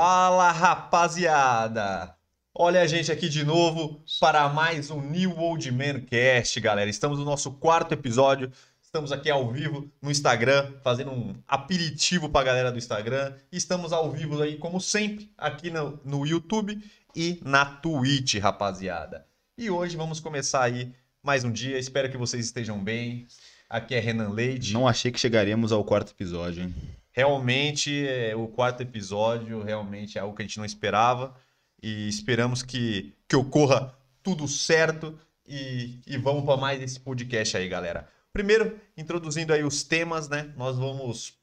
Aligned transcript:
Fala 0.00 0.52
rapaziada! 0.52 2.14
Olha 2.54 2.82
a 2.82 2.86
gente 2.86 3.10
aqui 3.10 3.28
de 3.28 3.44
novo 3.44 4.00
para 4.20 4.48
mais 4.48 4.92
um 4.92 5.02
New 5.02 5.36
Old 5.36 5.72
Man 5.72 6.02
Cast, 6.02 6.60
galera. 6.60 6.88
Estamos 6.88 7.18
no 7.18 7.24
nosso 7.24 7.50
quarto 7.54 7.94
episódio. 7.94 8.48
Estamos 8.80 9.10
aqui 9.10 9.28
ao 9.28 9.50
vivo 9.50 9.90
no 10.00 10.08
Instagram, 10.08 10.72
fazendo 10.84 11.10
um 11.10 11.34
aperitivo 11.48 12.28
para 12.28 12.42
a 12.42 12.44
galera 12.44 12.70
do 12.70 12.78
Instagram. 12.78 13.34
Estamos 13.50 13.92
ao 13.92 14.08
vivo 14.12 14.40
aí, 14.40 14.56
como 14.56 14.80
sempre, 14.80 15.32
aqui 15.36 15.68
no, 15.68 15.98
no 16.04 16.24
YouTube 16.24 16.80
e 17.12 17.40
na 17.44 17.64
Twitch, 17.64 18.36
rapaziada. 18.36 19.26
E 19.58 19.68
hoje 19.68 19.96
vamos 19.96 20.20
começar 20.20 20.62
aí 20.62 20.92
mais 21.24 21.42
um 21.42 21.50
dia. 21.50 21.76
Espero 21.76 22.08
que 22.08 22.16
vocês 22.16 22.44
estejam 22.44 22.78
bem. 22.78 23.26
Aqui 23.68 23.96
é 23.96 23.98
Renan 23.98 24.28
Leite. 24.28 24.72
Não 24.72 24.86
achei 24.86 25.10
que 25.10 25.18
chegaríamos 25.18 25.72
ao 25.72 25.82
quarto 25.82 26.12
episódio, 26.12 26.62
hein? 26.62 26.74
Realmente, 27.18 28.06
é, 28.06 28.36
o 28.36 28.46
quarto 28.46 28.80
episódio 28.80 29.60
realmente 29.60 30.16
é 30.16 30.20
algo 30.20 30.36
que 30.36 30.42
a 30.42 30.44
gente 30.44 30.56
não 30.56 30.64
esperava. 30.64 31.34
E 31.82 32.08
esperamos 32.08 32.62
que, 32.62 33.12
que 33.26 33.34
ocorra 33.34 33.92
tudo 34.22 34.46
certo. 34.46 35.18
E, 35.44 35.98
e 36.06 36.16
vamos 36.16 36.44
para 36.44 36.56
mais 36.56 36.80
esse 36.80 37.00
podcast 37.00 37.56
aí, 37.56 37.68
galera. 37.68 38.08
Primeiro, 38.32 38.78
introduzindo 38.96 39.52
aí 39.52 39.64
os 39.64 39.82
temas, 39.82 40.28
né? 40.28 40.52
Nós 40.56 40.78
vamos 40.78 41.36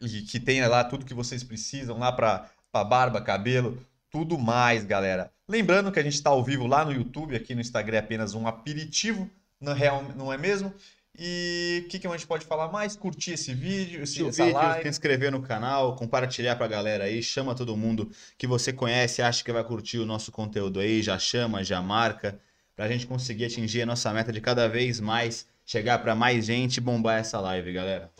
e 0.00 0.22
que 0.22 0.40
tenha 0.40 0.66
lá 0.66 0.82
tudo 0.82 1.06
que 1.06 1.14
vocês 1.14 1.44
precisam 1.44 2.00
lá 2.00 2.10
para 2.10 2.50
barba, 2.72 3.20
cabelo, 3.20 3.78
tudo 4.10 4.36
mais, 4.36 4.84
galera. 4.84 5.35
Lembrando 5.48 5.92
que 5.92 6.00
a 6.00 6.02
gente 6.02 6.14
está 6.14 6.30
ao 6.30 6.42
vivo 6.42 6.66
lá 6.66 6.84
no 6.84 6.92
YouTube, 6.92 7.36
aqui 7.36 7.54
no 7.54 7.60
Instagram 7.60 7.96
é 7.96 8.00
apenas 8.00 8.34
um 8.34 8.48
aperitivo, 8.48 9.30
não 9.60 9.72
é, 9.72 10.14
não 10.16 10.32
é 10.32 10.36
mesmo? 10.36 10.74
E 11.18 11.84
o 11.86 11.88
que, 11.88 11.98
que 11.98 12.06
a 12.06 12.10
gente 12.10 12.26
pode 12.26 12.44
falar 12.44 12.68
mais? 12.70 12.96
Curtir 12.96 13.32
esse 13.32 13.54
vídeo, 13.54 14.02
esse, 14.02 14.22
vídeo, 14.22 14.52
live. 14.52 14.82
se 14.82 14.88
inscrever 14.88 15.30
no 15.30 15.40
canal, 15.40 15.94
compartilhar 15.96 16.56
pra 16.56 16.66
galera 16.66 17.04
aí, 17.04 17.22
chama 17.22 17.54
todo 17.54 17.76
mundo 17.76 18.10
que 18.36 18.46
você 18.46 18.72
conhece, 18.72 19.22
acha 19.22 19.42
que 19.42 19.52
vai 19.52 19.64
curtir 19.64 19.98
o 19.98 20.04
nosso 20.04 20.30
conteúdo 20.32 20.80
aí, 20.80 21.00
já 21.00 21.18
chama, 21.18 21.64
já 21.64 21.80
marca, 21.80 22.38
pra 22.74 22.88
gente 22.88 23.06
conseguir 23.06 23.46
atingir 23.46 23.82
a 23.82 23.86
nossa 23.86 24.12
meta 24.12 24.32
de 24.32 24.40
cada 24.40 24.68
vez 24.68 25.00
mais, 25.00 25.46
chegar 25.64 26.00
para 26.00 26.14
mais 26.14 26.44
gente 26.44 26.78
e 26.78 26.80
bombar 26.80 27.20
essa 27.20 27.40
live, 27.40 27.72
galera. 27.72 28.10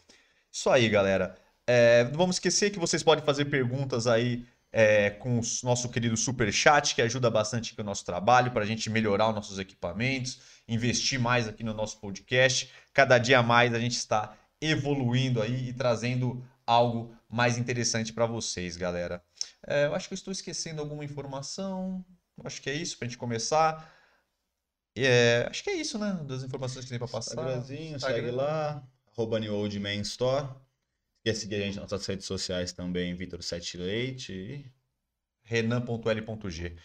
Isso 0.51 0.71
aí, 0.71 0.89
galera. 0.89 1.37
É, 1.67 2.05
não 2.05 2.13
vamos 2.13 2.37
esquecer 2.37 2.71
que 2.71 2.79
vocês 2.79 3.03
podem 3.03 3.25
fazer 3.25 3.47
perguntas 3.47 4.07
aí 4.07 4.47
é, 4.79 5.09
com 5.09 5.39
o 5.39 5.43
nosso 5.63 5.89
querido 5.89 6.15
Super 6.19 6.53
Chat, 6.53 6.95
que 6.95 7.01
ajuda 7.01 7.31
bastante 7.31 7.73
aqui 7.73 7.81
o 7.81 7.85
nosso 7.85 8.05
trabalho, 8.05 8.51
para 8.51 8.63
a 8.63 8.67
gente 8.67 8.91
melhorar 8.91 9.31
os 9.31 9.35
nossos 9.35 9.59
equipamentos, 9.59 10.39
investir 10.69 11.19
mais 11.19 11.49
aqui 11.49 11.65
no 11.65 11.73
nosso 11.73 11.99
podcast. 11.99 12.71
Cada 12.93 13.17
dia 13.17 13.43
mais 13.43 13.73
a 13.73 13.81
gente 13.81 13.97
está 13.97 14.37
evoluindo 14.61 15.41
aí 15.41 15.71
e 15.71 15.73
trazendo 15.73 16.45
algo 16.67 17.17
mais 17.27 17.57
interessante 17.57 18.13
para 18.13 18.27
vocês, 18.27 18.77
galera. 18.77 19.25
É, 19.67 19.87
eu 19.87 19.95
acho 19.95 20.09
que 20.09 20.13
eu 20.13 20.17
estou 20.17 20.31
esquecendo 20.31 20.83
alguma 20.83 21.07
informação. 21.07 22.05
Acho 22.45 22.61
que 22.61 22.69
é 22.69 22.75
isso 22.75 22.99
para 22.99 23.07
a 23.07 23.09
gente 23.09 23.19
começar. 23.19 23.91
É, 24.95 25.47
acho 25.49 25.65
que 25.65 25.71
é 25.71 25.75
isso, 25.75 25.99
né? 25.99 26.21
Das 26.27 26.43
informações 26.43 26.85
que 26.85 26.91
tem 26.91 26.99
para 26.99 27.09
passar. 27.09 27.33
Instagramzinho, 27.33 27.99
segue 27.99 28.31
lá. 28.31 28.87
Arroba 29.11 29.41
New 29.41 29.55
Old 29.55 29.81
Man 29.81 30.03
Store. 30.03 30.47
Quer 31.27 31.35
seguir 31.35 31.57
a 31.57 31.59
gente 31.59 31.81
nas 31.81 31.91
nossas 31.91 32.07
redes 32.07 32.25
sociais 32.25 32.73
também, 32.73 33.13
Vitor 33.13 33.43
Sete 33.43 33.77
Leite. 33.77 34.33
E... 34.33 34.65
Renan.l.g. 35.43 36.77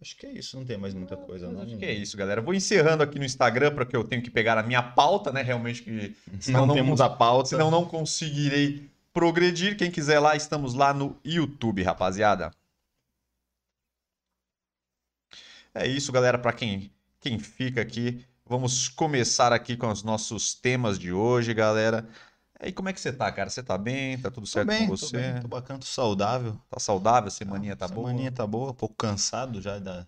Acho 0.00 0.16
que 0.16 0.24
é 0.24 0.32
isso, 0.32 0.56
não 0.56 0.64
tem 0.64 0.78
mais 0.78 0.94
muita 0.94 1.18
coisa, 1.18 1.50
não. 1.50 1.60
Acho 1.60 1.76
que 1.76 1.84
é 1.84 1.92
isso, 1.92 2.16
galera. 2.16 2.40
Vou 2.40 2.54
encerrando 2.54 3.02
aqui 3.02 3.18
no 3.18 3.26
Instagram, 3.26 3.74
porque 3.74 3.94
eu 3.94 4.02
tenho 4.02 4.22
que 4.22 4.30
pegar 4.30 4.56
a 4.56 4.62
minha 4.62 4.82
pauta, 4.82 5.30
né? 5.30 5.42
Realmente, 5.42 5.82
que 5.82 6.16
senão 6.40 6.60
não, 6.60 6.68
não 6.68 6.74
temos 6.74 6.98
a 7.02 7.10
pauta. 7.10 7.50
Senão 7.50 7.70
não 7.70 7.84
conseguirei 7.84 8.88
progredir. 9.12 9.76
Quem 9.76 9.90
quiser 9.90 10.18
lá, 10.18 10.34
estamos 10.34 10.72
lá 10.72 10.94
no 10.94 11.20
YouTube, 11.22 11.82
rapaziada. 11.82 12.50
É 15.74 15.86
isso, 15.86 16.10
galera. 16.10 16.38
Para 16.38 16.54
quem, 16.54 16.90
quem 17.20 17.38
fica 17.38 17.82
aqui, 17.82 18.24
vamos 18.46 18.88
começar 18.88 19.52
aqui 19.52 19.76
com 19.76 19.88
os 19.88 20.02
nossos 20.02 20.54
temas 20.54 20.98
de 20.98 21.12
hoje, 21.12 21.52
galera. 21.52 22.08
E 22.62 22.72
como 22.72 22.88
é 22.88 22.92
que 22.92 23.00
você 23.00 23.12
tá, 23.12 23.30
cara? 23.32 23.48
Você 23.48 23.62
tá 23.62 23.78
bem? 23.78 24.18
Tá 24.18 24.30
tudo 24.30 24.46
certo 24.46 24.68
bem, 24.68 24.86
com 24.86 24.96
você? 24.96 25.06
Tô, 25.06 25.18
bem, 25.18 25.40
tô 25.40 25.48
bacana, 25.48 25.78
tô 25.78 25.86
saudável. 25.86 26.60
Tá 26.68 26.78
saudável? 26.78 27.28
A 27.28 27.30
semaninha 27.30 27.74
tá 27.74 27.88
boa? 27.88 28.06
A 28.06 28.10
semaninha 28.10 28.32
tá 28.32 28.46
boa, 28.46 28.70
um 28.70 28.74
pouco 28.74 28.94
cansado 28.94 29.62
já 29.62 29.78
da 29.78 30.06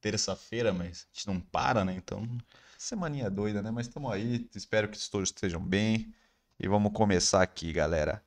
terça-feira, 0.00 0.72
mas 0.72 1.06
a 1.10 1.14
gente 1.14 1.26
não 1.26 1.40
para, 1.40 1.84
né? 1.84 1.94
Então. 1.96 2.28
Semaninha 2.76 3.30
doida, 3.30 3.62
né? 3.62 3.70
Mas 3.70 3.86
estamos 3.86 4.12
aí. 4.12 4.46
Espero 4.54 4.88
que 4.88 5.10
todos 5.10 5.30
estejam 5.30 5.60
bem. 5.60 6.12
E 6.60 6.68
vamos 6.68 6.92
começar 6.92 7.42
aqui, 7.42 7.72
galera. 7.72 8.22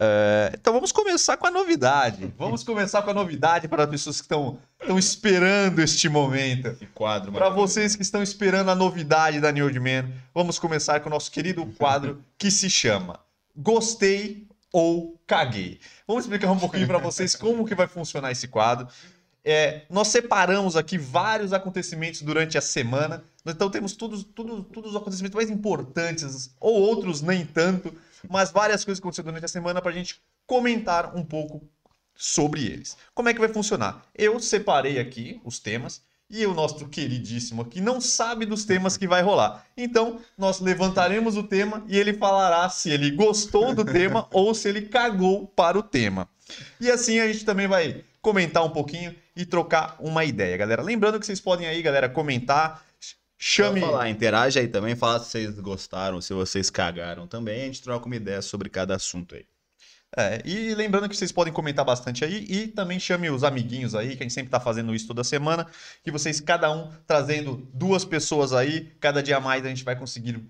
Uh, 0.00 0.54
então 0.54 0.72
vamos 0.72 0.92
começar 0.92 1.36
com 1.36 1.46
a 1.48 1.50
novidade. 1.50 2.32
Vamos 2.38 2.62
começar 2.62 3.02
com 3.02 3.10
a 3.10 3.14
novidade 3.14 3.66
para 3.66 3.82
as 3.82 3.90
pessoas 3.90 4.20
que 4.20 4.32
estão 4.32 4.58
esperando 4.96 5.80
este 5.80 6.08
momento. 6.08 6.68
Esse 6.68 6.86
quadro. 6.86 7.32
Para 7.32 7.48
vocês 7.48 7.96
que 7.96 8.02
estão 8.02 8.22
esperando 8.22 8.70
a 8.70 8.76
novidade 8.76 9.40
da 9.40 9.50
New 9.50 9.64
Old 9.64 9.80
Man, 9.80 10.08
vamos 10.32 10.58
começar 10.58 11.00
com 11.00 11.08
o 11.08 11.10
nosso 11.10 11.32
querido 11.32 11.66
quadro 11.76 12.22
que 12.38 12.48
se 12.48 12.70
chama 12.70 13.18
Gostei 13.56 14.46
ou 14.72 15.20
Caguei. 15.26 15.80
Vamos 16.06 16.24
explicar 16.24 16.52
um 16.52 16.58
pouquinho 16.58 16.86
para 16.86 16.98
vocês 16.98 17.34
como 17.34 17.66
que 17.66 17.74
vai 17.74 17.88
funcionar 17.88 18.30
esse 18.30 18.46
quadro. 18.46 18.86
É, 19.44 19.82
nós 19.90 20.08
separamos 20.08 20.76
aqui 20.76 20.96
vários 20.96 21.52
acontecimentos 21.52 22.22
durante 22.22 22.56
a 22.56 22.60
semana. 22.60 23.24
Então 23.44 23.68
temos 23.68 23.94
todos, 23.94 24.22
todos, 24.22 24.64
todos 24.72 24.90
os 24.90 24.96
acontecimentos 24.96 25.34
mais 25.34 25.50
importantes, 25.50 26.54
ou 26.60 26.74
outros 26.74 27.20
nem 27.20 27.44
tanto, 27.44 27.92
mas 28.28 28.50
várias 28.50 28.84
coisas 28.84 29.00
que 29.00 29.04
aconteceram 29.04 29.26
durante 29.26 29.44
a 29.44 29.48
semana 29.48 29.82
para 29.82 29.90
a 29.90 29.94
gente 29.94 30.20
comentar 30.46 31.14
um 31.14 31.24
pouco 31.24 31.62
sobre 32.14 32.64
eles. 32.66 32.96
Como 33.14 33.28
é 33.28 33.34
que 33.34 33.40
vai 33.40 33.48
funcionar? 33.48 34.02
Eu 34.14 34.40
separei 34.40 34.98
aqui 34.98 35.40
os 35.44 35.58
temas 35.58 36.02
e 36.30 36.44
o 36.44 36.52
nosso 36.52 36.86
queridíssimo 36.88 37.62
aqui 37.62 37.80
não 37.80 38.00
sabe 38.00 38.44
dos 38.44 38.64
temas 38.64 38.96
que 38.96 39.06
vai 39.06 39.22
rolar. 39.22 39.64
Então, 39.76 40.20
nós 40.36 40.60
levantaremos 40.60 41.36
o 41.36 41.42
tema 41.42 41.82
e 41.86 41.96
ele 41.96 42.12
falará 42.12 42.68
se 42.68 42.90
ele 42.90 43.12
gostou 43.12 43.74
do 43.74 43.84
tema 43.84 44.26
ou 44.32 44.54
se 44.54 44.68
ele 44.68 44.82
cagou 44.82 45.46
para 45.46 45.78
o 45.78 45.82
tema. 45.82 46.28
E 46.80 46.90
assim 46.90 47.20
a 47.20 47.26
gente 47.32 47.44
também 47.44 47.66
vai 47.66 48.04
comentar 48.20 48.64
um 48.64 48.70
pouquinho 48.70 49.14
e 49.34 49.46
trocar 49.46 49.96
uma 50.00 50.24
ideia, 50.24 50.56
galera. 50.56 50.82
Lembrando 50.82 51.18
que 51.20 51.24
vocês 51.24 51.40
podem 51.40 51.66
aí, 51.66 51.80
galera, 51.80 52.08
comentar 52.08 52.84
Chame. 53.38 53.80
Falar, 53.80 54.08
interage 54.08 54.58
aí 54.58 54.66
também, 54.66 54.96
fala 54.96 55.20
se 55.20 55.30
vocês 55.30 55.60
gostaram, 55.60 56.20
se 56.20 56.34
vocês 56.34 56.68
cagaram 56.68 57.26
também. 57.26 57.62
A 57.62 57.66
gente 57.66 57.82
troca 57.82 58.06
uma 58.06 58.16
ideia 58.16 58.42
sobre 58.42 58.68
cada 58.68 58.96
assunto 58.96 59.36
aí. 59.36 59.46
É, 60.16 60.40
e 60.44 60.74
lembrando 60.74 61.08
que 61.08 61.16
vocês 61.16 61.30
podem 61.30 61.52
comentar 61.52 61.84
bastante 61.84 62.24
aí 62.24 62.46
e 62.48 62.66
também 62.66 62.98
chame 62.98 63.30
os 63.30 63.44
amiguinhos 63.44 63.94
aí, 63.94 64.16
que 64.16 64.22
a 64.22 64.24
gente 64.24 64.32
sempre 64.32 64.48
está 64.48 64.58
fazendo 64.58 64.94
isso 64.94 65.06
toda 65.06 65.22
semana, 65.22 65.66
que 66.02 66.10
vocês, 66.10 66.40
cada 66.40 66.72
um, 66.72 66.90
trazendo 67.06 67.68
duas 67.74 68.04
pessoas 68.06 68.52
aí, 68.52 68.90
cada 69.00 69.22
dia 69.22 69.38
mais 69.38 69.64
a 69.64 69.68
gente 69.68 69.84
vai 69.84 69.94
conseguir 69.94 70.42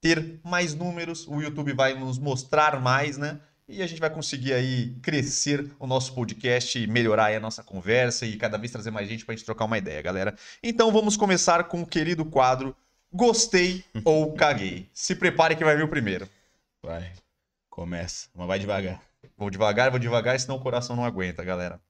ter 0.00 0.38
mais 0.44 0.74
números, 0.74 1.26
o 1.26 1.40
YouTube 1.40 1.72
vai 1.72 1.94
nos 1.98 2.18
mostrar 2.18 2.78
mais, 2.80 3.16
né? 3.16 3.40
E 3.68 3.82
a 3.82 3.86
gente 3.86 4.00
vai 4.00 4.10
conseguir 4.10 4.52
aí 4.52 4.94
crescer 5.02 5.68
o 5.78 5.86
nosso 5.86 6.14
podcast 6.14 6.86
melhorar 6.86 7.34
a 7.34 7.40
nossa 7.40 7.62
conversa 7.62 8.24
e 8.24 8.36
cada 8.36 8.56
vez 8.56 8.70
trazer 8.70 8.90
mais 8.90 9.08
gente 9.08 9.24
para 9.24 9.34
a 9.34 9.36
gente 9.36 9.44
trocar 9.44 9.64
uma 9.64 9.78
ideia, 9.78 10.00
galera. 10.00 10.36
Então 10.62 10.92
vamos 10.92 11.16
começar 11.16 11.64
com 11.64 11.82
o 11.82 11.86
querido 11.86 12.24
quadro 12.24 12.76
Gostei 13.12 13.84
ou 14.04 14.34
Caguei. 14.34 14.88
Se 14.92 15.14
prepare 15.14 15.56
que 15.56 15.64
vai 15.64 15.76
vir 15.76 15.84
o 15.84 15.88
primeiro. 15.88 16.28
Vai. 16.82 17.12
Começa. 17.68 18.28
Mas 18.34 18.46
vai 18.46 18.58
devagar. 18.58 19.00
Vou 19.36 19.50
devagar, 19.50 19.90
vou 19.90 19.98
devagar, 19.98 20.38
senão 20.38 20.56
o 20.56 20.60
coração 20.60 20.94
não 20.94 21.04
aguenta, 21.04 21.42
galera. 21.42 21.80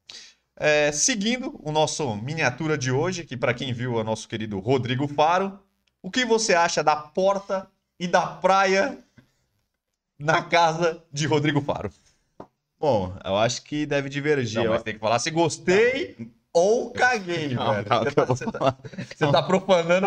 É, 0.59 0.91
seguindo 0.91 1.61
o 1.63 1.71
nosso 1.71 2.17
miniatura 2.17 2.79
de 2.79 2.91
hoje, 2.91 3.25
que 3.25 3.37
para 3.37 3.53
quem 3.53 3.75
viu 3.75 3.99
é 3.99 4.01
o 4.01 4.05
nosso 4.05 4.27
querido 4.27 4.59
Rodrigo 4.59 5.07
Faro, 5.07 5.61
o 6.03 6.11
que 6.11 6.25
você 6.25 6.55
acha 6.55 6.83
da 6.83 6.97
porta 6.97 7.69
e 8.01 8.09
da 8.09 8.27
praia 8.27 8.99
na 10.19 10.43
casa 10.43 11.03
de 11.13 11.27
Rodrigo 11.27 11.61
Faro? 11.61 11.91
Bom, 12.79 13.13
eu 13.25 13.37
acho 13.37 13.63
que 13.63 13.87
deve 13.87 14.09
divergir. 14.09 14.63
Não, 14.63 14.71
mas 14.73 14.83
tem 14.83 14.95
que 14.95 15.01
falar 15.01 15.19
se 15.19 15.31
gostei 15.31 16.17
ou 16.53 16.91
caguei, 16.91 17.49
Não, 17.55 17.73
velho. 17.73 17.85
calma, 17.87 18.05
Você 18.11 18.15
tá, 18.15 18.25
vou 18.25 18.37
você 18.37 18.45
tá- 18.47 18.77
você 19.17 19.33
tá 19.33 19.43
profanando 19.43 20.07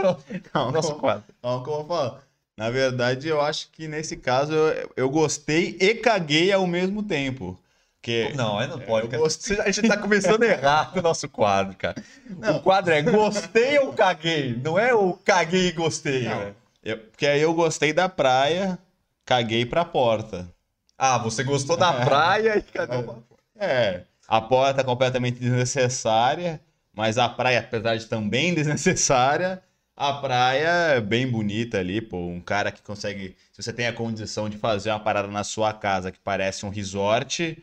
o 0.55 0.71
nosso 0.71 0.95
quadro. 0.95 1.23
Calma 1.41 1.63
que 1.63 1.69
eu 1.69 1.73
vou 1.75 1.85
falar. 1.87 2.21
Na 2.57 2.69
verdade, 2.69 3.27
eu 3.27 3.39
acho 3.41 3.69
que 3.71 3.87
nesse 3.87 4.17
caso 4.17 4.53
eu, 4.53 4.91
eu 4.97 5.09
gostei 5.09 5.77
e 5.79 5.95
caguei 5.95 6.51
ao 6.51 6.67
mesmo 6.67 7.01
tempo. 7.01 7.57
Que 8.01 8.31
Não, 8.33 8.57
aí 8.59 8.67
não 8.67 8.79
pode. 8.79 9.13
eu 9.13 9.19
gostei. 9.19 9.59
A 9.59 9.69
gente 9.71 9.87
tá 9.87 9.97
começando 9.97 10.43
errado 10.43 10.97
o 10.97 11.01
nosso 11.01 11.27
quadro, 11.27 11.75
cara. 11.77 12.01
Não. 12.29 12.57
O 12.57 12.61
quadro 12.61 12.93
é 12.93 13.01
gostei 13.01 13.77
ou 13.79 13.91
caguei, 13.93 14.55
não 14.63 14.77
é 14.79 14.93
o 14.93 15.13
caguei 15.13 15.67
e 15.67 15.71
gostei, 15.71 16.23
Não. 16.23 16.37
velho. 16.39 16.55
eu- 16.83 16.97
porque 16.97 17.25
aí 17.27 17.41
eu 17.41 17.53
gostei 17.53 17.91
da 17.91 18.07
praia, 18.07 18.77
caguei 19.29 19.63
pra 19.63 19.85
porta. 19.85 20.51
Ah, 20.97 21.19
você 21.19 21.43
gostou 21.43 21.77
da 21.77 21.93
praia 22.03 22.57
e 22.57 22.63
cagou 22.63 23.03
pra. 23.03 23.15
É, 23.63 24.01
a 24.27 24.41
porta 24.41 24.81
é 24.81 24.83
completamente 24.83 25.39
desnecessária, 25.39 26.59
mas 26.91 27.19
a 27.19 27.29
praia, 27.29 27.59
apesar 27.59 27.95
de 27.95 28.07
também 28.07 28.53
desnecessária, 28.55 29.61
a 29.95 30.13
praia 30.13 30.95
é 30.95 31.01
bem 31.01 31.29
bonita 31.29 31.77
ali, 31.77 32.01
pô. 32.01 32.17
Um 32.17 32.41
cara 32.41 32.71
que 32.71 32.81
consegue. 32.81 33.35
Se 33.53 33.61
você 33.61 33.71
tem 33.71 33.85
a 33.85 33.93
condição 33.93 34.49
de 34.49 34.57
fazer 34.57 34.89
uma 34.89 34.99
parada 34.99 35.27
na 35.27 35.43
sua 35.43 35.73
casa 35.73 36.11
que 36.11 36.19
parece 36.19 36.65
um 36.65 36.69
resort, 36.69 37.61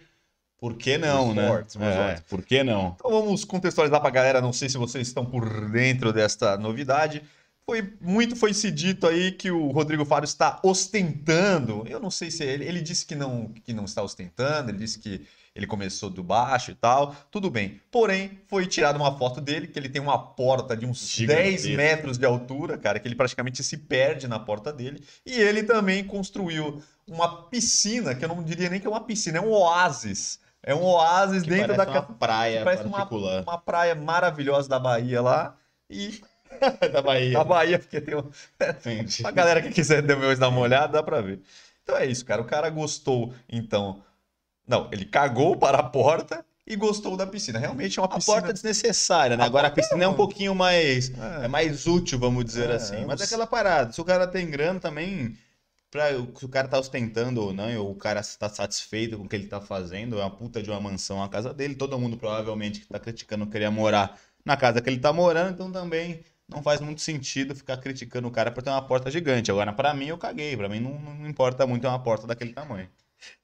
por 0.59 0.75
que 0.75 0.97
não, 0.97 1.33
Resorts, 1.33 1.75
né? 1.75 1.89
resorts. 1.89 2.21
É, 2.21 2.25
por 2.29 2.43
que 2.45 2.63
não? 2.63 2.95
Então 2.95 3.11
vamos 3.11 3.45
contextualizar 3.45 4.01
pra 4.01 4.11
galera, 4.11 4.41
não 4.41 4.53
sei 4.53 4.69
se 4.69 4.79
vocês 4.79 5.09
estão 5.09 5.25
por 5.27 5.69
dentro 5.71 6.13
desta 6.13 6.57
novidade. 6.57 7.23
Foi 7.69 7.93
muito 8.01 8.37
foi 8.37 8.55
se 8.55 8.71
dito 8.71 9.09
aí 9.09 9.33
que 9.33 9.51
o 9.51 9.73
Rodrigo 9.73 10.05
Faro 10.05 10.25
está 10.25 10.61
ostentando. 10.63 11.85
Eu 11.89 11.99
não 11.99 12.13
sei 12.13 12.31
se 12.31 12.45
ele, 12.45 12.65
ele 12.65 12.81
disse 12.81 13.05
que 13.05 13.17
não 13.17 13.53
que 13.65 13.73
não 13.73 13.85
está 13.85 14.05
ostentando, 14.05 14.71
ele 14.71 14.79
disse 14.79 15.01
que 15.01 15.27
ele 15.53 15.67
começou 15.67 16.09
do 16.09 16.23
baixo 16.23 16.71
e 16.71 16.75
tal. 16.77 17.17
Tudo 17.29 17.51
bem. 17.51 17.81
Porém, 17.91 18.39
foi 18.47 18.67
tirada 18.67 18.97
uma 18.97 19.19
foto 19.19 19.41
dele 19.41 19.67
que 19.67 19.77
ele 19.77 19.89
tem 19.89 20.01
uma 20.01 20.17
porta 20.17 20.77
de 20.77 20.87
uns 20.87 21.09
Gigantesca. 21.09 21.67
10 21.67 21.77
metros 21.77 22.19
de 22.19 22.25
altura, 22.25 22.79
cara, 22.79 23.01
que 23.01 23.09
ele 23.09 23.17
praticamente 23.17 23.65
se 23.65 23.77
perde 23.79 24.29
na 24.29 24.39
porta 24.39 24.73
dele. 24.73 25.03
E 25.25 25.33
ele 25.33 25.65
também 25.65 26.05
construiu 26.05 26.81
uma 27.05 27.49
piscina, 27.49 28.15
que 28.15 28.25
eu 28.25 28.29
não 28.29 28.45
diria 28.45 28.71
nem 28.71 28.79
que 28.79 28.87
é 28.87 28.91
uma 28.91 29.01
piscina, 29.01 29.39
é 29.39 29.41
um 29.41 29.51
oásis. 29.51 30.39
É 30.63 30.73
um 30.73 30.85
oásis 30.85 31.43
Que 31.43 31.51
dentro 31.51 31.75
parece 31.75 31.93
da 31.93 32.01
uma 32.01 32.15
praia 32.15 32.65
parece 32.65 32.85
uma, 32.85 33.09
uma 33.41 33.59
praia 33.59 33.95
maravilhosa 33.95 34.69
da 34.69 34.79
Bahia 34.79 35.21
lá. 35.21 35.57
E 35.89 36.21
da 36.93 37.03
Bahia. 37.03 37.33
da 37.39 37.45
Bahia, 37.45 37.79
porque 37.79 38.01
tem 38.01 38.15
um... 38.17 38.29
A 39.25 39.31
galera 39.31 39.63
que 39.63 39.71
quiser 39.71 40.03
depois 40.03 40.39
dar 40.39 40.49
uma 40.49 40.61
olhada, 40.61 40.95
dá 40.95 41.03
pra 41.03 41.21
ver. 41.21 41.41
Então 41.83 41.97
é 41.97 42.07
isso, 42.07 42.25
cara. 42.25 42.43
O 42.43 42.47
cara 42.47 42.69
gostou, 42.71 43.33
então. 43.49 44.03
Não, 44.67 44.89
ele 44.93 45.05
cagou 45.05 45.57
para 45.57 45.79
a 45.79 45.83
porta 45.83 46.45
e 46.67 46.75
gostou 46.75 47.17
da 47.17 47.27
piscina. 47.27 47.59
Realmente 47.61 47.99
é 47.99 48.03
uma 48.03 48.09
A 48.09 48.17
piscina. 48.17 48.35
porta 48.37 48.51
é 48.51 48.53
desnecessária, 48.53 49.37
né? 49.37 49.45
A 49.45 49.47
Agora 49.47 49.69
a 49.69 49.71
porta 49.71 49.83
piscina 49.83 50.05
é 50.05 50.09
um 50.09 50.15
pouquinho 50.15 50.55
mais. 50.55 51.13
É. 51.41 51.45
É 51.45 51.49
mais 51.49 51.87
útil, 51.87 52.19
vamos 52.19 52.45
dizer 52.45 52.71
É, 52.71 52.75
assim. 52.75 53.05
Mas 53.05 53.21
é 53.21 53.25
aquela 53.25 53.47
parada. 53.47 53.93
Se 53.93 54.01
o 54.01 54.05
cara 54.05 54.27
tem 54.27 54.51
grana 54.51 54.81
também, 54.81 55.39
pra, 55.93 56.11
se 56.11 56.45
o 56.45 56.49
cara 56.49 56.67
tá 56.67 56.77
ostentando 56.79 57.41
ou 57.41 57.53
não, 57.53 57.73
ou 57.81 57.93
o 57.93 57.95
cara 57.95 58.19
está 58.19 58.49
satisfeito 58.49 59.17
com 59.17 59.25
o 59.25 59.29
que 59.29 59.37
ele 59.37 59.47
tá 59.47 59.61
fazendo, 59.61 60.19
é 60.19 60.23
uma 60.25 60.31
puta 60.31 60.61
de 60.61 60.69
uma 60.69 60.81
mansão 60.81 61.23
a 61.23 61.29
casa 61.29 61.55
dele. 61.55 61.77
Todo 61.77 61.97
mundo 62.01 62.17
provavelmente 62.17 62.81
que 62.81 62.87
tá 62.87 62.99
criticando 62.99 63.47
queria 63.47 63.71
morar 63.71 64.19
na 64.45 64.57
casa 64.57 64.81
que 64.81 64.91
ele 64.91 64.99
tá 64.99 65.13
morando, 65.13 65.53
então 65.55 65.71
também 65.71 66.25
não 66.49 66.63
faz 66.63 66.81
muito 66.81 67.01
sentido 67.01 67.55
ficar 67.55 67.77
criticando 67.79 68.29
o 68.29 68.31
cara 68.31 68.51
por 68.51 68.63
ter 68.63 68.71
uma 68.71 68.87
porta 68.87 69.11
gigante. 69.11 69.51
Agora, 69.51 69.73
pra 69.73 69.93
mim, 69.93 70.07
eu 70.07 70.19
caguei. 70.19 70.57
Pra 70.57 70.69
mim, 70.69 70.81
não, 70.81 70.99
não 70.99 71.29
importa 71.29 71.67
muito 71.67 71.87
uma 71.87 71.99
porta 71.99 72.27
daquele 72.27 72.53
tamanho. 72.53 72.89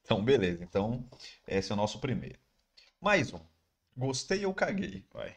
Então, 0.03 0.23
beleza. 0.23 0.63
Então, 0.63 1.05
esse 1.47 1.73
é 1.73 1.75
o 1.75 1.77
nosso 1.77 1.99
primeiro. 1.99 2.39
Mais 3.01 3.33
um. 3.33 3.41
Gostei 3.97 4.47
ou 4.47 4.55
caguei? 4.55 5.05
Vai. 5.13 5.35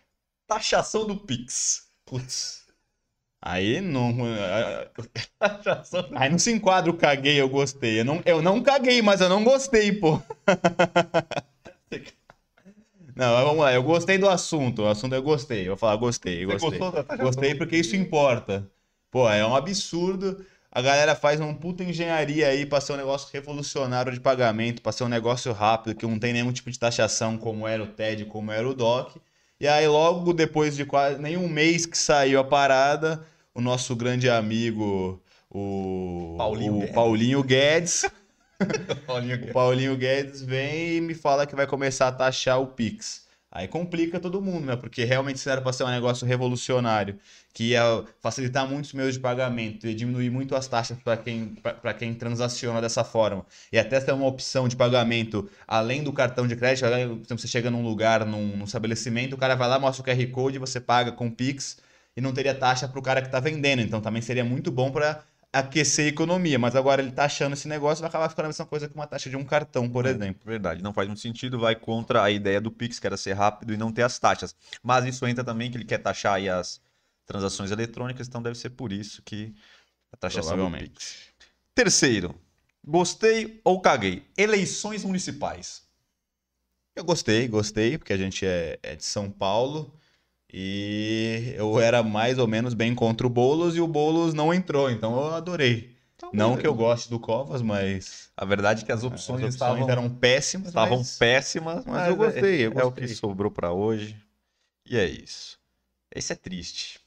Taxação 0.48 1.08
do 1.08 1.18
Pix. 1.18 1.90
Putz. 2.06 2.66
Aí 3.42 3.82
não. 3.82 4.16
Taxação 5.40 6.04
do... 6.04 6.18
Aí 6.18 6.30
não 6.30 6.38
se 6.38 6.52
enquadra 6.52 6.92
o 6.92 6.98
caguei, 6.98 7.40
eu 7.40 7.50
gostei. 7.50 8.00
Eu 8.00 8.06
não, 8.06 8.22
eu 8.26 8.42
não 8.42 8.62
caguei, 8.62 9.02
mas 9.02 9.22
eu 9.22 9.30
não 9.30 9.44
gostei, 9.44 9.92
pô. 9.92 10.22
Não, 13.16 13.34
mas 13.34 13.44
vamos 13.46 13.60
lá. 13.62 13.74
Eu 13.74 13.84
gostei 13.84 14.18
do 14.18 14.30
assunto. 14.30 14.84
O 14.84 14.88
assunto 14.88 15.16
eu 15.16 15.24
gostei. 15.24 15.62
Eu 15.62 15.70
vou 15.70 15.78
falar, 15.78 15.96
gostei, 15.96 16.46
Você 16.46 16.54
gostei. 16.54 16.80
gostou 16.80 16.92
taxação? 16.92 17.26
Gostei 17.26 17.56
porque 17.56 17.78
isso 17.78 17.96
importa. 17.96 18.70
Pô, 19.10 19.30
é 19.30 19.46
um 19.46 19.56
absurdo. 19.56 20.46
A 20.72 20.82
galera 20.82 21.16
faz 21.16 21.40
uma 21.40 21.54
puta 21.54 21.84
engenharia 21.86 22.48
aí 22.48 22.66
pra 22.66 22.82
ser 22.82 22.94
um 22.94 22.98
negócio 22.98 23.30
revolucionário 23.32 24.12
de 24.12 24.20
pagamento, 24.20 24.82
pra 24.82 24.92
ser 24.92 25.06
um 25.06 25.08
negócio 25.08 25.54
rápido, 25.54 25.96
que 25.96 26.06
não 26.06 26.20
tem 26.20 26.34
nenhum 26.34 26.52
tipo 26.52 26.70
de 26.70 26.78
taxação 26.78 27.38
como 27.38 27.66
era 27.66 27.82
o 27.82 27.88
TED, 27.88 28.26
como 28.26 28.52
era 28.52 28.68
o 28.68 28.74
DOC. 28.74 29.16
E 29.58 29.70
aí, 29.70 29.88
logo 29.88 30.34
depois 30.34 30.76
de 30.76 30.84
quase 30.84 31.18
nem 31.22 31.38
um 31.38 31.48
mês 31.48 31.86
que 31.86 31.98
saiu 31.98 32.40
a 32.42 32.44
parada, 32.44 33.26
o 33.54 33.62
nosso 33.62 33.96
grande 33.96 34.30
amigo, 34.30 35.24
o 35.50 36.36
Paulinho 36.38 36.74
o 36.76 36.80
Guedes. 36.80 36.94
Paulinho 36.96 37.44
Guedes, 37.44 38.06
o. 39.06 39.52
Paulinho 39.52 39.96
Guedes 39.98 40.42
vem 40.42 40.98
e 40.98 41.02
me 41.02 41.14
fala 41.14 41.46
que 41.46 41.56
vai 41.56 41.68
começar 41.68 42.08
a 42.08 42.12
taxar 42.12 42.60
o 42.60 42.68
Pix. 42.68 43.26
Aí 43.56 43.70
complica 43.70 44.20
todo 44.20 44.42
mundo, 44.42 44.66
né? 44.66 44.76
Porque 44.76 45.06
realmente 45.06 45.38
isso 45.38 45.50
era 45.50 45.62
para 45.62 45.72
ser 45.72 45.86
um 45.86 45.90
negócio 45.90 46.28
revolucionário, 46.28 47.18
que 47.54 47.70
ia 47.70 48.04
facilitar 48.20 48.68
muitos 48.68 48.92
meios 48.92 49.14
de 49.14 49.20
pagamento, 49.22 49.88
ia 49.88 49.96
diminuir 49.96 50.30
muito 50.30 50.54
as 50.58 50.68
taxas 50.68 50.98
para 51.02 51.16
quem, 51.16 51.56
para 51.82 51.94
quem 51.94 52.14
transaciona 52.14 52.82
dessa 52.82 53.02
forma. 53.06 53.46
E 53.72 53.80
até 53.80 54.02
ter 54.02 54.12
uma 54.12 54.28
opção 54.28 54.68
de 54.68 54.76
pagamento 54.76 55.50
além 55.66 56.04
do 56.04 56.12
cartão 56.12 56.46
de 56.46 56.54
crédito, 56.58 56.82
por 56.82 56.92
exemplo, 56.92 57.40
você 57.40 57.48
chega 57.48 57.72
num 57.72 57.82
lugar, 57.82 58.26
num, 58.26 58.58
num 58.58 58.66
estabelecimento, 58.66 59.36
o 59.36 59.38
cara 59.38 59.56
vai 59.56 59.70
lá, 59.70 59.80
mostra 59.80 60.02
o 60.02 60.06
QR 60.06 60.32
Code, 60.32 60.60
você 60.60 60.82
paga 60.82 61.14
com 61.14 61.28
o 61.28 61.32
Pix 61.32 61.78
e 62.18 62.20
não 62.20 62.34
teria 62.34 62.54
taxa 62.54 62.90
para 62.90 63.00
o 63.00 63.02
cara 63.02 63.22
que 63.22 63.28
está 63.30 63.40
vendendo. 63.40 63.82
Então 63.82 64.02
também 64.02 64.22
seria 64.22 64.44
muito 64.44 64.70
bom 64.70 64.92
para 64.92 65.24
aquecer 65.52 66.06
a 66.06 66.10
economia. 66.10 66.60
Mas 66.60 66.76
agora 66.76 67.02
ele 67.02 67.12
taxando 67.12 67.54
esse 67.54 67.68
negócio 67.68 68.02
vai 68.02 68.10
acabar 68.10 68.30
ficando 68.30 68.46
a 68.46 68.50
mesma 68.50 68.66
coisa 68.66 68.88
que 68.88 68.96
uma 68.96 69.08
taxa 69.08 69.30
de 69.30 69.36
um 69.36 69.44
cartão, 69.44 69.90
por 69.90 70.06
exemplo. 70.06 70.42
Verdade, 70.46 70.84
não 70.84 70.94
faz 70.94 71.08
muito 71.08 71.22
sentido, 71.22 71.60
vai 71.60 71.76
contra 71.76 72.24
a 72.24 72.32
ideia 72.32 72.60
do 72.60 72.72
Pix, 72.72 73.00
que 73.00 73.08
era 73.08 73.18
ser 73.18 73.34
rápido 73.34 73.74
e 73.74 73.78
não 73.78 73.92
ter 73.92 74.04
as 74.04 74.20
taxas. 74.20 74.56
Mas 74.84 75.06
isso 75.06 75.26
entra 75.28 75.44
também 75.44 75.72
que 75.72 75.78
ele 75.78 75.86
quer 75.86 76.00
taxar 76.00 76.36
aí 76.36 76.50
as 76.50 76.82
transações 77.26 77.72
eletrônicas, 77.72 78.28
então 78.28 78.42
deve 78.42 78.58
ser 78.58 78.70
por 78.72 78.92
isso 78.92 79.22
que 79.24 79.54
a 80.12 80.18
taxação 80.18 80.58
do. 80.58 80.78
Pix. 80.78 81.30
Terceiro, 81.74 82.36
gostei 82.86 83.60
ou 83.64 83.82
caguei? 83.82 84.24
Eleições 84.38 85.04
municipais. 85.04 85.84
Eu 86.96 87.04
gostei, 87.04 87.48
gostei, 87.48 87.98
porque 87.98 88.14
a 88.14 88.18
gente 88.18 88.46
é, 88.46 88.80
é 88.82 88.96
de 88.96 89.04
São 89.04 89.30
Paulo 89.30 89.94
e 90.54 91.54
eu 91.56 91.80
era 91.80 92.02
mais 92.04 92.38
ou 92.38 92.48
menos 92.48 92.74
bem 92.74 92.94
contra 92.96 93.26
o 93.28 93.30
Boulos 93.30 93.76
e 93.76 93.82
o 93.82 93.88
Boulos 93.88 94.34
não 94.34 94.54
entrou, 94.54 94.90
então 94.90 95.16
eu 95.16 95.34
adorei. 95.36 95.96
Não 96.34 96.58
que 96.58 96.66
eu 96.66 96.74
goste 96.74 97.10
do 97.10 97.20
Covas, 97.20 97.62
mas 97.62 98.30
A 98.36 98.46
verdade 98.46 98.84
é 98.84 98.86
que 98.86 98.92
as 98.92 99.00
as 99.00 99.04
opções, 99.06 99.30
opções 99.44 99.54
estavam, 99.54 99.90
eram 99.90 100.10
péssimas, 100.10 100.68
estavam 100.70 100.98
mas- 101.00 101.18
péssimas, 101.18 101.86
mas, 101.86 101.86
mas 101.86 102.08
eu 102.08 102.16
gostei, 102.16 102.62
é, 102.64 102.68
eu 102.68 102.72
é 102.72 102.84
o 102.84 102.90
gostei. 102.90 103.08
que 103.08 103.16
sobrou 103.16 103.52
pra 103.52 103.72
hoje. 103.72 104.16
E 104.86 104.98
é 104.98 105.06
isso. 105.06 105.58
Esse 106.14 106.34
é 106.34 106.36
triste. 106.36 107.00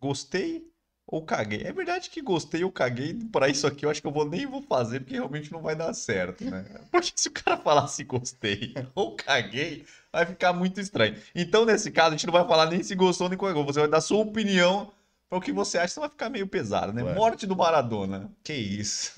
Gostei 0.00 0.69
ou 1.10 1.22
caguei? 1.22 1.62
É 1.64 1.72
verdade 1.72 2.08
que 2.08 2.22
gostei 2.22 2.62
ou 2.62 2.70
caguei, 2.70 3.14
para 3.32 3.48
isso 3.48 3.66
aqui 3.66 3.84
eu 3.84 3.90
acho 3.90 4.00
que 4.00 4.06
eu 4.06 4.12
vou 4.12 4.28
nem 4.28 4.46
vou 4.46 4.62
fazer, 4.62 5.00
porque 5.00 5.14
realmente 5.14 5.50
não 5.50 5.60
vai 5.60 5.74
dar 5.74 5.92
certo, 5.92 6.44
né? 6.44 6.64
Porque 6.90 7.10
se 7.16 7.28
o 7.28 7.32
cara 7.32 7.56
falasse 7.56 8.04
gostei 8.04 8.74
ou 8.94 9.16
caguei, 9.16 9.84
vai 10.12 10.24
ficar 10.24 10.52
muito 10.52 10.80
estranho. 10.80 11.16
Então, 11.34 11.66
nesse 11.66 11.90
caso, 11.90 12.08
a 12.08 12.12
gente 12.12 12.26
não 12.26 12.32
vai 12.32 12.46
falar 12.46 12.66
nem 12.66 12.82
se 12.82 12.94
gostou 12.94 13.28
nem 13.28 13.36
cagou, 13.36 13.64
você 13.64 13.80
vai 13.80 13.88
dar 13.88 14.00
sua 14.00 14.18
opinião 14.18 14.92
para 15.28 15.38
o 15.38 15.40
que 15.40 15.52
você 15.52 15.78
acha, 15.78 15.94
senão 15.94 16.02
vai 16.06 16.10
ficar 16.10 16.30
meio 16.30 16.46
pesado, 16.46 16.92
né? 16.92 17.02
Ué. 17.02 17.14
Morte 17.14 17.46
do 17.46 17.56
Maradona. 17.56 18.30
Que 18.42 18.52
isso. 18.52 19.12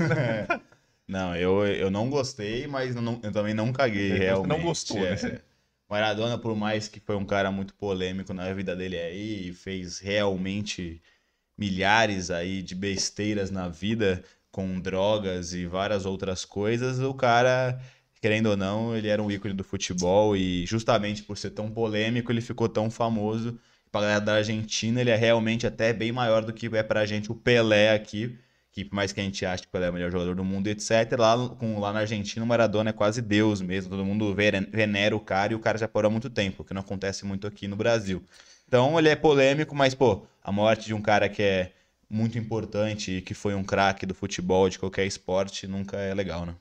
não, 1.07 1.37
eu, 1.37 1.67
eu 1.67 1.91
não 1.91 2.09
gostei, 2.09 2.67
mas 2.67 2.95
não- 2.95 3.21
eu 3.23 3.33
também 3.33 3.55
não 3.55 3.73
caguei, 3.73 4.11
não 4.11 4.19
realmente. 4.19 4.63
gostou, 4.63 4.99
é. 4.99 5.15
né? 5.15 5.41
Maradona, 5.89 6.39
por 6.39 6.57
mais 6.57 6.89
que 6.89 7.01
foi 7.01 7.17
um 7.17 7.25
cara 7.27 7.53
muito 7.53 7.75
polêmico 7.75 8.33
na 8.33 8.51
vida 8.55 8.75
dele 8.75 8.99
aí, 8.99 9.49
e 9.49 9.53
fez 9.53 9.99
realmente 9.99 11.03
milhares 11.57 12.31
aí 12.31 12.63
de 12.63 12.75
besteiras 12.75 13.51
na 13.51 13.69
vida 13.69 14.23
com 14.53 14.79
drogas 14.79 15.55
e 15.55 15.67
várias 15.67 16.05
outras 16.05 16.45
coisas, 16.45 17.01
o 17.01 17.15
cara, 17.15 17.81
querendo 18.21 18.51
ou 18.51 18.57
não, 18.57 18.95
ele 18.97 19.09
era 19.09 19.23
um 19.23 19.31
ícone 19.31 19.55
do 19.55 19.65
futebol 19.65 20.37
e 20.37 20.67
justamente 20.67 21.23
por 21.23 21.39
ser 21.39 21.51
tão 21.51 21.71
polêmico, 21.71 22.31
ele 22.31 22.43
ficou 22.43 22.69
tão 22.69 22.91
famoso. 22.91 23.59
Pra 23.91 24.03
galera 24.03 24.21
da 24.21 24.35
Argentina, 24.37 25.01
ele 25.01 25.11
é 25.11 25.17
realmente 25.17 25.67
até 25.67 25.93
bem 25.93 26.13
maior 26.13 26.45
do 26.45 26.53
que 26.53 26.67
é 26.77 26.83
pra 26.83 27.05
gente 27.05 27.31
o 27.31 27.35
Pelé 27.35 27.93
aqui, 27.93 28.39
que 28.71 28.85
por 28.85 28.95
mais 28.95 29.13
que 29.13 29.21
a 29.21 29.23
gente 29.23 29.45
ache 29.45 29.65
que 29.67 29.77
ele 29.77 29.85
é 29.85 29.91
o 29.91 29.93
melhor 29.93 30.11
jogador 30.11 30.35
do 30.35 30.45
mundo, 30.45 30.69
etc., 30.69 30.91
lá, 31.19 31.37
com, 31.59 31.79
lá 31.79 31.93
na 31.93 32.01
Argentina 32.01 32.45
o 32.45 32.49
Maradona 32.49 32.91
é 32.91 32.93
quase 32.93 33.21
Deus 33.21 33.61
mesmo, 33.61 33.91
todo 33.91 34.05
mundo 34.05 34.35
venera 34.35 35.15
o 35.15 35.21
cara 35.21 35.53
e 35.53 35.57
o 35.57 35.59
cara 35.61 35.77
já 35.77 35.87
parou 35.87 36.09
há 36.09 36.11
muito 36.11 36.31
tempo, 36.31 36.63
o 36.63 36.65
que 36.65 36.73
não 36.73 36.81
acontece 36.81 37.27
muito 37.27 37.47
aqui 37.47 37.69
no 37.69 37.77
Brasil. 37.77 38.23
Então 38.73 38.99
ele 38.99 39.11
é 39.11 39.15
polêmico, 39.15 39.75
mas, 39.75 39.95
pô, 39.95 40.23
a 40.43 40.51
morte 40.51 40.87
de 40.87 40.95
um 40.95 41.03
cara 41.03 41.29
que 41.29 41.43
é 41.43 41.73
muito 42.09 42.39
importante 42.39 43.19
e 43.19 43.21
que 43.21 43.35
foi 43.35 43.55
um 43.55 43.63
craque 43.63 44.07
do 44.07 44.15
futebol, 44.15 44.67
de 44.67 44.79
qualquer 44.79 45.05
esporte, 45.05 45.67
nunca 45.67 45.99
é 45.99 46.15
legal, 46.15 46.47
né? 46.47 46.55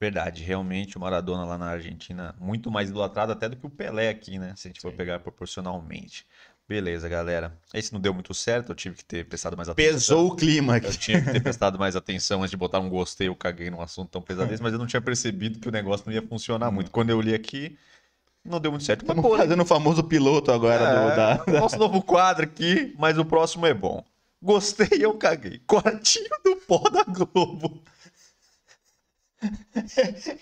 Verdade, 0.00 0.44
realmente 0.44 0.96
o 0.96 1.00
Maradona 1.00 1.44
lá 1.44 1.58
na 1.58 1.66
Argentina, 1.66 2.36
muito 2.38 2.70
mais 2.70 2.88
idolatrado 2.88 3.32
até 3.32 3.48
do 3.48 3.56
que 3.56 3.66
o 3.66 3.70
Pelé 3.70 4.10
aqui, 4.10 4.38
né? 4.38 4.54
Se 4.56 4.68
a 4.68 4.70
gente 4.70 4.80
Sim. 4.80 4.88
for 4.88 4.96
pegar 4.96 5.18
proporcionalmente. 5.18 6.24
Beleza, 6.68 7.08
galera. 7.08 7.58
Esse 7.74 7.92
não 7.92 8.00
deu 8.00 8.14
muito 8.14 8.32
certo, 8.32 8.70
eu 8.70 8.76
tive 8.76 8.94
que 8.98 9.04
ter 9.04 9.24
prestado 9.24 9.56
mais 9.56 9.68
atenção. 9.68 9.92
Pesou 9.92 10.28
o 10.28 10.36
clima 10.36 10.76
aqui. 10.76 10.86
Eu 10.86 10.96
tinha 10.96 11.20
que 11.20 11.32
ter 11.32 11.42
prestado 11.42 11.80
mais 11.80 11.96
atenção 11.96 12.42
antes 12.42 12.52
de 12.52 12.56
botar 12.56 12.78
um 12.78 12.88
gostei, 12.88 13.26
eu 13.26 13.34
caguei 13.34 13.70
num 13.70 13.82
assunto 13.82 14.08
tão 14.08 14.22
pesado 14.22 14.50
desse, 14.50 14.62
mas 14.62 14.72
eu 14.72 14.78
não 14.78 14.86
tinha 14.86 15.02
percebido 15.02 15.58
que 15.58 15.68
o 15.68 15.72
negócio 15.72 16.06
não 16.06 16.14
ia 16.14 16.22
funcionar 16.22 16.70
muito. 16.70 16.92
Quando 16.92 17.10
eu 17.10 17.20
li 17.20 17.34
aqui, 17.34 17.76
não 18.44 18.60
deu 18.60 18.70
muito 18.70 18.84
certo. 18.84 19.02
Estamos 19.02 19.36
fazendo 19.36 19.62
o 19.62 19.66
famoso 19.66 20.04
piloto 20.04 20.52
agora 20.52 20.84
é, 20.84 21.44
do, 21.44 21.52
da... 21.52 21.60
Nosso 21.60 21.78
novo 21.78 22.02
quadro 22.02 22.44
aqui, 22.44 22.94
mas 22.98 23.16
o 23.18 23.24
próximo 23.24 23.64
é 23.66 23.72
bom. 23.72 24.04
Gostei, 24.42 24.88
eu 25.00 25.14
caguei. 25.14 25.60
Quartinho 25.66 26.28
do 26.44 26.56
pó 26.56 26.78
da 26.90 27.02
Globo. 27.04 27.82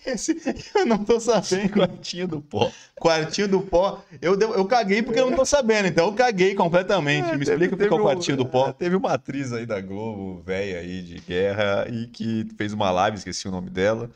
Esse, 0.07 0.37
eu 0.75 0.87
não 0.87 1.05
tô 1.05 1.21
sabendo. 1.21 1.71
Quartinho 1.71 2.27
do 2.27 2.41
pó. 2.41 2.71
Quartinho 3.01 3.49
do 3.49 3.61
pó. 3.61 4.03
Eu, 4.21 4.39
eu 4.39 4.65
caguei 4.65 5.03
porque 5.03 5.21
eu 5.21 5.31
não 5.31 5.37
tô 5.37 5.45
sabendo, 5.45 5.87
então 5.87 6.07
eu 6.07 6.13
caguei 6.13 6.55
completamente. 6.55 7.31
É, 7.31 7.37
Me 7.37 7.45
explica 7.45 7.75
o 7.75 7.79
que 7.79 7.85
é 7.85 7.87
o 7.87 8.03
quartinho 8.03 8.37
do 8.37 8.47
pó. 8.47 8.69
É, 8.69 8.73
teve 8.73 8.97
uma 8.97 9.13
atriz 9.13 9.53
aí 9.53 9.67
da 9.67 9.81
Globo, 9.81 10.43
velha 10.43 10.81
aí 10.81 11.03
de 11.03 11.21
guerra, 11.21 11.87
e 11.89 12.07
que 12.09 12.47
fez 12.57 12.73
uma 12.73 12.91
live, 12.91 13.19
esqueci 13.19 13.47
o 13.47 13.53
nome 13.53 13.71
dela 13.71 14.11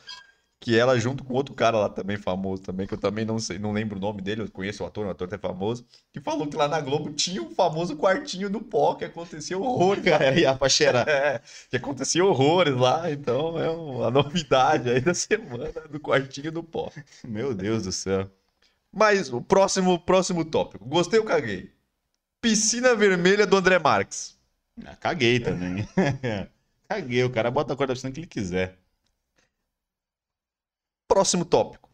que 0.58 0.76
ela 0.76 0.98
junto 0.98 1.22
com 1.22 1.34
outro 1.34 1.54
cara 1.54 1.78
lá 1.78 1.88
também 1.88 2.16
famoso 2.16 2.62
também, 2.62 2.86
que 2.86 2.94
eu 2.94 2.98
também 2.98 3.24
não 3.24 3.38
sei, 3.38 3.58
não 3.58 3.72
lembro 3.72 3.98
o 3.98 4.00
nome 4.00 4.22
dele, 4.22 4.42
eu 4.42 4.50
conheço 4.50 4.82
o 4.82 4.86
ator, 4.86 5.06
o 5.06 5.10
ator 5.10 5.26
até 5.26 5.38
famoso, 5.38 5.86
que 6.12 6.20
falou 6.20 6.46
que 6.46 6.56
lá 6.56 6.66
na 6.66 6.80
Globo 6.80 7.12
tinha 7.12 7.42
um 7.42 7.54
famoso 7.54 7.96
quartinho 7.96 8.48
do 8.48 8.60
pó, 8.60 8.94
que 8.94 9.04
acontecia 9.04 9.58
horrores. 9.58 10.02
Cara, 10.04 10.38
ia 10.38 10.54
pra 10.54 10.68
cheirar. 10.68 11.06
É, 11.08 11.40
que 11.70 11.76
acontecia 11.76 12.24
horrores 12.24 12.74
lá, 12.74 13.10
então 13.10 13.58
é 13.58 13.70
uma 13.70 14.10
novidade 14.10 14.90
aí 14.90 15.00
da 15.00 15.14
semana 15.14 15.72
do 15.90 16.00
quartinho 16.00 16.50
do 16.50 16.62
pó. 16.62 16.90
Meu 17.22 17.54
Deus 17.54 17.84
do 17.84 17.92
céu. 17.92 18.30
Mas 18.92 19.32
o 19.32 19.42
próximo, 19.42 19.98
próximo 19.98 20.44
tópico. 20.44 20.86
Gostei 20.86 21.18
ou 21.18 21.24
caguei? 21.24 21.70
Piscina 22.40 22.94
vermelha 22.94 23.46
do 23.46 23.56
André 23.56 23.78
Marques. 23.78 24.38
Ah, 24.84 24.96
caguei 24.96 25.38
também. 25.38 25.86
caguei, 26.88 27.24
o 27.24 27.30
cara 27.30 27.50
bota 27.50 27.72
a 27.72 27.76
cor 27.76 27.86
da 27.86 27.94
piscina 27.94 28.12
que 28.12 28.20
ele 28.20 28.26
quiser. 28.26 28.78
Próximo 31.08 31.44
tópico. 31.44 31.86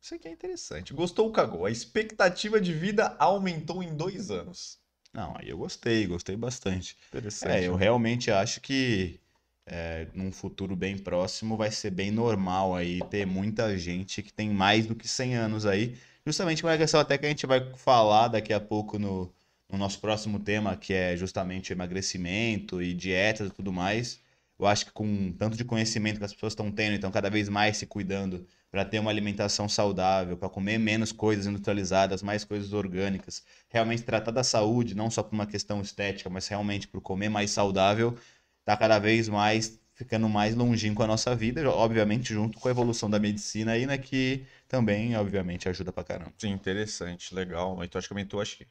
Isso 0.00 0.14
aqui 0.14 0.28
é 0.28 0.30
interessante. 0.30 0.92
Gostou 0.92 1.26
ou 1.26 1.32
cagou? 1.32 1.64
A 1.64 1.70
expectativa 1.70 2.60
de 2.60 2.74
vida 2.74 3.16
aumentou 3.18 3.82
em 3.82 3.96
dois 3.96 4.30
anos. 4.30 4.78
Não, 5.14 5.34
aí 5.38 5.48
eu 5.48 5.56
gostei, 5.56 6.06
gostei 6.06 6.36
bastante. 6.36 6.96
Interessante. 7.08 7.50
É, 7.50 7.66
eu 7.66 7.74
realmente 7.74 8.30
acho 8.30 8.60
que 8.60 9.18
é, 9.64 10.06
num 10.12 10.30
futuro 10.30 10.76
bem 10.76 10.98
próximo 10.98 11.56
vai 11.56 11.70
ser 11.70 11.90
bem 11.90 12.10
normal 12.10 12.74
aí 12.74 13.00
ter 13.08 13.24
muita 13.26 13.78
gente 13.78 14.22
que 14.22 14.32
tem 14.32 14.50
mais 14.50 14.86
do 14.86 14.94
que 14.94 15.08
100 15.08 15.36
anos 15.36 15.64
aí. 15.64 15.96
Justamente 16.26 16.62
uma 16.62 16.76
questão 16.76 17.00
até 17.00 17.16
que 17.16 17.24
a 17.24 17.28
gente 17.30 17.46
vai 17.46 17.72
falar 17.76 18.28
daqui 18.28 18.52
a 18.52 18.60
pouco 18.60 18.98
no, 18.98 19.32
no 19.70 19.78
nosso 19.78 20.00
próximo 20.00 20.38
tema, 20.38 20.76
que 20.76 20.92
é 20.92 21.16
justamente 21.16 21.72
emagrecimento 21.72 22.82
e 22.82 22.92
dietas 22.92 23.48
e 23.48 23.50
tudo 23.50 23.72
mais 23.72 24.22
eu 24.58 24.66
acho 24.66 24.86
que 24.86 24.92
com 24.92 25.32
tanto 25.32 25.56
de 25.56 25.64
conhecimento 25.64 26.18
que 26.18 26.24
as 26.24 26.32
pessoas 26.32 26.52
estão 26.52 26.70
tendo, 26.70 26.94
então 26.94 27.10
cada 27.10 27.28
vez 27.28 27.48
mais 27.48 27.76
se 27.76 27.86
cuidando 27.86 28.46
para 28.70 28.84
ter 28.84 28.98
uma 28.98 29.10
alimentação 29.10 29.68
saudável, 29.68 30.36
para 30.36 30.48
comer 30.48 30.78
menos 30.78 31.12
coisas 31.12 31.46
industrializadas, 31.46 32.22
mais 32.22 32.44
coisas 32.44 32.72
orgânicas, 32.72 33.42
realmente 33.68 34.02
tratar 34.02 34.30
da 34.30 34.44
saúde, 34.44 34.94
não 34.94 35.10
só 35.10 35.22
por 35.22 35.34
uma 35.34 35.46
questão 35.46 35.80
estética, 35.80 36.28
mas 36.30 36.48
realmente 36.48 36.88
por 36.88 37.00
comer 37.00 37.28
mais 37.28 37.50
saudável, 37.50 38.16
está 38.60 38.76
cada 38.76 38.98
vez 38.98 39.28
mais 39.28 39.78
ficando 39.94 40.28
mais 40.28 40.54
longínquo 40.56 41.02
a 41.02 41.06
nossa 41.06 41.36
vida, 41.36 41.68
obviamente 41.70 42.34
junto 42.34 42.58
com 42.58 42.66
a 42.66 42.70
evolução 42.70 43.08
da 43.08 43.18
medicina 43.18 43.72
aí, 43.72 43.86
né, 43.86 43.96
que 43.96 44.44
também, 44.66 45.16
obviamente, 45.16 45.68
ajuda 45.68 45.92
pra 45.92 46.02
caramba. 46.02 46.32
Sim, 46.36 46.50
interessante, 46.50 47.32
legal. 47.34 47.82
Então 47.84 47.98
acho 47.98 48.08
que 48.08 48.14
aumentou, 48.14 48.40
acho 48.40 48.56
que 48.56 48.66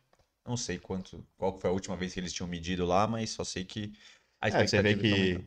não 0.45 0.57
sei 0.57 0.77
quanto, 0.77 1.25
qual 1.37 1.57
foi 1.57 1.69
a 1.69 1.73
última 1.73 1.95
vez 1.95 2.13
que 2.13 2.19
eles 2.19 2.33
tinham 2.33 2.47
medido 2.47 2.85
lá, 2.85 3.07
mas 3.07 3.29
só 3.29 3.45
sei 3.45 3.63
que 3.63 3.93
a 4.41 4.49
expectativa 4.49 4.89
é, 4.89 4.91
você 4.91 5.35
vê 5.35 5.39
que 5.39 5.45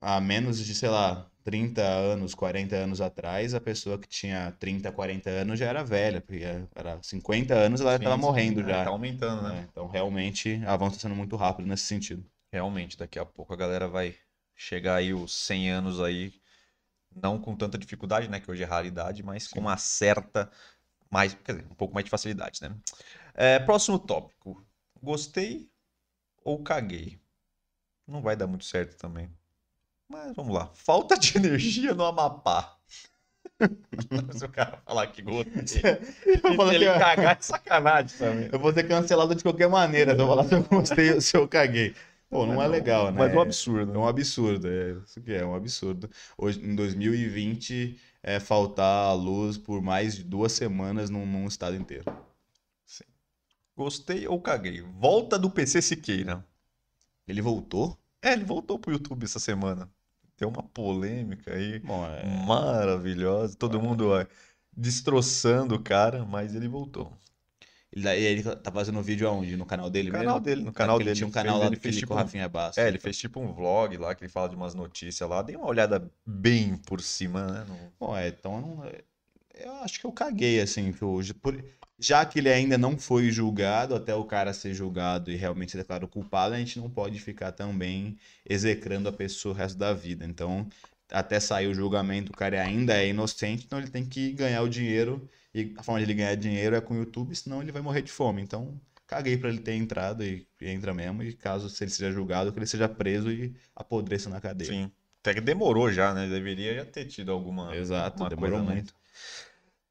há 0.00 0.20
menos 0.20 0.64
de, 0.64 0.74
sei 0.74 0.88
lá, 0.88 1.26
30 1.44 1.82
anos, 1.82 2.34
40 2.34 2.76
anos 2.76 3.00
atrás, 3.00 3.54
a 3.54 3.60
pessoa 3.60 3.98
que 3.98 4.08
tinha 4.08 4.52
30, 4.58 4.92
40 4.92 5.30
anos 5.30 5.58
já 5.58 5.66
era 5.66 5.82
velha, 5.82 6.20
porque 6.20 6.44
era 6.74 7.02
50 7.02 7.54
anos 7.54 7.80
ela 7.80 7.96
estava 7.96 8.16
morrendo 8.16 8.62
já. 8.62 8.84
Tá 8.84 8.90
aumentando, 8.90 9.42
né? 9.42 9.60
É, 9.60 9.68
então, 9.70 9.88
realmente, 9.88 10.62
avanço 10.66 10.96
está 10.96 11.08
sendo 11.08 11.16
muito 11.16 11.36
rápido 11.36 11.66
nesse 11.66 11.84
sentido. 11.84 12.24
Realmente, 12.52 12.98
daqui 12.98 13.18
a 13.18 13.24
pouco 13.24 13.52
a 13.52 13.56
galera 13.56 13.88
vai 13.88 14.14
chegar 14.54 14.96
aí 14.96 15.14
os 15.14 15.34
100 15.34 15.70
anos 15.70 16.00
aí, 16.00 16.32
não 17.14 17.38
com 17.38 17.56
tanta 17.56 17.78
dificuldade, 17.78 18.28
né, 18.28 18.40
que 18.40 18.50
hoje 18.50 18.62
é 18.62 18.66
raridade, 18.66 19.22
mas 19.22 19.44
Sim. 19.44 19.54
com 19.54 19.60
uma 19.60 19.76
certa, 19.76 20.50
mais, 21.10 21.34
quer 21.34 21.52
dizer, 21.52 21.66
um 21.70 21.74
pouco 21.74 21.94
mais 21.94 22.04
de 22.04 22.10
facilidade, 22.10 22.60
né? 22.60 22.74
É, 23.34 23.58
próximo 23.58 23.98
tópico. 23.98 24.62
Gostei 25.02 25.70
ou 26.44 26.62
caguei? 26.62 27.20
Não 28.06 28.20
vai 28.20 28.36
dar 28.36 28.46
muito 28.46 28.64
certo 28.64 28.96
também. 28.96 29.30
Mas 30.08 30.34
vamos 30.34 30.54
lá. 30.54 30.70
Falta 30.74 31.18
de 31.18 31.36
energia 31.38 31.94
no 31.94 32.04
Amapá. 32.04 32.76
Se 34.32 34.44
o 34.44 34.48
cara 34.48 34.78
falar 34.86 35.06
que 35.08 35.20
gostei. 35.20 35.82
Eu 36.44 36.56
vou 36.56 36.72
ele 36.72 36.86
que... 36.86 36.98
cagar 36.98 37.36
é 37.36 37.42
sacanagem 37.42 38.18
também. 38.18 38.48
Eu 38.52 38.58
vou 38.58 38.72
ser 38.72 38.86
cancelado 38.86 39.34
de 39.34 39.42
qualquer 39.42 39.68
maneira. 39.68 40.14
Se 40.14 40.20
eu 40.20 40.26
falar 40.28 40.44
se 40.44 40.54
eu 40.54 40.62
gostei 40.62 41.20
se 41.20 41.36
eu 41.36 41.48
caguei. 41.48 41.94
Pô, 42.30 42.46
não, 42.46 42.62
é 42.62 42.68
legal, 42.68 43.06
né? 43.06 43.18
Mas 43.18 43.32
é 43.32 43.36
um 43.36 43.40
absurdo. 43.40 43.94
É 43.94 43.98
um 43.98 44.06
absurdo, 44.06 44.68
é 44.68 44.92
isso 45.04 45.20
que 45.20 45.32
é, 45.32 45.38
é 45.38 45.46
um 45.46 45.54
absurdo. 45.54 46.10
Hoje, 46.36 46.60
em 46.60 46.74
2020, 46.74 47.98
é 48.22 48.38
faltar 48.38 49.08
a 49.08 49.12
luz 49.12 49.58
por 49.58 49.82
mais 49.82 50.14
de 50.14 50.24
duas 50.24 50.52
semanas 50.52 51.10
num, 51.10 51.26
num 51.26 51.48
estado 51.48 51.74
inteiro. 51.74 52.04
Sim. 52.84 53.04
Gostei 53.74 54.28
ou 54.28 54.40
caguei? 54.40 54.82
Volta 54.82 55.38
do 55.38 55.50
PC 55.50 55.80
Siqueira. 55.82 56.44
Ele 57.26 57.42
voltou? 57.42 57.98
É, 58.22 58.32
ele 58.32 58.44
voltou 58.44 58.78
pro 58.78 58.92
YouTube 58.92 59.24
essa 59.24 59.38
semana 59.38 59.90
tem 60.38 60.46
uma 60.46 60.62
polêmica 60.62 61.52
aí 61.52 61.80
Bom, 61.80 62.06
é... 62.06 62.24
maravilhosa. 62.46 63.56
Todo 63.56 63.82
mundo 63.82 64.10
ó, 64.10 64.24
destroçando 64.74 65.74
o 65.74 65.82
cara, 65.82 66.24
mas 66.24 66.54
ele 66.54 66.68
voltou. 66.68 67.12
Ele, 67.92 68.08
ele 68.08 68.42
tá 68.42 68.70
fazendo 68.70 69.02
vídeo 69.02 69.26
aonde? 69.26 69.56
No 69.56 69.66
canal 69.66 69.90
dele 69.90 70.08
no 70.08 70.12
mesmo? 70.12 70.24
canal 70.24 70.40
dele, 70.40 70.62
no 70.62 70.72
canal 70.72 70.96
é 70.96 70.98
dele. 70.98 71.10
Ele 71.10 71.16
tinha 71.16 71.26
um 71.26 71.32
canal 71.32 71.54
fez, 71.54 71.60
lá 71.60 71.66
ele 71.66 71.76
fez 71.80 71.96
tipo, 71.96 72.14
Rafinha 72.14 72.48
Bastos. 72.48 72.78
É, 72.78 72.86
ele 72.86 72.98
fez 72.98 73.18
tipo 73.18 73.40
um 73.40 73.52
vlog 73.52 73.96
lá 73.96 74.14
que 74.14 74.22
ele 74.22 74.30
fala 74.30 74.48
de 74.48 74.54
umas 74.54 74.74
notícias 74.74 75.28
lá. 75.28 75.42
Dei 75.42 75.56
uma 75.56 75.66
olhada 75.66 76.08
bem 76.24 76.76
por 76.76 77.00
cima, 77.00 77.46
né? 77.46 77.64
No... 77.66 77.76
Bom, 77.98 78.16
é, 78.16 78.28
então 78.28 78.84
eu 79.54 79.72
acho 79.76 79.98
que 79.98 80.06
eu 80.06 80.12
caguei, 80.12 80.60
assim, 80.60 80.92
que 80.92 81.04
hoje. 81.04 81.34
Por 81.34 81.60
já 81.98 82.24
que 82.24 82.38
ele 82.38 82.48
ainda 82.48 82.78
não 82.78 82.96
foi 82.96 83.30
julgado, 83.30 83.94
até 83.94 84.14
o 84.14 84.24
cara 84.24 84.52
ser 84.52 84.72
julgado 84.72 85.32
e 85.32 85.36
realmente 85.36 85.72
ser 85.72 85.78
declarado 85.78 86.06
culpado, 86.06 86.54
a 86.54 86.58
gente 86.58 86.78
não 86.78 86.88
pode 86.88 87.18
ficar 87.18 87.50
também 87.50 88.16
execrando 88.48 89.08
a 89.08 89.12
pessoa 89.12 89.52
o 89.54 89.58
resto 89.58 89.76
da 89.76 89.92
vida. 89.92 90.24
Então, 90.24 90.68
até 91.10 91.40
sair 91.40 91.66
o 91.66 91.74
julgamento, 91.74 92.32
o 92.32 92.36
cara 92.36 92.62
ainda 92.62 92.94
é 92.94 93.08
inocente, 93.08 93.64
então 93.66 93.80
ele 93.80 93.90
tem 93.90 94.04
que 94.04 94.32
ganhar 94.32 94.62
o 94.62 94.68
dinheiro. 94.68 95.28
E 95.52 95.74
a 95.76 95.82
forma 95.82 95.98
de 95.98 96.06
ele 96.06 96.14
ganhar 96.14 96.34
dinheiro 96.36 96.76
é 96.76 96.80
com 96.80 96.94
o 96.94 96.98
YouTube, 96.98 97.34
senão 97.34 97.60
ele 97.60 97.72
vai 97.72 97.82
morrer 97.82 98.02
de 98.02 98.12
fome. 98.12 98.42
Então, 98.42 98.80
caguei 99.06 99.36
para 99.36 99.48
ele 99.48 99.58
ter 99.58 99.74
entrado 99.74 100.22
e, 100.22 100.46
e, 100.60 100.68
entra 100.68 100.94
mesmo. 100.94 101.22
E 101.22 101.32
caso 101.32 101.68
se 101.68 101.82
ele 101.82 101.90
seja 101.90 102.12
julgado, 102.12 102.52
que 102.52 102.58
ele 102.58 102.66
seja 102.66 102.88
preso 102.88 103.32
e 103.32 103.56
apodreça 103.74 104.30
na 104.30 104.40
cadeia. 104.40 104.70
Sim. 104.70 104.92
Até 105.20 105.34
que 105.34 105.40
demorou 105.40 105.90
já, 105.90 106.14
né? 106.14 106.28
Deveria 106.28 106.76
já 106.76 106.84
ter 106.84 107.06
tido 107.06 107.32
alguma. 107.32 107.74
Exato, 107.74 108.22
alguma 108.22 108.28
demorou 108.30 108.62
muito. 108.62 108.94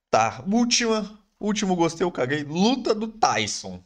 Tá, 0.09 0.41
última 0.47 1.19
Último 1.39 1.75
gostei, 1.75 2.06
eu 2.06 2.12
caguei. 2.12 2.44
Luta 2.44 2.96
do 2.96 3.08
Tyson. 3.08 3.84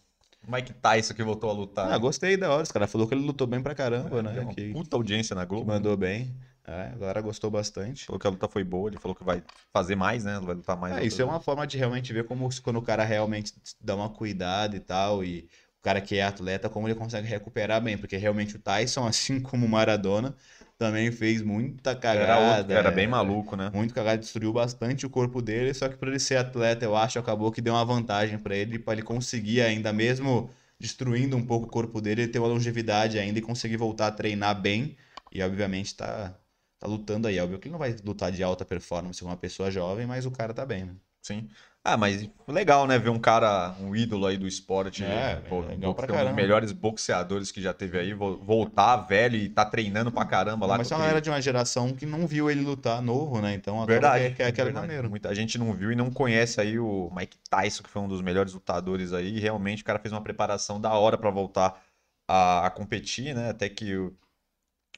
Mike 0.48 0.74
Tyson 0.74 1.14
que 1.14 1.24
voltou 1.24 1.50
a 1.50 1.54
lutar. 1.54 1.92
Ah, 1.92 1.98
gostei 1.98 2.36
da 2.36 2.52
hora. 2.52 2.64
Os 2.64 2.72
caras 2.72 2.92
falou 2.92 3.08
que 3.08 3.14
ele 3.14 3.24
lutou 3.24 3.46
bem 3.46 3.62
pra 3.62 3.76
caramba, 3.76 4.20
é, 4.20 4.22
né? 4.24 4.54
Que, 4.56 4.72
puta 4.72 4.96
audiência 4.96 5.36
na 5.36 5.46
Globo. 5.46 5.66
Que 5.66 5.72
mandou 5.72 5.96
bem. 5.96 6.36
É, 6.66 6.92
a 6.94 6.98
galera 6.98 7.22
gostou 7.22 7.50
bastante. 7.50 8.06
Falou 8.06 8.20
que 8.20 8.28
a 8.28 8.30
luta 8.30 8.48
foi 8.48 8.64
boa, 8.64 8.90
ele 8.90 8.98
falou 8.98 9.16
que 9.16 9.24
vai 9.24 9.44
fazer 9.74 9.96
mais, 9.96 10.24
né? 10.24 10.40
Vai 10.40 10.56
lutar 10.56 10.78
mais. 10.78 10.98
É, 10.98 11.06
isso 11.06 11.22
é 11.22 11.26
uma 11.26 11.40
forma 11.40 11.66
de 11.68 11.78
realmente 11.78 12.14
ver 12.14 12.26
como 12.26 12.50
quando 12.64 12.78
o 12.78 12.82
cara 12.82 13.04
realmente 13.04 13.54
dá 13.80 13.96
uma 13.96 14.10
cuidado 14.10 14.76
e 14.76 14.80
tal, 14.80 15.24
e 15.24 15.50
o 15.80 15.84
cara 15.84 16.00
que 16.00 16.18
é 16.18 16.24
atleta, 16.24 16.70
como 16.70 16.88
ele 16.88 16.96
consegue 16.96 17.28
recuperar 17.28 17.82
bem, 17.82 17.98
porque 17.98 18.16
realmente 18.16 18.56
o 18.56 18.60
Tyson, 18.60 19.06
assim 19.08 19.40
como 19.40 19.66
o 19.66 19.70
Maradona, 19.70 20.36
também 20.82 21.12
fez 21.12 21.44
muita 21.44 21.96
cagada. 21.96 22.74
Era, 22.74 22.80
era 22.80 22.92
bem 22.92 23.08
maluco, 23.08 23.56
né? 23.56 23.70
Muito 23.72 23.94
cagada, 23.94 24.18
destruiu 24.18 24.52
bastante 24.52 25.06
o 25.06 25.10
corpo 25.12 25.40
dele, 25.40 25.76
só 25.76 25.88
que 25.88 25.96
para 25.96 26.10
ele 26.10 26.20
ser 26.20 26.38
atleta, 26.38 26.84
eu 26.84 26.96
acho, 26.96 27.20
acabou 27.20 27.52
que 27.52 27.62
deu 27.62 27.76
uma 27.76 27.86
vantagem 27.86 28.40
para 28.40 28.56
ele, 28.56 28.80
para 28.80 28.94
ele 28.94 29.04
conseguir 29.04 29.62
ainda 29.62 29.94
mesmo 29.94 30.50
destruindo 30.80 31.38
um 31.38 31.46
pouco 31.46 31.68
o 31.68 31.70
corpo 31.70 32.02
dele, 32.02 32.24
ele 32.24 32.32
ter 32.32 32.40
uma 32.40 32.48
longevidade 32.48 33.20
ainda 33.20 33.38
e 33.38 33.42
conseguir 33.44 33.78
voltar 33.78 34.08
a 34.08 34.12
treinar 34.12 34.60
bem. 34.60 34.98
E 35.32 35.40
obviamente 35.44 35.96
tá, 35.96 36.36
tá 36.80 36.88
lutando 36.88 37.28
aí. 37.28 37.40
Óbvio 37.40 37.60
que 37.60 37.68
ele 37.68 37.74
não 37.74 37.80
vai 37.80 37.96
lutar 38.04 38.32
de 38.32 38.42
alta 38.42 38.66
performance 38.66 39.22
com 39.22 39.28
uma 39.30 39.38
pessoa 39.38 39.70
jovem, 39.70 40.08
mas 40.08 40.26
o 40.26 40.32
cara 40.32 40.52
tá 40.52 40.66
bem, 40.66 40.86
né? 40.86 40.96
Sim. 41.22 41.48
Ah, 41.84 41.98
mas 41.98 42.30
legal, 42.48 42.86
né? 42.86 43.00
Ver 43.00 43.10
um 43.10 43.20
cara, 43.20 43.76
um 43.80 43.96
ídolo 43.96 44.28
aí 44.28 44.38
do 44.38 44.48
esporte, 44.48 45.04
É, 45.04 45.36
pô, 45.50 45.62
legal 45.62 45.96
pra 45.96 46.14
um 46.14 46.26
dos 46.26 46.36
melhores 46.36 46.72
boxeadores 46.72 47.52
que 47.52 47.60
já 47.60 47.74
teve 47.74 47.98
aí, 47.98 48.14
vo- 48.14 48.38
voltar 48.38 48.98
velho 48.98 49.36
e 49.36 49.50
tá 49.50 49.66
treinando 49.66 50.12
pra 50.12 50.24
caramba 50.26 50.68
lá. 50.68 50.78
mas 50.78 50.90
com 50.90 50.94
é 50.94 50.98
uma 50.98 51.04
aquele- 51.04 51.12
era 51.18 51.22
de 51.22 51.30
uma 51.32 51.42
geração 51.42 51.92
que 51.92 52.06
não 52.06 52.28
viu 52.28 52.52
ele 52.52 52.62
lutar 52.62 53.02
novo, 53.02 53.42
né? 53.42 53.56
Então 53.56 53.84
Verdade. 53.84 54.26
que 54.26 54.28
é, 54.28 54.36
que 54.36 54.42
é 54.44 54.48
aquele 54.48 54.72
maneiro. 54.74 55.10
Muita 55.10 55.34
gente 55.34 55.58
não 55.58 55.74
viu 55.74 55.92
e 55.92 55.96
não 55.96 56.12
conhece 56.12 56.62
aí 56.62 56.78
o 56.78 57.10
Mike 57.16 57.38
Tyson, 57.50 57.82
que 57.82 57.90
foi 57.90 58.02
um 58.04 58.08
dos 58.08 58.22
melhores 58.22 58.54
lutadores 58.54 59.12
aí. 59.12 59.38
E 59.38 59.40
realmente 59.40 59.82
o 59.82 59.86
cara 59.86 59.98
fez 59.98 60.12
uma 60.12 60.22
preparação 60.22 60.80
da 60.80 60.94
hora 60.94 61.18
pra 61.18 61.32
voltar 61.32 61.82
a, 62.28 62.68
a 62.68 62.70
competir, 62.70 63.34
né? 63.34 63.50
Até 63.50 63.68
que 63.70 63.96
o, 63.96 64.16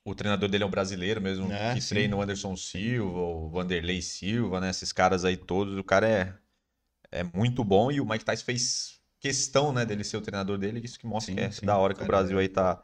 o 0.05 0.15
treinador 0.15 0.49
dele 0.49 0.63
é 0.63 0.67
um 0.67 0.71
brasileiro 0.71 1.21
mesmo, 1.21 1.51
É, 1.51 1.73
que 1.73 1.81
sim. 1.81 1.95
treina 1.95 2.15
o 2.15 2.21
Anderson 2.21 2.55
Silva, 2.57 3.17
o 3.19 3.49
Vanderlei 3.49 4.01
Silva, 4.01 4.59
né? 4.59 4.69
Esses 4.69 4.91
caras 4.91 5.25
aí 5.25 5.37
todos. 5.37 5.77
O 5.77 5.83
cara 5.83 6.07
é, 6.09 6.33
é 7.13 7.23
muito 7.33 7.63
bom 7.63 7.91
e 7.91 8.01
o 8.01 8.05
Mike 8.05 8.25
Tyson 8.25 8.43
fez 8.45 8.93
questão, 9.19 9.71
né, 9.71 9.85
dele 9.85 10.03
ser 10.03 10.17
o 10.17 10.21
treinador 10.21 10.57
dele. 10.57 10.81
Isso 10.83 10.99
que 10.99 11.05
mostra 11.07 11.31
Sim, 11.31 11.35
que 11.37 11.41
é 11.43 11.51
sim. 11.51 11.65
da 11.65 11.77
hora 11.77 11.93
que 11.93 12.03
o 12.03 12.07
Brasil 12.07 12.37
aí 12.37 12.49
tá, 12.49 12.81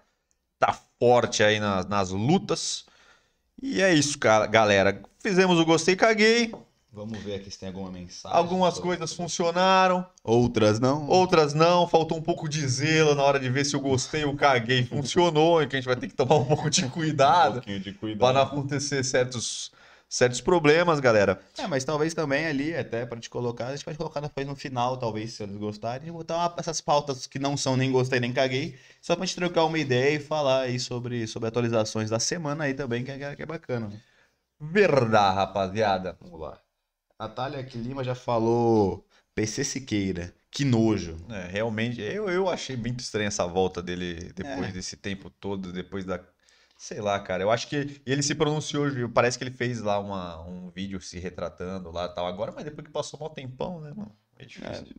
tá 0.58 0.78
forte 1.00 1.44
aí 1.44 1.60
nas, 1.60 1.86
nas 1.88 2.10
lutas. 2.12 2.86
E 3.62 3.82
é 3.82 3.94
isso, 3.94 4.18
cara, 4.18 4.46
galera. 4.48 5.02
Fizemos 5.20 5.60
o 5.60 5.66
gostei, 5.66 5.96
caguei. 5.96 6.54
Vamos 6.92 7.20
ver 7.20 7.36
aqui 7.36 7.52
se 7.52 7.60
tem 7.60 7.68
alguma 7.70 7.92
mensagem. 7.92 8.36
Algumas 8.36 8.80
coisas 8.80 9.14
funcionaram, 9.14 10.04
Outras 10.24 10.80
não. 10.80 11.08
outras 11.08 11.54
não. 11.54 11.88
Faltou 11.88 12.18
um 12.18 12.22
pouco 12.22 12.50
de 12.50 12.68
zelo 12.68 13.14
na 13.14 13.22
hora 13.22 13.40
de 13.40 13.48
ver 13.50 13.64
se 13.66 13.76
o 13.76 13.80
gostei 13.80 14.24
ou 14.26 14.36
caguei 14.36 14.84
funcionou. 14.86 15.62
E 15.62 15.68
que 15.68 15.76
a 15.76 15.80
gente 15.80 15.86
vai 15.88 15.96
ter 15.96 16.08
que 16.08 16.16
tomar 16.16 16.36
um 16.38 16.46
pouco 16.46 16.70
de 16.70 16.86
Um 16.86 16.90
cuidado 16.90 17.54
pouquinho 17.56 17.80
de 17.80 17.94
cuidado. 17.94 18.20
para 18.20 18.34
não 18.34 18.42
acontecer 18.42 19.04
certos, 19.04 19.72
certos 20.10 20.42
problemas, 20.42 21.00
galera. 21.00 21.40
É, 21.58 21.68
mas 21.68 21.84
talvez 21.86 22.14
também 22.14 22.48
ali, 22.48 22.76
até 22.76 23.06
pra 23.06 23.20
te 23.20 23.30
colocar, 23.30 23.68
a 23.68 23.76
gente 23.76 23.86
pode 23.86 23.98
colocar 23.98 24.20
depois 24.20 24.48
no 24.48 24.56
final, 24.56 24.98
talvez, 24.98 25.34
se 25.34 25.44
eles 25.44 25.56
gostarem, 25.56 26.10
e 26.10 26.12
botar 26.12 26.36
uma- 26.38 26.56
essas 26.58 26.82
pautas 26.82 27.28
que 27.28 27.38
não 27.40 27.56
são 27.56 27.78
nem 27.78 27.92
gostei 27.92 28.20
nem 28.20 28.34
caguei, 28.34 28.78
só 29.02 29.16
pra 29.16 29.26
gente 29.26 29.36
trocar 29.36 29.66
uma 29.66 29.78
ideia 29.78 30.16
e 30.16 30.20
falar 30.20 30.62
aí 30.62 30.80
sobre, 30.80 31.28
sobre 31.28 31.48
atualizações 31.48 32.10
da 32.10 32.20
semana 32.20 32.64
aí 32.64 32.74
também, 32.74 33.04
que 33.06 33.12
é, 33.12 33.36
que 33.36 33.44
é 33.44 33.46
bacana. 33.46 33.88
né? 33.90 34.02
Verdade, 34.60 35.36
rapaziada. 35.36 36.18
Vamos 36.20 36.40
lá. 36.40 36.60
Natália 37.20 37.62
Lima 37.76 38.04
já 38.04 38.16
falou 38.16 39.06
PC 39.36 39.64
Siqueira. 39.64 40.34
Que 40.52 40.66
nojo. 40.66 41.16
É, 41.30 41.48
realmente, 41.52 42.02
eu, 42.02 42.28
eu 42.30 42.50
achei 42.50 42.76
muito 42.76 43.02
estranha 43.02 43.28
essa 43.28 43.46
volta 43.46 43.82
dele 43.84 44.34
depois 44.36 44.70
É. 44.70 44.72
desse 44.72 44.98
tempo 44.98 45.30
todo, 45.30 45.72
depois 45.72 46.04
da. 46.06 46.20
Sei 46.82 47.02
lá, 47.02 47.20
cara. 47.20 47.44
Eu 47.44 47.52
acho 47.52 47.68
que 47.68 48.02
ele 48.06 48.24
se 48.24 48.34
pronunciou, 48.34 48.88
parece 49.14 49.38
que 49.38 49.44
ele 49.44 49.52
fez 49.52 49.82
lá 49.82 50.00
uma, 50.00 50.42
um 50.48 50.70
vídeo 50.70 51.02
se 51.02 51.20
retratando 51.20 51.92
lá 51.92 52.08
tal 52.08 52.26
agora, 52.26 52.54
mas 52.54 52.64
depois 52.64 52.88
que 52.88 52.94
passou 52.94 53.20
mal 53.20 53.30
tempão, 53.30 53.82
né, 53.82 53.92
mano? 53.94 54.16
É 54.38 54.46
difícil. 54.46 54.96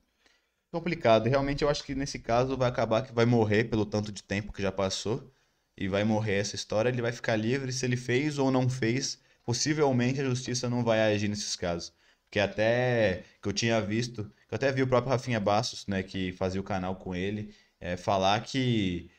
Complicado. 0.71 1.27
Realmente 1.27 1.65
eu 1.65 1.71
acho 1.71 1.83
que 1.83 1.95
nesse 1.95 2.19
caso 2.19 2.55
vai 2.55 2.69
acabar 2.69 3.03
que 3.03 3.15
vai 3.15 3.25
morrer 3.25 3.65
pelo 3.65 3.87
tanto 3.87 4.13
de 4.13 4.23
tempo 4.23 4.53
que 4.53 4.61
já 4.61 4.71
passou. 4.71 5.33
E 5.75 5.89
vai 5.89 6.05
morrer 6.05 6.35
essa 6.35 6.55
história. 6.55 6.91
Ele 6.91 7.01
vai 7.01 7.13
ficar 7.13 7.35
livre 7.35 7.73
se 7.73 7.87
ele 7.87 7.97
fez 7.97 8.39
ou 8.39 8.51
não 8.51 8.69
fez. 8.69 9.19
Possivelmente 9.43 10.21
a 10.21 10.25
justiça 10.25 10.69
não 10.69 10.85
vai 10.85 11.01
agir 11.01 11.29
nesses 11.29 11.57
casos. 11.57 11.95
Porque 12.25 12.39
até 12.39 13.25
que 13.43 13.49
eu 13.49 13.55
tinha 13.55 13.81
visto, 13.81 14.25
que 14.25 14.55
eu 14.55 14.57
até 14.57 14.71
vi 14.71 14.83
o 14.83 14.87
próprio 14.87 15.11
Rafinha 15.11 15.41
Bastos, 15.41 15.87
né, 15.87 16.03
que 16.03 16.31
fazia 16.33 16.61
o 16.61 16.65
canal 16.65 16.97
com 16.97 17.15
ele, 17.15 17.55
é, 17.81 17.97
falar 17.97 18.41
que, 18.43 19.11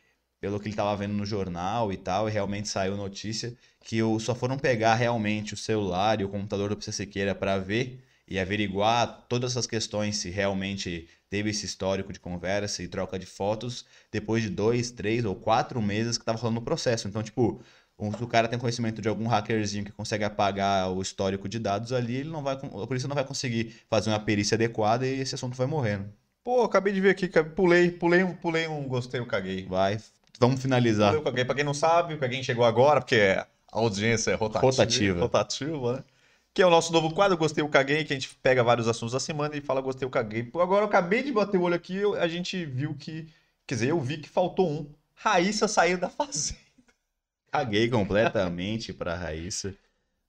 pelo 0.41 0.60
que 0.60 0.65
ele 0.67 0.74
estava 0.74 0.95
vendo 0.98 1.13
no 1.13 1.25
jornal 1.25 1.93
e 1.93 1.98
tal, 1.98 2.27
e 2.27 2.31
realmente 2.33 2.67
saiu 2.67 2.98
notícia, 2.98 3.55
que 3.83 4.03
o, 4.03 4.19
só 4.19 4.36
foram 4.36 4.57
pegar 4.57 4.95
realmente 4.95 5.53
o 5.53 5.57
celular 5.57 6.19
e 6.19 6.25
o 6.25 6.29
computador 6.29 6.69
do 6.69 6.75
PC 6.75 6.91
Siqueira 6.91 7.36
para 7.36 7.57
ver 7.60 8.03
e 8.27 8.39
averiguar 8.39 9.25
todas 9.29 9.51
essas 9.51 9.67
questões, 9.67 10.17
se 10.17 10.29
realmente 10.29 11.07
teve 11.29 11.50
esse 11.50 11.65
histórico 11.65 12.12
de 12.13 12.19
conversa 12.19 12.82
e 12.84 12.88
troca 12.88 13.19
de 13.19 13.25
fotos, 13.25 13.86
depois 14.12 14.43
de 14.43 14.49
dois, 14.49 14.91
três 14.91 15.25
ou 15.25 15.36
quatro 15.36 15.82
meses 15.82 16.17
que 16.17 16.25
tava 16.25 16.38
rolando 16.39 16.60
o 16.60 16.63
processo. 16.63 17.08
Então, 17.08 17.21
tipo, 17.23 17.62
um- 17.99 18.12
se 18.12 18.23
o 18.23 18.27
cara 18.27 18.47
tem 18.47 18.58
conhecimento 18.60 19.01
de 19.01 19.08
algum 19.10 19.27
hackerzinho 19.27 19.86
que 19.86 19.91
consegue 19.91 20.23
apagar 20.23 20.91
o 20.91 21.01
histórico 21.01 21.47
de 21.49 21.60
dados 21.60 21.93
ali, 21.93 22.15
ele 22.17 22.30
não 22.30 22.41
vai, 22.43 22.56
a 22.56 22.88
polícia 22.88 23.08
não 23.08 23.15
vai 23.15 23.25
conseguir 23.25 23.75
fazer 23.89 24.10
uma 24.10 24.19
perícia 24.19 24.56
adequada 24.56 25.06
e 25.08 25.19
esse 25.19 25.36
assunto 25.36 25.56
vai 25.56 25.67
morrer. 25.67 25.99
né? 25.99 26.06
Pô, 26.43 26.63
acabei 26.63 26.91
de 26.93 27.01
ver 27.01 27.12
aqui, 27.12 27.27
pulei, 27.56 27.91
pulei 27.91 28.23
um, 28.23 28.34
pulei 28.36 28.67
um 28.67 28.88
gostei, 28.88 29.19
eu 29.19 29.25
caguei. 29.27 29.65
Vai, 29.67 29.99
vamos 30.41 30.62
finalizar. 30.62 31.13
Pra 31.21 31.56
quem 31.56 31.63
não 31.63 31.73
sabe, 31.73 32.17
pra 32.17 32.27
quem 32.27 32.41
chegou 32.41 32.65
agora, 32.65 32.99
porque 32.99 33.15
a 33.15 33.47
audiência 33.71 34.32
é 34.32 34.34
rotativa. 34.34 34.65
Rotativa. 34.65 35.19
Rotativa, 35.19 35.93
né? 35.97 36.04
Que 36.54 36.62
é 36.62 36.65
o 36.65 36.69
nosso 36.69 36.91
novo 36.91 37.13
quadro, 37.13 37.38
Gostei, 37.38 37.63
eu 37.63 37.69
caguei, 37.69 38.04
que 38.04 38.12
a 38.12 38.15
gente 38.15 38.36
pega 38.41 38.62
vários 38.62 38.88
assuntos 38.88 39.13
da 39.13 39.19
semana 39.19 39.56
e 39.56 39.62
fala 39.62 39.80
Gostei, 39.80 40.06
eu 40.06 40.10
caguei. 40.10 40.49
Agora 40.56 40.82
eu 40.84 40.88
acabei 40.88 41.23
de 41.23 41.32
bater 41.32 41.58
o 41.58 41.62
olho 41.62 41.75
aqui, 41.75 42.01
a 42.17 42.27
gente 42.27 42.65
viu 42.65 42.95
que. 42.95 43.30
Quer 43.65 43.75
dizer, 43.75 43.89
eu 43.89 44.01
vi 44.01 44.17
que 44.17 44.27
faltou 44.27 44.69
um. 44.69 44.91
Raíssa 45.13 45.67
saiu 45.67 45.97
da 45.97 46.10
fazenda. 46.10 46.60
Caguei 47.51 47.88
completamente 47.89 48.91
pra 48.91 49.15
Raíssa. 49.15 49.73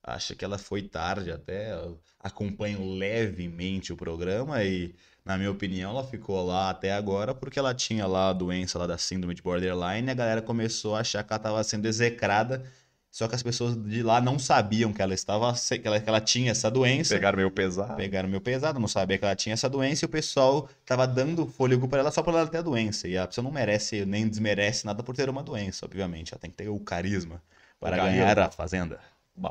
Acho 0.03 0.35
que 0.35 0.45
ela 0.45 0.57
foi 0.57 0.83
tarde 0.83 1.31
até. 1.31 1.75
Acompanho 2.19 2.93
levemente 2.93 3.91
o 3.91 3.97
programa 3.97 4.63
e, 4.63 4.93
na 5.25 5.37
minha 5.37 5.51
opinião, 5.51 5.91
ela 5.91 6.03
ficou 6.03 6.45
lá 6.45 6.69
até 6.69 6.91
agora 6.91 7.33
porque 7.33 7.57
ela 7.57 7.73
tinha 7.73 8.05
lá 8.05 8.29
a 8.29 8.33
doença 8.33 8.77
lá 8.77 8.85
da 8.85 8.97
síndrome 8.97 9.33
de 9.33 9.41
borderline 9.41 10.07
e 10.07 10.11
a 10.11 10.13
galera 10.13 10.41
começou 10.41 10.95
a 10.95 10.99
achar 10.99 11.23
que 11.23 11.31
ela 11.31 11.37
estava 11.37 11.63
sendo 11.63 11.85
execrada. 11.87 12.63
Só 13.09 13.27
que 13.27 13.35
as 13.35 13.43
pessoas 13.43 13.77
de 13.77 14.01
lá 14.01 14.19
não 14.19 14.39
sabiam 14.39 14.91
que 14.91 14.99
ela 14.99 15.13
estava 15.13 15.53
que 15.53 15.87
ela, 15.87 15.99
que 15.99 16.09
ela 16.09 16.19
tinha 16.19 16.49
essa 16.49 16.69
doença. 16.69 17.13
Pegaram 17.13 17.37
meio 17.37 17.51
pesado. 17.51 17.95
Pegaram 17.95 18.27
meu 18.27 18.41
pesado, 18.41 18.79
não 18.79 18.87
sabia 18.87 19.19
que 19.19 19.23
ela 19.23 19.35
tinha 19.35 19.53
essa 19.53 19.69
doença 19.69 20.03
e 20.03 20.07
o 20.07 20.09
pessoal 20.09 20.67
tava 20.83 21.05
dando 21.05 21.45
fôlego 21.45 21.87
pra 21.87 21.99
ela 21.99 22.11
só 22.11 22.23
por 22.23 22.33
ela 22.33 22.47
ter 22.47 22.57
a 22.57 22.61
doença. 22.63 23.07
E 23.07 23.15
a 23.15 23.27
pessoa 23.27 23.43
não 23.43 23.51
merece, 23.51 24.03
nem 24.03 24.27
desmerece 24.27 24.83
nada 24.83 25.03
por 25.03 25.15
ter 25.15 25.29
uma 25.29 25.43
doença, 25.43 25.85
obviamente. 25.85 26.33
Ela 26.33 26.41
tem 26.41 26.49
que 26.49 26.57
ter 26.57 26.69
o 26.69 26.79
carisma 26.79 27.39
para 27.79 27.97
carisma. 27.97 28.17
ganhar 28.17 28.39
a 28.39 28.49
fazenda. 28.49 28.99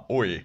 Oi. 0.08 0.44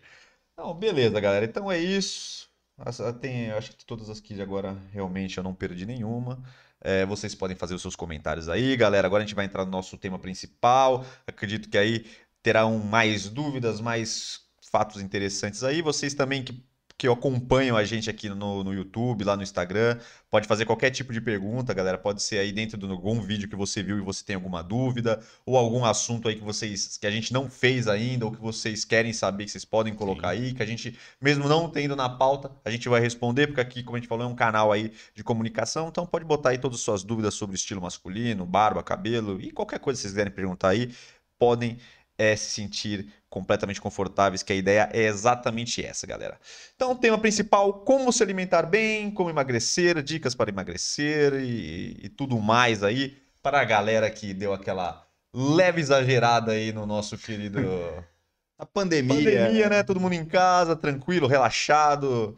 Não, 0.56 0.76
beleza, 0.76 1.20
galera. 1.20 1.44
Então 1.44 1.72
é 1.72 1.80
isso. 1.80 2.47
Essa- 2.86 3.12
Tem, 3.14 3.52
acho 3.52 3.72
que 3.76 3.86
todas 3.86 4.10
as 4.10 4.20
que 4.20 4.40
agora 4.42 4.78
realmente 4.92 5.38
eu 5.38 5.44
não 5.44 5.54
perdi 5.54 5.86
nenhuma. 5.86 6.42
É, 6.80 7.06
vocês 7.06 7.34
podem 7.34 7.56
fazer 7.58 7.74
os 7.74 7.82
seus 7.82 7.96
comentários 7.96 8.48
aí, 8.50 8.76
galera. 8.78 9.08
Agora 9.08 9.24
a 9.24 9.26
gente 9.26 9.36
vai 9.36 9.46
entrar 9.46 9.66
no 9.66 9.72
nosso 9.72 9.98
tema 9.98 10.20
principal. 10.20 11.06
Acredito 11.26 11.70
que 11.70 11.78
aí 11.78 12.06
terão 12.44 12.78
mais 12.80 13.30
dúvidas, 13.30 13.82
mais 13.82 14.42
fatos 14.72 15.02
interessantes 15.02 15.64
aí. 15.64 15.82
Vocês 15.82 16.14
também 16.14 16.44
que, 16.44 16.64
que 16.98 17.08
acompanham 17.08 17.78
a 17.78 17.84
gente 17.84 18.10
aqui 18.10 18.28
no, 18.28 18.64
no 18.64 18.74
YouTube, 18.74 19.24
lá 19.24 19.38
no 19.38 19.44
Instagram, 19.44 20.00
pode 20.32 20.48
fazer 20.48 20.66
qualquer 20.66 20.90
tipo 20.90 21.14
de 21.14 21.22
pergunta, 21.22 21.74
galera. 21.74 21.98
Pode 21.98 22.24
ser 22.24 22.40
aí 22.40 22.52
dentro 22.52 22.78
de 22.78 22.86
algum 22.90 23.22
vídeo 23.22 23.48
que 23.48 23.56
você 23.56 23.84
viu 23.84 24.00
e 24.00 24.02
você 24.02 24.26
tem 24.26 24.36
alguma 24.36 24.64
dúvida, 24.64 25.22
ou 25.46 25.56
algum 25.58 25.86
assunto 25.86 26.28
aí 26.28 26.36
que 26.36 26.44
vocês 26.44 26.98
que 26.98 27.06
a 27.06 27.12
gente 27.12 27.32
não 27.32 27.50
fez 27.50 27.88
ainda, 27.88 28.26
ou 28.26 28.32
que 28.32 28.42
vocês 28.42 28.84
querem 28.84 29.14
saber, 29.14 29.46
que 29.46 29.52
vocês 29.52 29.64
podem 29.66 29.94
colocar 29.94 30.30
aí, 30.30 30.54
que 30.54 30.64
a 30.64 30.66
gente, 30.66 30.98
mesmo 31.22 31.48
não 31.48 31.70
tendo 31.70 31.96
na 31.96 32.10
pauta, 32.10 32.52
a 32.66 32.72
gente 32.72 32.90
vai 32.90 33.00
responder, 33.00 33.48
porque 33.48 33.62
aqui, 33.62 33.84
como 33.84 33.96
a 33.98 34.00
gente 34.00 34.10
falou, 34.10 34.26
é 34.26 34.28
um 34.28 34.36
canal 34.36 34.72
aí 34.72 34.92
de 35.14 35.24
comunicação, 35.24 35.90
então 35.90 36.06
pode 36.06 36.26
botar 36.26 36.50
aí 36.50 36.58
todas 36.58 36.80
as 36.80 36.84
suas 36.84 37.04
dúvidas 37.04 37.36
sobre 37.36 37.56
estilo 37.56 37.82
masculino, 37.82 38.46
barba, 38.46 38.82
cabelo 38.82 39.40
e 39.40 39.52
qualquer 39.52 39.80
coisa 39.80 39.98
que 39.98 40.02
vocês 40.02 40.14
quiserem 40.14 40.34
perguntar 40.34 40.70
aí, 40.70 40.92
podem 41.38 41.78
é, 42.18 42.36
se 42.36 42.52
sentir 42.52 43.14
completamente 43.40 43.80
confortáveis, 43.82 44.44
que 44.44 44.54
a 44.54 44.56
ideia 44.56 44.90
é 44.92 45.04
exatamente 45.04 45.84
essa, 45.84 46.08
galera. 46.08 46.40
Então, 46.76 46.92
o 46.92 46.96
tema 46.96 47.18
principal, 47.18 47.74
como 47.82 48.12
se 48.12 48.24
alimentar 48.24 48.64
bem, 48.64 49.12
como 49.12 49.30
emagrecer, 49.30 50.02
dicas 50.02 50.36
para 50.36 50.50
emagrecer 50.50 51.34
e, 51.36 52.00
e 52.04 52.10
tudo 52.10 52.40
mais 52.40 52.84
aí, 52.84 53.18
para 53.42 53.62
a 53.62 53.66
galera 53.66 54.10
que 54.10 54.34
deu 54.34 54.54
aquela 54.54 55.06
leve 55.34 55.82
exagerada 55.82 56.52
aí 56.52 56.72
no 56.72 56.86
nosso 56.86 57.18
querido... 57.18 57.60
A 58.60 58.66
pandemia. 58.66 59.16
Pandemia, 59.16 59.70
né? 59.70 59.84
Todo 59.84 60.00
mundo 60.00 60.14
em 60.14 60.26
casa, 60.26 60.76
tranquilo, 60.76 61.28
relaxado, 61.28 62.36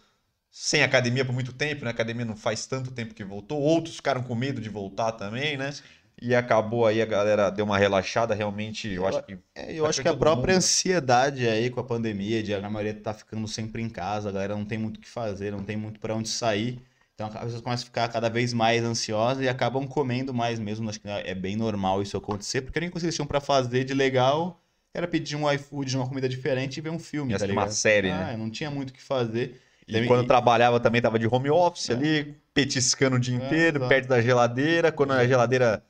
sem 0.51 0.83
academia 0.83 1.23
por 1.23 1.31
muito 1.31 1.53
tempo, 1.53 1.85
né? 1.85 1.91
A 1.91 1.93
academia 1.93 2.25
não 2.25 2.35
faz 2.35 2.65
tanto 2.65 2.91
tempo 2.91 3.13
que 3.13 3.23
voltou. 3.23 3.57
Outros 3.57 3.95
ficaram 3.95 4.21
com 4.21 4.35
medo 4.35 4.59
de 4.59 4.67
voltar 4.67 5.13
também, 5.13 5.55
né? 5.55 5.73
E 6.21 6.35
acabou 6.35 6.85
aí, 6.85 7.01
a 7.01 7.05
galera 7.05 7.49
deu 7.49 7.63
uma 7.63 7.77
relaxada, 7.77 8.35
realmente, 8.35 8.89
eu 8.89 9.07
acho 9.07 9.23
que... 9.23 9.37
É, 9.55 9.71
eu 9.73 9.81
Vai 9.83 9.89
acho 9.89 10.01
que 10.01 10.07
a 10.07 10.13
própria 10.15 10.53
mundo. 10.53 10.57
ansiedade 10.57 11.47
aí 11.47 11.69
com 11.69 11.79
a 11.79 11.83
pandemia, 11.83 12.43
de 12.43 12.53
a 12.53 12.69
maioria 12.69 12.93
tá 12.93 13.13
ficando 13.13 13.47
sempre 13.47 13.81
em 13.81 13.89
casa, 13.89 14.29
a 14.29 14.31
galera 14.31 14.55
não 14.55 14.65
tem 14.65 14.77
muito 14.77 14.97
o 14.97 14.99
que 14.99 15.07
fazer, 15.07 15.51
não 15.51 15.63
tem 15.63 15.77
muito 15.77 15.99
pra 15.99 16.13
onde 16.13 16.27
sair. 16.27 16.81
Então 17.15 17.27
as 17.27 17.33
pessoas 17.33 17.61
começam 17.61 17.83
a 17.83 17.85
ficar 17.85 18.07
cada 18.09 18.29
vez 18.29 18.53
mais 18.53 18.83
ansiosas 18.83 19.43
e 19.43 19.49
acabam 19.49 19.85
comendo 19.87 20.33
mais 20.33 20.57
mesmo. 20.59 20.89
Acho 20.89 20.99
que 21.01 21.07
é 21.09 21.35
bem 21.35 21.55
normal 21.55 22.01
isso 22.01 22.15
acontecer, 22.17 22.61
porque 22.61 22.79
que 22.79 22.97
eles 22.97 23.15
tinham 23.15 23.27
pra 23.27 23.39
fazer 23.41 23.83
de 23.83 23.93
legal 23.93 24.61
era 24.93 25.07
pedir 25.07 25.35
um 25.35 25.49
iFood, 25.51 25.95
uma 25.97 26.07
comida 26.07 26.27
diferente 26.27 26.77
e 26.77 26.81
ver 26.81 26.89
um 26.89 26.99
filme, 26.99 27.37
tá 27.37 27.45
uma 27.45 27.67
série, 27.69 28.09
ah, 28.09 28.27
né? 28.31 28.37
não 28.37 28.49
tinha 28.49 28.71
muito 28.71 28.89
o 28.89 28.93
que 28.93 29.01
fazer. 29.01 29.61
E 29.87 29.93
Também- 29.93 30.07
quando 30.07 30.25
trabalhava 30.27 30.79
também 30.79 31.01
tava 31.01 31.17
de 31.19 31.27
home 31.27 31.49
office 31.49 31.89
É. 31.89 31.93
ali, 31.93 32.35
petiscando 32.53 33.15
o 33.15 33.19
dia 33.19 33.35
É, 33.37 33.45
inteiro, 33.45 33.77
exato. 33.77 33.89
perto 33.89 34.07
da 34.07 34.21
geladeira. 34.21 34.91
Quando 34.91 35.11
a 35.13 35.25
geladeira 35.27 35.83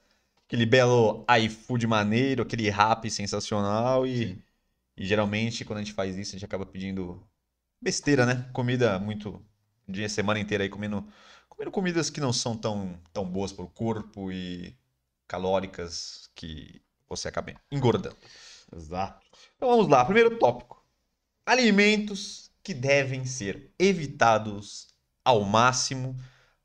aquele 0.50 0.66
belo 0.66 1.24
iFood 1.44 1.86
maneiro, 1.86 2.42
aquele 2.42 2.72
rap 2.72 3.08
sensacional 3.12 4.08
e, 4.08 4.44
e 4.98 5.06
geralmente 5.06 5.64
quando 5.64 5.78
a 5.78 5.84
gente 5.84 5.94
faz 5.94 6.18
isso 6.18 6.32
a 6.32 6.34
gente 6.34 6.46
acaba 6.46 6.66
pedindo 6.66 7.24
besteira, 7.80 8.26
né? 8.26 8.50
Comida 8.52 8.98
muito 8.98 9.40
dia 9.88 10.10
semana 10.10 10.40
inteira 10.40 10.64
aí 10.64 10.70
comendo 10.70 11.08
comendo 11.48 11.70
comidas 11.70 12.10
que 12.10 12.20
não 12.20 12.34
são 12.34 12.58
tão 12.58 13.00
tão 13.14 13.24
boas 13.26 13.54
para 13.54 13.64
o 13.64 13.70
corpo 13.70 14.32
e 14.32 14.76
calóricas 15.28 16.32
que 16.34 16.82
você 17.08 17.28
acaba 17.28 17.54
engordando. 17.72 18.18
Exato. 18.76 19.28
Então 19.56 19.70
vamos 19.70 19.88
lá, 19.88 20.04
primeiro 20.04 20.40
tópico. 20.40 20.84
Alimentos 21.46 22.52
que 22.64 22.74
devem 22.74 23.24
ser 23.24 23.72
evitados 23.78 24.88
ao 25.24 25.44
máximo 25.44 26.16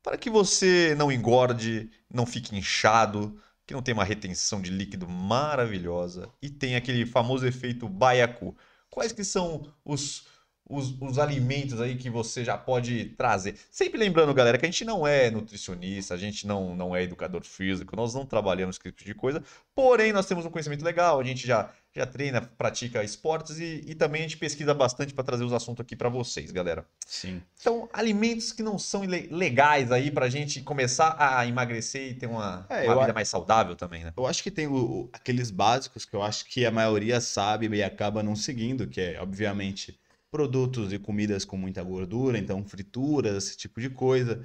para 0.01 0.17
que 0.17 0.29
você 0.29 0.95
não 0.97 1.11
engorde, 1.11 1.89
não 2.11 2.25
fique 2.25 2.55
inchado, 2.55 3.39
que 3.65 3.73
não 3.73 3.81
tenha 3.81 3.95
uma 3.95 4.03
retenção 4.03 4.61
de 4.61 4.69
líquido 4.71 5.07
maravilhosa 5.07 6.31
e 6.41 6.49
tenha 6.49 6.77
aquele 6.77 7.05
famoso 7.05 7.45
efeito 7.45 7.89
baiacu. 7.89 8.55
Quais 8.89 9.11
que 9.11 9.23
são 9.23 9.73
os, 9.83 10.27
os, 10.67 10.99
os 10.99 11.19
alimentos 11.19 11.79
aí 11.79 11.95
que 11.95 12.09
você 12.09 12.43
já 12.43 12.57
pode 12.57 13.05
trazer? 13.17 13.55
Sempre 13.69 13.99
lembrando, 13.99 14.33
galera, 14.33 14.57
que 14.57 14.65
a 14.65 14.69
gente 14.69 14.83
não 14.85 15.05
é 15.05 15.29
nutricionista, 15.29 16.13
a 16.13 16.17
gente 16.17 16.47
não, 16.47 16.75
não 16.75 16.95
é 16.95 17.03
educador 17.03 17.43
físico, 17.43 17.95
nós 17.95 18.13
não 18.13 18.25
trabalhamos 18.25 18.77
com 18.77 18.87
esse 18.87 18.95
tipo 18.97 19.07
de 19.09 19.15
coisa, 19.15 19.43
porém 19.73 20.11
nós 20.11 20.25
temos 20.25 20.45
um 20.45 20.49
conhecimento 20.49 20.83
legal, 20.83 21.19
a 21.19 21.23
gente 21.23 21.45
já 21.45 21.69
já 21.97 22.05
treina, 22.05 22.41
pratica 22.41 23.01
esportes 23.05 23.57
e, 23.57 23.81
e 23.87 23.95
também 23.95 24.19
a 24.19 24.23
gente 24.23 24.35
pesquisa 24.35 24.73
bastante 24.73 25.13
para 25.13 25.23
trazer 25.23 25.45
os 25.45 25.53
assuntos 25.53 25.79
aqui 25.79 25.95
para 25.95 26.09
vocês, 26.09 26.51
galera. 26.51 26.85
Sim. 27.07 27.41
Então, 27.57 27.87
alimentos 27.93 28.51
que 28.51 28.61
não 28.61 28.77
são 28.77 29.03
legais 29.31 29.93
aí 29.93 30.11
para 30.11 30.25
a 30.25 30.29
gente 30.29 30.61
começar 30.61 31.15
a 31.17 31.47
emagrecer 31.47 32.09
e 32.11 32.13
ter 32.13 32.27
uma, 32.27 32.65
É, 32.69 32.83
uma 32.83 32.99
vida 32.99 33.11
a- 33.11 33.13
mais 33.13 33.29
saudável 33.29 33.77
também, 33.77 34.03
né? 34.03 34.11
Eu 34.17 34.27
acho 34.27 34.43
que 34.43 34.51
tem 34.51 34.67
o- 34.67 35.09
aqueles 35.13 35.49
básicos 35.49 36.03
que 36.03 36.13
eu 36.13 36.21
acho 36.21 36.43
que 36.47 36.65
a 36.65 36.71
maioria 36.71 37.21
sabe 37.21 37.69
e 37.69 37.81
acaba 37.81 38.21
não 38.21 38.35
seguindo, 38.35 38.87
que 38.87 38.99
é, 38.99 39.21
obviamente, 39.21 39.97
produtos 40.35 40.91
e 40.91 40.99
comidas 40.99 41.45
com 41.45 41.55
muita 41.57 41.81
gordura, 41.81 42.37
então 42.37 42.61
frituras, 42.65 43.45
esse 43.45 43.57
tipo 43.57 43.79
de 43.79 43.89
coisa. 43.89 44.43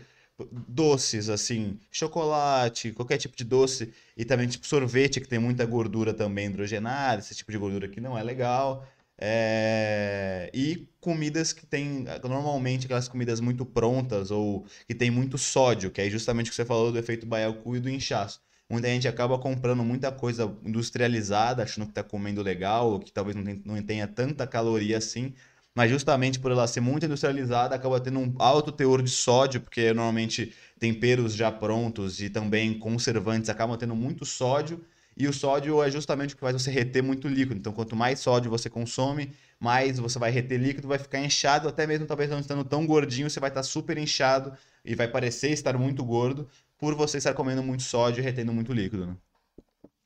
Doces, 0.68 1.28
assim, 1.28 1.78
chocolate, 1.90 2.92
qualquer 2.92 3.18
tipo 3.18 3.36
de 3.36 3.44
doce. 3.44 3.92
E 4.16 4.24
também, 4.24 4.46
tipo, 4.48 4.66
sorvete, 4.66 5.20
que 5.20 5.28
tem 5.28 5.38
muita 5.40 5.66
gordura 5.66 6.14
também 6.14 6.46
hidrogenada, 6.46 7.20
esse 7.20 7.34
tipo 7.34 7.50
de 7.52 7.58
gordura 7.58 7.88
que 7.88 8.00
não 8.00 8.16
é 8.16 8.22
legal. 8.22 8.86
É, 9.18 10.48
E 10.54 10.88
comidas 11.00 11.52
que 11.52 11.66
tem, 11.66 12.04
normalmente, 12.22 12.86
aquelas 12.86 13.08
comidas 13.08 13.40
muito 13.40 13.66
prontas 13.66 14.30
ou 14.30 14.64
que 14.86 14.94
tem 14.94 15.10
muito 15.10 15.36
sódio, 15.38 15.90
que 15.90 16.00
é 16.00 16.08
justamente 16.08 16.46
o 16.48 16.50
que 16.50 16.56
você 16.56 16.64
falou 16.64 16.92
do 16.92 16.98
efeito 16.98 17.26
baiacu 17.26 17.76
e 17.76 17.80
do 17.80 17.90
inchaço. 17.90 18.40
Muita 18.70 18.86
gente 18.88 19.08
acaba 19.08 19.36
comprando 19.38 19.84
muita 19.84 20.12
coisa 20.12 20.44
industrializada, 20.64 21.64
achando 21.64 21.86
que 21.86 21.90
está 21.90 22.04
comendo 22.04 22.40
legal, 22.42 22.92
ou 22.92 23.00
que 23.00 23.12
talvez 23.12 23.36
não, 23.36 23.82
tenha 23.82 24.06
tanta 24.06 24.46
caloria 24.46 24.96
assim, 24.96 25.34
mas 25.74 25.90
justamente 25.90 26.38
por 26.38 26.50
ela 26.50 26.66
ser 26.66 26.80
muito 26.80 27.06
industrializada, 27.06 27.74
acaba 27.74 28.00
tendo 28.00 28.18
um 28.18 28.34
alto 28.38 28.72
teor 28.72 29.02
de 29.02 29.10
sódio, 29.10 29.60
porque 29.60 29.92
normalmente 29.92 30.54
temperos 30.78 31.34
já 31.34 31.50
prontos 31.52 32.20
e 32.20 32.28
também 32.30 32.78
conservantes 32.78 33.48
acabam 33.50 33.76
tendo 33.76 33.94
muito 33.94 34.24
sódio, 34.24 34.84
e 35.16 35.28
o 35.28 35.32
sódio 35.32 35.82
é 35.82 35.90
justamente 35.90 36.32
o 36.32 36.36
que 36.36 36.40
faz 36.40 36.54
você 36.54 36.70
reter 36.70 37.02
muito 37.02 37.28
líquido. 37.28 37.56
Então, 37.58 37.72
quanto 37.72 37.94
mais 37.94 38.20
sódio 38.20 38.50
você 38.50 38.70
consome, 38.70 39.32
mais 39.58 39.98
você 39.98 40.18
vai 40.18 40.30
reter 40.30 40.58
líquido, 40.58 40.88
vai 40.88 40.98
ficar 40.98 41.20
inchado, 41.20 41.68
até 41.68 41.86
mesmo 41.86 42.06
talvez 42.06 42.30
não 42.30 42.40
estando 42.40 42.64
tão 42.64 42.86
gordinho, 42.86 43.28
você 43.28 43.38
vai 43.38 43.50
estar 43.50 43.62
super 43.62 43.98
inchado 43.98 44.56
e 44.84 44.94
vai 44.94 45.06
parecer 45.08 45.50
estar 45.50 45.76
muito 45.76 46.02
gordo 46.04 46.48
por 46.78 46.94
você 46.94 47.18
estar 47.18 47.34
comendo 47.34 47.62
muito 47.62 47.82
sódio 47.82 48.22
e 48.22 48.24
retendo 48.24 48.52
muito 48.52 48.72
líquido, 48.72 49.06
né? 49.06 49.16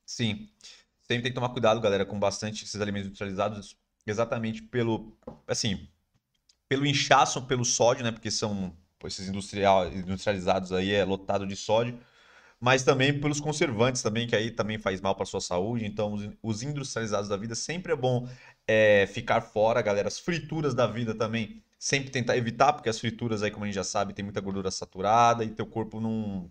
Sim. 0.04 0.48
Sempre 1.02 1.22
tem 1.22 1.32
que 1.32 1.34
tomar 1.34 1.50
cuidado, 1.50 1.80
galera, 1.80 2.04
com 2.04 2.18
bastante 2.18 2.64
esses 2.64 2.80
alimentos 2.80 3.06
industrializados, 3.06 3.76
exatamente 4.06 4.62
pelo, 4.62 5.16
assim, 5.46 5.88
pelo 6.68 6.86
inchaço, 6.86 7.42
pelo 7.42 7.64
sódio, 7.64 8.04
né? 8.04 8.12
Porque 8.12 8.30
são 8.30 8.76
esses 9.04 9.28
industrial, 9.28 9.86
industrializados 9.92 10.72
aí 10.72 10.92
é 10.92 11.04
lotado 11.04 11.46
de 11.46 11.56
sódio, 11.56 11.98
mas 12.58 12.82
também 12.82 13.20
pelos 13.20 13.40
conservantes 13.40 14.02
também, 14.02 14.26
que 14.26 14.34
aí 14.34 14.50
também 14.50 14.78
faz 14.78 15.00
mal 15.00 15.14
para 15.14 15.26
sua 15.26 15.40
saúde. 15.40 15.84
Então, 15.84 16.14
os, 16.14 16.30
os 16.42 16.62
industrializados 16.62 17.28
da 17.28 17.36
vida 17.36 17.54
sempre 17.54 17.92
é 17.92 17.96
bom 17.96 18.28
é, 18.66 19.06
ficar 19.06 19.40
fora, 19.42 19.82
galera. 19.82 20.08
As 20.08 20.18
frituras 20.18 20.74
da 20.74 20.86
vida 20.86 21.14
também 21.14 21.62
sempre 21.78 22.10
tentar 22.10 22.36
evitar, 22.36 22.72
porque 22.72 22.88
as 22.88 22.98
frituras 22.98 23.42
aí, 23.42 23.50
como 23.50 23.64
a 23.64 23.66
gente 23.66 23.74
já 23.74 23.84
sabe, 23.84 24.14
tem 24.14 24.24
muita 24.24 24.40
gordura 24.40 24.70
saturada 24.70 25.44
e 25.44 25.50
teu 25.50 25.66
corpo 25.66 26.00
não 26.00 26.50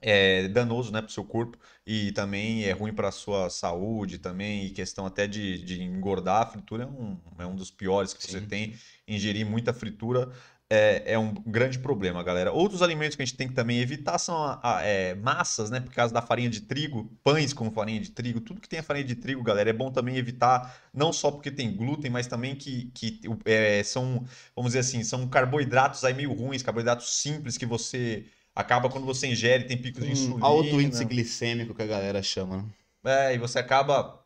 é 0.00 0.48
danoso, 0.48 0.92
né, 0.92 1.00
para 1.00 1.08
o 1.08 1.12
seu 1.12 1.24
corpo 1.24 1.58
e 1.86 2.12
também 2.12 2.64
é 2.64 2.72
ruim 2.72 2.92
para 2.92 3.08
a 3.08 3.12
sua 3.12 3.48
saúde 3.50 4.18
também 4.18 4.66
e 4.66 4.70
questão 4.70 5.06
até 5.06 5.26
de, 5.26 5.58
de 5.64 5.82
engordar. 5.82 6.42
A 6.42 6.46
fritura 6.46 6.84
é 6.84 6.86
um, 6.86 7.18
é 7.38 7.46
um 7.46 7.56
dos 7.56 7.70
piores 7.70 8.12
que 8.14 8.22
você 8.22 8.40
Sim, 8.40 8.42
tem. 8.42 8.74
Ingerir 9.08 9.46
muita 9.46 9.72
fritura 9.72 10.30
é, 10.68 11.12
é 11.14 11.18
um 11.18 11.32
grande 11.32 11.78
problema, 11.78 12.22
galera. 12.24 12.52
Outros 12.52 12.82
alimentos 12.82 13.14
que 13.16 13.22
a 13.22 13.24
gente 13.24 13.36
tem 13.36 13.46
que 13.48 13.54
também 13.54 13.78
evitar 13.80 14.18
são 14.18 14.36
a- 14.36 14.60
a- 14.78 14.82
é, 14.82 15.14
massas, 15.14 15.70
né, 15.70 15.78
por 15.80 15.92
causa 15.92 16.12
da 16.12 16.20
farinha 16.20 16.50
de 16.50 16.60
trigo, 16.62 17.08
pães 17.22 17.52
com 17.52 17.70
farinha 17.70 18.00
de 18.00 18.10
trigo, 18.10 18.40
tudo 18.40 18.60
que 18.60 18.68
tem 18.68 18.80
a 18.80 18.82
farinha 18.82 19.04
de 19.04 19.14
trigo, 19.14 19.42
galera, 19.44 19.70
é 19.70 19.72
bom 19.72 19.92
também 19.92 20.16
evitar, 20.16 20.76
não 20.92 21.12
só 21.12 21.30
porque 21.30 21.50
tem 21.52 21.74
glúten, 21.76 22.10
mas 22.10 22.26
também 22.26 22.56
que, 22.56 22.86
que 22.92 23.20
é, 23.44 23.82
são, 23.84 24.24
vamos 24.56 24.70
dizer 24.72 24.80
assim, 24.80 25.04
são 25.04 25.28
carboidratos 25.28 26.02
aí 26.04 26.14
meio 26.14 26.32
ruins, 26.32 26.62
carboidratos 26.62 27.12
simples 27.20 27.56
que 27.56 27.66
você 27.66 28.24
acaba 28.56 28.90
quando 28.90 29.06
você 29.06 29.28
ingere, 29.28 29.64
tem 29.64 29.80
picos 29.80 30.04
de 30.04 30.10
Um 30.10 30.12
insulina. 30.12 30.44
alto 30.44 30.80
índice 30.80 31.04
glicêmico 31.04 31.74
que 31.74 31.82
a 31.82 31.86
galera 31.86 32.22
chama, 32.22 32.58
né? 32.58 32.64
É, 33.04 33.34
e 33.34 33.38
você 33.38 33.58
acaba 33.58 34.24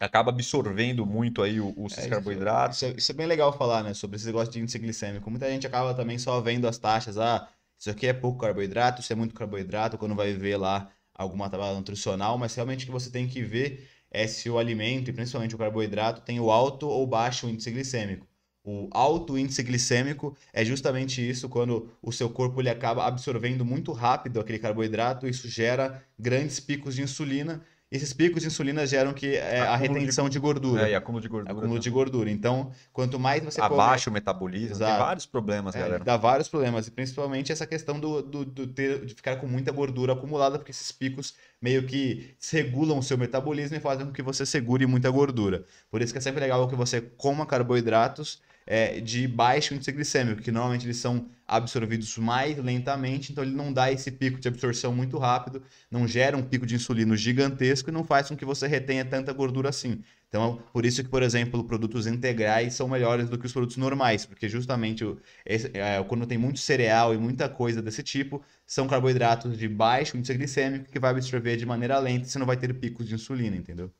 acaba 0.00 0.30
absorvendo 0.30 1.06
muito 1.06 1.42
aí 1.42 1.60
os 1.60 1.94
É, 1.98 2.08
carboidratos. 2.08 2.78
Isso, 2.78 2.86
é- 2.86 2.94
isso 2.98 3.12
é 3.12 3.14
bem 3.14 3.26
legal 3.26 3.52
falar, 3.52 3.82
né? 3.84 3.94
Sobre 3.94 4.16
esse 4.16 4.26
negócio 4.26 4.52
de 4.52 4.60
índice 4.60 4.78
glicêmico. 4.78 5.30
Muita 5.30 5.48
gente 5.50 5.66
acaba 5.66 5.94
também 5.94 6.18
só 6.18 6.40
vendo 6.40 6.66
as 6.68 6.78
taxas. 6.78 7.18
Ah, 7.18 7.48
isso 7.78 7.90
aqui 7.90 8.06
é 8.06 8.12
pouco 8.12 8.40
carboidrato, 8.40 9.00
isso 9.00 9.12
é 9.12 9.16
muito 9.16 9.34
carboidrato, 9.34 9.98
quando 9.98 10.14
vai 10.14 10.32
ver 10.34 10.56
lá 10.56 10.90
alguma 11.14 11.50
tabela 11.50 11.74
nutricional, 11.74 12.38
mas 12.38 12.54
realmente 12.54 12.84
o 12.84 12.86
que 12.86 12.92
você 12.92 13.10
tem 13.10 13.28
que 13.28 13.42
ver 13.42 13.88
é 14.10 14.26
se 14.26 14.48
o 14.50 14.58
alimento, 14.58 15.10
e 15.10 15.12
principalmente 15.12 15.54
o 15.54 15.58
carboidrato, 15.58 16.22
tem 16.22 16.40
o 16.40 16.50
alto 16.50 16.88
ou 16.88 17.06
baixo 17.06 17.48
índice 17.48 17.70
glicêmico. 17.70 18.26
O 18.64 18.88
alto 18.92 19.36
índice 19.36 19.60
glicêmico 19.62 20.36
é 20.52 20.64
justamente 20.64 21.26
isso, 21.28 21.48
quando 21.48 21.90
o 22.00 22.12
seu 22.12 22.30
corpo 22.30 22.60
ele 22.60 22.70
acaba 22.70 23.04
absorvendo 23.04 23.64
muito 23.64 23.90
rápido 23.92 24.38
aquele 24.38 24.58
carboidrato, 24.58 25.26
isso 25.26 25.48
gera 25.48 26.00
grandes 26.16 26.60
picos 26.60 26.94
de 26.94 27.02
insulina. 27.02 27.60
Esses 27.90 28.12
picos 28.14 28.40
de 28.40 28.46
insulina 28.48 28.86
geram 28.86 29.12
que 29.12 29.36
é, 29.36 29.60
a 29.60 29.74
Acúmulo 29.74 29.94
de- 29.94 30.00
retenção 30.06 30.26
de 30.28 30.38
gordura. 30.38 30.88
É, 30.88 30.92
e 30.92 30.94
acúmulo 30.94 31.20
de 31.20 31.28
gordura. 31.28 31.52
Acúmulo 31.52 31.78
de 31.78 31.90
gordura. 31.90 32.30
Então, 32.30 32.70
quanto 32.90 33.18
mais 33.20 33.42
você 33.44 33.60
come- 33.60 33.74
Abaixa 33.74 34.08
o 34.08 34.12
metabolismo, 34.12 34.68
tem 34.68 34.76
Exato. 34.86 35.04
vários 35.04 35.26
problemas, 35.26 35.74
é, 35.74 35.80
galera. 35.80 36.04
dá 36.04 36.16
vários 36.16 36.48
problemas, 36.48 36.86
e 36.86 36.90
principalmente 36.90 37.52
essa 37.52 37.66
questão 37.66 38.00
do, 38.00 38.22
do, 38.22 38.44
do 38.46 38.66
ter, 38.66 39.04
de 39.04 39.12
ficar 39.12 39.36
com 39.36 39.46
muita 39.46 39.70
gordura 39.72 40.14
acumulada, 40.14 40.56
porque 40.58 40.70
esses 40.70 40.90
picos 40.90 41.34
meio 41.60 41.84
que 41.84 42.34
regulam 42.50 42.98
o 42.98 43.02
seu 43.02 43.18
metabolismo 43.18 43.76
e 43.76 43.80
fazem 43.80 44.06
com 44.06 44.12
que 44.12 44.22
você 44.22 44.46
segure 44.46 44.86
muita 44.86 45.10
gordura. 45.10 45.66
Por 45.90 46.00
isso 46.00 46.12
que 46.14 46.18
é 46.18 46.22
sempre 46.22 46.40
legal 46.40 46.66
que 46.68 46.74
você 46.76 47.00
coma 47.02 47.44
carboidratos 47.44 48.40
é, 48.66 49.00
de 49.00 49.26
baixo 49.26 49.74
índice 49.74 49.92
glicêmico, 49.92 50.42
que 50.42 50.50
normalmente 50.50 50.86
eles 50.86 50.96
são 50.96 51.28
absorvidos 51.46 52.16
mais 52.16 52.56
lentamente, 52.56 53.32
então 53.32 53.44
ele 53.44 53.54
não 53.54 53.72
dá 53.72 53.92
esse 53.92 54.10
pico 54.10 54.40
de 54.40 54.48
absorção 54.48 54.94
muito 54.94 55.18
rápido, 55.18 55.62
não 55.90 56.06
gera 56.08 56.36
um 56.36 56.42
pico 56.42 56.64
de 56.64 56.74
insulina 56.74 57.16
gigantesco 57.16 57.90
e 57.90 57.92
não 57.92 58.04
faz 58.04 58.28
com 58.28 58.36
que 58.36 58.44
você 58.44 58.66
retenha 58.66 59.04
tanta 59.04 59.32
gordura 59.32 59.68
assim. 59.68 60.02
Então, 60.28 60.62
por 60.72 60.86
isso 60.86 61.04
que, 61.04 61.10
por 61.10 61.22
exemplo, 61.22 61.62
produtos 61.64 62.06
integrais 62.06 62.72
são 62.72 62.88
melhores 62.88 63.28
do 63.28 63.36
que 63.38 63.44
os 63.44 63.52
produtos 63.52 63.76
normais, 63.76 64.24
porque 64.24 64.48
justamente 64.48 65.04
é, 65.44 66.02
quando 66.04 66.26
tem 66.26 66.38
muito 66.38 66.58
cereal 66.58 67.14
e 67.14 67.18
muita 67.18 67.50
coisa 67.50 67.82
desse 67.82 68.02
tipo, 68.02 68.42
são 68.66 68.88
carboidratos 68.88 69.58
de 69.58 69.68
baixo 69.68 70.16
índice 70.16 70.32
glicêmico 70.32 70.90
que 70.90 70.98
vai 70.98 71.10
absorver 71.10 71.56
de 71.58 71.66
maneira 71.66 71.98
lenta 71.98 72.24
você 72.24 72.38
não 72.38 72.46
vai 72.46 72.56
ter 72.56 72.72
picos 72.72 73.06
de 73.06 73.14
insulina, 73.14 73.56
entendeu? 73.56 73.92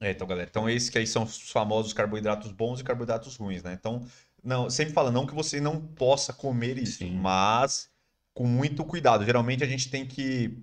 É, 0.00 0.10
então, 0.12 0.26
galera, 0.26 0.48
então 0.50 0.68
esses 0.68 0.88
que 0.88 0.98
aí 0.98 1.06
são 1.06 1.24
os 1.24 1.50
famosos 1.50 1.92
carboidratos 1.92 2.50
bons 2.52 2.80
e 2.80 2.84
carboidratos 2.84 3.36
ruins, 3.36 3.62
né? 3.62 3.74
Então, 3.78 4.06
não, 4.42 4.70
sempre 4.70 4.94
fala 4.94 5.10
não 5.10 5.26
que 5.26 5.34
você 5.34 5.60
não 5.60 5.78
possa 5.80 6.32
comer 6.32 6.78
isso, 6.78 6.98
Sim. 6.98 7.16
mas 7.16 7.90
com 8.32 8.46
muito 8.46 8.82
cuidado. 8.84 9.24
Geralmente 9.24 9.62
a 9.62 9.66
gente 9.66 9.90
tem 9.90 10.06
que, 10.06 10.56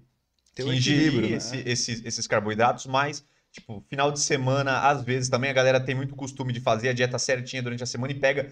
Ter 0.56 0.64
que 0.64 0.70
um 0.70 0.74
ingerir 0.74 1.22
né? 1.30 1.36
esse- 1.38 1.64
esses, 1.70 2.04
esses 2.04 2.26
carboidratos, 2.26 2.88
mas, 2.88 3.24
tipo, 3.52 3.84
final 3.88 4.12
de 4.12 4.20
semana, 4.20 4.80
às 4.90 5.04
vezes 5.04 5.30
também 5.30 5.52
a 5.52 5.54
galera 5.54 5.80
tem 5.80 5.94
muito 5.94 6.16
costume 6.16 6.52
de 6.52 6.60
fazer 6.60 6.90
a 6.90 6.94
dieta 6.94 7.20
certinha 7.20 7.62
durante 7.62 7.84
a 7.84 7.86
semana 7.86 8.12
e 8.14 8.16
pega, 8.20 8.52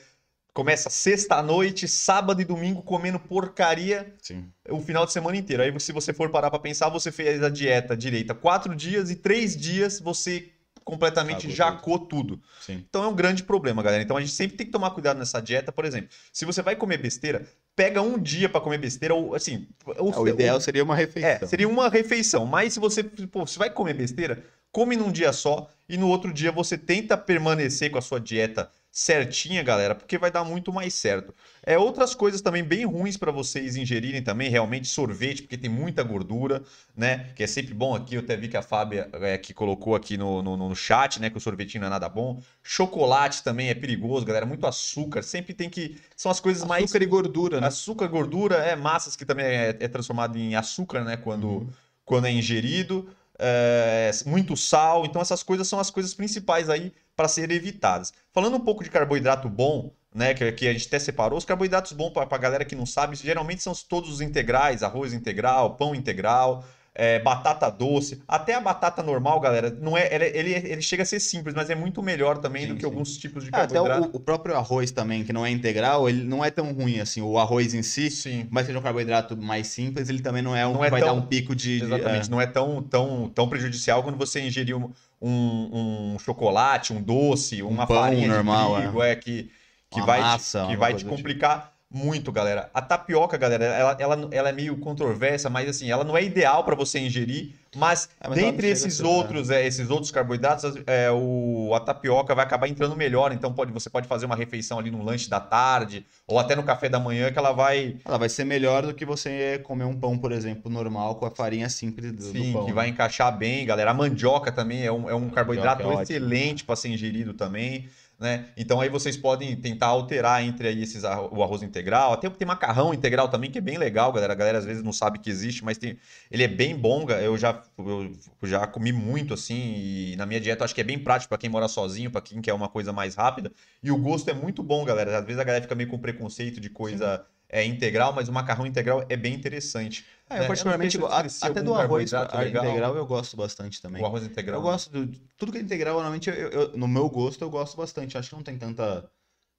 começa 0.53 0.89
sexta 0.89 1.35
à 1.35 1.43
noite, 1.43 1.87
sábado 1.87 2.41
e 2.41 2.45
domingo 2.45 2.83
comendo 2.83 3.19
porcaria 3.19 4.13
Sim. 4.21 4.51
o 4.69 4.79
final 4.79 5.05
de 5.05 5.11
semana 5.13 5.35
inteiro. 5.37 5.63
Aí, 5.63 5.79
se 5.79 5.91
você 5.91 6.13
for 6.13 6.29
parar 6.29 6.49
pra 6.51 6.59
pensar, 6.59 6.89
você 6.89 7.11
fez 7.11 7.43
a 7.43 7.49
dieta 7.49 7.97
direita 7.97 8.35
quatro 8.35 8.75
dias 8.75 9.09
e 9.11 9.15
três 9.15 9.57
dias 9.57 9.99
você 9.99 10.51
completamente 10.85 11.47
Cagou 11.47 11.55
jacou 11.55 11.99
tudo. 11.99 12.39
Sim. 12.61 12.85
Então 12.87 13.03
é 13.03 13.07
um 13.07 13.15
grande 13.15 13.43
problema, 13.43 13.81
galera. 13.81 14.03
Então 14.03 14.15
a 14.15 14.21
gente 14.21 14.31
sempre 14.31 14.55
tem 14.55 14.65
que 14.67 14.71
tomar 14.71 14.91
cuidado 14.91 15.17
nessa 15.17 15.41
dieta, 15.41 15.71
por 15.71 15.83
exemplo. 15.83 16.09
Se 16.31 16.45
você 16.45 16.61
vai 16.61 16.75
comer 16.75 16.99
besteira, 16.99 17.45
pega 17.75 18.01
um 18.01 18.19
dia 18.19 18.47
pra 18.47 18.61
comer 18.61 18.77
besteira, 18.77 19.15
ou 19.15 19.33
assim. 19.33 19.67
O, 19.85 20.11
É, 20.11 20.17
o 20.19 20.27
ideal 20.27 20.61
seria 20.61 20.83
uma 20.83 20.95
refeição. 20.95 21.29
é, 21.29 21.45
seria 21.47 21.67
uma 21.67 21.89
refeição. 21.89 22.45
Mas 22.45 22.73
se 22.73 22.79
você, 22.79 23.03
pô, 23.03 23.45
você 23.45 23.57
vai 23.57 23.69
comer 23.71 23.95
besteira, 23.95 24.43
come 24.71 24.95
num 24.95 25.11
dia 25.11 25.33
só 25.33 25.67
e 25.89 25.97
no 25.97 26.07
outro 26.07 26.31
dia 26.31 26.51
você 26.51 26.77
tenta 26.77 27.17
permanecer 27.17 27.89
com 27.89 27.97
a 27.97 28.01
sua 28.01 28.19
dieta 28.19 28.69
certinha, 28.97 29.61
galera, 29.61 29.93
porque 29.93 30.17
vai 30.17 30.31
dar 30.31 30.45
muito 30.45 30.71
mais 30.71 30.93
certo. 30.93 31.35
É 31.61 31.77
outras 31.77 32.15
coisas 32.15 32.39
também 32.39 32.63
bem 32.63 32.85
ruins 32.85 33.17
para 33.17 33.29
vocês 33.29 33.75
ingerirem 33.75 34.23
também, 34.23 34.49
realmente 34.49 34.87
sorvete, 34.87 35.41
porque 35.41 35.57
tem 35.57 35.69
muita 35.69 36.01
gordura, 36.01 36.63
né? 36.95 37.29
Que 37.35 37.43
é 37.43 37.47
sempre 37.47 37.73
bom 37.73 37.93
aqui. 37.93 38.15
Eu 38.15 38.21
até 38.21 38.37
vi 38.37 38.47
que 38.47 38.55
a 38.55 38.61
Fábia 38.61 39.09
é, 39.15 39.37
que 39.37 39.53
colocou 39.53 39.95
aqui 39.95 40.15
no, 40.15 40.41
no, 40.41 40.55
no 40.55 40.73
chat, 40.73 41.19
né? 41.19 41.29
Que 41.29 41.35
o 41.37 41.41
sorvetinho 41.41 41.81
não 41.81 41.87
é 41.87 41.89
nada 41.89 42.07
bom. 42.07 42.41
Chocolate 42.63 43.43
também 43.43 43.67
é 43.67 43.73
perigoso, 43.75 44.25
galera. 44.25 44.45
Muito 44.45 44.65
açúcar. 44.65 45.23
Sempre 45.23 45.53
tem 45.53 45.69
que. 45.69 45.99
São 46.15 46.31
as 46.31 46.39
coisas 46.39 46.63
mais. 46.63 46.85
Açúcar 46.85 47.03
e 47.03 47.05
gordura, 47.05 47.59
né? 47.59 47.67
Açúcar, 47.67 48.07
gordura, 48.07 48.55
é 48.55 48.77
massas 48.77 49.17
que 49.17 49.25
também 49.25 49.45
é, 49.45 49.75
é 49.77 49.87
transformado 49.89 50.37
em 50.37 50.55
açúcar, 50.55 51.03
né? 51.03 51.17
Quando, 51.17 51.47
Uhum. 51.49 51.69
quando 52.05 52.27
é 52.27 52.31
ingerido. 52.31 53.09
É, 53.37 54.09
muito 54.25 54.55
sal. 54.55 55.05
Então, 55.05 55.21
essas 55.21 55.43
coisas 55.43 55.67
são 55.67 55.79
as 55.79 55.89
coisas 55.89 56.13
principais 56.13 56.69
aí 56.69 56.93
para 57.15 57.27
serem 57.27 57.55
evitadas. 57.57 58.13
Falando 58.33 58.57
um 58.57 58.59
pouco 58.59 58.83
de 58.83 58.89
carboidrato 58.89 59.49
bom, 59.49 59.91
né? 60.13 60.33
Que, 60.33 60.51
que 60.51 60.67
a 60.67 60.73
gente 60.73 60.87
até 60.87 60.99
separou, 60.99 61.37
os 61.37 61.45
carboidratos 61.45 61.91
bons 61.91 62.11
para 62.11 62.27
a 62.29 62.37
galera 62.37 62.65
que 62.65 62.75
não 62.75 62.85
sabe, 62.85 63.15
geralmente 63.15 63.61
são 63.63 63.73
todos 63.87 64.09
os 64.09 64.21
integrais, 64.21 64.83
arroz 64.83 65.13
integral, 65.13 65.75
pão 65.75 65.93
integral. 65.95 66.63
é, 66.97 67.19
batata 67.19 67.69
doce, 67.69 68.21
até 68.25 68.53
a 68.53 68.61
batata 68.61 69.03
normal, 69.03 69.37
galera, 69.41 69.69
não 69.69 69.97
é, 69.97 70.07
ele, 70.15 70.25
ele, 70.27 70.53
ele 70.71 70.81
chega 70.81 71.03
a 71.03 71.05
ser 71.05 71.19
simples, 71.19 71.53
mas 71.53 71.69
é 71.69 71.75
muito 71.75 72.01
melhor 72.01 72.37
também 72.37 72.61
Sim, 72.61 72.67
do 72.69 72.75
que 72.75 72.79
sim. 72.79 72.85
alguns 72.85 73.17
tipos 73.17 73.43
de 73.43 73.49
Ah, 73.51 73.63
até 73.63 73.73
carboidrato. 73.73 74.11
o, 74.13 74.15
o 74.15 74.19
próprio 74.21 74.55
arroz 74.55 74.91
também, 74.91 75.25
que 75.25 75.33
não 75.33 75.45
é 75.45 75.49
integral, 75.51 76.07
ele 76.07 76.23
não 76.23 76.41
é 76.43 76.49
tão 76.49 76.71
ruim 76.71 77.01
assim. 77.01 77.19
O 77.21 77.37
arroz 77.37 77.73
em 77.73 77.83
si, 77.83 78.09
Sim. 78.09 78.47
mas 78.49 78.65
seja 78.65 78.79
um 78.79 78.81
carboidrato 78.81 79.35
mais 79.35 79.67
simples, 79.67 80.07
ele 80.07 80.21
também 80.21 80.41
não 80.41 80.55
é 80.55 80.65
um 80.65 80.71
Não 80.71 80.79
que 80.79 80.85
é 80.87 80.89
vai 80.89 81.01
tão- 81.01 81.09
dar 81.09 81.21
um 81.21 81.27
pico 81.27 81.53
de. 81.53 81.79
de- 81.79 81.83
Exatamente, 81.85 82.31
não 82.31 82.39
é 82.39 82.47
tão, 82.47 82.81
tão, 82.81 83.27
tão 83.27 83.49
prejudicial 83.49 84.01
quando 84.01 84.17
você 84.17 84.39
ingerir 84.39 84.77
um, 84.77 84.89
um, 85.21 86.13
um 86.13 86.19
chocolate, 86.19 86.93
um 86.93 87.01
doce, 87.01 87.61
uma 87.61 87.85
pão 87.87 87.97
farinha 87.97 88.27
normal, 88.27 88.75
de 88.75 88.81
trigo, 88.81 89.03
é, 89.03 89.15
que, 89.15 89.51
que 89.89 89.99
Uma 89.99 90.05
vai, 90.05 90.21
massa, 90.21 90.61
te, 90.61 90.67
que 90.67 90.75
vai 90.77 90.93
te 90.93 90.97
tipo. 90.99 91.09
complicar 91.09 91.74
muito, 91.95 92.29
galera. 92.29 92.69
A 92.73 92.81
tapioca, 92.81 93.37
galera, 93.37 93.63
ela, 93.63 93.95
ela, 93.97 94.27
ela 94.29 94.49
é 94.49 94.51
meio 94.51 94.75
controversa, 94.77 95.49
mas 95.49 95.69
assim, 95.69 95.89
ela 95.89 96.03
não 96.03 96.17
é 96.17 96.23
ideal 96.23 96.65
para 96.65 96.75
você 96.75 96.99
ingerir, 96.99 97.53
mas, 97.73 98.09
É, 98.19 98.27
mas 98.27 98.37
dentre 98.37 98.67
esses 98.67 98.95
ser, 98.95 99.05
outros, 99.05 99.49
é, 99.49 99.65
esses 99.65 99.89
outros 99.89 100.11
carboidratos, 100.11 100.75
é, 100.85 101.09
o, 101.09 101.73
a 101.73 101.79
tapioca 101.79 102.35
vai 102.35 102.43
acabar 102.43 102.67
entrando 102.67 102.95
melhor, 102.97 103.31
então 103.31 103.53
pode, 103.53 103.71
você 103.71 103.89
pode 103.89 104.07
fazer 104.07 104.25
uma 104.25 104.35
refeição 104.35 104.77
ali 104.77 104.91
no 104.91 105.03
lanche 105.03 105.29
da 105.29 105.39
tarde, 105.39 106.05
ou 106.27 106.37
até 106.37 106.53
no 106.53 106.63
café 106.63 106.89
da 106.89 106.99
manhã, 106.99 107.31
que 107.31 107.39
ela 107.39 107.53
vai, 107.53 107.95
Ela 108.03 108.17
vai 108.17 108.27
ser 108.27 108.43
melhor 108.43 108.85
do 108.85 108.93
que 108.93 109.05
você 109.05 109.59
comer 109.63 109.85
um 109.85 109.97
pão, 109.97 110.17
por 110.17 110.33
exemplo, 110.33 110.69
normal 110.69 111.15
com 111.15 111.25
a 111.25 111.31
farinha 111.31 111.69
simples 111.69 112.11
do, 112.11 112.17
do 112.17 112.23
Sim, 112.23 112.51
pão. 112.51 112.63
que 112.63 112.71
né? 112.71 112.75
vai 112.75 112.89
encaixar 112.89 113.35
bem, 113.37 113.65
galera. 113.65 113.91
A 113.91 113.93
mandioca 113.93 114.51
também 114.51 114.85
é 114.85 114.91
um, 114.91 115.09
é 115.09 115.15
um 115.15 115.29
carboidrato 115.29 115.89
é 115.91 116.03
excelente 116.03 116.65
para 116.65 116.75
ser 116.75 116.89
ingerido 116.89 117.33
também, 117.33 117.87
né? 118.19 118.47
Então 118.55 118.79
aí 118.79 118.89
vocês 118.89 119.17
podem 119.17 119.55
tentar 119.55 119.87
alterar 119.87 120.43
entre 120.43 120.67
aí 120.67 120.81
esses 120.81 121.03
o 121.03 121.43
arroz 121.43 121.61
integral, 121.61 122.13
até 122.13 122.29
tem 122.29 122.47
macarrão 122.47 122.93
integral 122.93 123.27
também 123.29 123.51
que 123.51 123.57
é 123.57 123.61
bem 123.61 123.77
legal, 123.77 124.11
galera. 124.11 124.33
A 124.33 124.35
galera 124.35 124.57
às 124.57 124.65
vezes 124.65 124.81
não 124.83 124.93
sabe 124.93 125.19
que 125.19 125.29
existe, 125.29 125.63
mas 125.63 125.77
tem, 125.77 125.97
ele 126.31 126.43
é 126.43 126.47
bem 126.47 126.75
bom. 126.75 127.05
Eu 127.09 127.37
já 127.37 127.61
eu 127.77 128.13
já 128.43 128.65
comi 128.67 128.91
muito 128.91 129.33
assim 129.33 129.73
e 129.75 130.15
na 130.15 130.25
minha 130.25 130.39
dieta 130.39 130.63
acho 130.63 130.73
que 130.73 130.81
é 130.81 130.83
bem 130.83 130.97
prático 130.97 131.29
para 131.29 131.37
quem 131.37 131.49
mora 131.49 131.67
sozinho, 131.67 132.09
para 132.09 132.21
quem 132.21 132.41
quer 132.41 132.53
uma 132.53 132.69
coisa 132.69 132.93
mais 132.93 133.15
rápida. 133.15 133.51
E 133.83 133.91
o 133.91 133.97
gosto 133.97 134.29
é 134.29 134.33
muito 134.33 134.63
bom, 134.63 134.85
galera. 134.85 135.17
Às 135.17 135.25
vezes 135.25 135.39
a 135.39 135.43
galera 135.43 135.61
fica 135.61 135.75
meio 135.75 135.89
com 135.89 135.99
preconceito 135.99 136.59
de 136.61 136.69
coisa 136.69 137.25
é, 137.49 137.63
integral, 137.63 138.13
mas 138.13 138.27
o 138.27 138.33
macarrão 138.33 138.65
integral 138.65 139.05
é 139.09 139.15
bem 139.15 139.33
interessante. 139.33 140.05
É, 140.29 140.33
né? 140.33 140.39
eu 140.39 140.41
não 140.41 140.47
particularmente, 140.47 140.97
eu 140.97 141.07
até 141.07 141.61
do 141.61 141.73
arroz 141.73 142.11
integral 142.11 142.95
eu 142.95 143.05
gosto 143.05 143.37
bastante 143.37 143.81
também. 143.81 144.01
O 144.01 144.05
arroz 144.05 144.23
integral. 144.23 144.59
Eu 144.59 144.63
gosto 144.63 144.91
do, 144.91 145.05
de 145.05 145.19
tudo 145.37 145.51
que 145.51 145.57
é 145.57 145.61
integral, 145.61 145.95
normalmente, 145.95 146.29
eu- 146.29 146.35
eu- 146.35 146.77
no 146.77 146.87
meu 146.87 147.09
gosto, 147.09 147.43
eu 147.43 147.49
gosto 147.49 147.77
bastante. 147.77 148.17
Acho 148.17 148.29
que 148.29 148.35
não 148.35 148.43
tem 148.43 148.57
tanta. 148.57 149.09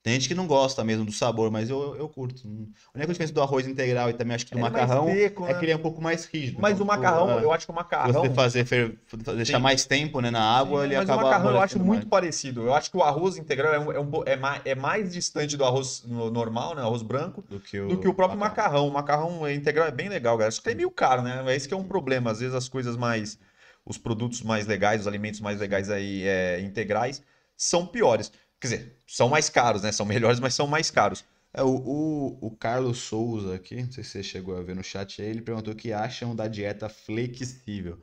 Tem 0.07 0.15
gente 0.15 0.29
que 0.29 0.37
não 0.37 0.47
gosta 0.47 0.85
mesmo 0.85 1.05
do 1.05 1.11
sabor, 1.11 1.51
mas 1.51 1.69
eu, 1.69 1.97
eu 1.97 2.09
curto. 2.09 2.41
A 2.47 2.97
única 2.97 3.13
diferença 3.13 3.33
do 3.33 3.43
arroz 3.43 3.67
integral 3.67 4.09
e 4.09 4.13
também 4.13 4.37
acho 4.37 4.47
que 4.47 4.53
do 4.53 4.59
é 4.59 4.63
macarrão 4.63 5.07
seco, 5.09 5.45
é 5.45 5.53
né? 5.53 5.59
que 5.59 5.65
ele 5.65 5.73
é 5.73 5.75
um 5.77 5.81
pouco 5.81 6.01
mais 6.01 6.27
rígido. 6.27 6.59
Mas 6.61 6.75
Então, 6.75 6.85
o 6.85 6.87
macarrão, 6.87 7.27
tu, 7.27 7.41
é, 7.41 7.43
eu 7.43 7.51
acho 7.51 7.67
que 7.67 7.73
o 7.73 7.75
macarrão. 7.75 8.13
você 8.23 8.31
fazer, 8.33 8.65
fer- 8.65 8.97
deixar 9.35 9.57
Sim. 9.57 9.63
mais 9.65 9.85
tempo 9.85 10.21
né, 10.21 10.31
na 10.31 10.41
água, 10.41 10.83
Sim, 10.83 10.87
ele 10.87 10.95
mas 10.97 11.11
acaba. 11.11 11.23
o 11.23 11.25
macarrão 11.25 11.51
eu 11.51 11.61
acho 11.61 11.79
muito 11.81 11.89
mais. 12.03 12.05
parecido. 12.09 12.63
Eu 12.63 12.73
acho 12.73 12.89
que 12.89 12.97
o 12.97 13.03
arroz 13.03 13.37
integral 13.37 13.75
é, 13.75 13.81
um- 13.81 13.91
é, 13.91 13.99
um 13.99 14.11
é 14.27 14.37
mais, 14.37 14.63
é 14.65 14.75
mais 14.77 15.13
distante 15.13 15.57
do 15.57 15.65
arroz 15.65 16.05
no- 16.07 16.31
normal, 16.31 16.77
né? 16.77 16.83
Arroz 16.83 17.03
branco, 17.03 17.43
do 17.51 17.59
que 17.59 17.81
o, 17.81 17.89
do 17.89 17.99
que 17.99 18.07
o 18.07 18.15
próprio 18.15 18.39
macarrão. 18.39 18.87
O 18.87 18.93
macarrão 18.93 19.51
integral 19.51 19.89
é 19.89 19.91
bem 19.91 20.09
legal, 20.09 20.37
galera. 20.37 20.53
Só 20.53 20.63
que 20.63 20.69
é 20.71 20.75
meio 20.77 20.91
caro, 20.93 21.23
né? 21.23 21.43
É 21.49 21.57
esse 21.57 21.67
que 21.67 21.75
é 21.75 21.77
um 21.77 21.83
problema. 21.83 22.31
Às 22.31 22.39
vezes 22.39 22.55
as 22.55 22.69
coisas 22.69 22.97
mais. 22.97 23.41
Os 23.85 23.99
produtos 23.99 24.41
mais 24.43 24.69
legais, 24.69 25.01
os 25.01 25.09
alimentos 25.09 25.41
mais 25.41 25.59
legais 25.59 25.91
aí 25.91 26.23
é, 26.25 26.61
integrais 26.61 27.21
são 27.57 27.85
piores. 27.87 28.31
Quer 28.61 28.69
dizer, 28.69 28.97
são 29.07 29.29
mais 29.29 29.49
caros, 29.49 29.83
né? 29.83 29.93
São 29.93 30.07
melhores, 30.07 30.41
mas 30.41 30.55
são 30.55 30.67
mais 30.67 30.91
caros. 30.91 31.25
É, 31.53 31.63
o, 31.63 31.69
o, 31.69 32.39
o 32.49 32.51
Carlos 32.57 32.99
Souza 32.99 33.55
aqui, 33.55 33.83
não 33.83 33.93
sei 33.93 34.05
se 34.05 34.11
você 34.11 34.23
chegou 34.23 34.57
a 34.57 34.63
ver 34.63 34.75
no 34.75 34.83
chat 34.85 35.23
aí, 35.23 35.29
ele 35.29 35.43
perguntou 35.43 35.73
o 35.73 35.77
que 35.77 35.93
acham 35.93 36.35
da 36.35 36.49
dieta 36.49 36.89
flexível. 36.89 38.03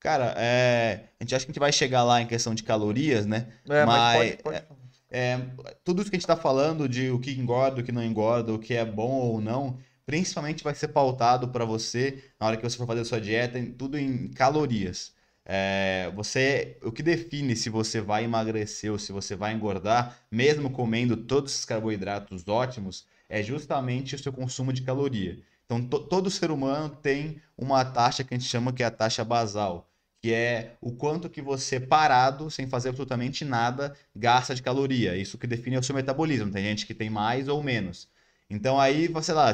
Cara, 0.00 0.34
é, 0.36 1.08
a 1.20 1.24
gente 1.24 1.34
acha 1.34 1.46
que 1.46 1.50
a 1.50 1.54
gente 1.54 1.60
vai 1.60 1.72
chegar 1.72 2.04
lá 2.04 2.20
em 2.20 2.26
questão 2.26 2.54
de 2.54 2.62
calorias, 2.62 3.26
né? 3.26 3.52
É, 3.68 3.86
Mas, 3.86 4.12
pode- 4.12 4.36
pode- 4.42 4.62
É, 5.10 5.38
tudo 5.84 6.02
isso 6.02 6.10
que 6.10 6.16
a 6.16 6.18
gente 6.18 6.24
está 6.24 6.36
falando 6.36 6.88
de 6.88 7.10
o 7.10 7.20
que 7.20 7.30
engorda, 7.32 7.80
o 7.80 7.84
que 7.84 7.92
não 7.92 8.02
engorda, 8.02 8.52
o 8.52 8.58
que 8.58 8.74
é 8.74 8.84
bom 8.84 9.12
ou 9.12 9.40
não, 9.40 9.78
principalmente 10.06 10.64
vai 10.64 10.74
ser 10.74 10.88
pautado 10.88 11.48
para 11.48 11.64
você 11.64 12.22
na 12.40 12.46
hora 12.48 12.56
que 12.56 12.62
você 12.62 12.76
for 12.76 12.86
fazer 12.86 13.00
a 13.02 13.04
sua 13.04 13.20
dieta, 13.20 13.58
em- 13.58 13.72
tudo 13.72 13.98
em 13.98 14.28
calorias. 14.30 15.13
É, 15.46 16.10
você, 16.14 16.78
o 16.82 16.90
que 16.90 17.02
define 17.02 17.54
se 17.54 17.68
você 17.68 18.00
vai 18.00 18.24
emagrecer 18.24 18.90
ou 18.90 18.98
se 18.98 19.12
você 19.12 19.36
vai 19.36 19.52
engordar, 19.52 20.16
mesmo 20.30 20.70
comendo 20.70 21.16
todos 21.16 21.52
esses 21.52 21.64
carboidratos 21.64 22.46
ótimos, 22.48 23.06
é 23.28 23.42
justamente 23.42 24.14
o 24.14 24.18
seu 24.18 24.32
consumo 24.32 24.72
de 24.72 24.82
caloria. 24.82 25.38
Então, 25.66 25.86
to- 25.86 26.00
todo 26.00 26.30
ser 26.30 26.50
humano 26.50 26.88
tem 26.90 27.40
uma 27.56 27.84
taxa 27.84 28.24
que 28.24 28.34
a 28.34 28.38
gente 28.38 28.48
chama 28.48 28.72
que 28.72 28.82
é 28.82 28.86
a 28.86 28.90
taxa 28.90 29.24
basal, 29.24 29.88
que 30.20 30.32
é 30.32 30.76
o 30.80 30.92
quanto 30.92 31.28
que 31.28 31.42
você 31.42 31.78
parado, 31.78 32.50
sem 32.50 32.66
fazer 32.66 32.88
absolutamente 32.90 33.44
nada, 33.44 33.94
gasta 34.16 34.54
de 34.54 34.62
caloria. 34.62 35.16
Isso 35.16 35.36
que 35.38 35.46
define 35.46 35.76
o 35.76 35.82
seu 35.82 35.94
metabolismo. 35.94 36.50
Tem 36.50 36.64
gente 36.64 36.86
que 36.86 36.94
tem 36.94 37.10
mais 37.10 37.48
ou 37.48 37.62
menos. 37.62 38.08
Então 38.50 38.78
aí, 38.78 39.08
você 39.08 39.32
lá, 39.32 39.52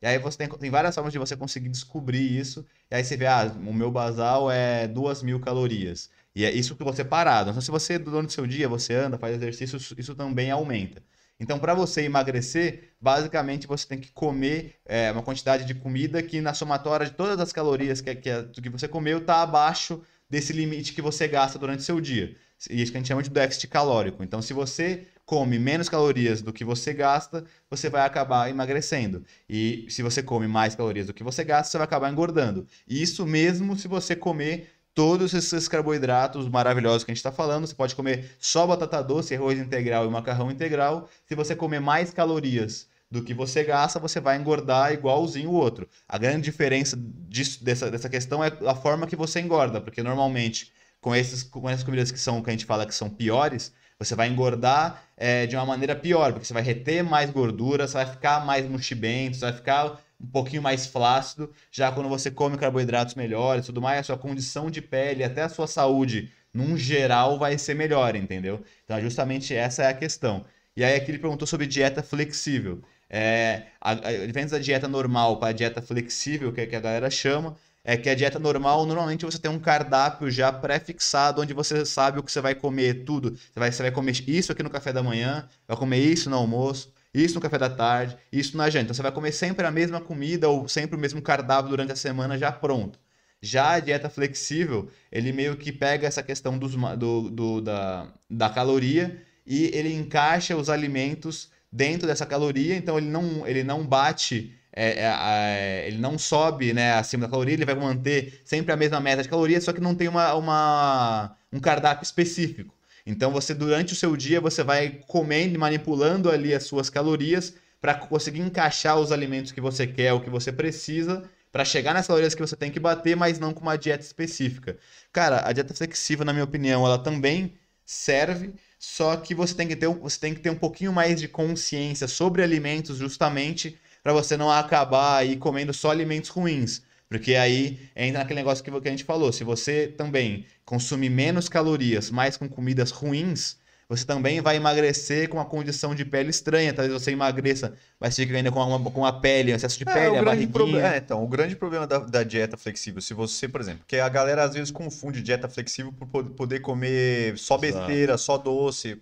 e 0.00 0.06
aí 0.06 0.18
você 0.18 0.38
tem, 0.38 0.48
tem 0.48 0.70
várias 0.70 0.94
formas 0.94 1.12
de 1.12 1.18
você 1.18 1.36
conseguir 1.36 1.68
descobrir 1.68 2.38
isso. 2.38 2.66
E 2.90 2.94
aí 2.94 3.04
você 3.04 3.16
vê, 3.16 3.26
ah, 3.26 3.50
o 3.66 3.72
meu 3.72 3.90
basal 3.90 4.50
é 4.50 4.86
2 4.88 5.22
mil 5.22 5.40
calorias. 5.40 6.10
E 6.34 6.44
é 6.44 6.50
isso 6.50 6.74
que 6.76 6.84
você 6.84 7.04
parado. 7.04 7.50
Então, 7.50 7.62
se 7.62 7.70
você, 7.70 7.98
durante 7.98 8.30
o 8.30 8.32
seu 8.32 8.46
dia, 8.46 8.68
você 8.68 8.94
anda, 8.94 9.18
faz 9.18 9.34
exercício, 9.36 9.76
isso, 9.76 9.94
isso 9.98 10.14
também 10.14 10.50
aumenta. 10.50 11.02
Então, 11.38 11.58
para 11.58 11.74
você 11.74 12.02
emagrecer, 12.02 12.92
basicamente 13.00 13.66
você 13.66 13.86
tem 13.86 13.98
que 13.98 14.12
comer 14.12 14.76
é, 14.86 15.10
uma 15.10 15.22
quantidade 15.22 15.64
de 15.64 15.74
comida 15.74 16.22
que 16.22 16.40
na 16.40 16.54
somatória 16.54 17.06
de 17.06 17.12
todas 17.12 17.38
as 17.40 17.52
calorias 17.52 18.00
que, 18.00 18.14
que, 18.14 18.30
que 18.62 18.68
você 18.68 18.86
comeu 18.86 19.18
está 19.18 19.42
abaixo 19.42 20.02
desse 20.30 20.52
limite 20.52 20.92
que 20.92 21.02
você 21.02 21.26
gasta 21.28 21.58
durante 21.58 21.80
o 21.80 21.82
seu 21.82 22.00
dia. 22.00 22.36
E 22.70 22.82
isso 22.82 22.92
que 22.92 22.98
a 22.98 23.00
gente 23.00 23.08
chama 23.08 23.22
de 23.22 23.30
déficit 23.30 23.68
calórico. 23.68 24.22
Então, 24.22 24.42
se 24.42 24.52
você 24.52 25.06
come 25.24 25.58
menos 25.58 25.88
calorias 25.88 26.42
do 26.42 26.52
que 26.52 26.64
você 26.64 26.92
gasta, 26.92 27.44
você 27.70 27.88
vai 27.88 28.04
acabar 28.04 28.50
emagrecendo. 28.50 29.24
E 29.48 29.86
se 29.88 30.02
você 30.02 30.22
come 30.22 30.46
mais 30.46 30.74
calorias 30.74 31.06
do 31.06 31.14
que 31.14 31.24
você 31.24 31.44
gasta, 31.44 31.70
você 31.70 31.78
vai 31.78 31.84
acabar 31.84 32.10
engordando. 32.10 32.66
E 32.86 33.00
isso 33.00 33.26
mesmo 33.26 33.76
se 33.76 33.88
você 33.88 34.14
comer 34.14 34.68
todos 34.94 35.32
esses 35.32 35.68
carboidratos 35.68 36.48
maravilhosos 36.48 37.04
que 37.04 37.10
a 37.10 37.14
gente 37.14 37.18
está 37.18 37.32
falando. 37.32 37.66
Você 37.66 37.74
pode 37.74 37.94
comer 37.94 38.36
só 38.38 38.66
batata 38.66 39.02
doce, 39.02 39.34
arroz 39.34 39.58
integral 39.58 40.06
e 40.06 40.10
macarrão 40.10 40.50
integral. 40.50 41.08
Se 41.26 41.34
você 41.34 41.56
comer 41.56 41.80
mais 41.80 42.12
calorias 42.12 42.88
do 43.10 43.22
que 43.22 43.34
você 43.34 43.62
gasta, 43.62 43.98
você 43.98 44.20
vai 44.20 44.38
engordar 44.38 44.92
igualzinho 44.92 45.50
o 45.50 45.54
outro. 45.54 45.88
A 46.08 46.16
grande 46.16 46.42
diferença 46.42 46.96
disso, 46.98 47.62
dessa, 47.62 47.90
dessa 47.90 48.08
questão 48.08 48.42
é 48.42 48.50
a 48.66 48.74
forma 48.74 49.06
que 49.06 49.16
você 49.16 49.40
engorda, 49.40 49.80
porque 49.80 50.02
normalmente 50.02 50.72
com, 51.02 51.14
esses, 51.14 51.42
com 51.42 51.68
essas 51.68 51.84
comidas 51.84 52.10
que 52.10 52.18
são 52.18 52.40
que 52.40 52.48
a 52.48 52.52
gente 52.52 52.64
fala 52.64 52.86
que 52.86 52.94
são 52.94 53.10
piores, 53.10 53.74
você 53.98 54.14
vai 54.14 54.28
engordar 54.28 55.02
é, 55.16 55.46
de 55.46 55.56
uma 55.56 55.66
maneira 55.66 55.94
pior, 55.94 56.32
porque 56.32 56.46
você 56.46 56.54
vai 56.54 56.62
reter 56.62 57.02
mais 57.04 57.30
gordura, 57.30 57.86
você 57.86 57.94
vai 57.94 58.06
ficar 58.06 58.46
mais 58.46 58.66
mochibento, 58.68 59.36
você 59.36 59.44
vai 59.44 59.52
ficar 59.52 60.00
um 60.20 60.26
pouquinho 60.26 60.62
mais 60.62 60.86
flácido. 60.86 61.52
Já 61.70 61.90
quando 61.92 62.08
você 62.08 62.30
come 62.30 62.56
carboidratos 62.56 63.16
melhores, 63.16 63.66
tudo 63.66 63.82
mais, 63.82 64.00
a 64.00 64.02
sua 64.04 64.18
condição 64.18 64.70
de 64.70 64.80
pele, 64.80 65.24
até 65.24 65.42
a 65.42 65.48
sua 65.48 65.66
saúde, 65.66 66.32
num 66.54 66.76
geral, 66.76 67.38
vai 67.38 67.58
ser 67.58 67.74
melhor, 67.74 68.14
entendeu? 68.14 68.62
Então, 68.84 69.00
justamente 69.00 69.54
essa 69.54 69.82
é 69.82 69.88
a 69.88 69.94
questão. 69.94 70.44
E 70.76 70.84
aí 70.84 70.94
aqui 70.94 71.10
ele 71.10 71.18
perguntou 71.18 71.46
sobre 71.46 71.66
dieta 71.66 72.02
flexível. 72.02 72.80
É, 73.10 73.64
a, 73.80 73.90
a 73.90 74.26
diferença 74.26 74.56
da 74.56 74.62
dieta 74.62 74.88
normal 74.88 75.38
para 75.38 75.48
a 75.50 75.52
dieta 75.52 75.82
flexível, 75.82 76.52
que, 76.52 76.60
é 76.62 76.66
que 76.66 76.76
a 76.76 76.80
galera 76.80 77.10
chama, 77.10 77.56
é 77.84 77.96
que 77.96 78.08
a 78.08 78.14
dieta 78.14 78.38
normal, 78.38 78.86
normalmente 78.86 79.24
você 79.24 79.38
tem 79.38 79.50
um 79.50 79.58
cardápio 79.58 80.30
já 80.30 80.52
pré-fixado, 80.52 81.40
onde 81.42 81.52
você 81.52 81.84
sabe 81.84 82.18
o 82.18 82.22
que 82.22 82.30
você 82.30 82.40
vai 82.40 82.54
comer, 82.54 83.04
tudo. 83.04 83.30
Você 83.30 83.60
vai, 83.60 83.72
você 83.72 83.82
vai 83.82 83.90
comer 83.90 84.28
isso 84.28 84.52
aqui 84.52 84.62
no 84.62 84.70
café 84.70 84.92
da 84.92 85.02
manhã, 85.02 85.48
vai 85.66 85.76
comer 85.76 85.98
isso 85.98 86.30
no 86.30 86.36
almoço, 86.36 86.92
isso 87.12 87.34
no 87.34 87.40
café 87.40 87.58
da 87.58 87.68
tarde, 87.68 88.16
isso 88.32 88.56
na 88.56 88.70
janta. 88.70 88.84
Então 88.84 88.94
você 88.94 89.02
vai 89.02 89.12
comer 89.12 89.32
sempre 89.32 89.66
a 89.66 89.70
mesma 89.70 90.00
comida 90.00 90.48
ou 90.48 90.68
sempre 90.68 90.96
o 90.96 90.98
mesmo 90.98 91.20
cardápio 91.20 91.70
durante 91.70 91.92
a 91.92 91.96
semana 91.96 92.38
já 92.38 92.52
pronto. 92.52 92.98
Já 93.40 93.72
a 93.72 93.80
dieta 93.80 94.08
flexível, 94.08 94.88
ele 95.10 95.32
meio 95.32 95.56
que 95.56 95.72
pega 95.72 96.06
essa 96.06 96.22
questão 96.22 96.56
dos, 96.56 96.76
do, 96.96 97.28
do, 97.28 97.60
da, 97.60 98.12
da 98.30 98.48
caloria 98.48 99.20
e 99.44 99.64
ele 99.74 99.92
encaixa 99.92 100.56
os 100.56 100.70
alimentos 100.70 101.50
dentro 101.70 102.06
dessa 102.06 102.24
caloria, 102.24 102.76
então 102.76 102.96
ele 102.98 103.08
não, 103.08 103.46
ele 103.46 103.64
não 103.64 103.84
bate 103.84 104.54
é, 104.72 105.04
é, 105.04 105.84
ele 105.86 105.98
não 105.98 106.18
sobe 106.18 106.72
né, 106.72 106.94
acima 106.94 107.26
da 107.26 107.30
caloria, 107.30 107.54
ele 107.54 107.64
vai 107.64 107.74
manter 107.74 108.40
sempre 108.44 108.72
a 108.72 108.76
mesma 108.76 109.00
meta 109.00 109.22
de 109.22 109.28
calorias, 109.28 109.64
só 109.64 109.72
que 109.72 109.80
não 109.80 109.94
tem 109.94 110.08
uma, 110.08 110.34
uma, 110.34 111.36
um 111.52 111.60
cardápio 111.60 112.04
específico. 112.04 112.74
Então 113.04 113.30
você 113.30 113.54
durante 113.54 113.92
o 113.92 113.96
seu 113.96 114.16
dia 114.16 114.40
você 114.40 114.62
vai 114.62 115.00
comendo 115.06 115.54
e 115.54 115.58
manipulando 115.58 116.30
ali 116.30 116.54
as 116.54 116.64
suas 116.64 116.88
calorias 116.88 117.54
para 117.80 117.94
conseguir 117.94 118.40
encaixar 118.40 118.98
os 118.98 119.10
alimentos 119.12 119.52
que 119.52 119.60
você 119.60 119.86
quer, 119.86 120.12
o 120.12 120.20
que 120.20 120.30
você 120.30 120.52
precisa, 120.52 121.28
para 121.50 121.64
chegar 121.64 121.92
nas 121.92 122.06
calorias 122.06 122.34
que 122.34 122.40
você 122.40 122.56
tem 122.56 122.70
que 122.70 122.80
bater, 122.80 123.16
mas 123.16 123.38
não 123.38 123.52
com 123.52 123.60
uma 123.60 123.76
dieta 123.76 124.04
específica. 124.04 124.78
Cara, 125.12 125.46
a 125.46 125.52
dieta 125.52 125.74
flexível, 125.74 126.24
na 126.24 126.32
minha 126.32 126.44
opinião, 126.44 126.86
ela 126.86 126.98
também 126.98 127.54
serve, 127.84 128.54
só 128.78 129.16
que 129.16 129.34
você 129.34 129.54
tem 129.54 129.68
que 129.68 129.76
ter, 129.76 129.88
você 129.88 130.18
tem 130.18 130.32
que 130.32 130.40
ter 130.40 130.50
um 130.50 130.56
pouquinho 130.56 130.92
mais 130.92 131.20
de 131.20 131.28
consciência 131.28 132.06
sobre 132.08 132.42
alimentos 132.42 132.96
justamente 132.96 133.78
para 134.02 134.12
você 134.12 134.36
não 134.36 134.50
acabar 134.50 135.18
aí 135.18 135.36
comendo 135.36 135.72
só 135.72 135.90
alimentos 135.90 136.30
ruins. 136.30 136.82
Porque 137.08 137.34
aí 137.34 137.78
entra 137.94 138.20
naquele 138.20 138.40
negócio 138.40 138.64
que 138.64 138.70
a 138.70 138.90
gente 138.90 139.04
falou. 139.04 139.32
Se 139.32 139.44
você 139.44 139.86
também 139.86 140.46
consumir 140.64 141.10
menos 141.10 141.48
calorias, 141.48 142.10
mais 142.10 142.36
com 142.36 142.48
comidas 142.48 142.90
ruins, 142.90 143.58
você 143.92 144.06
também 144.06 144.40
vai 144.40 144.56
emagrecer 144.56 145.28
com 145.28 145.36
uma 145.36 145.44
condição 145.44 145.94
de 145.94 146.02
pele 146.02 146.30
estranha. 146.30 146.72
Talvez 146.72 146.98
você 146.98 147.10
emagreça, 147.10 147.74
mas 148.00 148.16
fica 148.16 148.34
ainda 148.34 148.50
com 148.50 148.58
uma, 148.58 148.90
com 148.90 149.00
uma 149.00 149.20
pele, 149.20 149.52
um 149.52 149.54
excesso 149.54 149.78
de 149.78 149.84
pele, 149.84 150.16
é, 150.16 150.18
a 150.18 150.22
barriguinha. 150.22 150.94
É, 150.94 150.96
então, 150.96 151.22
o 151.22 151.28
grande 151.28 151.54
problema 151.54 151.86
da, 151.86 151.98
da, 151.98 152.22
dieta 152.22 152.56
flexível, 152.56 153.02
se 153.02 153.12
você, 153.12 153.46
por 153.46 153.60
exemplo, 153.60 153.84
que 153.86 153.96
a 153.98 154.08
galera 154.08 154.44
às 154.44 154.54
vezes 154.54 154.70
confunde 154.70 155.20
dieta 155.20 155.46
flexível 155.46 155.92
por 155.92 156.24
poder 156.24 156.60
comer 156.60 157.36
só 157.36 157.58
besteira, 157.58 158.14
Exato. 158.14 158.22
só 158.22 158.38
doce. 158.38 158.98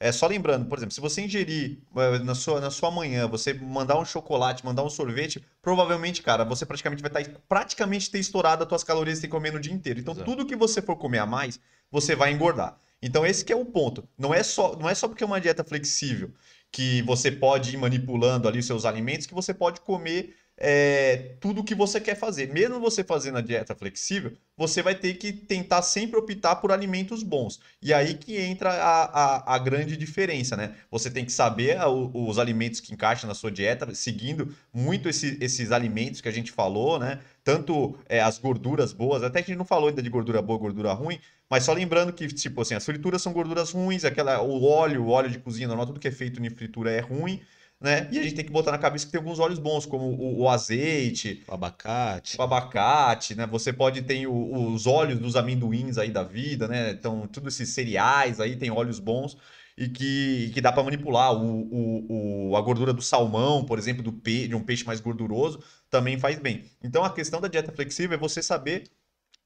É 0.00 0.10
só 0.10 0.26
lembrando, 0.26 0.66
por 0.66 0.76
exemplo, 0.76 0.92
se 0.92 1.00
você 1.00 1.22
ingerir 1.22 1.78
eh, 1.96 2.18
na 2.18 2.34
sua, 2.34 2.60
na 2.60 2.70
sua 2.70 2.90
manhã, 2.90 3.28
você 3.28 3.54
mandar 3.54 3.96
um 3.96 4.04
chocolate, 4.04 4.64
mandar 4.64 4.82
um 4.82 4.90
sorvete, 4.90 5.40
provavelmente, 5.62 6.20
cara, 6.20 6.44
você 6.44 6.66
praticamente 6.66 7.00
vai 7.00 7.10
estar 7.10 7.32
tá 7.32 7.40
praticamente 7.48 8.10
ter 8.10 8.18
estourado 8.18 8.64
as 8.64 8.68
suas 8.68 8.82
calorias 8.82 9.20
que 9.20 9.28
comer 9.28 9.52
no 9.52 9.60
dia 9.60 9.72
inteiro. 9.72 10.00
Então, 10.00 10.14
Exato. 10.14 10.28
tudo 10.28 10.44
que 10.44 10.56
você 10.56 10.82
for 10.82 10.96
comer 10.96 11.18
a 11.18 11.26
mais, 11.26 11.60
você 11.92 12.16
vai 12.16 12.32
engordar. 12.32 12.76
Então 13.02 13.26
esse 13.26 13.44
que 13.44 13.52
é 13.52 13.56
o 13.56 13.64
ponto. 13.64 14.08
Não 14.16 14.32
é 14.32 14.42
só, 14.42 14.76
não 14.76 14.88
é 14.88 14.94
só 14.94 15.08
porque 15.08 15.24
é 15.24 15.26
uma 15.26 15.40
dieta 15.40 15.64
flexível 15.64 16.30
que 16.70 17.02
você 17.02 17.30
pode 17.30 17.74
ir 17.74 17.76
manipulando 17.76 18.48
ali 18.48 18.60
os 18.60 18.66
seus 18.66 18.84
alimentos 18.84 19.26
que 19.26 19.34
você 19.34 19.52
pode 19.52 19.80
comer 19.80 20.34
é, 20.56 21.34
tudo 21.40 21.60
o 21.60 21.64
que 21.64 21.74
você 21.74 22.00
quer 22.00 22.14
fazer. 22.14 22.52
Mesmo 22.52 22.78
você 22.78 23.02
fazendo 23.02 23.38
a 23.38 23.40
dieta 23.40 23.74
flexível, 23.74 24.32
você 24.56 24.82
vai 24.82 24.94
ter 24.94 25.14
que 25.14 25.32
tentar 25.32 25.82
sempre 25.82 26.16
optar 26.16 26.56
por 26.56 26.70
alimentos 26.70 27.22
bons. 27.22 27.60
E 27.80 27.92
aí 27.92 28.14
que 28.14 28.38
entra 28.38 28.70
a, 28.70 29.04
a, 29.04 29.54
a 29.56 29.58
grande 29.58 29.96
diferença, 29.96 30.56
né? 30.56 30.74
Você 30.90 31.10
tem 31.10 31.24
que 31.24 31.32
saber 31.32 31.78
os 32.14 32.38
alimentos 32.38 32.80
que 32.80 32.92
encaixam 32.92 33.26
na 33.26 33.34
sua 33.34 33.50
dieta, 33.50 33.92
seguindo 33.94 34.54
muito 34.72 35.08
esse, 35.08 35.36
esses 35.40 35.72
alimentos 35.72 36.20
que 36.20 36.28
a 36.28 36.32
gente 36.32 36.52
falou, 36.52 36.98
né? 36.98 37.20
Tanto 37.42 37.98
é, 38.08 38.20
as 38.20 38.38
gorduras 38.38 38.92
boas, 38.92 39.22
até 39.24 39.40
a 39.40 39.42
gente 39.42 39.56
não 39.56 39.64
falou 39.64 39.88
ainda 39.88 40.02
de 40.02 40.08
gordura 40.08 40.40
boa, 40.40 40.58
gordura 40.58 40.92
ruim, 40.92 41.18
mas 41.52 41.64
só 41.64 41.72
lembrando 41.74 42.12
que, 42.12 42.26
tipo 42.28 42.62
assim, 42.62 42.74
as 42.74 42.84
frituras 42.84 43.20
são 43.20 43.32
gorduras 43.32 43.70
ruins, 43.70 44.04
aquela, 44.04 44.40
o 44.40 44.64
óleo, 44.64 45.04
o 45.04 45.08
óleo 45.10 45.30
de 45.30 45.38
cozinha 45.38 45.68
normal, 45.68 45.86
tudo 45.86 46.00
que 46.00 46.08
é 46.08 46.12
feito 46.12 46.42
em 46.42 46.50
fritura 46.50 46.90
é 46.90 47.00
ruim 47.00 47.40
né? 47.82 48.08
E 48.12 48.18
a 48.18 48.22
gente 48.22 48.36
tem 48.36 48.44
que 48.44 48.52
botar 48.52 48.70
na 48.70 48.78
cabeça 48.78 49.04
que 49.04 49.10
tem 49.10 49.18
alguns 49.18 49.40
óleos 49.40 49.58
bons, 49.58 49.84
como 49.84 50.04
o, 50.04 50.42
o 50.42 50.48
azeite, 50.48 51.42
o 51.48 51.52
abacate. 51.52 52.38
O 52.38 52.42
abacate, 52.42 53.34
né? 53.34 53.44
Você 53.48 53.72
pode 53.72 54.02
ter 54.02 54.24
o, 54.26 54.72
os 54.72 54.86
óleos 54.86 55.18
dos 55.18 55.34
amendoins 55.34 55.98
aí 55.98 56.10
da 56.10 56.22
vida, 56.22 56.68
né? 56.68 56.92
Então, 56.92 57.26
todos 57.26 57.54
esses 57.54 57.74
cereais 57.74 58.38
aí 58.38 58.54
tem 58.54 58.70
óleos 58.70 59.00
bons 59.00 59.36
e 59.76 59.88
que, 59.88 60.52
que 60.54 60.60
dá 60.60 60.70
para 60.70 60.84
manipular. 60.84 61.34
O, 61.34 61.62
o, 61.72 62.50
o, 62.50 62.56
a 62.56 62.60
gordura 62.60 62.92
do 62.92 63.02
salmão, 63.02 63.64
por 63.64 63.80
exemplo, 63.80 64.02
do 64.02 64.12
pe, 64.12 64.46
de 64.46 64.54
um 64.54 64.62
peixe 64.62 64.84
mais 64.84 65.00
gorduroso, 65.00 65.60
também 65.90 66.16
faz 66.16 66.38
bem. 66.38 66.64
Então, 66.84 67.02
a 67.02 67.12
questão 67.12 67.40
da 67.40 67.48
dieta 67.48 67.72
flexível 67.72 68.16
é 68.16 68.20
você 68.20 68.40
saber 68.40 68.84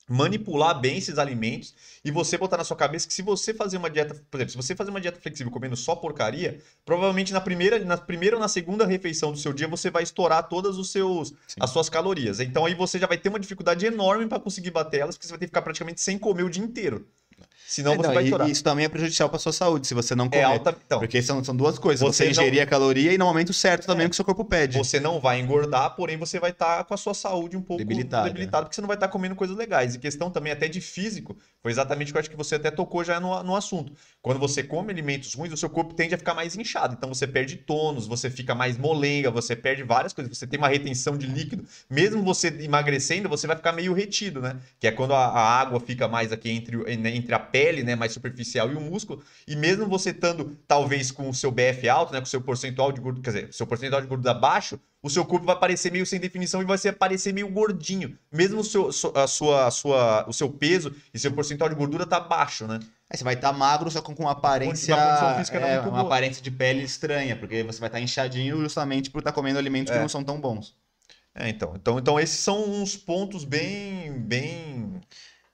manipular 0.08 0.78
bem 0.78 0.98
esses 0.98 1.18
alimentos 1.18 1.74
e 2.04 2.10
você 2.10 2.38
botar 2.38 2.56
na 2.56 2.64
sua 2.64 2.76
cabeça 2.76 3.08
que 3.08 3.14
se 3.14 3.22
você 3.22 3.52
fazer 3.52 3.76
uma 3.76 3.90
dieta, 3.90 4.14
por 4.30 4.38
exemplo, 4.38 4.52
se 4.52 4.56
você 4.56 4.74
fazer 4.76 4.90
uma 4.90 5.00
dieta 5.00 5.20
flexível 5.20 5.50
comendo 5.50 5.76
só 5.76 5.96
porcaria, 5.96 6.60
provavelmente 6.84 7.32
na 7.32 7.40
primeira, 7.40 7.78
na 7.84 7.96
primeira 7.96 8.36
ou 8.36 8.40
na 8.40 8.48
segunda 8.48 8.86
refeição 8.86 9.32
do 9.32 9.38
seu 9.38 9.52
dia 9.52 9.66
você 9.66 9.90
vai 9.90 10.04
estourar 10.04 10.48
todas 10.48 10.78
os 10.78 10.92
seus 10.92 11.28
Sim. 11.46 11.60
as 11.60 11.70
suas 11.70 11.88
calorias. 11.88 12.38
Então 12.38 12.64
aí 12.64 12.74
você 12.74 12.98
já 12.98 13.06
vai 13.06 13.18
ter 13.18 13.28
uma 13.28 13.40
dificuldade 13.40 13.84
enorme 13.84 14.26
para 14.26 14.38
conseguir 14.38 14.70
bater 14.70 15.00
elas, 15.00 15.16
porque 15.16 15.26
você 15.26 15.32
vai 15.32 15.38
ter 15.40 15.46
que 15.46 15.50
ficar 15.50 15.62
praticamente 15.62 16.00
sem 16.00 16.18
comer 16.18 16.44
o 16.44 16.50
dia 16.50 16.62
inteiro. 16.62 17.06
Senão 17.66 17.94
é, 17.94 17.96
você 17.96 18.06
não, 18.06 18.14
vai 18.14 18.24
estourar. 18.24 18.48
E 18.48 18.52
isso 18.52 18.62
também 18.62 18.84
é 18.84 18.88
prejudicial 18.88 19.28
para 19.28 19.40
sua 19.40 19.52
saúde, 19.52 19.88
se 19.88 19.94
você 19.94 20.14
não 20.14 20.28
comer. 20.28 20.42
É 20.42 20.44
alta, 20.44 20.76
então, 20.86 21.00
porque 21.00 21.20
são, 21.20 21.42
são 21.42 21.54
duas 21.54 21.78
coisas. 21.78 22.00
Você, 22.00 22.24
você 22.24 22.30
ingerir 22.30 22.56
não... 22.56 22.62
a 22.62 22.66
caloria 22.66 23.12
e 23.12 23.18
no 23.18 23.24
momento 23.24 23.52
certo 23.52 23.86
também 23.86 24.06
é. 24.06 24.08
que 24.08 24.12
o 24.12 24.16
seu 24.16 24.24
corpo 24.24 24.44
pede. 24.44 24.78
Você 24.78 25.00
não 25.00 25.18
vai 25.18 25.40
engordar, 25.40 25.96
porém 25.96 26.16
você 26.16 26.38
vai 26.38 26.50
estar 26.52 26.78
tá 26.78 26.84
com 26.84 26.94
a 26.94 26.96
sua 26.96 27.12
saúde 27.12 27.56
um 27.56 27.62
pouco 27.62 27.82
debilitada, 27.82 28.28
debilitada 28.28 28.64
porque 28.64 28.76
você 28.76 28.80
não 28.80 28.86
vai 28.86 28.96
estar 28.96 29.08
tá 29.08 29.12
comendo 29.12 29.34
coisas 29.34 29.56
legais. 29.56 29.96
E 29.96 29.98
questão 29.98 30.30
também 30.30 30.52
até 30.52 30.68
de 30.68 30.80
físico, 30.80 31.36
foi 31.60 31.72
exatamente 31.72 32.10
o 32.10 32.12
que 32.12 32.18
eu 32.18 32.20
acho 32.20 32.30
que 32.30 32.36
você 32.36 32.54
até 32.54 32.70
tocou 32.70 33.02
já 33.02 33.18
no, 33.18 33.42
no 33.42 33.56
assunto. 33.56 33.92
Quando 34.22 34.38
você 34.38 34.62
come 34.62 34.92
alimentos 34.92 35.34
ruins, 35.34 35.52
o 35.52 35.56
seu 35.56 35.68
corpo 35.68 35.92
tende 35.92 36.14
a 36.14 36.18
ficar 36.18 36.34
mais 36.34 36.56
inchado. 36.56 36.94
Então 36.96 37.12
você 37.12 37.26
perde 37.26 37.56
tônus, 37.56 38.06
você 38.06 38.30
fica 38.30 38.54
mais 38.54 38.78
molenga, 38.78 39.30
você 39.30 39.56
perde 39.56 39.82
várias 39.82 40.12
coisas. 40.12 40.38
Você 40.38 40.46
tem 40.46 40.58
uma 40.58 40.68
retenção 40.68 41.18
de 41.18 41.26
líquido. 41.26 41.64
Mesmo 41.90 42.22
você 42.22 42.48
emagrecendo, 42.60 43.28
você 43.28 43.46
vai 43.48 43.56
ficar 43.56 43.72
meio 43.72 43.92
retido, 43.92 44.40
né? 44.40 44.56
Que 44.78 44.86
é 44.86 44.92
quando 44.92 45.14
a, 45.14 45.26
a 45.26 45.60
água 45.60 45.80
fica 45.80 46.06
mais 46.06 46.30
aqui 46.30 46.50
entre, 46.50 46.76
entre 46.86 47.34
a 47.34 47.38
pele, 47.38 47.55
né? 47.82 47.94
Mais 47.94 48.12
superficial 48.12 48.70
e 48.70 48.74
o 48.74 48.80
músculo, 48.80 49.22
e 49.46 49.56
mesmo 49.56 49.86
você 49.86 50.10
estando 50.10 50.56
talvez 50.66 51.10
com 51.10 51.28
o 51.28 51.34
seu 51.34 51.50
BF 51.50 51.88
alto, 51.88 52.12
né, 52.12 52.20
com 52.20 52.26
o 52.26 52.28
seu 52.28 52.40
percentual 52.40 52.92
de 52.92 53.00
gordura, 53.00 53.22
quer 53.24 53.30
dizer, 53.30 53.52
seu 53.52 53.66
percentual 53.66 54.00
de 54.00 54.06
gordura 54.06 54.34
baixo, 54.34 54.78
o 55.02 55.10
seu 55.10 55.24
corpo 55.24 55.46
vai 55.46 55.58
parecer 55.58 55.92
meio 55.92 56.04
sem 56.04 56.18
definição 56.18 56.60
e 56.60 56.64
vai 56.64 56.78
ser 56.78 56.92
parecer 56.92 57.32
meio 57.32 57.48
gordinho, 57.48 58.18
mesmo 58.32 58.60
o 58.60 58.64
seu, 58.64 58.88
a 59.14 59.26
sua, 59.26 59.66
a 59.66 59.70
sua, 59.70 60.28
o 60.28 60.32
seu 60.32 60.50
peso 60.50 60.94
e 61.14 61.18
seu 61.18 61.32
percentual 61.32 61.70
de 61.70 61.76
gordura 61.76 62.06
tá 62.06 62.18
baixo, 62.18 62.66
né? 62.66 62.80
Aí 63.08 63.16
você 63.16 63.22
vai 63.22 63.34
estar 63.34 63.52
tá 63.52 63.56
magro, 63.56 63.88
só 63.90 64.02
com 64.02 64.12
uma 64.14 64.32
aparência. 64.32 64.96
Uma, 64.96 65.66
é, 65.66 65.80
uma 65.80 66.00
aparência 66.00 66.42
de 66.42 66.50
pele 66.50 66.82
estranha, 66.82 67.36
porque 67.36 67.62
você 67.62 67.78
vai 67.78 67.88
estar 67.88 67.98
tá 67.98 68.00
inchadinho 68.00 68.58
justamente 68.58 69.10
por 69.10 69.18
estar 69.18 69.30
tá 69.30 69.34
comendo 69.34 69.58
alimentos 69.58 69.92
é. 69.92 69.94
que 69.94 70.00
não 70.00 70.08
são 70.08 70.24
tão 70.24 70.40
bons. 70.40 70.74
É, 71.32 71.48
então, 71.48 71.74
então, 71.76 71.98
então 71.98 72.18
esses 72.18 72.40
são 72.40 72.64
uns 72.64 72.96
pontos 72.96 73.44
bem, 73.44 74.10
bem 74.12 75.00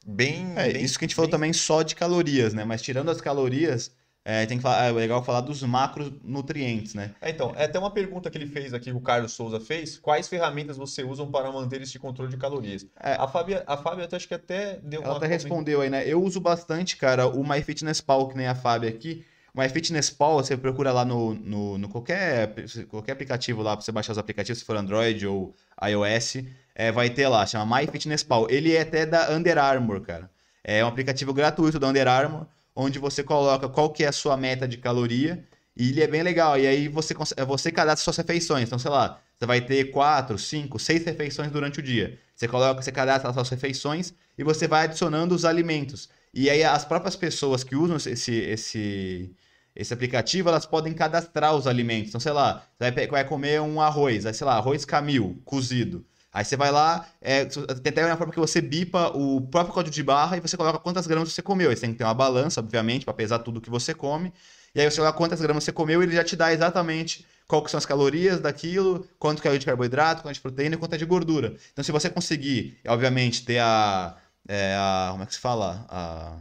bem. 0.07 0.53
É, 0.57 0.73
bem, 0.73 0.83
isso 0.83 0.99
que 0.99 1.05
a 1.05 1.09
gente 1.09 1.15
falou 1.15 1.31
também 1.31 1.53
só 1.53 1.83
de 1.83 1.95
calorias, 1.95 2.55
né? 2.55 2.65
Mas 2.65 2.83
tirando 2.83 3.11
as 3.11 3.21
calorias, 3.21 3.91
é, 4.25 4.47
tem 4.47 4.57
que 4.57 4.63
falar, 4.63 4.85
é 4.87 4.93
legal 4.93 5.25
falar 5.25 5.41
dos 5.41 5.63
macronutrientes, 5.63 6.95
né? 6.95 7.13
É, 7.21 7.31
então, 7.31 7.53
é 7.57 7.65
até 7.65 7.79
uma 7.79 7.91
pergunta 7.91 8.31
que 8.31 8.39
ele 8.39 8.47
fez 8.47 8.73
aqui, 8.73 8.93
o 8.93 9.01
Carlos 9.01 9.33
Souza 9.33 9.59
fez. 9.59 9.99
Quais 9.99 10.29
ferramentas 10.29 10.77
você 10.77 11.03
usa 11.03 11.27
para 11.27 11.51
manter 11.51 11.83
esse 11.83 11.99
controle 11.99 12.31
de 12.31 12.37
calorias? 12.37 12.87
É, 13.01 13.15
a 13.15 13.27
Fábia, 13.27 13.65
a 13.67 13.77
Fábia 13.77 14.09
acho 14.11 14.29
que 14.29 14.35
até 14.35 14.79
deu 14.83 15.03
Ela 15.03 15.17
até 15.17 15.27
respondeu 15.27 15.81
aí, 15.81 15.91
né? 15.91 16.07
Eu 16.07 16.23
uso 16.23 16.41
bastante, 16.41 16.97
cara, 16.97 17.27
o 17.27 17.47
MyFitnessPal, 17.47 18.29
que 18.29 18.37
nem 18.37 18.47
a 18.47 18.55
Fábia 18.55 18.91
aqui. 18.91 19.25
O 19.53 19.61
MyFitnessPal, 19.61 20.37
você 20.37 20.57
procura 20.57 20.93
lá 20.93 21.05
no, 21.05 21.35
no, 21.35 21.77
no 21.77 21.89
qualquer, 21.89 22.55
qualquer 22.89 23.13
aplicativo 23.13 23.61
lá, 23.61 23.77
para 23.77 23.85
você 23.85 23.91
baixar 23.91 24.13
os 24.13 24.19
aplicativos, 24.19 24.61
se 24.61 24.65
for 24.65 24.77
Android 24.77 25.27
ou 25.27 25.55
iOS 25.85 26.45
é, 26.75 26.91
vai 26.91 27.11
ter 27.11 27.29
lá, 27.29 27.47
chama 27.47 27.79
MyFitnessPal. 27.79 28.47
Ele 28.51 28.75
é 28.75 28.83
até 28.83 29.07
da 29.07 29.31
Under 29.33 29.59
Armour, 29.59 30.01
cara. 30.01 30.31
É 30.65 30.85
um 30.85 30.89
aplicativo 30.89 31.33
gratuito 31.35 31.79
da 31.79 31.89
Under 31.89 32.09
Armour, 32.09 32.47
onde 32.75 32.99
você 32.99 33.23
coloca 33.23 33.69
qual 33.69 33.91
que 33.91 34.05
é 34.05 34.09
a 34.09 34.13
sua 34.13 34.37
meta 34.37 34.67
de 34.67 34.79
caloria, 34.79 35.45
e 35.77 35.91
ele 35.91 36.03
é 36.03 36.07
bem 36.07 36.23
legal. 36.23 36.59
E 36.59 36.67
aí 36.67 36.89
você, 36.89 37.15
você 37.47 37.73
cadastra 37.73 38.05
suas 38.05 38.17
refeições. 38.17 38.67
Então, 38.67 38.79
sei 38.79 38.91
lá, 38.91 39.21
você 39.39 39.47
vai 39.47 39.61
ter 39.61 39.91
quatro, 39.91 40.39
cinco, 40.39 40.79
seis 40.79 41.05
refeições 41.05 41.51
durante 41.51 41.81
o 41.81 41.83
dia. 41.83 42.19
Você 42.35 42.47
coloca, 42.47 42.81
você 42.81 42.93
cadastra 42.93 43.29
as 43.29 43.35
suas 43.35 43.49
refeições 43.49 44.15
e 44.39 44.45
você 44.45 44.69
vai 44.69 44.85
adicionando 44.85 45.35
os 45.35 45.45
alimentos. 45.45 46.09
E 46.33 46.49
aí 46.49 46.63
as 46.63 46.85
próprias 46.85 47.17
pessoas 47.17 47.65
que 47.65 47.75
usam 47.77 47.97
esse, 47.97 48.33
esse, 48.33 49.35
esse 49.75 49.93
aplicativo, 49.93 50.49
elas 50.49 50.65
podem 50.65 50.93
cadastrar 50.95 51.55
os 51.55 51.67
alimentos. 51.67 52.11
Então, 52.11 52.21
sei 52.21 52.33
lá, 52.33 52.65
você 52.79 52.91
vai, 52.91 53.07
vai 53.07 53.25
comer 53.25 53.61
um 53.61 53.81
arroz, 53.81 54.27
aí, 54.27 54.35
sei 54.35 54.47
lá, 54.47 54.57
arroz 54.57 54.85
camil, 54.85 55.41
cozido. 55.45 56.05
Aí 56.33 56.45
você 56.45 56.57
vai 56.57 56.71
lá, 56.71 57.07
é, 57.21 57.45
tem 57.45 57.91
até 57.91 58.07
uma 58.07 58.17
forma 58.17 58.33
que 58.33 58.39
você 58.39 58.61
bipa 58.61 59.09
o 59.15 59.41
próprio 59.43 59.75
código 59.75 59.95
de 59.95 60.03
barra 60.03 60.39
e 60.39 60.41
você 60.41 60.57
coloca 60.57 60.79
quantas 60.79 61.07
gramas 61.07 61.31
você 61.33 61.43
comeu. 61.43 61.69
Aí 61.69 61.77
você 61.77 61.83
tem 61.83 61.93
que 61.93 61.99
ter 61.99 62.05
uma 62.05 62.15
balança, 62.15 62.61
obviamente, 62.61 63.05
para 63.05 63.13
pesar 63.13 63.41
tudo 63.41 63.61
que 63.61 63.69
você 63.69 63.93
come. 63.93 64.33
E 64.75 64.81
aí 64.81 64.91
você 64.91 64.97
coloca 64.97 65.17
quantas 65.19 65.41
gramas 65.43 65.65
você 65.65 65.73
comeu 65.73 66.01
e 66.01 66.07
ele 66.07 66.15
já 66.15 66.25
te 66.25 66.35
dá 66.35 66.53
exatamente 66.53 67.27
qual 67.47 67.63
que 67.63 67.71
são 67.71 67.77
as 67.77 67.85
calorias 67.85 68.41
daquilo, 68.41 69.07
quanto 69.19 69.43
que 69.43 69.49
é 69.49 69.59
de 69.59 69.67
carboidrato, 69.67 70.23
quanto 70.23 70.31
é 70.31 70.35
de 70.35 70.41
proteína 70.41 70.75
e 70.75 70.79
quanto 70.79 70.95
é 70.95 70.99
de 70.99 71.05
gordura. 71.05 71.55
Então, 71.73 71.85
se 71.85 71.93
você 71.93 72.09
conseguir, 72.09 72.79
obviamente, 72.89 73.45
ter 73.45 73.59
a. 73.59 74.17
é, 74.49 74.75
a 74.79 75.09
como 75.13 75.23
é 75.25 75.27
que 75.27 75.35
se 75.35 75.41
fala? 75.41 75.85
A 75.89 76.39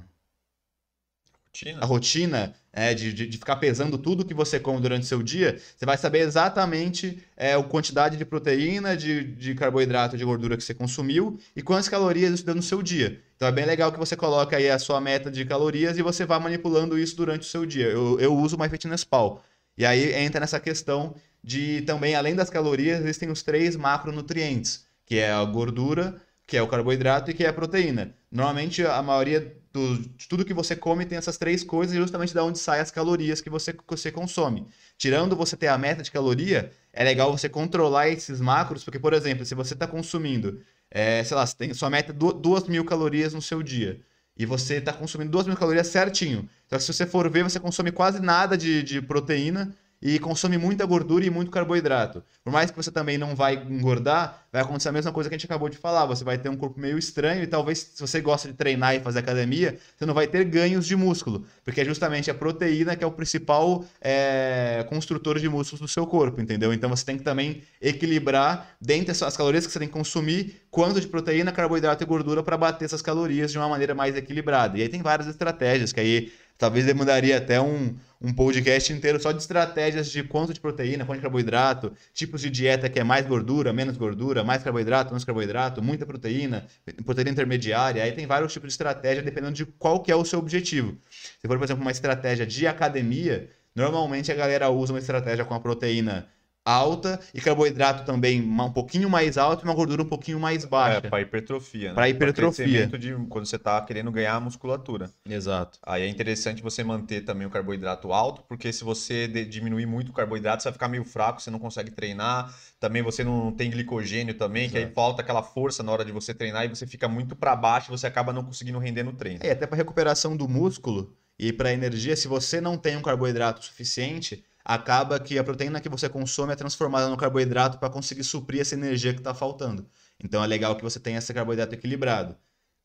a 1.80 1.86
rotina 1.86 2.56
é, 2.74 2.94
de, 2.94 3.14
de, 3.14 3.28
de, 3.28 3.38
ficar 3.38 3.58
pesando 3.58 3.98
tudo 3.98 4.26
que 4.26 4.34
você 4.34 4.60
come 4.60 4.80
durante 4.80 5.04
o 5.04 5.06
seu 5.06 5.22
dia, 5.22 5.60
você 5.76 5.86
vai 5.86 5.98
saber 5.98 6.20
exatamente 6.20 7.22
é, 7.36 7.54
a 7.54 7.64
quantidade 7.64 8.18
de 8.18 8.24
proteína, 8.24 8.96
de, 8.96 9.24
de 9.24 9.54
carboidrato, 9.56 10.18
de 10.18 10.24
gordura 10.24 10.56
que 10.56 10.64
você 10.64 10.74
consumiu 10.74 11.38
e 11.56 11.62
quantas 11.62 11.90
calorias 11.90 12.34
isso 12.34 12.46
deu 12.46 12.56
no 12.56 12.62
seu 12.62 12.82
dia. 12.82 13.20
Então 13.36 13.48
é 13.48 13.52
bem 13.52 13.66
legal 13.66 13.92
que 13.92 14.00
você 14.00 14.16
coloque 14.16 14.56
aí 14.56 14.70
a 14.70 14.80
sua 14.80 15.02
meta 15.02 15.30
de 15.30 15.44
calorias 15.46 15.98
e 15.98 16.02
você 16.02 16.26
vá 16.26 16.40
manipulando 16.40 16.98
isso 16.98 17.16
durante 17.16 17.42
o 17.42 17.50
seu 17.50 17.66
dia. 17.66 17.88
Eu, 17.88 18.20
eu 18.20 18.36
uso 18.36 18.56
o 18.56 18.60
MyFitnessPal. 18.60 19.44
E 19.78 19.86
aí 19.86 20.14
entra 20.14 20.42
nessa 20.42 20.60
questão 20.60 21.16
de 21.44 21.82
também, 21.82 22.16
além 22.16 22.36
das 22.36 22.50
calorias, 22.50 23.00
existem 23.00 23.30
os 23.30 23.42
três 23.42 23.76
macronutrientes, 23.76 24.86
que 25.06 25.18
é 25.18 25.32
a 25.32 25.44
gordura, 25.44 26.22
que 26.46 26.56
é 26.56 26.62
o 26.62 26.68
carboidrato 26.68 27.32
e 27.32 27.34
que 27.34 27.44
é 27.44 27.48
a 27.50 27.54
proteína. 27.54 28.14
Normalmente 28.32 28.86
a 28.86 29.02
maioria 29.02 29.56
do, 29.74 29.98
de 29.98 30.28
tudo 30.28 30.44
que 30.44 30.54
você 30.54 30.76
come 30.76 31.06
tem 31.06 31.18
essas 31.18 31.38
três 31.38 31.64
coisas, 31.64 31.96
justamente 31.96 32.34
da 32.34 32.44
onde 32.44 32.60
saem 32.60 32.82
as 32.82 32.92
calorias 32.92 33.40
que 33.40 33.50
você, 33.50 33.72
que 33.72 33.84
você 33.88 34.12
consome. 34.12 34.68
Tirando 34.98 35.36
você 35.36 35.56
ter 35.56 35.68
a 35.68 35.78
meta 35.78 36.04
de 36.04 36.12
caloria, 36.12 36.72
é 36.92 37.04
legal 37.04 37.36
você 37.36 37.48
controlar 37.48 38.10
esses 38.10 38.42
macros, 38.42 38.84
porque, 38.84 39.00
por 39.00 39.14
exemplo, 39.14 39.46
se 39.46 39.56
você 39.56 39.74
está 39.74 39.88
consumindo, 39.88 40.62
é, 40.90 41.24
sei 41.24 41.38
lá, 41.38 41.46
você 41.46 41.56
tem 41.56 41.74
sua 41.74 41.90
meta 41.90 42.12
é 42.12 42.16
2 42.16 42.68
mil 42.68 42.84
calorias 42.84 43.34
no 43.34 43.42
seu 43.42 43.64
dia, 43.64 44.00
e 44.38 44.46
você 44.46 44.76
está 44.76 44.92
consumindo 44.92 45.32
2 45.32 45.48
mil 45.48 45.56
calorias 45.56 45.88
certinho. 45.88 46.50
Então, 46.68 46.80
se 46.80 46.92
você 46.92 47.06
for 47.06 47.30
ver, 47.30 47.44
você 47.44 47.60
consome 47.60 47.92
quase 47.92 48.22
nada 48.22 48.58
de, 48.58 48.84
de 48.84 49.02
proteína 49.02 49.74
e 50.02 50.18
consome 50.18 50.58
muita 50.58 50.86
gordura 50.86 51.26
e 51.26 51.30
muito 51.30 51.52
carboidrato. 51.52 52.24
Por 52.43 52.52
mais 52.52 52.72
que 52.72 52.78
você 52.78 52.91
também 52.91 53.18
não 53.18 53.36
vai 53.36 53.56
engordar, 53.56 54.45
vai 54.52 54.62
acontecer 54.62 54.89
a 54.89 54.91
mesma 54.91 55.12
coisa 55.12 55.30
que 55.30 55.36
a 55.36 55.38
gente 55.38 55.45
acabou 55.45 55.70
de 55.70 55.78
falar. 55.78 56.06
Você 56.06 56.24
vai 56.24 56.38
ter 56.38 56.49
um 56.49 56.58
corpo 56.58 56.80
meio 56.80 56.97
estranho 56.97 57.43
e 57.43 57.47
talvez, 57.47 57.91
se 57.93 58.02
você 58.02 58.20
gosta 58.20 58.47
de 58.47 58.56
treinar 58.56 58.95
e 58.95 58.99
fazer 58.99 59.20
academia, 59.20 59.78
você 59.95 60.06
não 60.06 60.14
vai 60.14 60.28
ter 60.28 60.43
ganhos 60.45 60.88
de 60.88 60.95
músculo, 60.95 61.45
porque 61.64 61.82
é 61.82 61.86
justamente 61.86 62.32
a 62.32 62.34
proteína 62.34 62.95
que 62.95 63.04
é 63.04 63.08
o 63.08 63.12
principal 63.12 63.86
é, 64.02 64.86
construtor 64.89 65.38
de 65.38 65.47
músculos 65.47 65.80
do 65.80 65.88
seu 65.88 66.08
corpo, 66.08 66.41
entendeu? 66.41 66.74
Então 66.74 66.89
você 66.89 67.06
tem 67.06 67.18
que 67.18 67.24
também 67.24 67.62
equilibrar 67.82 68.76
dentre 68.82 69.12
as 69.12 69.38
calorias 69.38 69.68
que 69.68 69.72
você 69.72 69.80
tem 69.80 69.88
que 69.88 69.93
consumir, 69.93 70.62
quanto 70.72 70.99
de 70.99 71.08
proteína, 71.08 71.52
carboidrato 71.52 72.04
e 72.04 72.08
gordura 72.08 72.41
para 72.41 72.58
bater 72.58 72.86
essas 72.86 73.02
calorias 73.02 73.52
de 73.52 73.58
uma 73.58 73.70
maneira 73.70 73.93
mais 73.93 74.16
equilibrada. 74.16 74.78
E 74.78 74.82
aí 74.82 74.89
tem 74.89 75.02
várias 75.02 75.28
estratégias 75.28 75.93
que 75.93 75.99
aí 75.99 76.32
talvez 76.62 76.86
demandaria 76.86 77.39
até 77.39 77.59
um, 77.59 77.95
um 78.22 78.32
podcast 78.32 78.93
inteiro 78.93 79.20
só 79.20 79.32
de 79.32 79.41
estratégias 79.41 80.12
de 80.12 80.22
quanto 80.22 80.53
de 80.53 80.59
proteína, 80.59 81.03
quanto 81.03 81.18
de 81.18 81.24
carboidrato, 81.24 81.91
tipos 82.14 82.39
de 82.39 82.51
dieta 82.51 82.88
que 82.88 82.99
é 82.99 83.03
mais 83.03 83.26
gordura, 83.26 83.74
menos 83.74 83.97
gordura, 83.97 84.43
mais 84.43 84.62
carboidrato, 84.62 85.09
menos 85.09 85.26
carboidrato, 85.26 85.82
muita 85.82 86.05
proteína, 86.05 86.68
proteína 87.03 87.32
intermediária. 87.32 88.03
Aí 88.03 88.12
tem 88.12 88.28
vários 88.28 88.53
tipos 88.53 88.68
de 88.68 88.74
estratégia 88.74 89.24
dependendo 89.24 89.53
de 89.53 89.66
qual 89.66 90.01
que 90.01 90.12
é 90.12 90.16
o 90.16 90.24
seu 90.24 90.38
objetivo. 90.38 90.95
Se 91.09 91.47
for, 91.47 91.57
por 91.57 91.64
exemplo, 91.64 91.82
uma 91.82 91.89
estratégia 91.89 92.45
de 92.45 92.68
academia, 92.68 93.49
normalmente 93.74 94.32
a 94.32 94.36
galera 94.36 94.70
usa 94.70 94.93
uma 94.93 94.99
estratégia 94.99 95.43
com 95.43 95.55
a 95.55 95.59
proteína 95.59 96.28
alta 96.64 97.20
e 97.34 97.41
carboidrato 97.41 98.05
também 98.05 98.41
um 98.41 98.72
pouquinho 98.72 99.09
mais 99.09 99.38
alto 99.38 99.64
e 99.64 99.68
uma 99.68 99.74
gordura 99.74 100.01
um 100.01 100.05
pouquinho 100.05 100.39
mais 100.39 100.64
baixa. 100.64 101.07
É, 101.07 101.09
para 101.09 101.22
hipertrofia. 101.22 101.89
Né? 101.89 101.95
Para 101.95 102.09
hipertrofia. 102.09 102.88
de 102.88 103.14
quando 103.30 103.45
você 103.45 103.55
está 103.55 103.82
querendo 103.82 104.12
ganhar 104.12 104.39
musculatura. 104.39 105.09
Exato. 105.28 105.80
Aí 105.84 106.03
é 106.03 106.07
interessante 106.07 106.62
você 106.62 106.84
manter 106.84 107.22
também 107.22 107.47
o 107.47 107.49
carboidrato 107.49 108.14
alto, 108.14 108.43
porque 108.47 108.72
se 108.72 108.84
você 108.84 109.28
diminuir 109.28 109.86
muito 109.86 110.09
o 110.09 110.14
carboidrato, 110.14 110.62
você 110.62 110.70
vai 110.70 110.74
ficar 110.74 110.88
meio 110.88 111.03
fraco, 111.03 111.41
você 111.41 111.49
não 111.49 111.59
consegue 111.59 111.91
treinar. 111.91 112.53
Também 112.80 113.01
você 113.01 113.24
não 113.24 113.51
tem 113.51 113.70
glicogênio 113.70 114.34
também, 114.34 114.64
Exato. 114.64 114.78
que 114.78 114.86
aí 114.86 114.93
falta 114.93 115.22
aquela 115.22 115.43
força 115.43 115.82
na 115.84 115.91
hora 115.91 116.05
de 116.05 116.12
você 116.12 116.34
treinar 116.34 116.66
e 116.66 116.70
você 116.70 116.86
fica 116.86 117.07
muito 117.07 117.36
para 117.36 117.55
baixo 117.55 117.89
e 117.89 117.97
você 117.97 118.07
acaba 118.07 118.32
não 118.32 118.43
conseguindo 118.43 118.78
render 118.80 119.03
no 119.03 119.14
treino. 119.14 119.39
É, 119.43 119.51
até 119.51 119.66
para 119.66 119.78
recuperação 119.78 120.38
do 120.38 120.47
músculo 120.47 121.16
e 121.38 121.51
para 121.51 121.74
energia, 121.74 122.16
se 122.16 122.28
você 122.28 122.62
não 122.62 122.78
tem 122.78 122.95
um 122.95 123.01
carboidrato 123.01 123.66
suficiente, 123.66 124.43
acaba 124.64 125.20
que 125.20 125.38
a 125.38 125.43
proteína 125.43 125.82
que 125.82 125.89
você 125.89 126.09
consome 126.09 126.53
é 126.53 126.55
transformada 126.55 127.09
no 127.09 127.18
carboidrato 127.18 127.78
para 127.78 127.89
conseguir 127.89 128.24
suprir 128.24 128.62
essa 128.62 128.76
energia 128.76 129.14
que 129.14 129.20
está 129.20 129.34
faltando. 129.34 129.88
Então 130.24 130.43
é 130.43 130.47
legal 130.47 130.76
que 130.76 130.84
você 130.84 130.99
tenha 130.99 131.20
esse 131.20 131.34
carboidrato 131.34 131.74
equilibrado. 131.74 132.36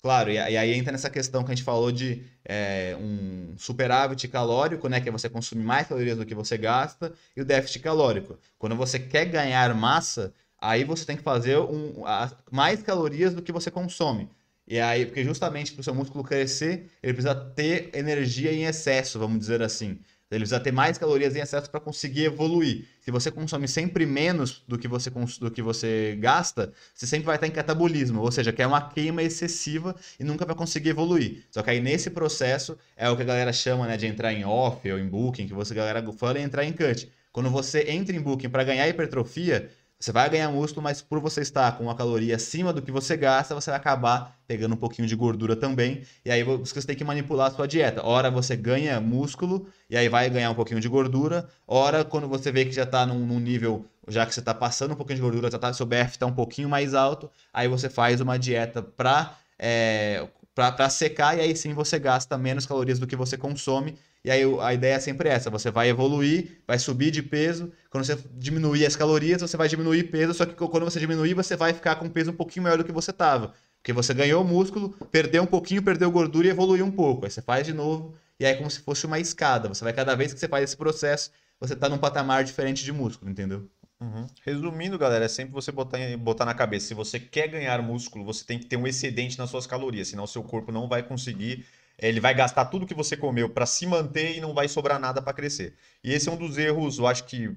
Claro, 0.03 0.31
e, 0.31 0.39
aí 0.39 0.73
entra 0.73 0.93
nessa 0.93 1.11
questão 1.11 1.43
que 1.43 1.51
a 1.51 1.55
gente 1.55 1.65
falou 1.65 1.91
de 1.91 2.23
é, 2.45 2.97
um 3.01 3.57
superávit 3.59 4.29
calórico, 4.29 4.89
né, 4.89 5.01
que 5.01 5.09
é 5.09 5.13
você 5.13 5.29
consumir 5.29 5.65
mais 5.65 5.89
calorias 5.89 6.17
do 6.17 6.25
que 6.25 6.35
você 6.35 6.57
gasta, 6.57 7.13
e 7.37 7.41
o 7.41 7.45
déficit 7.45 7.81
calórico. 7.81 8.39
Quando 8.57 8.77
você 8.77 9.01
quer 9.01 9.25
ganhar 9.25 9.75
massa, 9.75 10.33
aí 10.61 10.85
você 10.85 11.05
tem 11.05 11.17
que 11.17 11.25
fazer 11.25 11.59
um, 11.59 12.05
mais 12.53 12.83
calorias 12.83 13.35
do 13.35 13.43
que 13.43 13.51
você 13.51 13.69
consome. 13.69 14.31
E 14.69 14.81
aí, 14.81 15.07
porque 15.07 15.25
justamente 15.25 15.73
para 15.73 15.81
o 15.81 15.85
seu 15.85 15.95
músculo 15.95 16.25
crescer, 16.25 16.91
ele 17.03 17.13
precisa 17.13 17.35
ter 17.35 17.91
energia 17.95 18.53
em 18.53 18.65
excesso, 18.65 19.19
vamos 19.19 19.39
dizer 19.39 19.63
assim. 19.63 19.99
Ele 20.31 20.41
precisa 20.41 20.59
ter 20.59 20.73
mais 20.73 20.99
calorias 20.99 21.37
em 21.37 21.41
excesso 21.41 21.71
para 21.71 21.79
conseguir 21.79 22.25
evoluir. 22.25 22.85
Se 23.01 23.13
você 23.13 23.31
consome 23.31 23.69
sempre 23.69 24.05
menos 24.05 24.65
do 24.67 24.77
que 24.77 24.89
você, 24.89 25.09
do 25.41 25.51
que 25.51 25.63
você 25.63 26.17
gasta, 26.21 26.73
você 26.93 27.07
sempre 27.07 27.27
vai 27.27 27.37
estar 27.37 27.47
em 27.47 27.53
catabolismo, 27.53 28.21
ou 28.21 28.33
seja, 28.33 28.53
que 28.53 28.61
é 28.61 28.67
uma 28.67 28.89
queima 28.89 29.23
excessiva 29.23 29.95
e 30.19 30.25
nunca 30.25 30.45
vai 30.45 30.57
conseguir 30.57 30.89
evoluir. 30.91 31.45
Só 31.51 31.63
que 31.63 31.71
aí 31.71 31.81
nesse 31.81 32.11
processo 32.11 32.77
é 32.97 33.09
o 33.09 33.17
que 33.17 33.23
a 33.23 33.27
galera 33.27 33.53
chama 33.53 33.87
né, 33.87 33.97
de 33.97 34.07
entrar 34.07 34.33
em 34.33 34.45
off 34.45 34.91
ou 34.91 34.99
em 34.99 35.09
booking, 35.09 35.47
que 35.47 35.55
você 35.55 35.73
a 35.73 35.77
galera 35.77 36.13
fala 36.13 36.39
é 36.39 36.43
entrar 36.43 36.65
em 36.65 36.73
cut. 36.73 37.09
Quando 37.31 37.51
você 37.51 37.91
entra 37.91 38.17
em 38.17 38.21
booking 38.21 38.49
para 38.49 38.65
ganhar 38.65 38.89
hipertrofia, 38.89 39.71
você 39.99 40.13
vai 40.13 40.29
ganhar 40.29 40.51
músculo, 40.51 40.83
mas 40.83 41.01
por 41.01 41.21
você 41.21 41.41
estar 41.41 41.77
com 41.79 41.85
uma 41.85 41.95
caloria 41.95 42.37
acima 42.37 42.71
do 42.71 42.83
que 42.83 42.93
você 42.93 43.17
gasta, 43.17 43.55
você 43.55 43.71
vai 43.71 43.79
acabar 43.79 44.37
pegando 44.47 44.75
um 44.75 44.77
pouquinho 44.77 45.09
de 45.09 45.17
gordura 45.17 45.57
também. 45.57 46.03
E 46.23 46.31
aí 46.31 46.43
você 46.43 46.87
tem 46.87 46.95
que 46.95 47.03
manipular 47.03 47.47
a 47.47 47.51
sua 47.51 47.67
dieta. 47.67 48.05
Ora 48.05 48.31
você 48.31 48.55
ganha 48.55 49.01
músculo 49.01 49.67
e 49.89 49.97
aí 49.97 50.09
vai 50.09 50.29
ganhar 50.29 50.51
um 50.51 50.55
pouquinho 50.55 50.81
de 50.81 50.89
gordura. 50.89 51.49
Ora, 51.67 52.05
quando 52.05 52.29
você 52.29 52.53
vê 52.53 52.67
que 52.67 52.73
já 52.73 52.83
está 52.83 53.07
num, 53.07 53.21
num, 53.21 53.41
nível, 53.41 53.87
já 54.07 54.27
que 54.27 54.35
você 54.35 54.41
está 54.41 54.53
passando 54.53 54.93
um 54.93 54.97
pouquinho 54.97 55.17
de 55.17 55.23
gordura, 55.23 55.51
já 55.51 55.59
tá, 55.59 55.73
seu 55.73 55.87
BF 55.87 56.11
está 56.11 56.27
um 56.27 56.35
pouquinho 56.35 56.69
mais 56.69 56.93
alto, 56.93 57.31
aí 57.53 57.67
você 57.67 57.89
faz 57.89 58.21
uma 58.21 58.39
dieta 58.39 58.83
para 58.83 59.35
é, 59.59 60.29
para 60.55 60.89
secar 60.89 61.37
e 61.37 61.41
aí 61.41 61.57
sim 61.57 61.75
você 61.75 61.99
gasta 61.99 62.37
menos 62.39 62.65
calorias 62.65 62.99
do 62.99 63.07
que 63.07 63.15
você 63.15 63.37
consome 63.37 63.99
e 64.27 64.31
aí 64.31 64.43
a 64.61 64.75
ideia 64.75 64.95
é 64.95 64.99
sempre 64.99 65.29
essa: 65.29 65.49
você 65.49 65.71
vai 65.71 65.89
evoluir, 65.89 66.61
vai 66.67 66.81
subir 66.81 67.13
de 67.13 67.23
peso. 67.23 67.73
Quando 67.89 68.05
você 68.05 68.19
diminuir 68.35 68.85
as 68.85 68.97
calorias, 68.97 69.41
você 69.41 69.57
vai 69.57 69.69
diminuir 69.69 70.11
peso. 70.11 70.35
Só 70.35 70.45
que 70.45 70.53
quando 70.53 70.83
você 70.83 70.99
diminuir, 70.99 71.33
você 71.33 71.55
vai 71.55 71.73
ficar 71.73 71.95
com 71.95 72.09
peso 72.09 72.33
um 72.33 72.35
pouquinho 72.35 72.65
maior 72.65 72.77
do 72.77 72.83
que 72.83 72.91
você 72.91 73.13
estava. 73.13 73.55
Porque 73.79 73.93
você 73.93 74.13
ganhou 74.13 74.43
músculo, 74.43 74.91
perdeu 75.13 75.45
um 75.45 75.47
pouquinho, 75.47 75.81
perdeu 75.81 76.11
gordura 76.11 76.49
e 76.49 76.51
evoluiu 76.51 76.85
um 76.85 76.91
pouco. 76.91 77.25
Aí 77.25 77.31
você 77.31 77.41
faz 77.41 77.65
de 77.65 77.73
novo. 77.73 78.17
E 78.41 78.45
aí 78.45 78.53
é 78.53 78.57
como 78.57 78.69
se 78.69 78.81
fosse 78.81 79.07
uma 79.07 79.21
escada. 79.21 79.69
Você 79.69 79.85
vai, 79.85 79.93
cada 79.93 80.17
vez 80.17 80.35
que 80.35 80.41
você 80.41 80.49
faz 80.49 80.65
esse 80.65 80.77
processo, 80.77 81.31
você 81.61 81.75
está 81.75 81.89
num 81.89 81.97
patamar 81.97 82.43
diferente 82.43 82.83
de 82.83 82.91
músculo, 82.91 83.31
entendeu? 83.31 83.71
Uhum. 84.01 84.27
Resumindo, 84.45 84.99
galera, 84.99 85.25
é 85.25 85.29
sempre 85.29 85.55
você 85.55 85.71
botar, 85.71 85.99
botar 86.19 86.45
na 86.45 86.53
cabeça: 86.53 86.89
se 86.89 86.95
você 86.95 87.21
quer 87.21 87.47
ganhar 87.47 87.81
músculo, 87.81 88.25
você 88.25 88.45
tem 88.45 88.59
que 88.59 88.67
ter 88.67 88.77
um 88.77 88.89
excedente 88.89 89.39
nas 89.39 89.49
suas 89.49 89.69
calorias, 89.69 90.09
senão 90.09 90.27
seu 90.27 90.43
corpo 90.43 90.73
não 90.73 90.89
vai 90.89 91.03
conseguir 91.05 91.65
ele 91.99 92.21
vai 92.21 92.35
gastar 92.35 92.67
tudo 92.67 92.87
que 92.87 92.95
você 92.95 93.17
comeu 93.17 93.49
para 93.49 93.67
se 93.67 93.87
manter 93.87 94.37
e 94.37 94.41
não 94.41 94.53
vai 94.55 94.69
sobrar 94.69 94.99
nada 94.99 95.23
para 95.23 95.33
crescer. 95.33 95.75
E 96.05 96.13
esse 96.13 96.29
é 96.29 96.33
um 96.33 96.37
dos 96.37 96.59
erros, 96.59 96.99
eu 96.99 97.07
acho 97.07 97.25
que, 97.25 97.51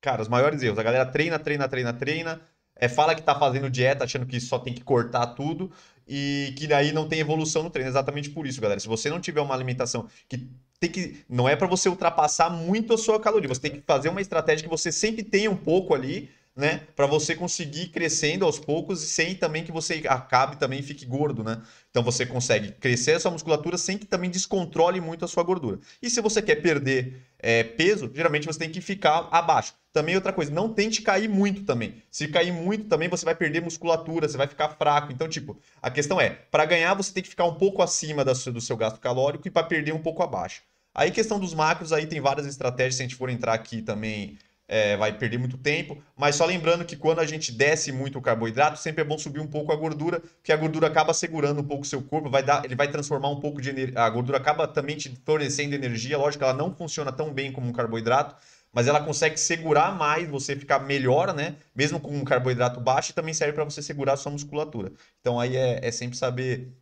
cara, 0.00 0.22
os 0.22 0.28
maiores 0.28 0.62
erros. 0.62 0.78
A 0.78 0.82
galera 0.82 1.06
treina, 1.06 1.38
treina, 1.38 1.68
treina, 1.68 1.92
treina, 1.92 2.40
é, 2.74 2.88
fala 2.88 3.14
que 3.14 3.22
tá 3.22 3.38
fazendo 3.38 3.68
dieta, 3.68 4.04
achando 4.04 4.26
que 4.26 4.40
só 4.40 4.58
tem 4.58 4.72
que 4.72 4.82
cortar 4.82 5.26
tudo 5.28 5.70
e 6.08 6.54
que 6.56 6.66
daí 6.66 6.92
não 6.92 7.06
tem 7.06 7.20
evolução 7.20 7.62
no 7.62 7.70
treino. 7.70 7.90
Exatamente 7.90 8.30
por 8.30 8.46
isso, 8.46 8.60
galera. 8.60 8.80
Se 8.80 8.88
você 8.88 9.10
não 9.10 9.20
tiver 9.20 9.40
uma 9.40 9.54
alimentação 9.54 10.08
que 10.28 10.48
tem 10.80 10.90
que 10.90 11.22
não 11.28 11.46
é 11.46 11.54
para 11.54 11.66
você 11.66 11.90
ultrapassar 11.90 12.48
muito 12.48 12.94
a 12.94 12.98
sua 12.98 13.20
caloria, 13.20 13.48
você 13.48 13.60
tem 13.60 13.72
que 13.72 13.82
fazer 13.82 14.08
uma 14.08 14.22
estratégia 14.22 14.64
que 14.64 14.70
você 14.70 14.90
sempre 14.90 15.22
tenha 15.22 15.50
um 15.50 15.56
pouco 15.56 15.94
ali 15.94 16.30
né? 16.60 16.82
Para 16.94 17.06
você 17.06 17.34
conseguir 17.34 17.88
crescendo 17.88 18.44
aos 18.44 18.58
poucos 18.58 19.02
e 19.02 19.06
sem 19.08 19.34
também 19.34 19.64
que 19.64 19.72
você 19.72 20.04
acabe 20.06 20.56
também 20.56 20.82
fique 20.82 21.06
gordo, 21.06 21.42
né? 21.42 21.62
Então 21.90 22.02
você 22.02 22.26
consegue 22.26 22.72
crescer 22.72 23.12
essa 23.12 23.30
musculatura 23.30 23.78
sem 23.78 23.96
que 23.96 24.06
também 24.06 24.30
descontrole 24.30 25.00
muito 25.00 25.24
a 25.24 25.28
sua 25.28 25.42
gordura. 25.42 25.80
E 26.00 26.10
se 26.10 26.20
você 26.20 26.42
quer 26.42 26.56
perder 26.56 27.22
é, 27.38 27.64
peso, 27.64 28.10
geralmente 28.14 28.46
você 28.46 28.58
tem 28.58 28.70
que 28.70 28.80
ficar 28.80 29.28
abaixo. 29.32 29.74
Também 29.92 30.14
outra 30.14 30.32
coisa, 30.32 30.52
não 30.52 30.72
tente 30.72 31.02
cair 31.02 31.28
muito 31.28 31.64
também. 31.64 32.00
Se 32.10 32.28
cair 32.28 32.52
muito 32.52 32.84
também, 32.84 33.08
você 33.08 33.24
vai 33.24 33.34
perder 33.34 33.60
musculatura, 33.62 34.28
você 34.28 34.36
vai 34.36 34.46
ficar 34.46 34.68
fraco. 34.68 35.10
Então, 35.10 35.28
tipo, 35.28 35.58
a 35.82 35.90
questão 35.90 36.20
é, 36.20 36.30
para 36.30 36.64
ganhar 36.64 36.94
você 36.94 37.12
tem 37.12 37.22
que 37.22 37.28
ficar 37.28 37.46
um 37.46 37.54
pouco 37.54 37.82
acima 37.82 38.24
do 38.24 38.60
seu 38.60 38.76
gasto 38.76 39.00
calórico 39.00 39.48
e 39.48 39.50
para 39.50 39.66
perder 39.66 39.92
um 39.92 40.02
pouco 40.02 40.22
abaixo. 40.22 40.62
Aí, 40.94 41.10
questão 41.10 41.40
dos 41.40 41.54
macros, 41.54 41.92
aí 41.92 42.06
tem 42.06 42.20
várias 42.20 42.46
estratégias, 42.46 42.96
se 42.96 43.02
a 43.02 43.04
gente 43.04 43.16
for 43.16 43.30
entrar 43.30 43.54
aqui 43.54 43.80
também 43.80 44.38
é, 44.70 44.96
vai 44.96 45.12
perder 45.12 45.36
muito 45.36 45.58
tempo. 45.58 46.00
Mas 46.16 46.36
só 46.36 46.46
lembrando 46.46 46.84
que 46.84 46.94
quando 46.94 47.18
a 47.18 47.26
gente 47.26 47.50
desce 47.50 47.90
muito 47.90 48.18
o 48.18 48.22
carboidrato, 48.22 48.78
sempre 48.78 49.02
é 49.02 49.04
bom 49.04 49.18
subir 49.18 49.40
um 49.40 49.46
pouco 49.46 49.72
a 49.72 49.76
gordura, 49.76 50.20
porque 50.20 50.52
a 50.52 50.56
gordura 50.56 50.86
acaba 50.86 51.12
segurando 51.12 51.60
um 51.60 51.64
pouco 51.64 51.82
o 51.82 51.86
seu 51.86 52.00
corpo, 52.00 52.30
vai 52.30 52.44
dar, 52.44 52.64
ele 52.64 52.76
vai 52.76 52.86
transformar 52.88 53.30
um 53.30 53.40
pouco 53.40 53.60
de 53.60 53.68
energia. 53.68 53.98
A 53.98 54.08
gordura 54.08 54.38
acaba 54.38 54.68
também 54.68 54.96
te 54.96 55.12
fornecendo 55.26 55.74
energia. 55.74 56.16
Lógico 56.16 56.44
ela 56.44 56.54
não 56.54 56.72
funciona 56.72 57.10
tão 57.10 57.34
bem 57.34 57.50
como 57.50 57.66
um 57.66 57.72
carboidrato, 57.72 58.36
mas 58.72 58.86
ela 58.86 59.00
consegue 59.00 59.36
segurar 59.36 59.92
mais, 59.98 60.28
você 60.28 60.54
ficar 60.54 60.78
melhor, 60.78 61.34
né? 61.34 61.56
Mesmo 61.74 61.98
com 61.98 62.16
um 62.16 62.24
carboidrato 62.24 62.80
baixo, 62.80 63.10
e 63.10 63.14
também 63.14 63.34
serve 63.34 63.54
para 63.54 63.64
você 63.64 63.82
segurar 63.82 64.12
a 64.12 64.16
sua 64.16 64.30
musculatura. 64.30 64.92
Então 65.20 65.40
aí 65.40 65.56
é, 65.56 65.80
é 65.82 65.90
sempre 65.90 66.16
saber 66.16 66.72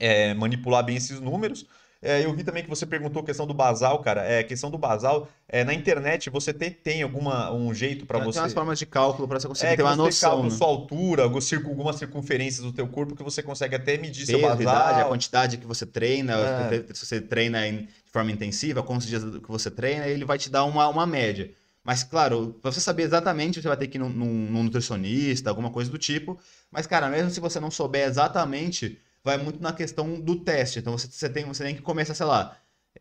é, 0.00 0.34
manipular 0.34 0.82
bem 0.84 0.96
esses 0.96 1.20
números. 1.20 1.64
É, 2.02 2.24
eu 2.24 2.32
vi 2.32 2.42
também 2.42 2.62
que 2.62 2.68
você 2.70 2.86
perguntou 2.86 3.20
a 3.20 3.24
questão 3.26 3.46
do 3.46 3.52
basal, 3.52 3.98
cara. 4.00 4.24
É, 4.24 4.42
questão 4.42 4.70
do 4.70 4.78
basal, 4.78 5.28
é, 5.46 5.62
na 5.64 5.74
internet 5.74 6.30
você 6.30 6.50
tem, 6.52 6.70
tem 6.70 7.02
alguma, 7.02 7.52
um 7.52 7.74
jeito 7.74 8.06
para 8.06 8.18
você... 8.18 8.38
Tem 8.38 8.42
umas 8.42 8.54
formas 8.54 8.78
de 8.78 8.86
cálculo 8.86 9.28
para 9.28 9.38
você 9.38 9.46
conseguir 9.46 9.72
É, 9.72 9.76
ter 9.76 9.82
uma 9.82 9.94
noção. 9.94 10.30
calcula 10.30 10.50
né? 10.50 10.56
sua 10.56 10.66
altura, 10.66 11.22
algumas 11.24 11.44
circun- 11.44 11.68
algumas 11.68 11.96
circunferências 11.96 12.64
do 12.64 12.72
teu 12.72 12.88
corpo 12.88 13.14
que 13.14 13.22
você 13.22 13.42
consegue 13.42 13.76
até 13.76 13.98
medir 13.98 14.24
seu 14.24 14.38
Peso, 14.40 14.62
idade, 14.62 14.66
a 14.66 14.92
basal. 14.94 15.08
quantidade 15.10 15.58
que 15.58 15.66
você 15.66 15.84
treina, 15.84 16.32
É. 16.38 16.84
se 16.94 17.04
você 17.04 17.20
treina 17.20 17.66
em- 17.68 17.82
de 17.82 18.10
forma 18.10 18.32
intensiva, 18.32 18.82
quantos 18.82 19.06
dias 19.06 19.22
que 19.22 19.48
você 19.48 19.70
treina, 19.70 20.06
ele 20.06 20.24
vai 20.24 20.38
te 20.38 20.48
dar 20.50 20.64
uma, 20.64 20.88
uma 20.88 21.06
média. 21.06 21.50
Mas, 21.84 22.02
claro, 22.02 22.56
pra 22.62 22.72
você 22.72 22.80
saber 22.80 23.02
exatamente, 23.02 23.60
você 23.60 23.68
vai 23.68 23.76
ter 23.76 23.88
que 23.88 23.98
ir 23.98 24.00
num- 24.00 24.08
num 24.08 24.62
nutricionista, 24.62 25.50
alguma 25.50 25.70
coisa 25.70 25.90
do 25.90 25.98
tipo. 25.98 26.38
Mas, 26.70 26.86
cara, 26.86 27.08
mesmo 27.10 27.30
se 27.30 27.40
você 27.40 27.60
não 27.60 27.70
souber 27.70 28.06
exatamente, 28.06 28.98
vai 29.24 29.36
muito 29.38 29.62
na 29.62 29.72
questão 29.72 30.20
do 30.20 30.40
teste. 30.42 30.78
Então, 30.78 30.96
você, 30.96 31.08
você 31.08 31.28
tem, 31.28 31.44
você 31.44 31.64
tem 31.64 31.74
que 31.74 31.82
começar, 31.82 32.14
sei 32.14 32.26
lá, 32.26 32.56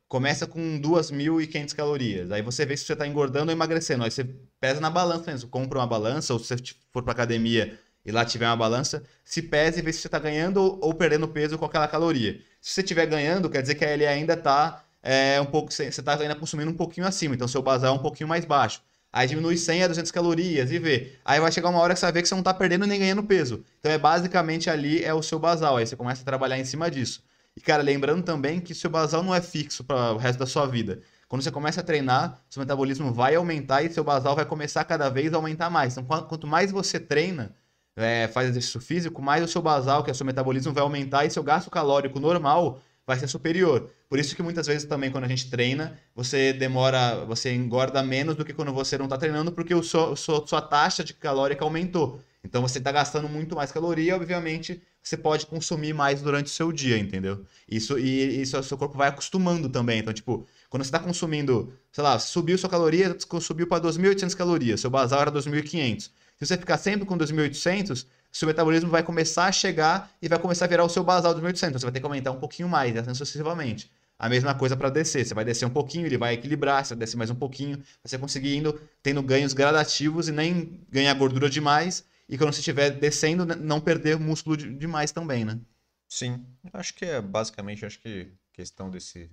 começa 0.07 0.47
com 0.47 0.79
2.500 0.79 1.75
calorias. 1.75 2.31
Aí 2.31 2.41
você 2.41 2.65
vê 2.65 2.75
se 2.77 2.85
você 2.85 2.95
tá 2.95 3.07
engordando 3.07 3.51
ou 3.51 3.55
emagrecendo. 3.55 4.03
Aí 4.03 4.11
você 4.11 4.23
pesa 4.59 4.79
na 4.81 4.89
balança 4.89 5.31
mesmo. 5.31 5.49
Compra 5.49 5.79
uma 5.79 5.87
balança, 5.87 6.33
ou 6.33 6.39
se 6.39 6.47
você 6.47 6.75
for 6.91 7.03
pra 7.03 7.13
academia 7.13 7.79
e 8.05 8.11
lá 8.11 8.25
tiver 8.25 8.47
uma 8.47 8.55
balança, 8.55 9.03
se 9.23 9.41
pese 9.41 9.79
e 9.79 9.81
vê 9.81 9.93
se 9.93 9.99
você 9.99 10.09
tá 10.09 10.19
ganhando 10.19 10.79
ou, 10.81 10.93
perdendo 10.93 11.27
peso 11.27 11.57
com 11.57 11.65
aquela 11.65 11.87
caloria. 11.87 12.41
Se 12.61 12.73
você 12.73 12.81
estiver 12.81 13.05
ganhando, 13.05 13.49
quer 13.49 13.61
dizer 13.61 13.75
que 13.75 13.85
ele 13.85 14.05
ainda 14.05 14.35
tá 14.37 14.83
é, 15.03 15.39
um 15.39 15.45
pouco, 15.45 15.71
você 15.71 15.85
está 15.85 16.15
ainda 16.15 16.35
consumindo 16.35 16.71
um 16.71 16.75
pouquinho 16.75 17.05
acima, 17.05 17.35
então 17.35 17.47
seu 17.47 17.61
basal 17.61 17.95
é 17.95 17.97
um 17.97 18.01
pouquinho 18.01 18.27
mais 18.27 18.45
baixo. 18.45 18.81
Aí 19.11 19.27
diminui 19.27 19.57
100 19.57 19.83
a 19.83 19.87
200 19.87 20.11
calorias 20.11 20.71
e 20.71 20.77
vê. 20.79 21.13
Aí 21.25 21.39
vai 21.39 21.51
chegar 21.51 21.69
uma 21.69 21.79
hora 21.79 21.93
que 21.93 21.99
você 21.99 22.05
vai 22.05 22.13
ver 22.13 22.21
que 22.21 22.27
você 22.27 22.35
não 22.35 22.43
tá 22.43 22.53
perdendo 22.53 22.85
nem 22.85 22.99
ganhando 22.99 23.23
peso. 23.23 23.63
Então 23.79 23.91
é 23.91 23.97
basicamente 23.97 24.69
ali 24.69 25.03
é 25.03 25.13
o 25.13 25.21
seu 25.23 25.39
basal. 25.39 25.77
Aí 25.77 25.87
você 25.87 25.95
começa 25.95 26.21
a 26.21 26.25
trabalhar 26.25 26.59
em 26.59 26.65
cima 26.65 26.89
disso. 26.91 27.23
E 27.57 27.61
cara, 27.61 27.81
lembrando 27.81 28.23
também 28.23 28.59
que 28.59 28.73
seu 28.75 28.89
basal 28.89 29.23
não 29.23 29.33
é 29.33 29.41
fixo 29.41 29.83
para 29.83 30.13
o 30.13 30.17
resto 30.17 30.39
da 30.39 30.45
sua 30.45 30.65
vida. 30.67 31.01
Quando 31.27 31.41
você 31.41 31.51
começa 31.51 31.81
a 31.81 31.83
treinar, 31.83 32.39
seu 32.49 32.59
metabolismo 32.61 33.11
vai 33.13 33.35
aumentar 33.35 33.83
e 33.83 33.91
seu 33.91 34.03
basal 34.03 34.35
vai 34.35 34.45
começar 34.45 34.83
cada 34.83 35.09
vez 35.09 35.33
a 35.33 35.37
aumentar 35.37 35.69
mais. 35.69 35.93
Então 35.93 36.03
quan- 36.05 36.23
quanto 36.23 36.47
mais 36.47 36.71
você 36.71 36.99
treina, 36.99 37.55
é, 37.95 38.27
faz 38.29 38.49
exercício 38.49 38.79
físico, 38.79 39.21
mais 39.21 39.43
o 39.43 39.47
seu 39.47 39.61
basal, 39.61 40.03
que 40.03 40.09
é 40.09 40.13
o 40.13 40.15
seu 40.15 40.25
metabolismo, 40.25 40.73
vai 40.73 40.83
aumentar 40.83 41.25
e 41.25 41.29
seu 41.29 41.43
gasto 41.43 41.69
calórico 41.69 42.19
normal 42.19 42.81
vai 43.09 43.17
ser 43.17 43.27
superior. 43.27 43.89
Por 44.07 44.19
isso 44.19 44.35
que 44.35 44.43
muitas 44.43 44.67
vezes 44.67 44.87
também 44.87 45.09
quando 45.09 45.23
a 45.23 45.27
gente 45.27 45.49
treina, 45.49 45.99
você 46.15 46.53
demora, 46.53 47.25
você 47.25 47.51
engorda 47.51 48.03
menos 48.03 48.35
do 48.35 48.45
que 48.45 48.53
quando 48.53 48.71
você 48.71 48.99
não 48.99 49.05
está 49.05 49.17
treinando, 49.17 49.51
porque 49.51 49.73
o 49.73 49.81
seu, 49.81 50.15
sua, 50.15 50.45
sua 50.45 50.61
taxa 50.61 51.03
de 51.03 51.15
calórica 51.15 51.63
aumentou. 51.63 52.21
Então 52.43 52.61
você 52.61 52.77
está 52.77 52.91
gastando 52.91 53.27
muito 53.27 53.55
mais 53.55 53.71
caloria, 53.71 54.15
obviamente 54.15 54.79
você 55.01 55.17
pode 55.17 55.47
consumir 55.47 55.91
mais 55.91 56.21
durante 56.21 56.47
o 56.47 56.49
seu 56.49 56.71
dia, 56.71 56.99
entendeu? 56.99 57.43
Isso 57.67 57.97
e 57.97 58.41
isso 58.41 58.55
o 58.59 58.61
seu 58.61 58.77
corpo 58.77 58.95
vai 58.95 59.09
acostumando 59.09 59.67
também. 59.67 59.99
Então, 59.99 60.13
tipo, 60.13 60.45
quando 60.69 60.83
você 60.83 60.89
está 60.89 60.99
consumindo, 60.99 61.73
sei 61.91 62.03
lá, 62.03 62.19
subiu 62.19 62.59
sua 62.59 62.69
caloria, 62.69 63.17
subiu 63.41 63.65
para 63.65 63.81
2.800 63.81 64.35
calorias, 64.35 64.81
seu 64.81 64.89
basal 64.91 65.21
era 65.21 65.31
2.500. 65.31 66.01
Se 66.01 66.45
você 66.45 66.57
ficar 66.57 66.77
sempre 66.77 67.07
com 67.07 67.17
2.800, 67.17 68.05
seu 68.31 68.47
metabolismo 68.47 68.89
vai 68.89 69.03
começar 69.03 69.45
a 69.45 69.51
chegar 69.51 70.11
e 70.21 70.27
vai 70.27 70.39
começar 70.39 70.65
a 70.65 70.67
virar 70.67 70.83
o 70.83 70.89
seu 70.89 71.03
basal 71.03 71.33
dos 71.33 71.41
1.800. 71.41 71.81
Você 71.81 71.85
vai 71.85 71.93
ter 71.93 71.99
que 71.99 72.05
aumentar 72.05 72.31
um 72.31 72.39
pouquinho 72.39 72.69
mais, 72.69 72.95
assim 72.95 73.13
sucessivamente. 73.13 73.91
A 74.17 74.27
mesma 74.29 74.53
coisa 74.53 74.75
para 74.75 74.89
descer. 74.89 75.25
Você 75.25 75.33
vai 75.33 75.45
descer 75.45 75.65
um 75.65 75.69
pouquinho, 75.69 76.05
ele 76.05 76.17
vai 76.17 76.33
equilibrar, 76.33 76.83
você 76.85 76.93
vai 76.93 76.99
descer 76.99 77.17
mais 77.17 77.29
um 77.29 77.35
pouquinho, 77.35 77.81
você 78.03 78.17
conseguir 78.17 78.55
indo 78.55 78.79
tendo 79.01 79.21
ganhos 79.23 79.53
gradativos 79.53 80.27
e 80.27 80.31
nem 80.31 80.81
ganhar 80.91 81.13
gordura 81.13 81.49
demais. 81.49 82.03
E 82.27 82.37
quando 82.37 82.53
você 82.53 82.59
estiver 82.59 82.91
descendo, 82.91 83.45
né, 83.45 83.55
não 83.55 83.79
perder 83.81 84.19
músculo 84.19 84.55
de- 84.57 84.73
demais 84.75 85.11
também, 85.11 85.45
né? 85.45 85.59
Sim, 86.07 86.45
acho 86.73 86.93
que 86.95 87.05
é 87.05 87.21
basicamente, 87.21 87.85
acho 87.85 87.99
que 87.99 88.31
questão 88.53 88.89
desse. 88.89 89.29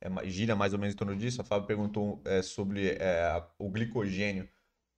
É, 0.00 0.28
gira 0.30 0.56
mais 0.56 0.72
ou 0.74 0.78
menos 0.78 0.94
em 0.94 0.98
torno 0.98 1.16
disso. 1.16 1.40
A 1.40 1.44
Fábio 1.44 1.66
perguntou 1.66 2.22
é, 2.26 2.42
sobre 2.42 2.90
é, 3.00 3.42
o 3.58 3.70
glicogênio. 3.70 4.48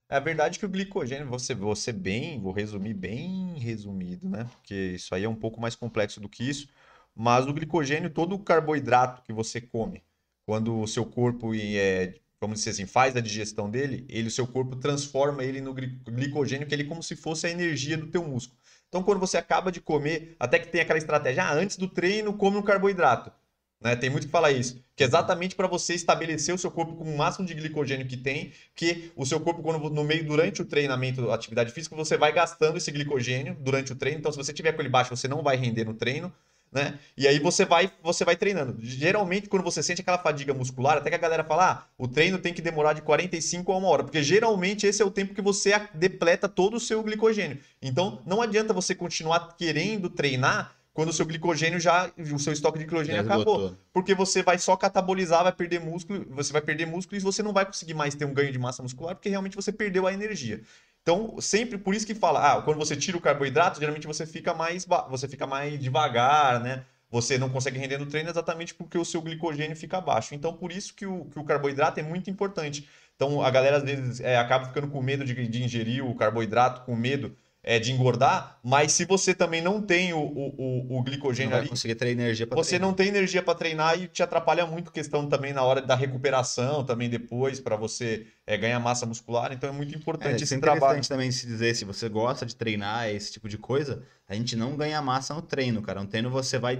É 0.09 0.21
verdade 0.21 0.59
que 0.59 0.67
o 0.67 0.69
glicogênio, 0.69 1.27
vou 1.29 1.75
ser 1.75 1.93
bem, 1.93 2.41
vou 2.41 2.53
resumir 2.53 2.95
bem 2.95 3.59
resumido, 3.59 4.29
né? 4.29 4.45
Porque 4.45 4.75
isso 4.95 5.15
aí 5.15 5.25
é 5.25 5.29
um 5.29 5.35
pouco 5.35 5.61
mais 5.61 5.75
complexo 5.75 6.21
do 6.21 6.29
que 6.29 6.45
isso. 6.49 6.69
Mas 7.15 7.47
o 7.47 7.53
glicogênio, 7.55 8.11
todo 8.11 8.35
o 8.35 8.39
carboidrato 8.39 9.23
que 9.23 9.33
você 9.33 9.61
come, 9.61 10.03
quando 10.47 10.79
o 10.79 10.87
seu 10.87 11.07
corpo 11.07 11.53
é, 11.55 12.15
vamos 12.41 12.59
dizer 12.59 12.71
assim, 12.71 12.87
faz 12.87 13.17
a 13.17 13.21
digestão 13.21 13.71
dele, 13.71 14.05
ele, 14.09 14.29
o 14.29 14.31
seu 14.31 14.47
corpo 14.47 14.77
transforma 14.77 15.43
ele 15.43 15.61
no 15.61 15.73
gli- 15.73 15.99
glicogênio, 16.07 16.67
que 16.67 16.75
ele 16.75 16.83
é 16.83 16.87
como 16.87 17.03
se 17.03 17.17
fosse 17.17 17.47
a 17.47 17.51
energia 17.51 17.97
do 17.97 18.09
teu 18.09 18.23
músculo. 18.25 18.59
Então, 18.89 19.03
quando 19.03 19.19
você 19.21 19.39
acaba 19.39 19.73
de 19.73 19.81
comer, 19.81 20.37
até 20.39 20.59
que 20.59 20.69
tem 20.69 20.81
aquela 20.81 20.99
estratégia, 20.99 21.45
ah, 21.45 21.53
antes 21.55 21.77
do 21.77 21.89
treino, 21.89 22.35
come 22.37 22.57
um 22.59 22.63
carboidrato. 22.63 23.33
Né? 23.81 23.95
Tem 23.97 24.09
muito 24.09 24.27
que 24.27 24.33
falar 24.33 24.51
isso. 24.51 24.83
Que 24.97 25.03
é 25.03 25.07
exatamente 25.07 25.55
para 25.55 25.67
você 25.67 25.95
estabelecer 25.95 26.55
o 26.55 26.59
seu 26.59 26.71
corpo 26.71 26.95
com 26.95 27.05
o 27.05 27.17
máximo 27.17 27.47
de 27.47 27.55
glicogênio 27.55 28.07
que 28.07 28.17
tem, 28.17 28.53
que 28.75 29.13
o 29.15 29.27
seu 29.27 29.41
corpo, 29.41 29.63
quando 29.63 29.91
no 29.91 30.05
meio, 30.05 30.25
durante 30.25 30.63
o 30.63 30.65
treinamento, 30.65 31.31
atividade 31.31 31.73
física, 31.73 31.95
você 31.95 32.17
vai 32.17 32.33
gastando 32.33 32.79
esse 32.79 32.91
glicogênio 32.91 33.57
durante 33.61 33.93
o 33.93 33.97
treino. 33.97 34.19
Então, 34.19 34.33
se 34.33 34.39
você 34.39 34.53
tiver 34.53 34.73
com 34.73 34.81
ele 34.81 34.89
baixo, 34.89 35.15
você 35.15 35.29
não 35.29 35.43
vai 35.43 35.57
render 35.57 35.85
no 35.85 35.95
treino. 35.95 36.33
Né? 36.75 36.99
E 37.17 37.29
aí 37.29 37.39
você 37.39 37.65
vai, 37.65 37.89
você 38.03 38.25
vai 38.25 38.35
treinando. 38.35 38.77
Geralmente, 38.81 39.49
quando 39.49 39.63
você 39.63 39.81
sente 39.81 40.01
aquela 40.01 40.19
fadiga 40.19 40.53
muscular, 40.53 40.97
até 40.97 41.09
que 41.09 41.15
a 41.15 41.19
galera 41.19 41.45
fala, 41.45 41.71
ah, 41.71 41.87
o 41.97 42.09
treino 42.09 42.37
tem 42.37 42.53
que 42.53 42.61
demorar 42.61 42.95
de 42.95 43.03
45 43.03 43.71
a 43.71 43.77
uma 43.77 43.87
hora, 43.87 44.03
porque 44.03 44.25
geralmente 44.25 44.85
esse 44.85 45.01
é 45.01 45.05
o 45.05 45.11
tempo 45.11 45.35
que 45.35 45.41
você 45.41 45.71
depleta 45.95 46.49
todo 46.49 46.75
o 46.75 46.81
seu 46.81 47.01
glicogênio. 47.05 47.61
Então, 47.81 48.21
não 48.27 48.43
adianta 48.43 48.73
você 48.73 48.93
continuar 48.93 49.55
querendo 49.57 50.11
treinar 50.11 50.75
quando 50.95 51.09
o 51.09 51.13
seu 51.13 51.27
glicogênio 51.27 51.81
já, 51.81 52.09
o 52.17 52.39
seu 52.39 52.53
estoque 52.53 52.79
de 52.79 52.85
glicogênio 52.85 53.17
Já 53.17 53.35
acabou. 53.35 53.77
Porque 53.93 54.15
você 54.15 54.45
vai 54.45 54.59
só 54.59 54.77
catabolizar, 54.77 55.43
vai 55.43 55.53
perder 55.53 55.81
músculo, 55.81 56.25
você 56.31 56.53
vai 56.53 56.63
perder 56.63 56.87
músculo 56.87 57.19
e 57.19 57.21
você 57.21 57.43
não 57.43 57.53
vai 57.53 57.67
conseguir 57.67 57.95
mais 57.95 58.15
ter 58.15 58.25
um 58.25 58.33
ganho 58.33 58.53
de 58.53 58.59
massa 58.61 58.81
muscular, 58.81 59.17
porque 59.17 59.29
realmente 59.29 59.57
você 59.57 59.73
perdeu 59.73 60.07
a 60.07 60.13
energia. 60.13 60.63
Então, 61.03 61.35
sempre 61.41 61.77
por 61.77 61.95
isso 61.97 62.07
que 62.07 62.15
fala, 62.15 62.53
ah, 62.53 62.63
quando 62.63 62.79
você 62.79 62.95
tira 62.95 63.17
o 63.17 63.21
carboidrato, 63.21 63.81
geralmente 63.81 64.07
você 64.07 64.25
fica 64.25 64.55
mais, 64.55 64.87
você 65.11 65.27
fica 65.27 65.47
mais 65.49 65.79
devagar, 65.81 66.61
né? 66.61 66.85
Você 67.11 67.39
não 67.39 67.51
consegue 67.51 67.79
render 67.79 67.99
no 67.99 68.07
treino 68.07 68.31
exatamente 68.31 68.73
porque 68.73 68.97
o 68.97 69.05
seu 69.05 69.21
glicogênio 69.21 69.77
fica 69.77 70.01
baixo. 70.01 70.35
Então, 70.35 70.55
por 70.55 70.71
isso 70.71 70.95
que 70.95 71.07
o, 71.07 71.25
que 71.25 71.39
o 71.41 71.45
carboidrato 71.45 71.99
é 71.99 72.03
muito 72.05 72.31
importante. 72.31 72.89
Então, 73.17 73.43
a 73.43 73.51
galera 73.51 73.79
às 73.79 73.83
vezes 73.83 74.21
é, 74.21 74.37
acaba 74.39 74.67
ficando 74.67 74.89
com 74.89 75.03
medo 75.03 75.25
de, 75.25 75.49
de 75.49 75.63
ingerir 75.63 76.05
o 76.05 76.15
carboidrato, 76.15 76.83
com 76.83 76.95
medo 76.97 77.37
é, 77.65 77.79
de 77.79 77.93
engordar, 77.93 78.59
mas 78.63 78.93
se 78.93 79.05
você 79.05 79.35
também 79.35 79.61
não 79.63 79.81
tem 79.83 80.13
o, 80.13 80.19
o, 80.21 80.97
o- 80.97 80.99
Não 80.99 81.03
glicogênio 81.05 81.51
vai 81.51 81.61
ali, 81.61 81.69
conseguir 81.69 81.95
ter 81.97 82.09
energia 82.09 82.47
para 82.47 82.57
você 82.57 82.79
não 82.79 82.95
tem 82.95 83.09
energia 83.09 83.43
para 83.43 83.55
treinar 83.55 83.99
e 84.01 84.07
te 84.09 84.23
atrapalha 84.23 84.67
muito 84.67 84.93
questão 84.93 85.29
também 85.29 85.53
na 85.53 85.63
hora 85.65 85.81
da 85.83 85.95
recuperação, 85.95 86.85
também 86.85 87.09
depois, 87.11 87.61
para 87.61 87.77
você 87.77 88.27
é, 88.47 88.57
ganhar 88.57 88.79
massa 88.81 89.07
muscular. 89.07 89.53
Então 89.53 89.69
é 89.69 89.73
muito 89.73 89.95
É, 89.95 89.97
importante 89.99 90.43
é 90.43 90.47
esse 90.47 90.57
trabalho. 90.59 91.05
interessante 91.05 91.09
também 91.09 91.31
se 91.33 91.47
dizer, 91.47 91.75
se 91.75 91.85
você 91.85 92.09
gosta 92.09 92.47
de 92.47 92.55
treinar 92.57 93.09
esse 93.09 93.33
tipo 93.33 93.49
de 93.49 93.59
coisa, 93.59 94.03
a 94.29 94.35
gente 94.35 94.57
não 94.57 94.77
ganha 94.77 95.01
massa 95.03 95.35
no 95.35 95.43
treino, 95.43 95.83
cara. 95.83 96.01
No 96.03 96.09
treino 96.09 96.31
você 96.31 96.59
vai, 96.59 96.79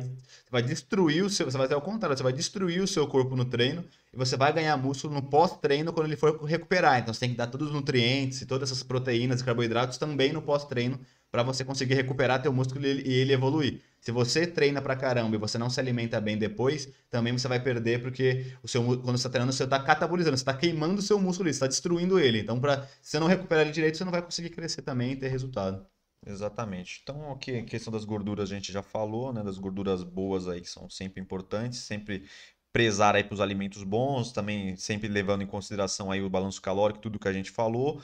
vai 0.51 0.63
destruir 0.63 1.25
o 1.25 1.31
seu, 1.31 1.47
você 1.51 1.59
vai 1.59 1.67
fazer 1.67 1.75
ao 1.75 1.83
contrário, 1.83 2.17
você 2.17 2.23
vai 2.23 2.33
destruir 2.33 2.83
o 2.83 2.87
seu 2.87 3.07
corpo 3.07 3.37
no 3.37 3.45
treino 3.45 3.85
e 4.13 4.17
você 4.17 4.37
vai 4.37 4.53
ganhar 4.53 4.77
músculo 4.77 5.13
no 5.15 5.23
pós-treino 5.23 5.93
quando 5.93 6.07
ele 6.07 6.17
for 6.17 6.43
recuperar. 6.45 6.99
Então 7.01 7.13
você 7.13 7.21
tem 7.21 7.31
que 7.31 7.37
dar 7.37 7.47
todos 7.49 7.69
os 7.69 7.75
nutrientes 7.75 8.41
e 8.41 8.47
todas 8.47 8.71
essas 8.71 8.83
proteínas 8.83 9.41
e 9.41 9.45
carboidratos 9.45 9.99
também 9.99 10.33
no 10.33 10.41
pós-treino 10.43 10.99
para 11.35 11.43
você 11.43 11.65
conseguir 11.65 11.95
recuperar 11.95 12.41
teu 12.41 12.53
músculo 12.53 12.87
e 12.87 13.13
ele, 13.13 13.33
evoluir. 13.33 13.81
Se 14.01 14.13
você 14.13 14.47
treina 14.47 14.81
pra 14.81 14.95
caramba 14.95 15.35
e 15.35 15.39
você 15.39 15.59
não 15.59 15.69
se 15.69 15.81
alimenta 15.81 16.21
bem 16.21 16.39
depois, 16.39 16.89
também 17.11 17.37
você 17.37 17.49
vai 17.49 17.59
perder 17.59 18.01
porque 18.01 18.55
o 18.63 18.69
seu 18.69 18.85
quando 18.85 19.05
você 19.05 19.15
está 19.17 19.31
treinando, 19.31 19.53
você 19.53 19.65
está 19.65 19.83
catabolizando, 19.83 20.37
você 20.37 20.43
está 20.43 20.55
queimando 20.55 21.01
o 21.01 21.03
seu 21.03 21.19
músculo, 21.19 21.49
você 21.49 21.57
está 21.57 21.67
destruindo 21.67 22.21
ele. 22.21 22.39
Então, 22.39 22.61
pra, 22.61 22.85
se 23.03 23.11
você 23.11 23.19
não 23.19 23.27
recuperar 23.27 23.65
ele 23.65 23.73
direito, 23.73 23.99
você 23.99 24.05
não 24.05 24.13
vai 24.13 24.23
conseguir 24.23 24.51
crescer 24.51 24.83
também 24.83 25.11
e 25.11 25.17
ter 25.17 25.27
resultado. 25.27 25.85
Exatamente. 26.25 27.01
Então, 27.03 27.33
aqui, 27.33 27.59
a 27.59 27.65
questão 27.65 27.93
das 27.93 28.05
gorduras 28.05 28.53
a 28.53 28.55
gente 28.55 28.73
já 28.73 28.81
falou, 28.81 29.33
né? 29.33 29.43
Das 29.43 29.59
gorduras 29.59 30.05
boas 30.05 30.47
aí 30.47 30.61
que 30.61 30.71
são 30.71 30.89
sempre 30.89 31.21
importantes, 31.21 31.81
sempre 31.81 32.29
prezar 32.73 33.17
aí 33.17 33.25
para 33.25 33.35
os 33.35 33.41
alimentos 33.41 33.83
bons, 33.83 34.31
também 34.31 34.77
sempre 34.77 35.09
levando 35.09 35.43
em 35.43 35.47
consideração 35.47 36.13
aí 36.13 36.23
o 36.23 36.31
balanço 36.31 36.63
calórico, 36.63 37.01
tudo 37.01 37.19
que 37.19 37.29
a 37.29 37.33
gente 37.33 37.51
falou. 37.51 38.01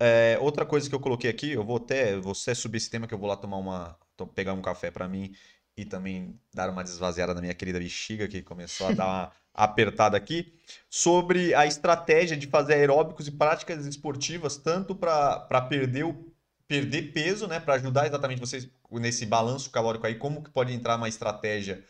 É, 0.00 0.38
outra 0.40 0.64
coisa 0.64 0.88
que 0.88 0.94
eu 0.94 1.00
coloquei 1.00 1.28
aqui, 1.28 1.50
eu 1.50 1.62
vou 1.62 1.76
até, 1.76 2.14
até 2.14 2.54
subir 2.54 2.78
esse 2.78 2.88
tema 2.88 3.06
que 3.06 3.12
eu 3.12 3.18
vou 3.18 3.28
lá 3.28 3.36
tomar 3.36 3.58
uma, 3.58 3.98
pegar 4.34 4.54
um 4.54 4.62
café 4.62 4.90
para 4.90 5.06
mim 5.06 5.34
e 5.76 5.84
também 5.84 6.40
dar 6.54 6.70
uma 6.70 6.82
desvaziada 6.82 7.34
na 7.34 7.40
minha 7.40 7.54
querida 7.54 7.78
bexiga 7.78 8.26
que 8.26 8.42
começou 8.42 8.88
a 8.88 8.92
dar 8.92 9.06
uma 9.06 9.32
apertada 9.52 10.16
aqui, 10.16 10.54
sobre 10.88 11.54
a 11.54 11.66
estratégia 11.66 12.36
de 12.36 12.46
fazer 12.46 12.74
aeróbicos 12.74 13.26
e 13.26 13.32
práticas 13.32 13.84
esportivas 13.84 14.56
tanto 14.56 14.94
para 14.94 15.40
para 15.40 15.60
perder 15.62 16.04
o 16.04 16.32
perder 16.66 17.12
peso, 17.12 17.48
né, 17.48 17.58
para 17.58 17.74
ajudar 17.74 18.06
exatamente 18.06 18.40
vocês 18.40 18.68
nesse 18.92 19.26
balanço 19.26 19.70
calórico 19.70 20.06
aí, 20.06 20.14
como 20.14 20.42
que 20.42 20.50
pode 20.50 20.72
entrar 20.72 20.96
uma 20.96 21.08
estratégia 21.08 21.84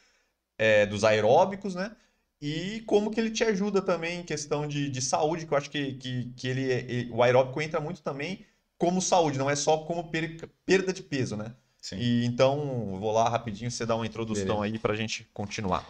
é, 0.57 0.87
dos 0.87 1.05
aeróbicos, 1.05 1.75
né? 1.75 1.95
E 2.41 2.83
como 2.87 3.11
que 3.11 3.21
ele 3.21 3.31
te 3.31 3.45
ajuda 3.45 3.83
também 3.83 4.21
em 4.21 4.25
questão 4.25 4.67
de, 4.67 4.89
de 4.91 5.03
saúde, 5.03 5.47
que 5.47 5.53
eu 5.53 5.59
acho 5.59 5.71
que, 5.71 5.95
que, 5.95 6.33
que 6.37 6.49
ele, 6.49 6.63
ele- 6.63 7.11
o 7.13 7.23
aeróbico 7.23 7.61
entra 7.61 7.81
muito 7.81 8.03
também 8.03 8.45
como 8.79 9.03
saúde, 9.03 9.39
não 9.39 9.51
é 9.51 9.57
só 9.57 9.79
como 9.79 10.11
per- 10.11 10.49
perda 10.65 10.93
de 10.93 11.03
peso, 11.03 11.37
né? 11.37 11.55
Sim. 11.81 11.97
E 11.99 12.25
então, 12.25 12.99
vou 12.99 13.13
lá 13.13 13.29
rapidinho, 13.29 13.71
você 13.71 13.85
dá 13.87 13.95
uma 13.97 14.07
introdução 14.07 14.63
aí 14.63 14.79
pra 14.79 14.95
gente 14.95 15.29
continuar. 15.33 15.87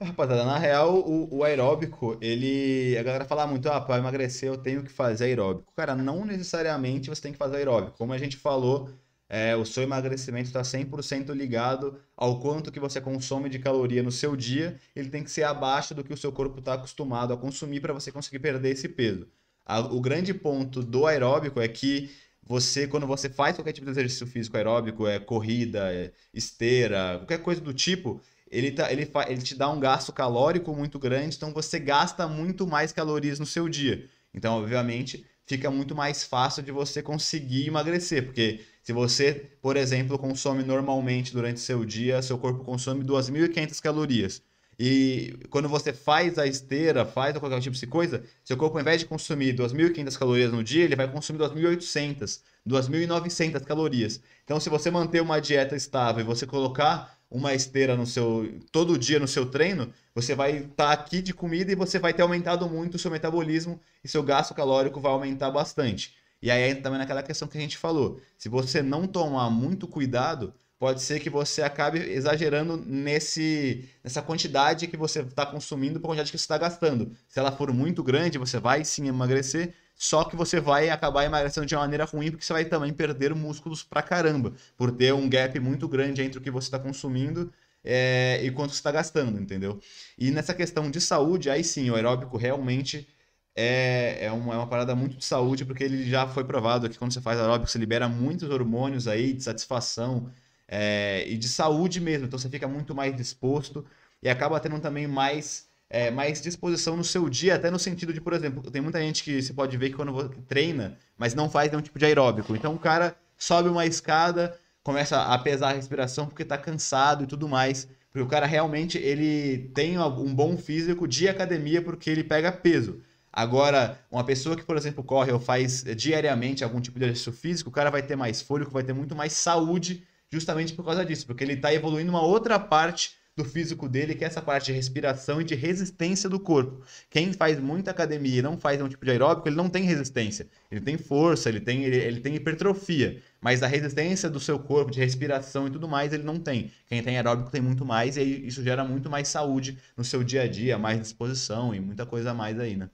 Rapaziada, 0.00 0.44
na 0.44 0.58
real, 0.58 0.94
o, 0.98 1.36
o 1.38 1.44
aeróbico, 1.44 2.18
ele. 2.20 2.96
A 2.98 3.02
galera 3.02 3.24
fala 3.24 3.46
muito, 3.46 3.66
ah, 3.70 3.80
para 3.80 3.98
emagrecer 3.98 4.46
eu 4.48 4.58
tenho 4.58 4.82
que 4.84 4.90
fazer 4.90 5.24
aeróbico. 5.24 5.72
Cara, 5.74 5.94
não 5.94 6.24
necessariamente 6.24 7.08
você 7.08 7.22
tem 7.22 7.32
que 7.32 7.38
fazer 7.38 7.56
aeróbico. 7.56 7.96
Como 7.96 8.12
a 8.12 8.18
gente 8.18 8.36
falou, 8.36 8.90
é, 9.28 9.56
o 9.56 9.64
seu 9.64 9.82
emagrecimento 9.82 10.46
está 10.48 10.62
100% 10.64 11.32
ligado 11.32 11.98
ao 12.16 12.40
quanto 12.40 12.70
que 12.70 12.78
você 12.80 13.00
consome 13.00 13.48
de 13.48 13.58
caloria 13.58 14.02
no 14.02 14.12
seu 14.12 14.36
dia. 14.36 14.78
Ele 14.94 15.08
tem 15.10 15.24
que 15.24 15.30
ser 15.30 15.42
abaixo 15.44 15.94
do 15.94 16.04
que 16.04 16.12
o 16.12 16.16
seu 16.16 16.30
corpo 16.32 16.58
está 16.60 16.74
acostumado 16.74 17.32
a 17.32 17.36
consumir 17.36 17.80
para 17.80 17.92
você 17.92 18.12
conseguir 18.12 18.38
perder 18.38 18.70
esse 18.72 18.88
peso. 18.88 19.26
A- 19.64 19.80
o 19.80 20.00
grande 20.00 20.32
ponto 20.32 20.82
do 20.82 21.06
aeróbico 21.06 21.60
é 21.60 21.68
que 21.68 22.10
você, 22.42 22.86
quando 22.86 23.06
você 23.06 23.28
faz 23.28 23.56
qualquer 23.56 23.72
tipo 23.72 23.84
de 23.86 23.90
exercício 23.92 24.26
físico 24.26 24.56
aeróbico, 24.56 25.06
é 25.06 25.18
corrida, 25.18 25.92
é 25.92 26.12
esteira, 26.32 27.16
qualquer 27.18 27.38
coisa 27.42 27.60
do 27.60 27.74
tipo, 27.74 28.20
ele, 28.48 28.70
tá, 28.70 28.92
ele, 28.92 29.04
fa- 29.06 29.28
ele 29.28 29.42
te 29.42 29.56
dá 29.56 29.68
um 29.68 29.80
gasto 29.80 30.12
calórico 30.12 30.74
muito 30.74 30.98
grande, 30.98 31.36
então 31.36 31.52
você 31.52 31.78
gasta 31.80 32.28
muito 32.28 32.64
mais 32.66 32.92
calorias 32.92 33.40
no 33.40 33.46
seu 33.46 33.68
dia. 33.68 34.08
Então, 34.32 34.54
obviamente, 34.58 35.26
fica 35.46 35.70
muito 35.70 35.94
mais 35.94 36.24
fácil 36.24 36.62
de 36.62 36.72
você 36.72 37.02
conseguir 37.02 37.68
emagrecer, 37.68 38.24
porque 38.24 38.60
se 38.82 38.92
você, 38.92 39.50
por 39.62 39.76
exemplo, 39.76 40.18
consome 40.18 40.62
normalmente 40.62 41.32
durante 41.32 41.60
seu 41.60 41.84
dia, 41.84 42.20
seu 42.22 42.38
corpo 42.38 42.64
consome 42.64 43.04
2.500 43.04 43.80
calorias. 43.80 44.42
E 44.78 45.34
quando 45.48 45.68
você 45.68 45.92
faz 45.92 46.38
a 46.38 46.46
esteira, 46.46 47.06
faz 47.06 47.36
qualquer 47.38 47.60
tipo 47.60 47.74
de 47.74 47.86
coisa, 47.86 48.22
seu 48.44 48.56
corpo, 48.58 48.76
ao 48.76 48.82
invés 48.82 49.00
de 49.00 49.06
consumir 49.06 49.54
2.500 49.56 50.18
calorias 50.18 50.52
no 50.52 50.62
dia, 50.62 50.84
ele 50.84 50.94
vai 50.94 51.10
consumir 51.10 51.38
2.800, 51.38 52.40
2.900 52.68 53.64
calorias. 53.64 54.20
Então, 54.44 54.60
se 54.60 54.68
você 54.68 54.90
manter 54.90 55.22
uma 55.22 55.40
dieta 55.40 55.74
estável 55.74 56.22
e 56.22 56.26
você 56.26 56.46
colocar 56.46 57.15
uma 57.30 57.54
esteira 57.54 57.96
no 57.96 58.06
seu 58.06 58.60
todo 58.70 58.98
dia 58.98 59.18
no 59.18 59.28
seu 59.28 59.46
treino, 59.46 59.92
você 60.14 60.34
vai 60.34 60.58
estar 60.58 60.92
aqui 60.92 61.20
de 61.20 61.34
comida 61.34 61.72
e 61.72 61.74
você 61.74 61.98
vai 61.98 62.14
ter 62.14 62.22
aumentado 62.22 62.68
muito 62.68 62.94
o 62.94 62.98
seu 62.98 63.10
metabolismo 63.10 63.80
e 64.02 64.08
seu 64.08 64.22
gasto 64.22 64.54
calórico 64.54 65.00
vai 65.00 65.12
aumentar 65.12 65.50
bastante. 65.50 66.14
E 66.40 66.50
aí 66.50 66.70
entra 66.70 66.84
também 66.84 66.98
naquela 66.98 67.22
questão 67.22 67.48
que 67.48 67.58
a 67.58 67.60
gente 67.60 67.78
falou. 67.78 68.20
Se 68.38 68.48
você 68.48 68.82
não 68.82 69.06
tomar 69.06 69.50
muito 69.50 69.88
cuidado, 69.88 70.54
pode 70.78 71.02
ser 71.02 71.20
que 71.20 71.30
você 71.30 71.62
acabe 71.62 71.98
exagerando 71.98 72.76
nesse, 72.76 73.88
nessa 74.04 74.22
quantidade 74.22 74.86
que 74.86 74.96
você 74.96 75.20
está 75.20 75.46
consumindo 75.46 75.98
para 75.98 76.08
a 76.08 76.10
quantidade 76.10 76.30
que 76.30 76.38
você 76.38 76.44
está 76.44 76.58
gastando. 76.58 77.10
Se 77.26 77.38
ela 77.38 77.50
for 77.50 77.72
muito 77.72 78.02
grande, 78.02 78.38
você 78.38 78.58
vai 78.58 78.84
sim 78.84 79.08
emagrecer, 79.08 79.74
só 79.96 80.24
que 80.24 80.36
você 80.36 80.60
vai 80.60 80.90
acabar 80.90 81.24
emagrecendo 81.24 81.66
de 81.66 81.74
uma 81.74 81.82
maneira 81.82 82.04
ruim, 82.04 82.30
porque 82.30 82.44
você 82.44 82.52
vai 82.52 82.64
também 82.66 82.92
perder 82.92 83.34
músculos 83.34 83.82
pra 83.82 84.02
caramba, 84.02 84.52
por 84.76 84.92
ter 84.92 85.12
um 85.14 85.28
gap 85.28 85.58
muito 85.60 85.88
grande 85.88 86.22
entre 86.22 86.38
o 86.38 86.42
que 86.42 86.50
você 86.50 86.68
está 86.68 86.78
consumindo 86.78 87.52
é, 87.84 88.40
e 88.42 88.50
quanto 88.50 88.72
você 88.72 88.78
está 88.78 88.92
gastando, 88.92 89.40
entendeu? 89.40 89.80
E 90.18 90.30
nessa 90.30 90.52
questão 90.54 90.90
de 90.90 91.00
saúde, 91.00 91.48
aí 91.50 91.64
sim, 91.64 91.90
o 91.90 91.94
aeróbico 91.94 92.36
realmente 92.36 93.08
é, 93.54 94.26
é, 94.26 94.32
uma, 94.32 94.54
é 94.54 94.56
uma 94.58 94.66
parada 94.66 94.94
muito 94.94 95.16
de 95.16 95.24
saúde, 95.24 95.64
porque 95.64 95.84
ele 95.84 96.08
já 96.08 96.26
foi 96.26 96.44
provado 96.44 96.88
que 96.90 96.98
quando 96.98 97.12
você 97.12 97.20
faz 97.20 97.38
aeróbico, 97.40 97.70
você 97.70 97.78
libera 97.78 98.08
muitos 98.08 98.50
hormônios 98.50 99.08
aí 99.08 99.32
de 99.32 99.42
satisfação 99.42 100.30
é, 100.68 101.24
e 101.28 101.38
de 101.38 101.48
saúde 101.48 102.00
mesmo. 102.00 102.26
Então 102.26 102.38
você 102.38 102.50
fica 102.50 102.68
muito 102.68 102.94
mais 102.94 103.16
disposto 103.16 103.86
e 104.22 104.28
acaba 104.28 104.60
tendo 104.60 104.78
também 104.80 105.06
mais, 105.06 105.68
é, 105.88 106.10
mais 106.10 106.40
disposição 106.40 106.96
no 106.96 107.04
seu 107.04 107.28
dia, 107.28 107.54
até 107.54 107.70
no 107.70 107.78
sentido 107.78 108.12
de, 108.12 108.20
por 108.20 108.32
exemplo, 108.32 108.70
tem 108.70 108.82
muita 108.82 109.00
gente 109.00 109.22
que 109.22 109.40
você 109.40 109.52
pode 109.52 109.76
ver 109.76 109.90
que 109.90 109.96
quando 109.96 110.28
treina, 110.48 110.98
mas 111.16 111.34
não 111.34 111.48
faz 111.48 111.70
nenhum 111.70 111.82
tipo 111.82 111.98
de 111.98 112.04
aeróbico. 112.04 112.54
Então 112.56 112.74
o 112.74 112.78
cara 112.78 113.16
sobe 113.36 113.68
uma 113.68 113.86
escada, 113.86 114.58
começa 114.82 115.22
a 115.22 115.38
pesar 115.38 115.70
a 115.70 115.74
respiração 115.74 116.26
porque 116.26 116.44
tá 116.44 116.58
cansado 116.58 117.24
e 117.24 117.26
tudo 117.26 117.48
mais. 117.48 117.88
Porque 118.10 118.24
o 118.24 118.28
cara 118.28 118.46
realmente 118.46 118.96
ele 118.96 119.70
tem 119.74 119.98
um 119.98 120.34
bom 120.34 120.56
físico 120.56 121.06
de 121.06 121.28
academia 121.28 121.82
porque 121.82 122.08
ele 122.08 122.24
pega 122.24 122.50
peso. 122.50 123.02
Agora, 123.32 124.00
uma 124.10 124.24
pessoa 124.24 124.56
que, 124.56 124.64
por 124.64 124.78
exemplo, 124.78 125.04
corre 125.04 125.30
ou 125.30 125.38
faz 125.38 125.84
diariamente 125.94 126.64
algum 126.64 126.80
tipo 126.80 126.98
de 126.98 127.04
exercício 127.04 127.32
físico, 127.32 127.68
o 127.68 127.72
cara 127.72 127.90
vai 127.90 128.02
ter 128.02 128.16
mais 128.16 128.40
fôlego, 128.40 128.70
vai 128.70 128.82
ter 128.82 128.94
muito 128.94 129.14
mais 129.14 129.34
saúde 129.34 130.02
justamente 130.32 130.72
por 130.72 130.84
causa 130.84 131.04
disso, 131.04 131.26
porque 131.26 131.44
ele 131.44 131.52
está 131.52 131.72
evoluindo 131.72 132.10
uma 132.10 132.22
outra 132.22 132.58
parte 132.58 133.12
do 133.36 133.44
físico 133.44 133.88
dele, 133.88 134.14
que 134.14 134.24
é 134.24 134.26
essa 134.26 134.40
parte 134.42 134.66
de 134.66 134.72
respiração 134.72 135.40
e 135.40 135.44
de 135.44 135.54
resistência 135.54 136.28
do 136.28 136.40
corpo. 136.40 136.82
Quem 137.10 137.32
faz 137.32 137.58
muita 137.60 137.90
academia 137.90 138.38
e 138.38 138.42
não 138.42 138.58
faz 138.58 138.78
nenhum 138.78 138.88
tipo 138.88 139.04
de 139.04 139.10
aeróbico, 139.10 139.48
ele 139.48 139.56
não 139.56 139.68
tem 139.68 139.84
resistência. 139.84 140.48
Ele 140.70 140.80
tem 140.80 140.96
força, 140.96 141.48
ele 141.48 141.60
tem, 141.60 141.84
ele, 141.84 141.96
ele 141.96 142.20
tem 142.20 142.34
hipertrofia, 142.34 143.22
mas 143.40 143.62
a 143.62 143.66
resistência 143.66 144.30
do 144.30 144.40
seu 144.40 144.58
corpo, 144.58 144.90
de 144.90 145.00
respiração 145.00 145.66
e 145.66 145.70
tudo 145.70 145.86
mais, 145.88 146.12
ele 146.12 146.22
não 146.22 146.38
tem. 146.40 146.72
Quem 146.86 147.02
tem 147.02 147.16
aeróbico 147.16 147.50
tem 147.50 147.60
muito 147.60 147.84
mais 147.84 148.16
e 148.16 148.22
isso 148.46 148.62
gera 148.62 148.84
muito 148.84 149.10
mais 149.10 149.28
saúde 149.28 149.78
no 149.96 150.04
seu 150.04 150.24
dia 150.24 150.42
a 150.42 150.48
dia, 150.48 150.78
mais 150.78 151.00
disposição 151.00 151.74
e 151.74 151.80
muita 151.80 152.06
coisa 152.06 152.30
a 152.30 152.34
mais 152.34 152.58
aí, 152.58 152.76
né? 152.76 152.88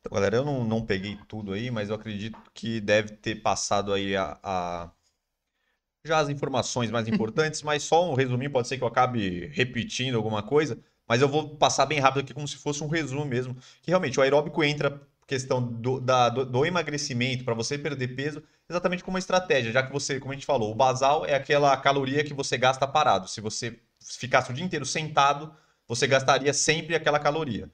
Então, 0.00 0.12
galera, 0.14 0.36
eu 0.36 0.44
não, 0.44 0.64
não 0.64 0.84
peguei 0.84 1.18
tudo 1.28 1.52
aí, 1.52 1.70
mas 1.70 1.88
eu 1.90 1.94
acredito 1.94 2.38
que 2.54 2.80
deve 2.80 3.10
ter 3.16 3.36
passado 3.42 3.92
aí 3.92 4.16
a, 4.16 4.38
a- 4.42 4.90
já 6.04 6.18
as 6.18 6.28
informações 6.28 6.90
mais 6.90 7.06
importantes, 7.08 7.62
mas 7.62 7.82
só 7.82 8.10
um 8.10 8.14
resuminho, 8.14 8.50
pode 8.50 8.68
ser 8.68 8.76
que 8.78 8.84
eu 8.84 8.88
acabe 8.88 9.46
repetindo 9.52 10.16
alguma 10.16 10.42
coisa, 10.42 10.78
mas 11.08 11.20
eu 11.22 11.28
vou 11.28 11.56
passar 11.56 11.86
bem 11.86 11.98
rápido 11.98 12.20
aqui 12.22 12.34
como 12.34 12.46
se 12.48 12.56
fosse 12.56 12.82
um 12.82 12.88
resumo 12.88 13.24
mesmo, 13.24 13.54
que 13.82 13.90
realmente 13.90 14.18
o 14.18 14.22
aeróbico 14.22 14.62
entra 14.62 15.00
questão 15.26 15.62
do, 15.62 16.00
da- 16.00 16.28
do, 16.28 16.44
do 16.44 16.66
emagrecimento 16.66 17.44
para 17.44 17.54
você 17.54 17.78
perder 17.78 18.08
peso, 18.16 18.42
exatamente 18.68 19.04
como 19.04 19.14
uma 19.14 19.20
estratégia, 19.20 19.70
já 19.72 19.82
que 19.82 19.92
você, 19.92 20.18
como 20.18 20.32
a 20.32 20.34
gente 20.34 20.46
falou, 20.46 20.72
o 20.72 20.74
basal 20.74 21.24
é 21.24 21.34
aquela 21.34 21.76
caloria 21.76 22.24
que 22.24 22.34
você 22.34 22.58
gasta 22.58 22.86
parado. 22.86 23.28
Se 23.28 23.40
você 23.40 23.78
ficasse 24.18 24.50
o 24.50 24.54
dia 24.54 24.64
inteiro 24.64 24.84
sentado, 24.84 25.54
você 25.86 26.06
gastaria 26.06 26.52
sempre 26.52 26.94
aquela 26.96 27.18
caloria. 27.20 27.70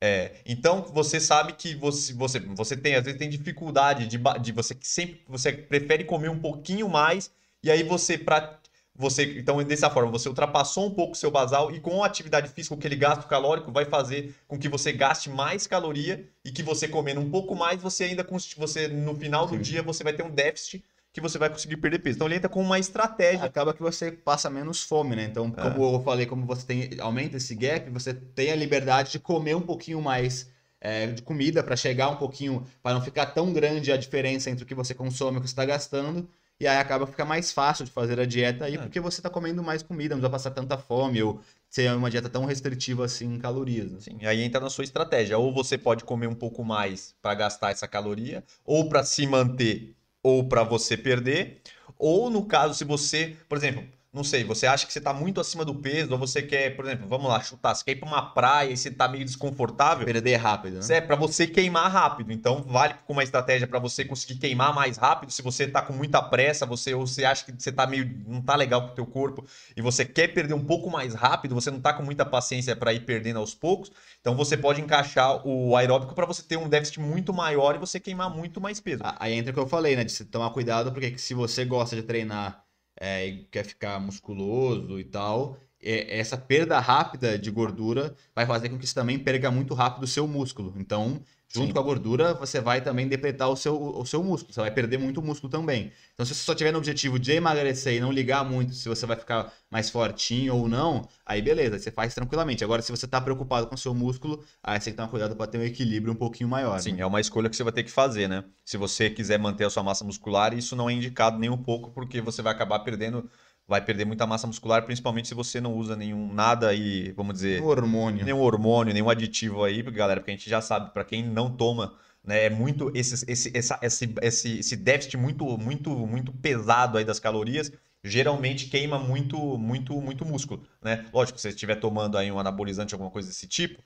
É, 0.00 0.40
então 0.44 0.82
você 0.92 1.20
sabe 1.20 1.52
que 1.52 1.74
você, 1.76 2.12
você, 2.12 2.40
você 2.40 2.76
tem, 2.76 2.96
às 2.96 3.04
vezes 3.04 3.18
tem 3.18 3.30
dificuldade 3.30 4.06
de, 4.08 4.18
de 4.40 4.52
você 4.52 4.74
que 4.74 4.86
sempre 4.86 5.22
você 5.28 5.52
prefere 5.52 6.04
comer 6.04 6.28
um 6.28 6.40
pouquinho 6.40 6.88
mais 6.88 7.30
e 7.62 7.70
aí 7.70 7.82
você 7.82 8.18
para 8.18 8.58
você 8.94 9.38
então 9.38 9.62
dessa 9.64 9.88
forma 9.88 10.10
você 10.10 10.28
ultrapassou 10.28 10.86
um 10.86 10.90
pouco 10.90 11.12
o 11.12 11.16
seu 11.16 11.30
basal 11.30 11.74
e 11.74 11.80
com 11.80 12.02
a 12.02 12.06
atividade 12.06 12.48
física 12.48 12.74
aquele 12.74 12.96
gasto 12.96 13.26
calórico 13.26 13.72
vai 13.72 13.84
fazer 13.84 14.34
com 14.46 14.58
que 14.58 14.68
você 14.68 14.92
gaste 14.92 15.30
mais 15.30 15.66
caloria 15.66 16.28
e 16.44 16.50
que 16.50 16.62
você 16.62 16.86
comendo 16.86 17.20
um 17.20 17.30
pouco 17.30 17.54
mais 17.54 17.80
você 17.80 18.04
ainda 18.04 18.26
você 18.56 18.88
no 18.88 19.14
final 19.14 19.46
do 19.46 19.56
Sim. 19.56 19.62
dia 19.62 19.82
você 19.82 20.04
vai 20.04 20.12
ter 20.12 20.22
um 20.22 20.30
déficit 20.30 20.84
que 21.12 21.20
você 21.20 21.38
vai 21.38 21.50
conseguir 21.50 21.76
perder 21.76 21.98
peso. 21.98 22.16
Então 22.16 22.26
ele 22.26 22.36
entra 22.36 22.48
com 22.48 22.62
uma 22.62 22.78
estratégia. 22.78 23.44
acaba 23.44 23.74
que 23.74 23.82
você 23.82 24.10
passa 24.10 24.48
menos 24.48 24.82
fome, 24.82 25.14
né? 25.14 25.24
Então, 25.24 25.50
como 25.50 25.94
eu 25.94 26.02
falei, 26.02 26.24
como 26.24 26.46
você 26.46 26.66
tem 26.66 26.90
aumenta 26.98 27.36
esse 27.36 27.54
gap, 27.54 27.88
você 27.90 28.14
tem 28.14 28.50
a 28.50 28.56
liberdade 28.56 29.12
de 29.12 29.18
comer 29.18 29.54
um 29.54 29.60
pouquinho 29.60 30.00
mais 30.00 30.50
é, 30.80 31.08
de 31.08 31.22
comida 31.22 31.62
para 31.62 31.76
chegar 31.76 32.08
um 32.08 32.16
pouquinho, 32.16 32.66
para 32.82 32.94
não 32.94 33.02
ficar 33.02 33.26
tão 33.26 33.52
grande 33.52 33.92
a 33.92 33.96
diferença 33.96 34.48
entre 34.48 34.64
o 34.64 34.66
que 34.66 34.74
você 34.74 34.94
consome 34.94 35.36
e 35.36 35.38
o 35.38 35.42
que 35.42 35.48
você 35.48 35.52
está 35.52 35.66
gastando. 35.66 36.28
E 36.62 36.66
aí 36.68 36.78
acaba 36.78 37.04
que 37.06 37.10
fica 37.10 37.24
mais 37.24 37.50
fácil 37.50 37.84
de 37.84 37.90
fazer 37.90 38.20
a 38.20 38.24
dieta 38.24 38.66
aí, 38.66 38.76
É. 38.76 38.78
porque 38.78 39.00
você 39.00 39.18
está 39.18 39.28
comendo 39.28 39.64
mais 39.64 39.82
comida, 39.82 40.14
não 40.14 40.22
vai 40.22 40.30
passar 40.30 40.52
tanta 40.52 40.78
fome 40.78 41.20
ou 41.20 41.40
ser 41.68 41.90
uma 41.92 42.08
dieta 42.08 42.28
tão 42.28 42.44
restritiva 42.44 43.04
assim 43.04 43.34
em 43.34 43.38
calorias. 43.40 43.90
Né? 43.90 43.98
Sim, 43.98 44.24
aí 44.24 44.40
entra 44.42 44.60
na 44.60 44.70
sua 44.70 44.84
estratégia. 44.84 45.36
Ou 45.36 45.52
você 45.52 45.76
pode 45.76 46.04
comer 46.04 46.28
um 46.28 46.36
pouco 46.36 46.62
mais 46.64 47.16
para 47.20 47.34
gastar 47.34 47.72
essa 47.72 47.88
caloria, 47.88 48.44
ou 48.64 48.88
para 48.88 49.02
se 49.02 49.26
manter, 49.26 49.96
ou 50.22 50.48
para 50.48 50.62
você 50.62 50.96
perder. 50.96 51.62
Ou 51.98 52.30
no 52.30 52.46
caso, 52.46 52.74
se 52.74 52.84
você, 52.84 53.36
por 53.48 53.58
exemplo, 53.58 53.84
não 54.12 54.22
sei, 54.22 54.44
você 54.44 54.66
acha 54.66 54.86
que 54.86 54.92
você 54.92 54.98
está 54.98 55.14
muito 55.14 55.40
acima 55.40 55.64
do 55.64 55.74
peso, 55.74 56.12
ou 56.12 56.18
você 56.18 56.42
quer, 56.42 56.76
por 56.76 56.84
exemplo, 56.84 57.08
vamos 57.08 57.28
lá, 57.28 57.40
chutar, 57.40 57.74
você 57.74 57.82
quer 57.82 57.92
ir 57.92 57.96
para 57.96 58.08
uma 58.08 58.22
praia 58.22 58.70
e 58.70 58.76
você 58.76 58.90
está 58.90 59.08
meio 59.08 59.24
desconfortável. 59.24 60.04
Perder 60.04 60.36
rápido, 60.36 60.86
né? 60.86 60.96
É 60.96 61.00
para 61.00 61.16
você 61.16 61.46
queimar 61.46 61.90
rápido. 61.90 62.30
Então, 62.30 62.62
vale 62.62 62.92
como 63.06 63.18
uma 63.18 63.24
estratégia 63.24 63.66
para 63.66 63.78
você 63.78 64.04
conseguir 64.04 64.38
queimar 64.38 64.74
mais 64.74 64.98
rápido. 64.98 65.32
Se 65.32 65.40
você 65.40 65.66
tá 65.66 65.80
com 65.80 65.94
muita 65.94 66.20
pressa, 66.20 66.66
você 66.66 66.92
ou 66.92 67.06
você 67.06 67.24
acha 67.24 67.46
que 67.46 67.52
você 67.56 67.72
tá 67.72 67.86
meio 67.86 68.22
não 68.26 68.42
tá 68.42 68.54
legal 68.54 68.82
com 68.82 68.88
o 68.88 68.94
teu 68.94 69.06
corpo 69.06 69.46
e 69.74 69.80
você 69.80 70.04
quer 70.04 70.28
perder 70.28 70.52
um 70.52 70.64
pouco 70.64 70.90
mais 70.90 71.14
rápido, 71.14 71.54
você 71.54 71.70
não 71.70 71.80
tá 71.80 71.94
com 71.94 72.02
muita 72.02 72.26
paciência 72.26 72.76
para 72.76 72.92
ir 72.92 73.00
perdendo 73.00 73.38
aos 73.38 73.54
poucos, 73.54 73.90
então 74.20 74.36
você 74.36 74.58
pode 74.58 74.82
encaixar 74.82 75.46
o 75.46 75.74
aeróbico 75.74 76.14
para 76.14 76.26
você 76.26 76.42
ter 76.42 76.58
um 76.58 76.68
déficit 76.68 77.00
muito 77.00 77.32
maior 77.32 77.74
e 77.74 77.78
você 77.78 77.98
queimar 77.98 78.28
muito 78.28 78.60
mais 78.60 78.78
peso. 78.78 79.02
Aí 79.18 79.32
entra 79.32 79.52
o 79.52 79.54
que 79.54 79.60
eu 79.60 79.66
falei, 79.66 79.96
né? 79.96 80.04
De 80.04 80.12
você 80.12 80.24
tomar 80.24 80.50
cuidado, 80.50 80.92
porque 80.92 81.16
se 81.16 81.32
você 81.32 81.64
gosta 81.64 81.96
de 81.96 82.02
treinar 82.02 82.62
é, 83.02 83.44
quer 83.50 83.64
ficar 83.64 83.98
musculoso 84.00 84.98
e 85.00 85.04
tal, 85.04 85.58
essa 85.82 86.36
perda 86.36 86.78
rápida 86.78 87.38
de 87.38 87.50
gordura 87.50 88.14
vai 88.34 88.46
fazer 88.46 88.68
com 88.68 88.78
que 88.78 88.86
você 88.86 88.94
também 88.94 89.18
perca 89.18 89.50
muito 89.50 89.74
rápido 89.74 90.04
o 90.04 90.06
seu 90.06 90.28
músculo. 90.28 90.72
Então, 90.76 91.20
junto 91.52 91.66
Sim. 91.66 91.72
com 91.72 91.78
a 91.78 91.82
gordura, 91.82 92.34
você 92.34 92.60
vai 92.60 92.80
também 92.80 93.06
depletar 93.06 93.48
o 93.50 93.56
seu, 93.56 93.80
o 93.80 94.06
seu 94.06 94.22
músculo. 94.22 94.54
Você 94.54 94.60
vai 94.60 94.70
perder 94.70 94.98
muito 94.98 95.20
músculo 95.20 95.50
também. 95.50 95.92
Então, 96.14 96.24
se 96.24 96.34
você 96.34 96.42
só 96.42 96.54
tiver 96.54 96.72
no 96.72 96.78
objetivo 96.78 97.18
de 97.18 97.32
emagrecer 97.32 97.94
e 97.94 98.00
não 98.00 98.10
ligar 98.10 98.42
muito 98.42 98.74
se 98.74 98.88
você 98.88 99.04
vai 99.04 99.16
ficar 99.16 99.52
mais 99.70 99.90
fortinho 99.90 100.54
ou 100.56 100.68
não, 100.68 101.06
aí 101.26 101.42
beleza, 101.42 101.78
você 101.78 101.90
faz 101.90 102.14
tranquilamente. 102.14 102.64
Agora, 102.64 102.80
se 102.80 102.90
você 102.90 103.06
tá 103.06 103.20
preocupado 103.20 103.66
com 103.66 103.74
o 103.74 103.78
seu 103.78 103.92
músculo, 103.92 104.42
aí 104.62 104.80
você 104.80 104.86
tem 104.86 104.92
que 104.94 104.96
tomar 104.96 105.08
cuidado 105.08 105.36
para 105.36 105.46
ter 105.46 105.58
um 105.58 105.62
equilíbrio 105.62 106.12
um 106.12 106.16
pouquinho 106.16 106.48
maior. 106.48 106.78
Sim, 106.80 106.92
né? 106.92 107.02
é 107.02 107.06
uma 107.06 107.20
escolha 107.20 107.50
que 107.50 107.56
você 107.56 107.62
vai 107.62 107.72
ter 107.72 107.82
que 107.82 107.90
fazer, 107.90 108.28
né? 108.28 108.44
Se 108.64 108.78
você 108.78 109.10
quiser 109.10 109.38
manter 109.38 109.64
a 109.64 109.70
sua 109.70 109.82
massa 109.82 110.04
muscular, 110.04 110.54
isso 110.54 110.74
não 110.74 110.88
é 110.88 110.92
indicado 110.94 111.38
nem 111.38 111.50
um 111.50 111.58
pouco, 111.58 111.90
porque 111.90 112.20
você 112.22 112.40
vai 112.40 112.52
acabar 112.54 112.78
perdendo, 112.78 113.28
vai 113.66 113.80
perder 113.84 114.04
muita 114.04 114.26
massa 114.26 114.46
muscular, 114.46 114.84
principalmente 114.84 115.28
se 115.28 115.34
você 115.34 115.60
não 115.60 115.74
usa 115.74 115.96
nenhum 115.96 116.32
nada 116.32 116.68
aí, 116.68 117.12
vamos 117.12 117.34
dizer, 117.34 117.62
O 117.62 117.66
hormônio. 117.66 118.24
nenhum 118.24 118.40
hormônio, 118.40 118.92
nenhum 118.92 119.08
aditivo 119.08 119.64
aí, 119.64 119.82
galera, 119.82 120.20
porque 120.20 120.30
a 120.32 120.34
gente 120.34 120.50
já 120.50 120.60
sabe, 120.60 120.92
para 120.92 121.04
quem 121.04 121.24
não 121.24 121.50
toma, 121.50 121.94
né, 122.24 122.46
é 122.46 122.50
muito 122.50 122.90
esse, 122.94 123.24
esse, 123.30 123.56
essa, 123.56 123.78
esse, 123.82 124.14
esse, 124.20 124.58
esse 124.58 124.76
déficit 124.76 125.16
muito, 125.16 125.44
muito, 125.58 125.90
muito 126.06 126.32
pesado 126.32 126.98
aí 126.98 127.04
das 127.04 127.18
calorias, 127.18 127.72
geralmente 128.04 128.66
queima 128.66 128.98
muito, 128.98 129.36
muito, 129.58 130.00
muito 130.00 130.24
músculo, 130.24 130.64
né? 130.82 131.06
Lógico, 131.12 131.38
se 131.38 131.42
você 131.42 131.48
estiver 131.50 131.76
tomando 131.76 132.18
aí 132.18 132.30
um 132.32 132.38
anabolizante, 132.38 132.94
alguma 132.94 133.10
coisa 133.10 133.28
desse 133.28 133.46
tipo, 133.46 133.80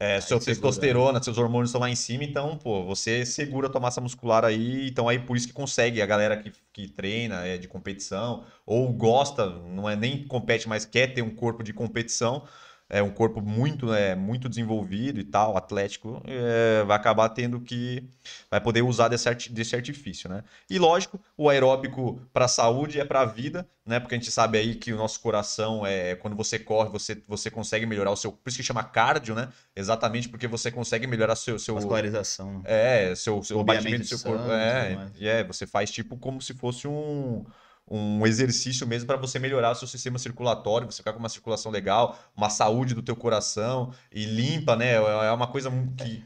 é, 0.00 0.20
testosterona, 0.20 1.20
seus 1.20 1.38
hormônios 1.38 1.70
estão 1.70 1.80
lá 1.80 1.90
em 1.90 1.96
cima, 1.96 2.22
então, 2.22 2.56
pô, 2.56 2.84
você 2.84 3.26
segura 3.26 3.66
a 3.66 3.70
tua 3.70 3.80
massa 3.80 4.00
muscular 4.00 4.44
aí, 4.44 4.88
então 4.88 5.08
aí 5.08 5.18
por 5.18 5.36
isso 5.36 5.48
que 5.48 5.52
consegue, 5.52 6.00
a 6.00 6.06
galera 6.06 6.36
que, 6.36 6.52
que 6.72 6.86
treina 6.86 7.44
é, 7.44 7.58
de 7.58 7.66
competição, 7.66 8.44
ou 8.64 8.92
gosta, 8.92 9.46
não 9.46 9.90
é 9.90 9.96
nem 9.96 10.26
compete, 10.26 10.68
mas 10.68 10.84
quer 10.84 11.14
ter 11.14 11.22
um 11.22 11.34
corpo 11.34 11.64
de 11.64 11.72
competição, 11.72 12.44
é 12.90 13.02
um 13.02 13.10
corpo 13.10 13.40
muito, 13.40 13.92
é, 13.92 14.14
muito 14.14 14.48
desenvolvido 14.48 15.20
e 15.20 15.24
tal, 15.24 15.56
atlético, 15.56 16.22
é, 16.26 16.82
vai 16.84 16.96
acabar 16.96 17.28
tendo 17.28 17.60
que, 17.60 18.02
vai 18.50 18.60
poder 18.60 18.82
usar 18.82 19.08
desse, 19.08 19.28
arti- 19.28 19.52
desse 19.52 19.76
artifício, 19.76 20.28
né? 20.28 20.42
E 20.70 20.78
lógico, 20.78 21.20
o 21.36 21.48
aeróbico 21.50 22.20
para 22.32 22.46
a 22.46 22.48
saúde 22.48 22.98
é 22.98 23.04
para 23.04 23.20
a 23.20 23.24
vida, 23.24 23.68
né? 23.84 24.00
Porque 24.00 24.14
a 24.14 24.18
gente 24.18 24.30
sabe 24.30 24.58
aí 24.58 24.74
que 24.74 24.92
o 24.92 24.96
nosso 24.96 25.20
coração 25.20 25.86
é 25.86 26.14
quando 26.14 26.34
você 26.36 26.58
corre, 26.58 26.88
você, 26.90 27.22
você 27.26 27.50
consegue 27.50 27.84
melhorar 27.86 28.10
o 28.10 28.16
seu, 28.16 28.32
por 28.32 28.48
isso 28.48 28.56
que 28.56 28.62
chama 28.64 28.82
cardio, 28.82 29.34
né? 29.34 29.48
Exatamente 29.76 30.28
porque 30.28 30.46
você 30.46 30.70
consegue 30.70 31.06
melhorar 31.06 31.36
seu 31.36 31.58
seu 31.58 31.74
Vascularização. 31.74 32.54
né? 32.54 32.62
é, 32.64 33.14
seu, 33.14 33.42
seu 33.42 33.62
batimento 33.62 33.98
do 34.02 34.06
seu 34.06 34.18
corpo. 34.20 34.50
É, 34.50 35.10
e 35.18 35.28
é, 35.28 35.44
você 35.44 35.66
faz 35.66 35.90
tipo 35.90 36.16
como 36.16 36.40
se 36.40 36.54
fosse 36.54 36.88
um, 36.88 37.44
um 37.90 38.26
exercício 38.26 38.86
mesmo 38.86 39.06
para 39.06 39.16
você 39.16 39.38
melhorar 39.38 39.70
o 39.70 39.74
seu 39.74 39.88
sistema 39.88 40.18
circulatório, 40.18 40.90
você 40.90 40.98
ficar 40.98 41.12
com 41.12 41.18
uma 41.18 41.28
circulação 41.28 41.72
legal, 41.72 42.18
uma 42.36 42.50
saúde 42.50 42.94
do 42.94 43.02
teu 43.02 43.16
coração 43.16 43.92
e 44.12 44.24
limpa, 44.24 44.76
né? 44.76 44.94
É 44.94 45.32
uma 45.32 45.46
coisa 45.46 45.70
que. 45.96 46.22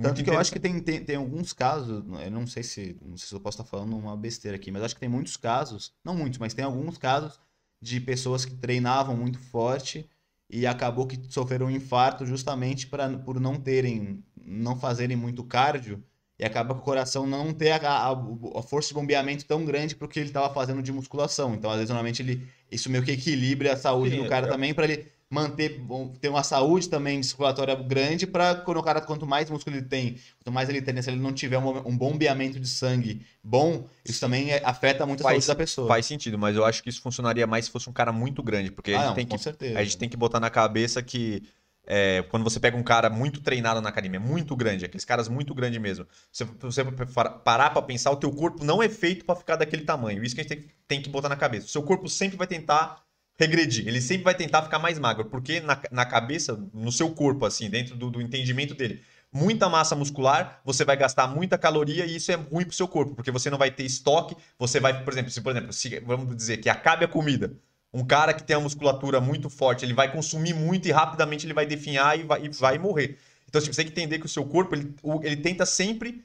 Tanto 0.00 0.24
que 0.24 0.30
eu 0.30 0.38
acho 0.38 0.52
que 0.52 0.58
tem, 0.58 0.80
tem, 0.80 1.04
tem 1.04 1.16
alguns 1.16 1.52
casos, 1.52 2.02
eu 2.24 2.30
não 2.30 2.46
sei 2.46 2.62
se 2.62 2.96
não 3.02 3.16
sei 3.18 3.28
se 3.28 3.34
eu 3.34 3.40
posso 3.40 3.60
estar 3.60 3.68
falando 3.68 3.96
uma 3.96 4.16
besteira 4.16 4.56
aqui, 4.56 4.70
mas 4.70 4.82
acho 4.82 4.94
que 4.94 5.00
tem 5.00 5.08
muitos 5.08 5.36
casos, 5.36 5.92
não 6.02 6.14
muitos, 6.14 6.38
mas 6.38 6.54
tem 6.54 6.64
alguns 6.64 6.96
casos 6.96 7.38
de 7.82 8.00
pessoas 8.00 8.44
que 8.44 8.54
treinavam 8.54 9.16
muito 9.16 9.38
forte 9.38 10.08
e 10.48 10.66
acabou 10.66 11.06
que 11.06 11.20
sofreram 11.28 11.66
um 11.66 11.70
infarto 11.70 12.24
justamente 12.24 12.86
pra, 12.86 13.10
por 13.18 13.38
não 13.38 13.56
terem, 13.56 14.24
não 14.42 14.78
fazerem 14.78 15.16
muito 15.16 15.44
cardio 15.44 16.02
e 16.40 16.44
acaba 16.44 16.74
que 16.74 16.80
o 16.80 16.84
coração 16.84 17.26
não 17.26 17.52
ter 17.52 17.70
a, 17.72 17.76
a, 17.86 18.12
a 18.12 18.62
força 18.62 18.88
de 18.88 18.94
bombeamento 18.94 19.44
tão 19.44 19.64
grande 19.64 19.94
para 19.94 20.06
o 20.06 20.08
que 20.08 20.18
ele 20.18 20.28
estava 20.30 20.52
fazendo 20.52 20.82
de 20.82 20.90
musculação. 20.92 21.54
Então, 21.54 21.70
às 21.70 21.76
vezes, 21.76 21.90
normalmente, 21.90 22.22
ele, 22.22 22.48
isso 22.70 22.90
meio 22.90 23.04
que 23.04 23.12
equilibra 23.12 23.74
a 23.74 23.76
saúde 23.76 24.16
Sim, 24.16 24.22
do 24.22 24.28
cara 24.28 24.46
eu- 24.46 24.50
também 24.50 24.72
para 24.72 24.84
ele 24.86 25.06
manter, 25.28 25.80
ter 26.20 26.28
uma 26.28 26.42
saúde 26.42 26.88
também 26.88 27.22
circulatória 27.22 27.74
grande 27.76 28.26
para 28.26 28.54
quando 28.56 28.78
o 28.78 28.82
cara, 28.82 29.00
quanto 29.00 29.24
mais 29.26 29.48
músculo 29.48 29.76
ele 29.76 29.84
tem, 29.86 30.16
quanto 30.38 30.52
mais 30.52 30.68
ele 30.68 30.82
tem, 30.82 31.00
se 31.00 31.08
ele 31.08 31.20
não 31.20 31.32
tiver 31.32 31.56
um, 31.58 31.86
um 31.88 31.96
bombeamento 31.96 32.58
de 32.58 32.66
sangue 32.66 33.24
bom, 33.44 33.86
isso 34.04 34.18
também 34.18 34.50
é- 34.50 34.60
afeta 34.64 35.06
muito 35.06 35.20
a 35.20 35.24
Faz- 35.24 35.44
saúde 35.44 35.46
da 35.46 35.54
pessoa. 35.54 35.86
Faz 35.88 36.06
sentido, 36.06 36.36
mas 36.36 36.56
eu 36.56 36.64
acho 36.64 36.82
que 36.82 36.88
isso 36.88 37.00
funcionaria 37.00 37.46
mais 37.46 37.66
se 37.66 37.70
fosse 37.70 37.88
um 37.88 37.92
cara 37.92 38.10
muito 38.12 38.42
grande, 38.42 38.72
porque 38.72 38.90
a 38.92 38.94
ah, 38.94 38.98
gente 38.98 39.06
não, 39.08 39.14
tem 39.14 39.26
com 39.26 39.36
que 39.36 39.42
certeza. 39.44 39.78
A 39.78 39.84
gente 39.84 39.96
tem 39.98 40.08
que 40.08 40.16
botar 40.16 40.40
na 40.40 40.50
cabeça 40.50 41.00
que 41.02 41.42
é, 41.86 42.22
quando 42.30 42.44
você 42.44 42.60
pega 42.60 42.76
um 42.76 42.82
cara 42.82 43.10
muito 43.10 43.40
treinado 43.40 43.80
na 43.80 43.88
academia, 43.88 44.20
muito 44.20 44.54
grande, 44.56 44.84
aqueles 44.84 45.04
caras 45.04 45.28
muito 45.28 45.54
grandes 45.54 45.80
mesmo, 45.80 46.06
se 46.30 46.44
você 46.44 46.84
para- 46.84 47.30
parar 47.30 47.70
pra 47.70 47.82
pensar, 47.82 48.10
o 48.10 48.16
teu 48.16 48.30
corpo 48.32 48.64
não 48.64 48.82
é 48.82 48.88
feito 48.88 49.24
pra 49.24 49.34
ficar 49.34 49.56
daquele 49.56 49.84
tamanho. 49.84 50.22
Isso 50.22 50.34
que 50.34 50.40
a 50.40 50.44
gente 50.44 50.54
tem, 50.56 50.62
que- 50.62 50.74
tem 50.86 51.02
que 51.02 51.08
botar 51.10 51.28
na 51.28 51.36
cabeça. 51.36 51.66
O 51.66 51.70
seu 51.70 51.82
corpo 51.82 52.08
sempre 52.08 52.36
vai 52.36 52.46
tentar 52.46 53.02
regredir, 53.38 53.88
ele 53.88 54.00
sempre 54.02 54.24
vai 54.24 54.34
tentar 54.34 54.62
ficar 54.62 54.78
mais 54.78 54.98
magro, 54.98 55.24
porque 55.24 55.60
na, 55.60 55.80
na 55.90 56.04
cabeça, 56.04 56.58
no 56.74 56.92
seu 56.92 57.10
corpo, 57.10 57.46
assim, 57.46 57.70
dentro 57.70 57.96
do, 57.96 58.10
do 58.10 58.20
entendimento 58.20 58.74
dele, 58.74 59.02
muita 59.32 59.68
massa 59.68 59.96
muscular, 59.96 60.60
você 60.64 60.84
vai 60.84 60.96
gastar 60.96 61.26
muita 61.26 61.56
caloria 61.56 62.04
e 62.04 62.16
isso 62.16 62.30
é 62.30 62.34
ruim 62.34 62.64
pro 62.64 62.74
seu 62.74 62.86
corpo, 62.86 63.14
porque 63.14 63.30
você 63.30 63.48
não 63.48 63.56
vai 63.56 63.70
ter 63.70 63.84
estoque, 63.84 64.36
você 64.58 64.78
vai, 64.78 65.02
por 65.02 65.12
exemplo, 65.12 65.30
se 65.30 65.40
por 65.40 65.52
exemplo, 65.52 65.72
se, 65.72 66.00
vamos 66.00 66.36
dizer 66.36 66.58
que 66.58 66.68
acabe 66.68 67.04
a 67.04 67.08
comida, 67.08 67.52
um 67.92 68.04
cara 68.04 68.32
que 68.32 68.42
tem 68.42 68.56
uma 68.56 68.62
musculatura 68.62 69.20
muito 69.20 69.50
forte, 69.50 69.84
ele 69.84 69.94
vai 69.94 70.10
consumir 70.12 70.54
muito 70.54 70.86
e 70.88 70.92
rapidamente 70.92 71.46
ele 71.46 71.54
vai 71.54 71.66
definhar 71.66 72.18
e 72.18 72.22
vai, 72.22 72.44
e 72.44 72.48
vai 72.50 72.78
morrer. 72.78 73.18
Então, 73.48 73.60
tipo, 73.60 73.74
você 73.74 73.82
tem 73.82 73.92
que 73.92 74.00
entender 74.00 74.18
que 74.20 74.26
o 74.26 74.28
seu 74.28 74.44
corpo, 74.44 74.74
ele, 74.74 74.94
ele 75.22 75.36
tenta 75.36 75.66
sempre 75.66 76.24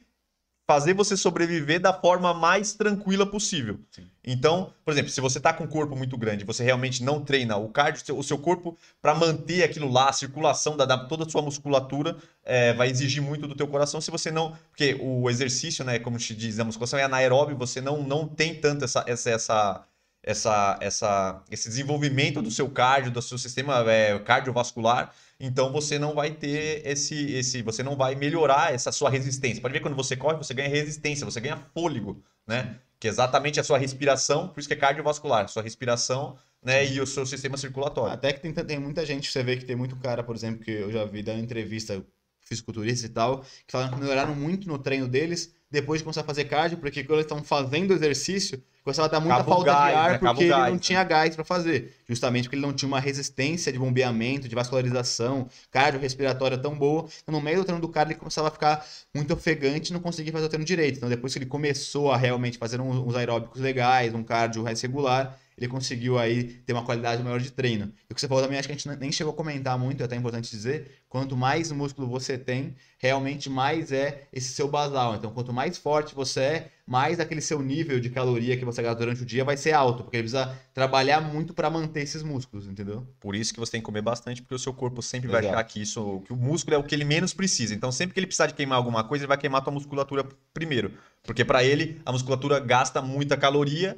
fazer 0.67 0.93
você 0.95 1.15
sobreviver 1.15 1.79
da 1.79 1.93
forma 1.93 2.33
mais 2.33 2.73
tranquila 2.73 3.23
possível. 3.25 3.79
Sim. 3.91 4.07
Então, 4.23 4.73
por 4.83 4.91
exemplo, 4.91 5.11
se 5.11 5.21
você 5.21 5.39
tá 5.39 5.53
com 5.53 5.63
um 5.65 5.67
corpo 5.67 5.95
muito 5.95 6.17
grande, 6.17 6.43
você 6.43 6.63
realmente 6.63 7.03
não 7.03 7.23
treina 7.23 7.55
o 7.55 7.69
cardio, 7.69 8.01
o 8.01 8.05
seu- 8.05 8.17
o 8.17 8.23
seu 8.23 8.37
corpo, 8.39 8.75
para 8.99 9.13
manter 9.13 9.63
aquilo 9.63 9.87
lá, 9.91 10.09
a 10.09 10.13
circulação 10.13 10.75
da, 10.75 10.85
da- 10.85 11.05
toda 11.05 11.23
a 11.23 11.29
sua 11.29 11.43
musculatura, 11.43 12.17
é, 12.43 12.73
vai 12.73 12.89
exigir 12.89 13.21
muito 13.21 13.47
do 13.47 13.55
teu 13.55 13.67
coração 13.67 14.01
se 14.01 14.09
você 14.09 14.31
não... 14.31 14.57
Porque 14.71 14.97
o 14.99 15.29
exercício, 15.29 15.85
né, 15.85 15.99
como 15.99 16.17
te 16.17 16.33
diz, 16.35 16.59
a 16.59 16.63
musculação 16.63 16.97
é 16.97 17.03
anaeróbio, 17.03 17.55
você 17.55 17.79
não, 17.79 18.01
não 18.01 18.27
tem 18.27 18.59
tanto 18.59 18.85
essa... 18.85 19.03
essa, 19.07 19.29
essa 19.29 19.85
essa, 20.25 20.77
essa, 20.81 21.43
esse 21.51 21.69
desenvolvimento 21.69 22.41
do 22.41 22.49
seu 22.49 22.67
cardio, 22.67 23.11
do 23.11 23.21
seu 23.21 23.37
sistema 23.37 23.79
é, 23.91 24.17
cardiovascular, 24.17 25.13
então 25.39 25.71
você 25.71 25.99
não 25.99 26.15
vai 26.15 26.31
ter 26.31 26.81
esse, 26.83 27.31
esse, 27.35 27.61
você 27.61 27.83
não 27.83 27.95
vai 27.95 28.15
melhorar 28.15 28.73
essa 28.73 28.91
sua 28.91 29.09
resistência. 29.11 29.61
Pode 29.61 29.73
ver 29.73 29.81
quando 29.81 29.95
você 29.95 30.17
corre, 30.17 30.37
você 30.37 30.53
ganha 30.53 30.67
resistência, 30.67 31.25
você 31.25 31.39
ganha 31.39 31.57
fôlego, 31.75 32.23
né? 32.47 32.79
Que 32.99 33.07
é 33.07 33.11
exatamente 33.11 33.59
a 33.59 33.63
sua 33.63 33.77
respiração, 33.77 34.47
por 34.47 34.59
isso 34.59 34.67
que 34.67 34.73
é 34.73 34.77
cardiovascular, 34.77 35.47
sua 35.47 35.61
respiração, 35.61 36.35
né, 36.63 36.83
e 36.87 36.99
o 36.99 37.05
seu 37.05 37.25
sistema 37.25 37.55
circulatório. 37.57 38.11
Até 38.11 38.33
que 38.33 38.39
tem, 38.39 38.51
tem 38.51 38.79
muita 38.79 39.05
gente, 39.05 39.31
você 39.31 39.43
vê 39.43 39.55
que 39.55 39.65
tem 39.65 39.75
muito 39.75 39.95
cara, 39.97 40.23
por 40.23 40.35
exemplo, 40.35 40.63
que 40.63 40.71
eu 40.71 40.91
já 40.91 41.05
vi 41.05 41.21
dando 41.21 41.39
entrevista 41.39 42.03
fisiculturista 42.41 43.05
e 43.05 43.09
tal, 43.09 43.41
que 43.41 43.71
falam 43.71 43.91
que 43.91 43.99
melhoraram 43.99 44.33
muito 44.33 44.67
no 44.67 44.79
treino 44.79 45.07
deles 45.07 45.53
depois 45.69 45.99
de 45.99 46.03
começar 46.03 46.21
a 46.21 46.23
fazer 46.23 46.45
cardio, 46.45 46.77
porque 46.77 47.03
quando 47.03 47.19
eles 47.19 47.25
estão 47.25 47.43
fazendo 47.43 47.93
exercício, 47.93 48.61
começava 48.83 49.07
a 49.07 49.11
dar 49.11 49.19
muita 49.19 49.43
falta 49.43 49.65
gás, 49.65 49.91
de 49.91 49.95
ar 49.95 50.11
né? 50.11 50.17
Porque 50.19 50.43
ele 50.43 50.49
gás, 50.49 50.65
não 50.65 50.73
né? 50.73 50.79
tinha 50.79 51.03
gás 51.03 51.35
para 51.35 51.43
fazer. 51.43 51.95
Justamente 52.07 52.43
porque 52.43 52.55
ele 52.55 52.65
não 52.65 52.71
tinha 52.71 52.87
uma 52.87 52.99
resistência 52.99 53.71
de 53.71 53.79
bombeamento, 53.79 54.47
de 54.47 54.55
vascularização, 54.55 55.49
cardiorrespiratória 55.71 56.57
tão 56.57 56.77
boa. 56.77 57.07
Então, 57.23 57.33
no 57.33 57.41
meio 57.41 57.57
do 57.57 57.65
treino 57.65 57.81
do 57.81 57.89
cara, 57.89 58.09
ele 58.09 58.19
começava 58.19 58.47
a 58.47 58.51
ficar 58.51 58.85
muito 59.13 59.33
ofegante 59.33 59.89
e 59.89 59.93
não 59.93 59.99
conseguia 59.99 60.31
fazer 60.31 60.45
o 60.45 60.49
treino 60.49 60.65
direito. 60.65 60.97
Então, 60.97 61.09
depois 61.09 61.33
que 61.33 61.39
ele 61.39 61.47
começou 61.47 62.11
a 62.11 62.17
realmente 62.17 62.57
fazer 62.57 62.79
uns, 62.79 62.97
uns 62.97 63.15
aeróbicos 63.15 63.59
legais, 63.59 64.13
um 64.13 64.23
cardio 64.23 64.63
mais 64.63 64.79
regular, 64.81 65.37
ele 65.57 65.67
conseguiu 65.67 66.19
aí 66.19 66.43
ter 66.43 66.73
uma 66.73 66.83
qualidade 66.83 67.23
maior 67.23 67.39
de 67.39 67.51
treino. 67.51 67.93
E 68.09 68.11
o 68.11 68.15
que 68.15 68.19
você 68.19 68.27
falou 68.27 68.43
também, 68.43 68.59
acho 68.59 68.67
que 68.67 68.73
a 68.73 68.77
gente 68.77 68.99
nem 68.99 69.11
chegou 69.11 69.33
a 69.33 69.35
comentar 69.35 69.77
muito, 69.79 70.01
é 70.01 70.05
até 70.05 70.15
importante 70.15 70.51
dizer, 70.51 70.99
quanto 71.07 71.37
mais 71.37 71.71
músculo 71.71 72.07
você 72.07 72.37
tem, 72.37 72.75
realmente 72.97 73.49
mais 73.49 73.91
é 73.91 74.27
esse 74.33 74.49
seu 74.49 74.67
basal. 74.67 75.15
Então, 75.15 75.31
quanto 75.31 75.53
mais 75.53 75.77
forte 75.77 76.13
você 76.13 76.39
é, 76.41 76.71
mais 76.85 77.19
aquele 77.19 77.39
seu 77.39 77.61
nível 77.61 77.99
de 77.99 78.09
caloria 78.09 78.57
que 78.57 78.65
você 78.65 78.81
gasta 78.81 78.99
durante 78.99 79.23
o 79.23 79.25
dia 79.25 79.45
vai 79.45 79.55
ser 79.55 79.71
alto, 79.71 80.03
porque 80.03 80.17
ele 80.17 80.23
precisa 80.23 80.53
trabalhar 80.73 81.21
muito 81.21 81.53
para 81.53 81.69
manter 81.69 82.01
esses 82.01 82.21
músculos, 82.21 82.67
entendeu? 82.67 83.07
Por 83.19 83.33
isso 83.33 83.53
que 83.53 83.59
você 83.59 83.73
tem 83.73 83.81
que 83.81 83.85
comer 83.85 84.01
bastante, 84.01 84.41
porque 84.41 84.55
o 84.55 84.59
seu 84.59 84.73
corpo 84.73 85.01
sempre 85.01 85.29
vai 85.29 85.39
Exato. 85.39 85.55
achar 85.55 85.63
que 85.63 85.81
isso, 85.81 86.21
que 86.25 86.33
o 86.33 86.35
músculo 86.35 86.75
é 86.75 86.77
o 86.77 86.83
que 86.83 86.93
ele 86.93 87.05
menos 87.05 87.33
precisa. 87.33 87.73
Então, 87.73 87.91
sempre 87.91 88.13
que 88.13 88.19
ele 88.19 88.27
precisar 88.27 88.47
de 88.47 88.53
queimar 88.53 88.77
alguma 88.77 89.03
coisa, 89.03 89.23
ele 89.23 89.29
vai 89.29 89.37
queimar 89.37 89.61
a 89.61 89.63
tua 89.63 89.73
musculatura 89.73 90.27
primeiro. 90.53 90.91
Porque 91.23 91.45
para 91.45 91.63
ele, 91.63 92.01
a 92.05 92.11
musculatura 92.11 92.59
gasta 92.59 93.01
muita 93.01 93.37
caloria 93.37 93.97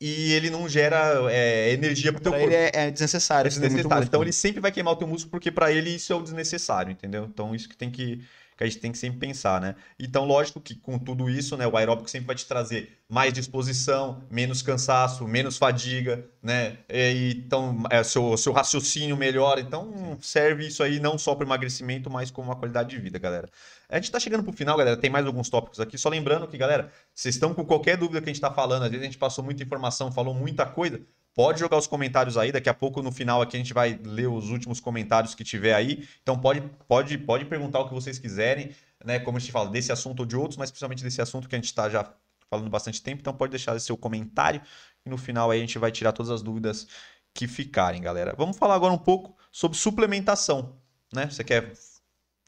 e 0.00 0.32
ele 0.32 0.50
não 0.50 0.68
gera 0.68 1.14
é, 1.30 1.72
energia 1.72 2.12
pro 2.12 2.22
teu 2.22 2.32
Para 2.32 2.40
corpo. 2.40 2.54
ele 2.54 2.62
é, 2.62 2.70
é 2.74 2.90
desnecessário. 2.90 3.48
É 3.48 3.50
desnecessário. 3.50 4.04
Então 4.04 4.22
ele 4.22 4.32
sempre 4.32 4.60
vai 4.60 4.70
queimar 4.70 4.92
o 4.92 4.96
teu 4.96 5.06
músculo 5.08 5.30
porque 5.30 5.50
para 5.50 5.72
ele 5.72 5.90
isso 5.90 6.12
é 6.12 6.16
o 6.16 6.22
desnecessário, 6.22 6.92
entendeu? 6.92 7.24
Então 7.24 7.54
isso 7.54 7.68
que 7.68 7.76
tem 7.76 7.90
que 7.90 8.22
que 8.56 8.64
a 8.64 8.66
gente 8.66 8.78
tem 8.78 8.90
que 8.90 8.98
sempre 8.98 9.18
pensar, 9.18 9.60
né? 9.60 9.74
Então, 9.98 10.24
lógico 10.24 10.60
que 10.60 10.74
com 10.74 10.98
tudo 10.98 11.28
isso, 11.28 11.56
né, 11.56 11.66
o 11.66 11.76
aeróbico 11.76 12.08
sempre 12.08 12.28
vai 12.28 12.36
te 12.36 12.46
trazer 12.46 12.98
mais 13.08 13.32
disposição, 13.32 14.22
menos 14.30 14.62
cansaço, 14.62 15.28
menos 15.28 15.58
fadiga, 15.58 16.24
né? 16.42 16.78
E, 16.88 17.42
então, 17.44 17.82
é, 17.90 18.02
seu, 18.02 18.36
seu 18.36 18.52
raciocínio 18.52 19.16
melhora. 19.16 19.60
Então, 19.60 20.16
serve 20.20 20.66
isso 20.66 20.82
aí 20.82 20.98
não 20.98 21.18
só 21.18 21.34
para 21.34 21.44
emagrecimento, 21.46 22.08
mas 22.08 22.30
como 22.30 22.48
uma 22.48 22.56
qualidade 22.56 22.90
de 22.90 22.98
vida, 22.98 23.18
galera. 23.18 23.48
A 23.88 23.96
gente 23.96 24.10
tá 24.10 24.18
chegando 24.18 24.42
pro 24.42 24.52
final, 24.52 24.76
galera. 24.76 24.96
Tem 24.96 25.10
mais 25.10 25.26
alguns 25.26 25.50
tópicos 25.50 25.78
aqui. 25.78 25.98
Só 25.98 26.08
lembrando 26.08 26.48
que, 26.48 26.56
galera, 26.56 26.90
vocês 27.14 27.34
estão 27.34 27.52
com 27.52 27.64
qualquer 27.64 27.96
dúvida 27.98 28.20
que 28.22 28.30
a 28.30 28.32
gente 28.32 28.40
tá 28.40 28.50
falando, 28.50 28.84
às 28.84 28.90
vezes 28.90 29.02
a 29.02 29.06
gente 29.06 29.18
passou 29.18 29.44
muita 29.44 29.62
informação, 29.62 30.10
falou 30.10 30.34
muita 30.34 30.64
coisa. 30.64 31.00
Pode 31.36 31.60
jogar 31.60 31.76
os 31.76 31.86
comentários 31.86 32.38
aí, 32.38 32.50
daqui 32.50 32.70
a 32.70 32.72
pouco 32.72 33.02
no 33.02 33.12
final 33.12 33.42
aqui 33.42 33.58
a 33.58 33.60
gente 33.60 33.74
vai 33.74 34.00
ler 34.02 34.26
os 34.26 34.48
últimos 34.48 34.80
comentários 34.80 35.34
que 35.34 35.44
tiver 35.44 35.74
aí. 35.74 36.08
Então 36.22 36.38
pode, 36.38 36.62
pode, 36.88 37.18
pode 37.18 37.44
perguntar 37.44 37.80
o 37.80 37.88
que 37.88 37.92
vocês 37.92 38.18
quiserem, 38.18 38.74
né? 39.04 39.18
Como 39.18 39.36
a 39.36 39.40
gente 39.40 39.52
fala, 39.52 39.68
desse 39.68 39.92
assunto 39.92 40.20
ou 40.20 40.26
de 40.26 40.34
outros, 40.34 40.56
mas 40.56 40.70
principalmente 40.70 41.02
desse 41.02 41.20
assunto 41.20 41.46
que 41.46 41.54
a 41.54 41.58
gente 41.58 41.66
está 41.66 41.90
já 41.90 42.10
falando 42.48 42.70
bastante 42.70 43.02
tempo. 43.02 43.20
Então 43.20 43.34
pode 43.34 43.50
deixar 43.50 43.78
seu 43.78 43.98
comentário 43.98 44.62
e 45.04 45.10
no 45.10 45.18
final 45.18 45.50
aí 45.50 45.58
a 45.58 45.60
gente 45.60 45.78
vai 45.78 45.92
tirar 45.92 46.12
todas 46.12 46.30
as 46.30 46.40
dúvidas 46.40 46.88
que 47.34 47.46
ficarem, 47.46 48.00
galera. 48.00 48.34
Vamos 48.34 48.56
falar 48.56 48.74
agora 48.74 48.94
um 48.94 48.98
pouco 48.98 49.36
sobre 49.52 49.76
suplementação, 49.76 50.74
né? 51.12 51.28
Você 51.28 51.44
quer 51.44 51.74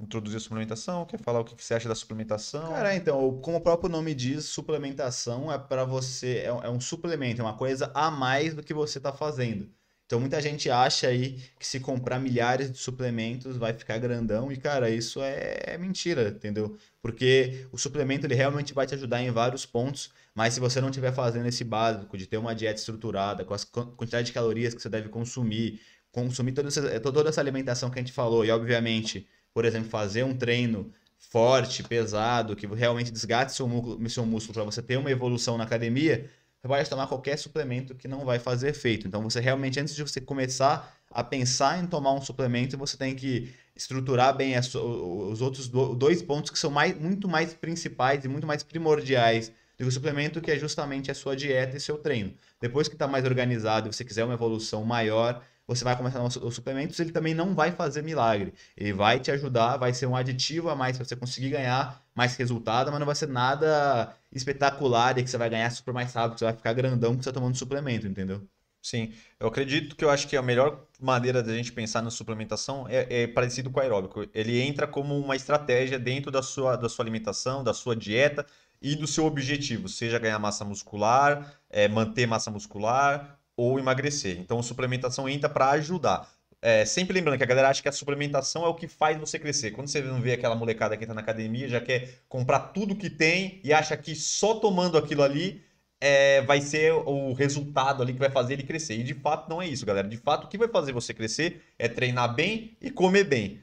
introduzir 0.01 0.40
suplementação? 0.40 1.05
Quer 1.05 1.20
falar 1.20 1.40
o 1.40 1.44
que 1.44 1.62
você 1.62 1.74
acha 1.74 1.88
da 1.88 1.94
suplementação? 1.94 2.72
Cara, 2.72 2.94
então, 2.94 3.40
como 3.40 3.57
o 3.57 3.61
próprio 3.61 3.90
nome 3.90 4.14
diz, 4.14 4.44
suplementação 4.44 5.53
é 5.53 5.59
para 5.59 5.84
você, 5.84 6.42
é 6.44 6.53
um, 6.53 6.62
é 6.62 6.70
um 6.70 6.80
suplemento, 6.80 7.40
é 7.40 7.44
uma 7.44 7.57
coisa 7.57 7.90
a 7.94 8.11
mais 8.11 8.55
do 8.55 8.62
que 8.62 8.72
você 8.72 8.99
está 8.99 9.12
fazendo. 9.12 9.68
Então 10.09 10.18
muita 10.18 10.40
gente 10.40 10.70
acha 10.70 11.09
aí 11.09 11.38
que 11.59 11.66
se 11.66 11.80
comprar 11.80 12.18
milhares 12.18 12.72
de 12.72 12.78
suplementos 12.78 13.59
vai 13.59 13.74
ficar 13.74 13.99
grandão 13.99 14.51
e 14.51 14.57
cara, 14.57 14.88
isso 14.88 15.20
é, 15.20 15.59
é 15.66 15.76
mentira, 15.76 16.30
entendeu? 16.30 16.78
Porque 17.03 17.66
o 17.70 17.76
suplemento 17.76 18.26
ele 18.26 18.34
realmente 18.34 18.72
vai 18.72 18.86
te 18.86 18.94
ajudar 18.94 19.20
em 19.20 19.30
vários 19.30 19.66
pontos, 19.66 20.11
mas 20.34 20.55
se 20.55 20.61
você 20.61 20.80
não 20.80 20.88
estiver 20.88 21.12
fazendo 21.12 21.46
esse 21.46 21.62
básico 21.62 22.16
de 22.16 22.26
ter 22.26 22.38
uma 22.38 22.55
dieta 22.55 22.78
estruturada, 22.78 23.44
com 23.44 23.53
a 23.53 23.59
quantidade 23.99 24.28
de 24.28 24.32
calorias 24.32 24.72
que 24.72 24.80
você 24.80 24.88
deve 24.88 25.11
consumir, 25.11 25.78
consumir 26.11 26.53
toda 26.53 26.68
essa, 26.68 27.01
toda 27.01 27.28
essa 27.28 27.42
alimentação 27.42 27.90
que 27.90 27.99
a 27.99 28.03
gente 28.03 28.12
falou 28.12 28.46
e 28.46 28.51
obviamente 28.51 29.26
por 29.59 29.64
exemplo, 29.64 29.90
fazer 29.90 30.22
um 30.22 30.36
treino 30.36 30.92
forte, 31.18 31.82
pesado, 31.82 32.54
que 32.54 32.64
realmente 32.64 33.11
desgaste 33.11 33.56
seu 33.56 33.66
músculo, 33.66 34.09
seu 34.09 34.24
músculo 34.24 34.54
para 34.54 34.62
você 34.62 34.80
ter 34.80 34.96
uma 34.96 35.11
evolução 35.11 35.59
na 35.59 35.64
academia, 35.64 36.30
você 36.61 36.68
pode 36.68 36.88
tomar 36.88 37.09
qualquer 37.09 37.36
suplemento 37.36 37.92
que 37.92 38.06
não 38.06 38.24
vai 38.24 38.38
fazer 38.38 38.68
efeito. 38.68 39.09
Então, 39.09 39.20
você 39.20 39.40
realmente, 39.40 39.80
antes 39.80 39.96
de 39.96 40.02
você 40.04 40.20
começar 40.20 40.96
a 41.11 41.24
pensar 41.24 41.82
em 41.82 41.88
tomar 41.88 42.12
um 42.12 42.22
suplemento, 42.22 42.78
você 42.78 42.96
tem 42.96 43.16
que 43.16 43.52
estruturar 43.74 44.36
bem 44.36 44.54
as, 44.54 44.72
os 44.76 45.42
outros 45.42 45.66
dois 45.66 46.22
pontos 46.22 46.52
que 46.52 46.59
são 46.59 46.70
mais, 46.70 46.96
muito 46.96 47.26
mais 47.26 47.52
principais 47.52 48.24
e 48.24 48.28
muito 48.28 48.46
mais 48.46 48.62
primordiais 48.62 49.48
do 49.48 49.82
que 49.82 49.88
o 49.88 49.90
suplemento, 49.90 50.40
que 50.40 50.52
é 50.52 50.56
justamente 50.56 51.11
a 51.11 51.14
sua 51.14 51.34
dieta 51.34 51.76
e 51.76 51.80
seu 51.80 51.98
treino. 51.98 52.32
Depois 52.61 52.86
que 52.86 52.94
está 52.94 53.09
mais 53.09 53.24
organizado 53.24 53.88
e 53.88 53.92
você 53.92 54.04
quiser 54.04 54.24
uma 54.24 54.34
evolução 54.34 54.84
maior, 54.84 55.42
você 55.69 55.85
vai 55.85 55.95
começar 55.95 56.23
os 56.25 56.55
suplementos, 56.55 56.99
ele 56.99 57.12
também 57.12 57.35
não 57.35 57.55
vai 57.55 57.73
fazer 57.73 58.03
milagre. 58.03 58.55
Ele 58.75 58.95
vai 58.95 59.21
te 59.21 59.31
ajudar, 59.31 59.77
vai 59.77 59.93
ser 59.93 60.07
um 60.07 60.16
aditivo 60.16 60.71
a 60.71 60.75
mais 60.75 60.97
para 60.97 61.05
você 61.05 61.14
conseguir 61.14 61.51
ganhar 61.51 62.03
mais 62.14 62.35
resultado, 62.37 62.91
mas 62.91 62.99
não 62.99 63.07
vai 63.07 63.14
ser 63.14 63.29
nada 63.29 64.16
espetacular 64.33 65.19
e 65.19 65.23
que 65.23 65.29
você 65.31 65.37
vai 65.37 65.51
ganhar 65.51 65.71
super 65.71 65.93
mais 65.93 66.12
rápido, 66.14 66.33
que 66.35 66.39
você 66.39 66.47
vai 66.47 66.55
ficar 66.55 66.73
grandão 66.73 67.11
porque 67.11 67.25
você 67.25 67.29
está 67.29 67.39
tomando 67.39 67.57
suplemento, 67.57 68.07
entendeu? 68.07 68.41
Sim, 68.81 69.12
eu 69.39 69.49
acredito 69.49 69.95
que 69.95 70.05
eu 70.05 70.09
acho 70.09 70.27
que 70.27 70.37
a 70.39 70.43
melhor 70.43 70.87
maneira 70.99 71.43
da 71.43 71.55
gente 71.55 71.71
pensar 71.73 72.01
na 72.01 72.11
suplementação 72.11 72.87
é, 72.89 73.25
é, 73.25 73.27
parecido 73.27 73.71
com 73.71 73.79
o 73.79 73.83
aeróbico. 73.83 74.27
Ele 74.33 74.59
entra 74.62 74.87
como 74.87 75.19
uma 75.19 75.37
estratégia 75.37 75.99
dentro 75.99 76.31
da 76.31 76.43
sua, 76.43 76.77
da 76.77 76.89
sua 76.89 77.05
alimentação, 77.05 77.62
da 77.62 77.75
sua 77.75 77.95
dieta 77.95 78.47
e 78.81 78.95
do 78.97 79.07
seu 79.07 79.27
objetivo, 79.27 79.89
seja 79.89 80.19
ganhar 80.19 80.39
massa 80.39 80.64
muscular, 80.64 81.61
é, 81.69 81.89
manter 81.89 82.27
massa 82.27 82.51
muscular 82.51 83.38
ou 83.59 83.76
emagrecer. 83.76 84.38
Então, 84.38 84.61
a 84.61 84.62
suplementação 84.62 85.28
entra 85.28 85.50
para 85.50 85.70
ajudar. 85.70 86.30
É, 86.62 86.84
sempre 86.84 87.12
lembrando 87.12 87.38
que 87.38 87.42
a 87.42 87.46
galera 87.46 87.68
acha 87.68 87.82
que 87.82 87.88
a 87.88 87.92
suplementação 87.92 88.64
é 88.64 88.68
o 88.68 88.74
que 88.74 88.86
faz 88.86 89.18
você 89.18 89.36
crescer. 89.36 89.72
Quando 89.72 89.88
você 89.88 90.00
não 90.00 90.20
vê 90.20 90.32
aquela 90.32 90.54
molecada 90.54 90.96
que 90.96 91.02
está 91.02 91.12
na 91.12 91.20
academia, 91.20 91.68
já 91.68 91.80
quer 91.80 92.20
comprar 92.28 92.61
tudo 92.61 92.94
que 92.94 93.11
tem 93.11 93.61
e 93.64 93.72
acha 93.72 93.96
que 93.96 94.14
só 94.14 94.54
tomando 94.61 94.96
aquilo 94.96 95.24
ali 95.24 95.61
é, 96.00 96.40
vai 96.42 96.61
ser 96.61 96.92
o 96.92 97.32
resultado 97.32 98.00
ali 98.00 98.12
que 98.12 98.18
vai 98.20 98.30
fazer 98.30 98.52
ele 98.52 98.62
crescer. 98.62 98.94
E 98.94 99.02
de 99.02 99.14
fato 99.14 99.50
não 99.50 99.61
é 99.61 99.66
isso, 99.66 99.84
galera. 99.84 100.06
De 100.06 100.16
fato, 100.16 100.44
o 100.44 100.48
que 100.48 100.56
vai 100.56 100.68
fazer 100.68 100.92
você 100.92 101.12
crescer 101.12 101.61
é 101.76 101.88
treinar 101.88 102.32
bem 102.36 102.76
e 102.80 102.92
comer 102.92 103.24
bem. 103.24 103.61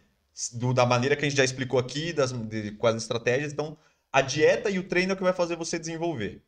Do, 0.55 0.73
da 0.73 0.85
maneira 0.85 1.15
que 1.15 1.23
a 1.23 1.29
gente 1.29 1.37
já 1.37 1.45
explicou 1.45 1.79
aqui, 1.79 2.11
das, 2.11 2.33
de, 2.33 2.71
com 2.71 2.87
as 2.87 2.97
estratégias. 2.97 3.53
Então, 3.53 3.77
a 4.11 4.19
dieta 4.19 4.69
e 4.69 4.77
o 4.77 4.83
treino 4.83 5.13
é 5.13 5.13
o 5.13 5.17
que 5.17 5.23
vai 5.23 5.31
fazer 5.31 5.55
você 5.55 5.79
desenvolver. 5.79 6.41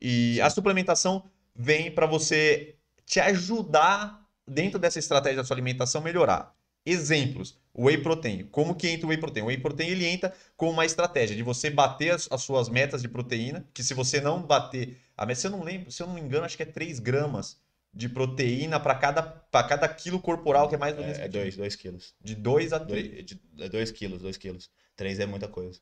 E 0.00 0.40
a 0.40 0.48
suplementação 0.48 1.28
vem 1.54 1.90
para 1.90 2.06
você 2.06 2.77
te 3.08 3.18
ajudar 3.20 4.22
dentro 4.46 4.78
dessa 4.78 4.98
estratégia 4.98 5.38
da 5.38 5.44
sua 5.44 5.54
alimentação 5.54 6.02
melhorar. 6.02 6.54
Exemplos, 6.84 7.58
whey 7.74 7.98
protein. 7.98 8.46
Como 8.46 8.74
que 8.74 8.88
entra 8.88 9.06
o 9.06 9.08
whey 9.08 9.18
protein? 9.18 9.42
O 9.42 9.46
whey 9.46 9.58
protein 9.58 9.88
ele 9.88 10.06
entra 10.06 10.32
com 10.56 10.70
uma 10.70 10.84
estratégia 10.84 11.34
de 11.34 11.42
você 11.42 11.70
bater 11.70 12.10
as, 12.10 12.28
as 12.30 12.42
suas 12.42 12.68
metas 12.68 13.00
de 13.00 13.08
proteína, 13.08 13.66
que 13.72 13.82
se 13.82 13.94
você 13.94 14.20
não 14.20 14.42
bater, 14.42 14.98
a 15.16 15.24
meta, 15.24 15.40
se 15.40 15.46
eu 15.46 15.50
não 15.50 15.64
lembro, 15.64 15.90
se 15.90 16.02
eu 16.02 16.06
não 16.06 16.14
me 16.14 16.20
engano, 16.20 16.44
acho 16.44 16.56
que 16.56 16.62
é 16.62 16.66
3 16.66 16.98
gramas 16.98 17.58
de 17.92 18.08
proteína 18.08 18.78
para 18.78 18.94
cada, 18.94 19.22
cada 19.22 19.88
quilo 19.88 20.20
corporal, 20.20 20.68
que 20.68 20.74
é 20.74 20.78
mais 20.78 20.96
ou 20.96 21.02
menos... 21.02 21.18
É 21.18 21.28
2 21.28 21.76
quilos. 21.76 22.14
De 22.20 22.34
2 22.34 22.72
a 22.74 22.80
3. 22.80 23.36
É 23.58 23.68
2 23.68 23.90
quilos, 23.90 24.20
2 24.20 24.36
quilos. 24.36 24.70
3 24.96 25.20
é 25.20 25.26
muita 25.26 25.48
coisa. 25.48 25.80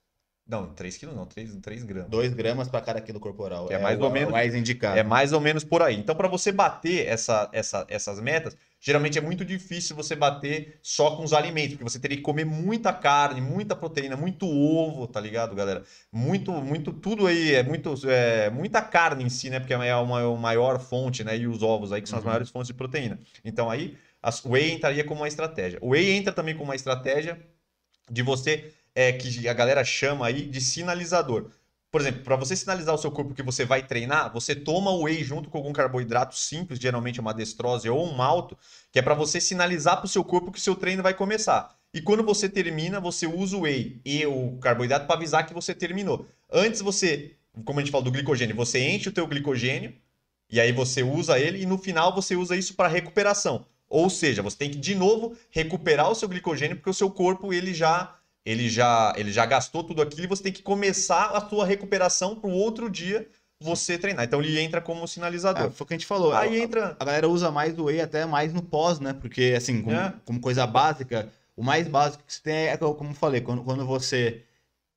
Não, 0.49 0.69
3 0.69 0.97
quilos 0.97 1.17
não, 1.17 1.27
3, 1.27 1.57
3 1.57 1.83
gramas. 1.83 2.09
2 2.09 2.35
gramas 2.35 2.69
para 2.69 2.81
cada 2.81 3.01
quilo 3.01 3.19
corporal. 3.19 3.67
É, 3.69 3.75
é 3.75 3.79
mais 3.81 3.99
o, 3.99 4.05
ou 4.05 4.11
menos. 4.11 4.31
mais 4.31 4.55
indicado. 4.55 4.97
É 4.97 5.03
mais 5.03 5.33
ou 5.33 5.41
menos 5.41 5.65
por 5.65 5.83
aí. 5.83 5.97
Então, 5.97 6.15
para 6.15 6.29
você 6.29 6.53
bater 6.53 7.05
essa, 7.09 7.49
essa, 7.53 7.85
essas 7.89 8.21
metas, 8.21 8.57
geralmente 8.81 9.19
é 9.19 9.21
muito 9.21 9.45
difícil 9.45 9.97
você 9.97 10.15
bater 10.15 10.79
só 10.81 11.17
com 11.17 11.25
os 11.25 11.33
alimentos, 11.33 11.73
porque 11.73 11.83
você 11.83 11.99
teria 11.99 12.17
que 12.17 12.23
comer 12.23 12.45
muita 12.45 12.93
carne, 12.93 13.41
muita 13.41 13.75
proteína, 13.75 14.17
muito 14.17 14.47
ovo, 14.47 15.09
tá 15.09 15.21
ligado, 15.21 15.53
galera? 15.53 15.83
Muito, 16.13 16.53
muito, 16.53 16.93
tudo 16.93 17.27
aí, 17.27 17.55
é, 17.55 17.65
muito, 17.65 17.95
é 18.09 18.49
muita 18.49 18.81
carne 18.81 19.25
em 19.25 19.29
si, 19.29 19.51
né? 19.51 19.59
Porque 19.59 19.75
é 19.75 19.97
uma, 19.97 20.21
é 20.21 20.25
uma 20.25 20.39
maior 20.39 20.79
fonte, 20.79 21.25
né? 21.25 21.37
E 21.37 21.49
os 21.49 21.61
ovos 21.61 21.93
aí, 21.93 22.01
que 22.01 22.09
são 22.09 22.19
uhum. 22.19 22.21
as 22.21 22.27
maiores 22.27 22.51
fontes 22.51 22.69
de 22.69 22.75
proteína. 22.75 23.19
Então, 23.45 23.69
aí, 23.69 23.97
o 24.45 24.51
whey 24.51 24.71
entraria 24.71 25.03
como 25.03 25.23
uma 25.23 25.29
estratégia. 25.29 25.81
O 25.83 25.89
whey 25.89 26.11
entra 26.11 26.33
também 26.33 26.55
como 26.55 26.67
uma 26.67 26.77
estratégia 26.77 27.37
de 28.09 28.23
você 28.23 28.73
é, 28.97 29.13
que 29.13 29.47
a 29.47 29.53
galera 29.53 29.85
chama 29.85 30.27
aí 30.27 30.47
de 30.47 30.59
sinalizador. 30.59 31.51
Por 31.91 32.01
exemplo, 32.01 32.23
para 32.23 32.35
você 32.35 32.57
sinalizar 32.57 32.95
o 32.95 32.99
seu 32.99 33.11
corpo 33.11 33.35
que 33.35 33.43
você 33.43 33.65
vai 33.65 33.87
treinar, 33.87 34.33
você 34.33 34.55
toma 34.55 34.91
o 34.91 35.03
whey 35.03 35.23
junto 35.23 35.51
com 35.51 35.59
algum 35.59 35.73
carboidrato 35.73 36.35
simples, 36.35 36.81
geralmente 36.81 37.21
uma 37.21 37.35
destrose 37.35 37.89
ou 37.91 38.05
um 38.05 38.15
malto, 38.15 38.57
que 38.91 38.99
é 38.99 39.03
para 39.03 39.15
você 39.15 39.39
sinalizar 39.39 39.99
para 39.99 40.07
o 40.07 40.09
seu 40.09 40.25
corpo 40.25 40.51
que 40.51 40.59
o 40.59 40.63
seu 40.63 40.75
treino 40.75 41.03
vai 41.03 41.13
começar. 41.13 41.77
E 41.93 42.01
quando 42.01 42.23
você 42.23 42.49
termina, 42.49 42.99
você 42.99 43.27
usa 43.27 43.57
o 43.57 43.61
whey 43.61 44.01
e 44.05 44.25
o 44.27 44.57
carboidrato 44.59 45.07
para 45.07 45.17
avisar 45.17 45.47
que 45.47 45.55
você 45.55 45.75
terminou. 45.75 46.27
Antes 46.51 46.81
você, 46.81 47.37
como 47.65 47.79
a 47.79 47.83
gente 47.83 47.93
fala 47.93 48.05
do 48.05 48.11
glicogênio, 48.11 48.57
você 48.57 48.81
enche 48.81 49.11
o 49.11 49.13
teu 49.13 49.27
glicogênio 49.27 49.95
e 50.51 50.59
aí 50.59 50.73
você 50.73 51.03
usa 51.03 51.39
ele 51.39 51.63
e 51.63 51.67
no 51.67 51.77
final 51.77 52.15
você 52.15 52.35
usa 52.35 52.57
isso 52.57 52.75
para 52.75 52.89
recuperação. 52.89 53.67
Ou 53.89 54.11
seja, 54.11 54.43
você 54.43 54.57
tem 54.57 54.71
que 54.71 54.79
de 54.79 54.95
novo 54.95 55.37
recuperar 55.51 56.11
o 56.11 56.15
seu 56.15 56.29
glicogênio 56.29 56.77
porque 56.77 56.91
o 56.91 56.95
seu 56.95 57.11
corpo 57.11 57.53
ele 57.53 57.73
já 57.73 58.17
ele 58.47 58.69
já, 58.69 59.13
ele 59.17 59.33
já 59.33 59.45
gastou 59.45 59.83
tudo 59.83 60.01
aquilo 60.01 60.23
e 60.23 60.29
você 60.29 60.45
tem 60.45 60.53
que 60.53 60.63
começar 60.63 61.31
a 61.37 61.49
sua 61.49 61.67
recuperação 61.67 62.37
para 62.37 62.49
o 62.49 62.53
outro 62.53 62.89
dia 62.89 63.29
você 63.61 63.99
treinar. 63.99 64.25
Então 64.25 64.41
ele 64.41 64.57
entra 64.61 64.81
como 64.81 65.07
sinalizador. 65.09 65.67
É, 65.67 65.71
foi 65.71 65.85
o 65.85 65.89
que 65.89 65.95
a 65.95 65.97
gente 65.99 66.07
falou. 66.07 66.33
Aí 66.33 66.61
a, 66.61 66.63
entra. 66.63 66.97
A 67.01 67.05
galera 67.05 67.29
usa 67.29 67.51
mais 67.51 67.77
o 67.77 67.87
whey 67.87 68.01
até 68.01 68.25
mais 68.25 68.53
no 68.53 68.63
pós, 68.63 69.01
né? 69.01 69.13
Porque, 69.13 69.55
assim, 69.57 69.83
como, 69.83 69.97
é. 69.97 70.15
como 70.25 70.41
coisa 70.41 70.65
básica, 70.65 71.29
o 71.57 71.65
mais 71.65 71.89
básico 71.89 72.23
que 72.25 72.33
você 72.33 72.41
tem 72.41 72.69
é, 72.69 72.77
como 72.77 73.11
eu 73.11 73.15
falei, 73.15 73.41
quando, 73.41 73.65
quando 73.65 73.85
você 73.85 74.45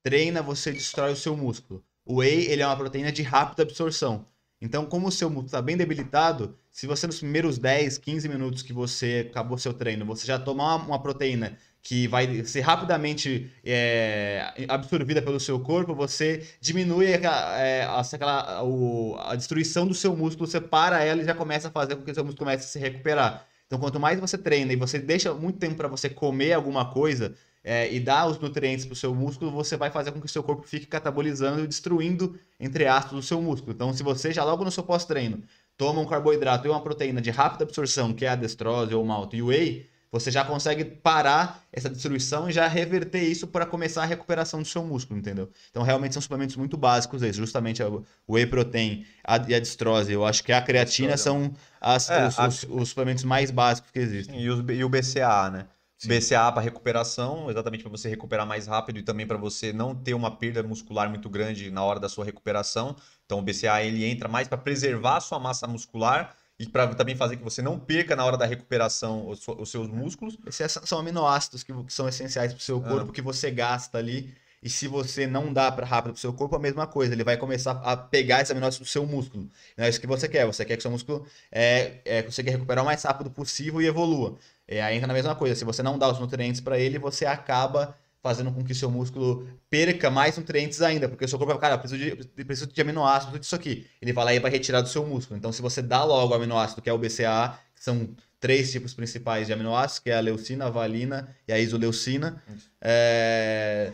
treina, 0.03 0.43
você 0.43 0.71
destrói 0.71 1.13
o 1.13 1.15
seu 1.15 1.35
músculo. 1.35 1.83
O 2.05 2.17
whey, 2.17 2.45
ele 2.51 2.61
é 2.61 2.67
uma 2.67 2.77
proteína 2.77 3.11
de 3.11 3.23
rápida 3.23 3.63
absorção. 3.63 4.27
Então, 4.61 4.85
como 4.85 5.07
o 5.07 5.11
seu 5.11 5.29
músculo 5.29 5.47
está 5.47 5.61
bem 5.61 5.77
debilitado, 5.77 6.55
se 6.69 6.85
você 6.85 7.07
nos 7.07 7.19
primeiros 7.19 7.57
10, 7.57 7.97
15 7.97 8.29
minutos 8.29 8.61
que 8.61 8.73
você 8.73 9.27
acabou 9.31 9.57
seu 9.57 9.73
treino, 9.73 10.05
você 10.05 10.27
já 10.27 10.37
tomar 10.37 10.75
uma, 10.75 10.85
uma 10.85 11.01
proteína 11.01 11.57
que 11.81 12.07
vai 12.07 12.43
ser 12.43 12.61
rapidamente 12.61 13.51
é, 13.63 14.53
absorvida 14.67 15.21
pelo 15.21 15.39
seu 15.39 15.59
corpo, 15.59 15.95
você 15.95 16.45
diminui 16.59 17.13
aquela, 17.13 17.59
é, 17.59 17.83
aquela, 17.83 18.63
o, 18.63 19.15
a 19.19 19.35
destruição 19.35 19.87
do 19.87 19.93
seu 19.93 20.15
músculo, 20.15 20.47
você 20.47 20.59
para 20.59 21.03
ela 21.03 21.21
e 21.21 21.25
já 21.25 21.33
começa 21.33 21.69
a 21.69 21.71
fazer 21.71 21.95
com 21.95 22.03
que 22.03 22.11
o 22.11 22.13
seu 22.13 22.23
músculo 22.23 22.45
comece 22.45 22.65
a 22.65 22.67
se 22.67 22.79
recuperar. 22.79 23.47
Então, 23.65 23.79
quanto 23.79 23.99
mais 23.99 24.19
você 24.19 24.37
treina 24.37 24.73
e 24.73 24.75
você 24.75 24.99
deixa 24.99 25.33
muito 25.33 25.59
tempo 25.59 25.75
para 25.75 25.87
você 25.87 26.09
comer 26.09 26.53
alguma 26.53 26.91
coisa 26.91 27.35
é, 27.63 27.91
e 27.93 27.99
dar 27.99 28.27
os 28.27 28.39
nutrientes 28.39 28.85
para 28.85 28.93
o 28.93 28.95
seu 28.95 29.13
músculo, 29.13 29.51
você 29.51 29.77
vai 29.77 29.91
fazer 29.91 30.11
com 30.11 30.19
que 30.19 30.25
o 30.25 30.29
seu 30.29 30.41
corpo 30.41 30.67
fique 30.67 30.85
catabolizando 30.85 31.63
e 31.63 31.67
destruindo, 31.67 32.37
entre 32.59 32.87
aspas, 32.87 33.13
o 33.13 33.21
seu 33.21 33.41
músculo. 33.41 33.73
Então, 33.73 33.93
se 33.93 34.01
você 34.01 34.33
já 34.33 34.43
logo 34.43 34.63
no 34.63 34.71
seu 34.71 34.83
pós-treino 34.83 35.43
toma 35.77 36.01
um 36.01 36.05
carboidrato 36.05 36.67
e 36.67 36.69
uma 36.69 36.81
proteína 36.81 37.21
de 37.21 37.31
rápida 37.31 37.63
absorção, 37.63 38.13
que 38.13 38.25
é 38.25 38.29
a 38.29 38.35
destrose 38.35 38.93
ou 38.93 39.01
o 39.01 39.07
malto 39.07 39.35
e 39.35 39.41
o 39.41 39.47
whey, 39.47 39.87
você 40.11 40.31
já 40.31 40.43
consegue 40.43 40.83
parar 40.83 41.63
essa 41.71 41.89
destruição 41.89 42.49
e 42.49 42.51
já 42.51 42.67
reverter 42.67 43.21
isso 43.21 43.47
para 43.47 43.65
começar 43.65 44.03
a 44.03 44.05
recuperação 44.05 44.61
do 44.61 44.67
seu 44.67 44.83
músculo, 44.83 45.19
entendeu? 45.19 45.49
Então, 45.69 45.83
realmente 45.83 46.13
são 46.13 46.21
suplementos 46.21 46.55
muito 46.55 46.75
básicos 46.77 47.21
esses. 47.21 47.35
Justamente 47.35 47.81
o 47.83 48.03
whey 48.27 48.45
protein 48.45 49.05
e 49.47 49.53
a 49.53 49.59
destrose, 49.59 50.11
eu 50.11 50.25
acho 50.25 50.43
que 50.43 50.51
a 50.51 50.61
creatina 50.61 51.15
são 51.15 51.53
as, 51.79 52.09
é, 52.09 52.27
os, 52.27 52.39
a... 52.39 52.47
os, 52.47 52.63
os, 52.63 52.89
suplementos 52.89 53.23
mais 53.23 53.51
básicos 53.51 53.91
que 53.91 53.99
existem. 53.99 54.41
e, 54.41 54.49
os, 54.49 54.63
e 54.69 54.83
o 54.83 54.89
BCA, 54.89 55.49
né? 55.51 55.65
Sim. 55.99 56.07
BCA 56.07 56.49
para 56.53 56.61
recuperação, 56.61 57.51
exatamente 57.51 57.83
para 57.83 57.91
você 57.91 58.07
recuperar 58.07 58.47
mais 58.47 58.67
rápido 58.67 58.99
e 58.99 59.03
também 59.03 59.27
para 59.27 59.37
você 59.37 59.73
não 59.73 59.93
ter 59.93 60.13
uma 60.13 60.31
perda 60.31 60.63
muscular 60.63 61.09
muito 61.09 61.29
grande 61.29 61.69
na 61.69 61.83
hora 61.83 61.99
da 61.99 62.07
sua 62.07 62.23
recuperação. 62.23 62.95
Então 63.25 63.39
o 63.39 63.41
BCA 63.41 63.83
ele 63.83 64.05
entra 64.05 64.29
mais 64.29 64.47
para 64.47 64.57
preservar 64.57 65.17
a 65.17 65.19
sua 65.19 65.39
massa 65.39 65.67
muscular 65.67 66.33
e 66.59 66.67
para 66.67 66.93
também 66.93 67.15
fazer 67.15 67.37
que 67.37 67.43
você 67.43 67.61
não 67.61 67.79
perca 67.79 68.15
na 68.17 68.25
hora 68.25 68.37
da 68.37 68.45
recuperação 68.45 69.29
os, 69.29 69.47
os 69.47 69.71
seus 69.71 69.87
músculos. 69.87 70.37
Esses 70.45 70.77
são 70.83 70.99
aminoácidos 70.99 71.63
que, 71.63 71.71
que 71.71 71.93
são 71.93 72.07
essenciais 72.07 72.51
para 72.51 72.59
o 72.59 72.63
seu 72.63 72.81
corpo, 72.81 73.11
ah. 73.11 73.13
que 73.13 73.21
você 73.21 73.49
gasta 73.49 73.97
ali. 73.97 74.35
E 74.61 74.69
se 74.69 74.89
você 74.89 75.25
não 75.25 75.53
dá 75.53 75.71
para 75.71 75.85
rápido 75.85 76.11
pro 76.11 76.19
seu 76.19 76.33
corpo, 76.33 76.53
a 76.53 76.59
mesma 76.59 76.85
coisa. 76.85 77.13
Ele 77.13 77.23
vai 77.23 77.37
começar 77.37 77.71
a 77.81 77.95
pegar 77.95 78.41
esses 78.41 78.51
aminoácidos 78.51 78.89
do 78.89 78.91
seu 78.91 79.05
músculo. 79.05 79.49
Não 79.77 79.85
é 79.85 79.89
isso 79.89 80.01
que 80.01 80.07
você 80.07 80.27
quer. 80.27 80.45
Você 80.45 80.65
quer 80.65 80.75
que 80.75 80.81
seu 80.81 80.91
músculo 80.91 81.25
é, 81.49 82.01
é, 82.03 82.21
consiga 82.23 82.51
recuperar 82.51 82.83
o 82.83 82.85
mais 82.85 83.01
rápido 83.01 83.31
possível 83.31 83.81
e 83.81 83.87
evolua. 83.87 84.37
É, 84.67 84.81
aí 84.81 84.97
entra 84.97 85.07
na 85.07 85.13
mesma 85.13 85.33
coisa. 85.35 85.55
Se 85.55 85.63
você 85.63 85.81
não 85.81 85.97
dá 85.97 86.11
os 86.11 86.19
nutrientes 86.19 86.59
para 86.59 86.77
ele, 86.77 86.99
você 86.99 87.25
acaba 87.25 87.95
fazendo 88.21 88.51
com 88.51 88.63
que 88.63 88.73
seu 88.75 88.91
músculo 88.91 89.47
perca 89.69 90.09
mais 90.09 90.37
nutrientes 90.37 90.81
ainda, 90.81 91.07
porque 91.07 91.23
o 91.23 91.27
seu 91.27 91.39
corpo, 91.39 91.57
cara, 91.57 91.77
preciso 91.77 92.03
de, 92.03 92.43
preciso 92.43 92.67
de 92.67 92.81
aminoácido, 92.81 93.33
tudo 93.33 93.43
isso 93.43 93.55
aqui. 93.55 93.87
Ele 94.01 94.11
vai 94.11 94.25
lá 94.25 94.33
e 94.33 94.39
vai 94.39 94.51
retirar 94.51 94.81
do 94.81 94.89
seu 94.89 95.05
músculo. 95.05 95.37
Então, 95.37 95.51
se 95.51 95.61
você 95.61 95.81
dá 95.81 96.03
logo 96.03 96.33
o 96.33 96.35
aminoácido, 96.35 96.81
que 96.81 96.89
é 96.89 96.93
o 96.93 96.97
BCAA, 96.97 97.57
que 97.73 97.83
são 97.83 98.09
três 98.39 98.71
tipos 98.71 98.93
principais 98.93 99.47
de 99.47 99.53
aminoácidos, 99.53 99.99
que 99.99 100.09
é 100.09 100.17
a 100.17 100.19
leucina, 100.19 100.65
a 100.67 100.69
valina 100.69 101.33
e 101.47 101.53
a 101.53 101.59
isoleucina, 101.59 102.41
é... 102.81 103.91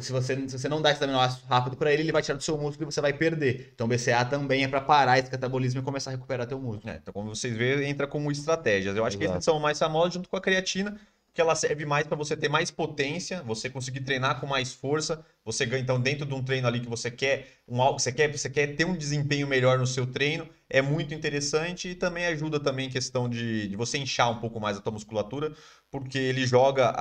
se, 0.00 0.10
você, 0.10 0.48
se 0.48 0.58
você 0.58 0.68
não 0.68 0.80
dá 0.80 0.90
esse 0.90 1.04
aminoácido 1.04 1.46
rápido 1.46 1.76
para 1.76 1.92
ele, 1.92 2.02
ele 2.02 2.12
vai 2.12 2.22
tirar 2.22 2.36
do 2.36 2.42
seu 2.42 2.56
músculo 2.56 2.88
e 2.88 2.92
você 2.92 3.00
vai 3.02 3.12
perder. 3.12 3.72
Então, 3.74 3.86
o 3.86 3.90
BCAA 3.90 4.24
também 4.24 4.64
é 4.64 4.68
para 4.68 4.80
parar 4.80 5.18
esse 5.18 5.30
catabolismo 5.30 5.80
e 5.80 5.82
começar 5.82 6.10
a 6.10 6.14
recuperar 6.14 6.46
teu 6.46 6.58
músculo. 6.58 6.90
É, 6.90 6.96
então, 6.96 7.12
como 7.12 7.34
vocês 7.34 7.54
veem, 7.54 7.90
entra 7.90 8.06
como 8.06 8.32
estratégias. 8.32 8.96
Eu 8.96 9.04
acho 9.04 9.16
Exato. 9.16 9.32
que 9.32 9.36
esses 9.36 9.44
são 9.44 9.60
mais 9.60 9.78
famosos 9.78 10.14
junto 10.14 10.30
com 10.30 10.36
a 10.36 10.40
creatina, 10.40 10.98
que 11.36 11.40
ela 11.42 11.54
serve 11.54 11.84
mais 11.84 12.06
para 12.06 12.16
você 12.16 12.34
ter 12.34 12.48
mais 12.48 12.70
potência, 12.70 13.42
você 13.42 13.68
conseguir 13.68 14.00
treinar 14.00 14.40
com 14.40 14.46
mais 14.46 14.72
força. 14.72 15.24
Você 15.44 15.66
ganha 15.66 15.82
então 15.82 16.00
dentro 16.00 16.24
de 16.24 16.34
um 16.34 16.42
treino 16.42 16.66
ali 16.66 16.80
que 16.80 16.88
você 16.88 17.10
quer 17.10 17.46
um 17.68 17.76
você 17.92 18.10
quer 18.10 18.32
você 18.32 18.48
quer 18.48 18.74
ter 18.74 18.86
um 18.86 18.96
desempenho 18.96 19.46
melhor 19.46 19.78
no 19.78 19.86
seu 19.86 20.06
treino, 20.06 20.48
é 20.68 20.80
muito 20.80 21.12
interessante 21.14 21.90
e 21.90 21.94
também 21.94 22.26
ajuda 22.26 22.58
também 22.58 22.86
em 22.86 22.90
questão 22.90 23.28
de, 23.28 23.68
de 23.68 23.76
você 23.76 23.98
inchar 23.98 24.30
um 24.30 24.40
pouco 24.40 24.58
mais 24.58 24.78
a 24.78 24.80
tua 24.80 24.92
musculatura, 24.92 25.52
porque 25.90 26.18
ele 26.18 26.46
joga 26.46 26.94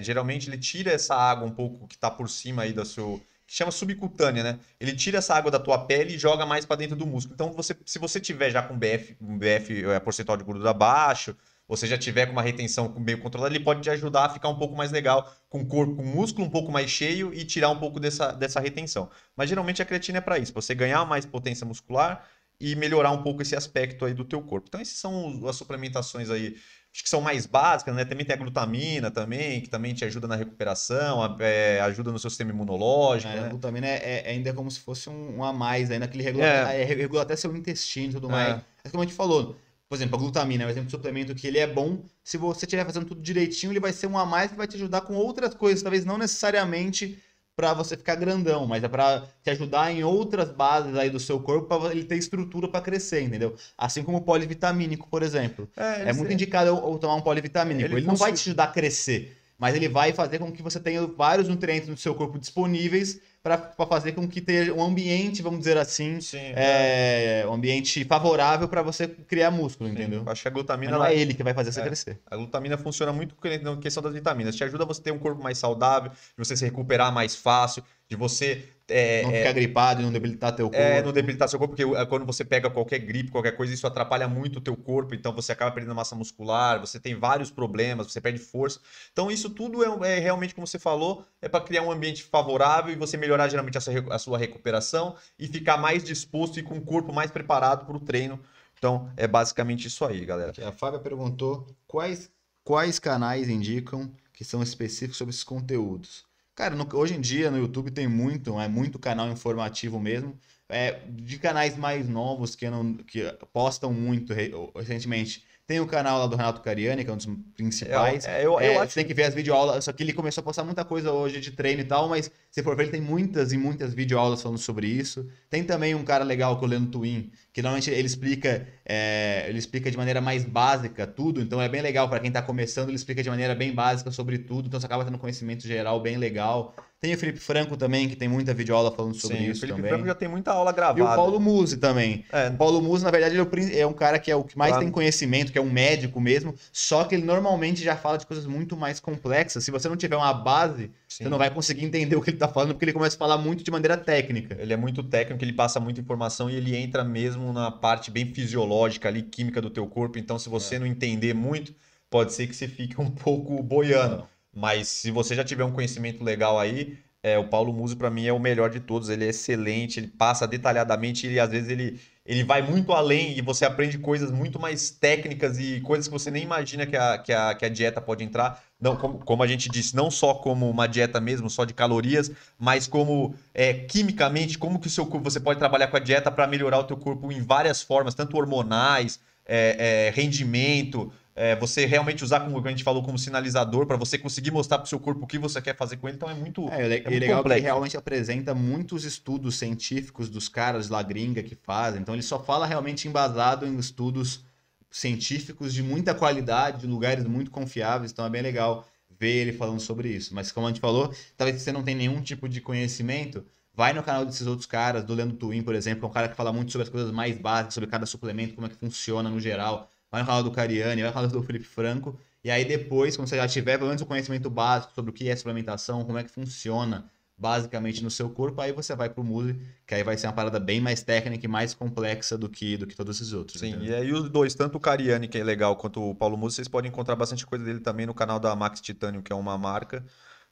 geralmente 0.00 0.48
ele 0.48 0.58
tira 0.58 0.92
essa 0.92 1.14
água 1.16 1.46
um 1.46 1.50
pouco 1.50 1.88
que 1.88 1.96
está 1.96 2.10
por 2.10 2.30
cima 2.30 2.62
aí 2.62 2.72
da 2.72 2.84
seu 2.84 3.20
que 3.46 3.56
chama 3.56 3.72
subcutânea, 3.72 4.44
né? 4.44 4.60
Ele 4.78 4.94
tira 4.94 5.18
essa 5.18 5.34
água 5.34 5.50
da 5.50 5.58
tua 5.58 5.76
pele 5.84 6.14
e 6.14 6.18
joga 6.18 6.46
mais 6.46 6.64
para 6.64 6.76
dentro 6.76 6.94
do 6.94 7.04
músculo. 7.04 7.34
Então, 7.34 7.52
você, 7.52 7.76
se 7.84 7.98
você 7.98 8.20
tiver 8.20 8.48
já 8.48 8.62
com 8.62 8.78
BF, 8.78 9.16
um 9.20 9.36
BF, 9.36 9.86
é, 9.86 9.98
porcentual 9.98 10.38
de 10.38 10.44
gordura 10.44 10.72
baixo, 10.72 11.36
você 11.70 11.86
já 11.86 11.96
tiver 11.96 12.26
com 12.26 12.32
uma 12.32 12.42
retenção 12.42 12.92
meio 12.98 13.20
controlada, 13.20 13.54
ele 13.54 13.62
pode 13.62 13.80
te 13.80 13.88
ajudar 13.90 14.24
a 14.24 14.28
ficar 14.28 14.48
um 14.48 14.56
pouco 14.56 14.74
mais 14.74 14.90
legal, 14.90 15.32
com 15.48 15.60
o 15.60 15.66
corpo, 15.66 15.94
com 15.94 16.02
o 16.02 16.06
músculo 16.06 16.44
um 16.44 16.50
pouco 16.50 16.72
mais 16.72 16.90
cheio 16.90 17.32
e 17.32 17.44
tirar 17.44 17.70
um 17.70 17.78
pouco 17.78 18.00
dessa, 18.00 18.32
dessa 18.32 18.58
retenção. 18.58 19.08
Mas 19.36 19.48
geralmente 19.48 19.80
a 19.80 19.84
creatina 19.84 20.18
é 20.18 20.20
para 20.20 20.36
isso, 20.36 20.52
você 20.52 20.74
ganhar 20.74 21.04
mais 21.04 21.24
potência 21.24 21.64
muscular 21.64 22.26
e 22.60 22.74
melhorar 22.74 23.12
um 23.12 23.22
pouco 23.22 23.40
esse 23.40 23.54
aspecto 23.54 24.04
aí 24.04 24.12
do 24.12 24.24
teu 24.24 24.42
corpo. 24.42 24.66
Então 24.68 24.80
essas 24.80 24.96
são 24.96 25.46
as 25.46 25.54
suplementações 25.54 26.28
aí, 26.28 26.56
acho 26.92 27.04
que 27.04 27.08
são 27.08 27.20
mais 27.20 27.46
básicas, 27.46 27.94
né? 27.94 28.04
Também 28.04 28.26
tem 28.26 28.34
a 28.34 28.38
glutamina 28.38 29.08
também, 29.08 29.60
que 29.60 29.70
também 29.70 29.94
te 29.94 30.04
ajuda 30.04 30.26
na 30.26 30.34
recuperação, 30.34 31.36
é, 31.38 31.80
ajuda 31.82 32.10
no 32.10 32.18
seu 32.18 32.30
sistema 32.30 32.50
imunológico. 32.50 33.32
É, 33.32 33.36
né? 33.42 33.46
A 33.46 33.48
glutamina 33.48 33.86
é, 33.86 34.24
é, 34.26 34.30
ainda 34.30 34.52
como 34.52 34.68
se 34.68 34.80
fosse 34.80 35.08
um, 35.08 35.36
um 35.36 35.44
a 35.44 35.52
mais, 35.52 35.88
ainda 35.88 36.08
que 36.08 36.16
ele 36.16 36.24
regula, 36.24 36.44
é. 36.44 36.82
regula 36.82 37.22
até 37.22 37.36
seu 37.36 37.56
intestino 37.56 38.10
e 38.10 38.14
tudo 38.14 38.28
mais. 38.28 38.60
É 38.82 38.90
como 38.90 39.04
a 39.04 39.06
gente 39.06 39.14
falou, 39.14 39.56
por 39.90 39.96
exemplo, 39.96 40.14
a 40.14 40.18
glutamina 40.20 40.62
é 40.62 40.66
um 40.68 40.70
exemplo 40.70 40.86
de 40.86 40.92
suplemento 40.92 41.34
que 41.34 41.48
ele 41.48 41.58
é 41.58 41.66
bom. 41.66 42.04
Se 42.22 42.36
você 42.36 42.64
estiver 42.64 42.86
fazendo 42.86 43.06
tudo 43.06 43.20
direitinho, 43.20 43.72
ele 43.72 43.80
vai 43.80 43.92
ser 43.92 44.06
um 44.06 44.16
a 44.16 44.24
mais 44.24 44.52
que 44.52 44.56
vai 44.56 44.68
te 44.68 44.76
ajudar 44.76 45.00
com 45.00 45.14
outras 45.14 45.52
coisas, 45.52 45.82
talvez 45.82 46.04
não 46.04 46.16
necessariamente 46.16 47.20
para 47.56 47.74
você 47.74 47.96
ficar 47.96 48.14
grandão, 48.14 48.68
mas 48.68 48.84
é 48.84 48.88
para 48.88 49.26
te 49.42 49.50
ajudar 49.50 49.90
em 49.90 50.04
outras 50.04 50.52
bases 50.52 50.94
aí 50.94 51.10
do 51.10 51.18
seu 51.18 51.40
corpo 51.40 51.66
para 51.66 51.90
ele 51.90 52.04
ter 52.04 52.16
estrutura 52.16 52.68
para 52.68 52.80
crescer, 52.80 53.22
entendeu? 53.22 53.56
Assim 53.76 54.04
como 54.04 54.18
o 54.18 54.22
polivitamínico, 54.22 55.08
por 55.08 55.24
exemplo. 55.24 55.68
É, 55.76 56.10
é 56.10 56.12
muito 56.12 56.32
indicado 56.32 56.70
eu, 56.70 56.98
tomar 56.98 57.16
um 57.16 57.20
polivitamínico. 57.20 57.88
Ele, 57.88 57.96
ele 57.96 58.06
não 58.06 58.14
vai 58.14 58.32
te 58.32 58.48
ajudar 58.48 58.64
a 58.64 58.68
crescer, 58.68 59.36
mas 59.58 59.74
ele 59.74 59.88
vai 59.88 60.12
fazer 60.12 60.38
com 60.38 60.52
que 60.52 60.62
você 60.62 60.78
tenha 60.78 61.04
vários 61.04 61.48
nutrientes 61.48 61.88
no 61.88 61.96
seu 61.96 62.14
corpo 62.14 62.38
disponíveis 62.38 63.20
para 63.42 63.72
fazer 63.86 64.12
com 64.12 64.28
que 64.28 64.40
tenha 64.40 64.74
um 64.74 64.82
ambiente, 64.82 65.40
vamos 65.40 65.60
dizer 65.60 65.78
assim, 65.78 66.20
Sim, 66.20 66.52
é, 66.54 67.44
um 67.48 67.54
ambiente 67.54 68.04
favorável 68.04 68.68
para 68.68 68.82
você 68.82 69.08
criar 69.08 69.50
músculo, 69.50 69.88
Sim, 69.88 69.94
entendeu? 69.94 70.22
Acho 70.26 70.42
que 70.42 70.48
a 70.48 70.50
glutamina. 70.50 70.92
Mas 70.92 71.00
não 71.00 71.06
é 71.06 71.16
ele 71.16 71.32
que 71.32 71.42
vai 71.42 71.54
fazer 71.54 71.72
você 71.72 71.80
é, 71.80 71.84
crescer. 71.84 72.20
A 72.26 72.36
glutamina 72.36 72.76
funciona 72.76 73.12
muito 73.12 73.34
na 73.62 73.76
questão 73.78 74.02
das 74.02 74.12
vitaminas. 74.12 74.54
Te 74.54 74.62
ajuda 74.62 74.84
a 74.84 74.86
você 74.86 75.00
ter 75.00 75.10
um 75.10 75.18
corpo 75.18 75.42
mais 75.42 75.56
saudável, 75.56 76.10
de 76.10 76.16
você 76.36 76.54
se 76.54 76.64
recuperar 76.66 77.12
mais 77.12 77.34
fácil, 77.34 77.82
de 78.10 78.16
você 78.16 78.68
é, 78.88 79.22
não 79.22 79.30
ficar 79.30 79.50
é, 79.50 79.52
gripado 79.52 80.00
e 80.00 80.04
não 80.04 80.10
debilitar 80.10 80.54
teu 80.54 80.66
é, 80.66 80.70
corpo. 80.70 80.82
É, 80.82 81.02
não 81.02 81.12
debilitar 81.12 81.48
seu 81.48 81.60
corpo, 81.60 81.76
porque 81.76 81.96
é, 81.96 82.04
quando 82.06 82.26
você 82.26 82.44
pega 82.44 82.68
qualquer 82.68 82.98
gripe, 82.98 83.30
qualquer 83.30 83.52
coisa, 83.52 83.72
isso 83.72 83.86
atrapalha 83.86 84.26
muito 84.26 84.56
o 84.56 84.60
teu 84.60 84.76
corpo, 84.76 85.14
então 85.14 85.32
você 85.32 85.52
acaba 85.52 85.70
perdendo 85.70 85.94
massa 85.94 86.16
muscular, 86.16 86.80
você 86.80 86.98
tem 86.98 87.14
vários 87.14 87.52
problemas, 87.52 88.10
você 88.10 88.20
perde 88.20 88.40
força. 88.40 88.80
Então 89.12 89.30
isso 89.30 89.48
tudo 89.48 90.04
é, 90.04 90.16
é 90.16 90.18
realmente, 90.18 90.56
como 90.56 90.66
você 90.66 90.78
falou, 90.78 91.24
é 91.40 91.48
para 91.48 91.64
criar 91.64 91.82
um 91.82 91.92
ambiente 91.92 92.24
favorável 92.24 92.92
e 92.92 92.96
você 92.96 93.16
melhorar 93.16 93.48
geralmente 93.48 93.78
a 93.78 93.80
sua, 93.80 93.92
a 94.10 94.18
sua 94.18 94.36
recuperação 94.36 95.14
e 95.38 95.46
ficar 95.46 95.76
mais 95.76 96.02
disposto 96.02 96.58
e 96.58 96.62
com 96.64 96.76
o 96.76 96.82
corpo 96.82 97.12
mais 97.12 97.30
preparado 97.30 97.86
para 97.86 97.96
o 97.96 98.00
treino. 98.00 98.40
Então 98.76 99.08
é 99.16 99.28
basicamente 99.28 99.86
isso 99.86 100.04
aí, 100.04 100.24
galera. 100.24 100.52
A 100.66 100.72
Fábia 100.72 100.98
perguntou 100.98 101.64
quais, 101.86 102.28
quais 102.64 102.98
canais 102.98 103.48
indicam 103.48 104.10
que 104.32 104.44
são 104.44 104.62
específicos 104.64 105.16
sobre 105.16 105.30
esses 105.30 105.44
conteúdos. 105.44 106.28
Cara, 106.60 106.76
no, 106.76 106.86
hoje 106.92 107.14
em 107.14 107.20
dia 107.22 107.50
no 107.50 107.56
YouTube 107.56 107.90
tem 107.90 108.06
muito, 108.06 108.60
é 108.60 108.68
muito 108.68 108.98
canal 108.98 109.30
informativo 109.30 109.98
mesmo. 109.98 110.38
É, 110.68 111.00
de 111.08 111.38
canais 111.38 111.74
mais 111.74 112.06
novos 112.06 112.54
que, 112.54 112.68
não, 112.68 112.98
que 112.98 113.22
postam 113.50 113.94
muito 113.94 114.34
recentemente. 114.76 115.42
Tem 115.70 115.78
o 115.78 115.86
canal 115.86 116.18
lá 116.18 116.26
do 116.26 116.34
Renato 116.34 116.62
Cariani, 116.62 117.04
que 117.04 117.10
é 117.10 117.12
um 117.12 117.16
dos 117.16 117.28
principais. 117.54 118.24
É, 118.24 118.40
eu, 118.40 118.54
eu, 118.54 118.58
é, 118.58 118.76
acho... 118.78 118.90
Você 118.90 118.98
tem 118.98 119.06
que 119.06 119.14
ver 119.14 119.22
as 119.22 119.34
videoaulas. 119.34 119.84
Só 119.84 119.92
que 119.92 120.02
ele 120.02 120.12
começou 120.12 120.42
a 120.42 120.44
postar 120.44 120.64
muita 120.64 120.84
coisa 120.84 121.12
hoje 121.12 121.38
de 121.38 121.52
treino 121.52 121.80
e 121.80 121.84
tal, 121.84 122.08
mas 122.08 122.28
se 122.50 122.60
for 122.60 122.74
ver, 122.74 122.82
ele 122.82 122.90
tem 122.90 123.00
muitas 123.00 123.52
e 123.52 123.56
muitas 123.56 123.94
videoaulas 123.94 124.42
falando 124.42 124.58
sobre 124.58 124.88
isso. 124.88 125.28
Tem 125.48 125.62
também 125.62 125.94
um 125.94 126.02
cara 126.02 126.24
legal 126.24 126.58
que 126.58 126.64
é 126.64 126.66
o 126.66 126.68
Leandro 126.68 126.90
Twin, 126.90 127.30
que 127.52 127.62
normalmente 127.62 127.88
ele 127.88 128.04
explica, 128.04 128.66
é, 128.84 129.44
ele 129.48 129.58
explica 129.60 129.88
de 129.88 129.96
maneira 129.96 130.20
mais 130.20 130.44
básica 130.44 131.06
tudo. 131.06 131.40
Então 131.40 131.62
é 131.62 131.68
bem 131.68 131.82
legal 131.82 132.08
para 132.08 132.18
quem 132.18 132.30
está 132.30 132.42
começando, 132.42 132.88
ele 132.88 132.96
explica 132.96 133.22
de 133.22 133.30
maneira 133.30 133.54
bem 133.54 133.72
básica 133.72 134.10
sobre 134.10 134.38
tudo. 134.38 134.66
Então 134.66 134.80
você 134.80 134.86
acaba 134.86 135.04
tendo 135.04 135.18
conhecimento 135.18 135.68
geral 135.68 136.00
bem 136.00 136.16
legal. 136.16 136.74
Tem 137.00 137.14
o 137.14 137.18
Felipe 137.18 137.38
Franco 137.38 137.78
também, 137.78 138.10
que 138.10 138.14
tem 138.14 138.28
muita 138.28 138.52
videoaula 138.52 138.92
falando 138.92 139.14
sobre 139.14 139.38
Sim, 139.38 139.44
isso. 139.44 139.58
O 139.58 139.60
Felipe 139.60 139.76
também. 139.78 139.90
Franco 139.90 140.06
já 140.06 140.14
tem 140.14 140.28
muita 140.28 140.52
aula 140.52 140.70
gravada. 140.70 141.00
E 141.00 141.02
o 141.02 141.06
Paulo 141.06 141.40
Musi 141.40 141.78
também. 141.78 142.26
É. 142.30 142.48
O 142.48 142.56
Paulo 142.58 142.82
Musi, 142.82 143.02
na 143.02 143.10
verdade, 143.10 143.34
ele 143.34 143.74
é, 143.74 143.78
é 143.78 143.86
um 143.86 143.92
cara 143.94 144.18
que 144.18 144.30
é 144.30 144.36
o 144.36 144.44
que 144.44 144.58
mais 144.58 144.72
claro. 144.72 144.84
tem 144.84 144.92
conhecimento, 144.92 145.50
que 145.50 145.56
é 145.56 145.62
um 145.62 145.70
médico 145.70 146.20
mesmo, 146.20 146.54
só 146.70 147.04
que 147.04 147.14
ele 147.14 147.24
normalmente 147.24 147.82
já 147.82 147.96
fala 147.96 148.18
de 148.18 148.26
coisas 148.26 148.44
muito 148.44 148.76
mais 148.76 149.00
complexas. 149.00 149.64
Se 149.64 149.70
você 149.70 149.88
não 149.88 149.96
tiver 149.96 150.14
uma 150.16 150.34
base, 150.34 150.90
Sim. 151.08 151.24
você 151.24 151.30
não 151.30 151.38
vai 151.38 151.48
conseguir 151.48 151.86
entender 151.86 152.16
o 152.16 152.20
que 152.20 152.28
ele 152.28 152.36
está 152.36 152.48
falando, 152.48 152.74
porque 152.74 152.84
ele 152.84 152.92
começa 152.92 153.16
a 153.16 153.18
falar 153.18 153.38
muito 153.38 153.64
de 153.64 153.70
maneira 153.70 153.96
técnica. 153.96 154.58
Ele 154.60 154.74
é 154.74 154.76
muito 154.76 155.02
técnico, 155.02 155.42
ele 155.42 155.54
passa 155.54 155.80
muita 155.80 156.02
informação 156.02 156.50
e 156.50 156.56
ele 156.56 156.76
entra 156.76 157.02
mesmo 157.02 157.50
na 157.50 157.70
parte 157.70 158.10
bem 158.10 158.26
fisiológica 158.26 159.08
ali, 159.08 159.22
química 159.22 159.62
do 159.62 159.70
teu 159.70 159.86
corpo. 159.86 160.18
Então, 160.18 160.38
se 160.38 160.50
você 160.50 160.74
é. 160.74 160.78
não 160.78 160.86
entender 160.86 161.32
muito, 161.32 161.74
pode 162.10 162.34
ser 162.34 162.46
que 162.46 162.54
você 162.54 162.68
fique 162.68 163.00
um 163.00 163.08
pouco 163.10 163.62
boiando. 163.62 164.18
Não. 164.18 164.39
Mas 164.52 164.88
se 164.88 165.10
você 165.10 165.34
já 165.34 165.44
tiver 165.44 165.64
um 165.64 165.72
conhecimento 165.72 166.24
legal 166.24 166.58
aí, 166.58 166.98
é, 167.22 167.38
o 167.38 167.48
Paulo 167.48 167.72
Musi 167.72 167.94
para 167.96 168.10
mim 168.10 168.26
é 168.26 168.32
o 168.32 168.38
melhor 168.38 168.70
de 168.70 168.80
todos. 168.80 169.08
Ele 169.08 169.26
é 169.26 169.28
excelente, 169.28 170.00
ele 170.00 170.08
passa 170.08 170.46
detalhadamente, 170.46 171.26
ele 171.26 171.38
às 171.38 171.50
vezes 171.50 171.68
ele, 171.68 172.00
ele 172.24 172.42
vai 172.42 172.62
muito 172.62 172.92
além 172.92 173.36
e 173.36 173.42
você 173.42 173.64
aprende 173.64 173.98
coisas 173.98 174.30
muito 174.30 174.58
mais 174.58 174.90
técnicas 174.90 175.58
e 175.58 175.80
coisas 175.82 176.08
que 176.08 176.12
você 176.12 176.30
nem 176.30 176.42
imagina 176.42 176.86
que 176.86 176.96
a, 176.96 177.18
que 177.18 177.32
a, 177.32 177.54
que 177.54 177.64
a 177.64 177.68
dieta 177.68 178.00
pode 178.00 178.24
entrar. 178.24 178.62
Não, 178.80 178.96
como, 178.96 179.18
como 179.18 179.42
a 179.42 179.46
gente 179.46 179.68
disse, 179.68 179.94
não 179.94 180.10
só 180.10 180.34
como 180.34 180.68
uma 180.68 180.86
dieta 180.86 181.20
mesmo, 181.20 181.50
só 181.50 181.66
de 181.66 181.74
calorias, 181.74 182.30
mas 182.58 182.86
como 182.86 183.34
é, 183.52 183.74
quimicamente, 183.74 184.58
como 184.58 184.80
que 184.80 184.86
o 184.86 184.90
seu 184.90 185.04
você 185.04 185.38
pode 185.38 185.58
trabalhar 185.58 185.88
com 185.88 185.96
a 185.98 186.00
dieta 186.00 186.30
para 186.30 186.46
melhorar 186.46 186.78
o 186.78 186.84
teu 186.84 186.96
corpo 186.96 187.30
em 187.30 187.42
várias 187.42 187.82
formas, 187.82 188.14
tanto 188.14 188.36
hormonais, 188.38 189.20
é, 189.46 190.06
é, 190.06 190.10
rendimento, 190.10 191.12
é, 191.40 191.56
você 191.56 191.86
realmente 191.86 192.22
usar, 192.22 192.40
como 192.40 192.58
a 192.62 192.70
gente 192.70 192.84
falou, 192.84 193.02
como 193.02 193.18
sinalizador 193.18 193.86
para 193.86 193.96
você 193.96 194.18
conseguir 194.18 194.50
mostrar 194.50 194.76
para 194.76 194.84
o 194.84 194.88
seu 194.88 195.00
corpo 195.00 195.24
o 195.24 195.26
que 195.26 195.38
você 195.38 195.58
quer 195.62 195.74
fazer 195.74 195.96
com 195.96 196.06
ele. 196.06 196.18
Então 196.18 196.28
é 196.28 196.34
muito, 196.34 196.68
é, 196.68 196.82
é, 196.82 196.98
é 196.98 197.00
muito 197.00 197.18
legal 197.18 197.38
complexo. 197.38 197.62
que 197.62 197.64
realmente 197.64 197.96
apresenta 197.96 198.54
muitos 198.54 199.04
estudos 199.04 199.56
científicos 199.56 200.28
dos 200.28 200.50
caras 200.50 200.90
lá 200.90 201.02
gringa 201.02 201.42
que 201.42 201.54
fazem. 201.54 202.02
Então 202.02 202.14
ele 202.14 202.22
só 202.22 202.38
fala 202.38 202.66
realmente 202.66 203.08
embasado 203.08 203.66
em 203.66 203.78
estudos 203.78 204.44
científicos 204.90 205.72
de 205.72 205.82
muita 205.82 206.14
qualidade, 206.14 206.82
de 206.82 206.86
lugares 206.86 207.24
muito 207.24 207.50
confiáveis. 207.50 208.12
Então 208.12 208.26
é 208.26 208.28
bem 208.28 208.42
legal 208.42 208.86
ver 209.18 209.30
ele 209.30 209.54
falando 209.54 209.80
sobre 209.80 210.10
isso. 210.10 210.34
Mas 210.34 210.52
como 210.52 210.66
a 210.66 210.68
gente 210.68 210.80
falou, 210.82 211.10
talvez 211.38 211.62
você 211.62 211.72
não 211.72 211.82
tenha 211.82 211.96
nenhum 211.96 212.20
tipo 212.20 212.50
de 212.50 212.60
conhecimento, 212.60 213.46
vai 213.72 213.94
no 213.94 214.02
canal 214.02 214.26
desses 214.26 214.46
outros 214.46 214.66
caras, 214.66 215.04
do 215.04 215.14
Leandro 215.14 215.38
Twin, 215.38 215.62
por 215.62 215.74
exemplo, 215.74 216.00
que 216.00 216.04
é 216.04 216.08
um 216.10 216.12
cara 216.12 216.28
que 216.28 216.36
fala 216.36 216.52
muito 216.52 216.70
sobre 216.70 216.82
as 216.82 216.90
coisas 216.90 217.10
mais 217.10 217.38
básicas, 217.38 217.72
sobre 217.72 217.88
cada 217.88 218.04
suplemento, 218.04 218.54
como 218.54 218.66
é 218.66 218.70
que 218.70 218.76
funciona 218.76 219.30
no 219.30 219.40
geral 219.40 219.89
vai 220.10 220.22
no 220.22 220.26
canal 220.26 220.42
do 220.42 220.50
Cariani, 220.50 221.02
vai 221.02 221.10
no 221.10 221.14
canal 221.14 221.30
do 221.30 221.42
Felipe 221.42 221.64
Franco. 221.64 222.18
E 222.42 222.50
aí 222.50 222.64
depois, 222.64 223.16
quando 223.16 223.28
você 223.28 223.36
já 223.36 223.46
tiver 223.46 223.76
pelo 223.76 223.88
menos 223.88 224.02
o 224.02 224.06
conhecimento 224.06 224.48
básico 224.48 224.94
sobre 224.94 225.10
o 225.10 225.14
que 225.14 225.28
é 225.28 225.36
suplementação, 225.36 226.04
como 226.04 226.18
é 226.18 226.24
que 226.24 226.30
funciona, 226.30 227.10
basicamente 227.40 228.04
no 228.04 228.10
seu 228.10 228.28
corpo, 228.28 228.60
aí 228.60 228.70
você 228.70 228.94
vai 228.94 229.08
pro 229.08 229.24
Muse, 229.24 229.58
que 229.86 229.94
aí 229.94 230.02
vai 230.02 230.16
ser 230.18 230.26
uma 230.26 230.32
parada 230.34 230.60
bem 230.60 230.78
mais 230.78 231.02
técnica 231.02 231.46
e 231.46 231.48
mais 231.48 231.72
complexa 231.72 232.36
do 232.36 232.50
que, 232.50 232.76
do 232.76 232.86
que 232.86 232.94
todos 232.94 233.16
esses 233.16 233.32
outros. 233.32 233.58
Sim, 233.60 233.70
entendeu? 233.70 233.88
e 233.88 233.94
aí 233.94 234.12
os 234.12 234.28
dois, 234.28 234.54
tanto 234.54 234.76
o 234.76 234.80
Cariani, 234.80 235.26
que 235.26 235.38
é 235.38 235.44
legal, 235.44 235.74
quanto 235.76 236.02
o 236.02 236.14
Paulo 236.14 236.36
Musi, 236.36 236.56
vocês 236.56 236.68
podem 236.68 236.90
encontrar 236.90 237.16
bastante 237.16 237.46
coisa 237.46 237.64
dele 237.64 237.80
também 237.80 238.04
no 238.04 238.12
canal 238.12 238.38
da 238.38 238.54
Max 238.54 238.80
Titanium, 238.80 239.22
que 239.22 239.32
é 239.32 239.36
uma 239.36 239.56
marca. 239.56 240.04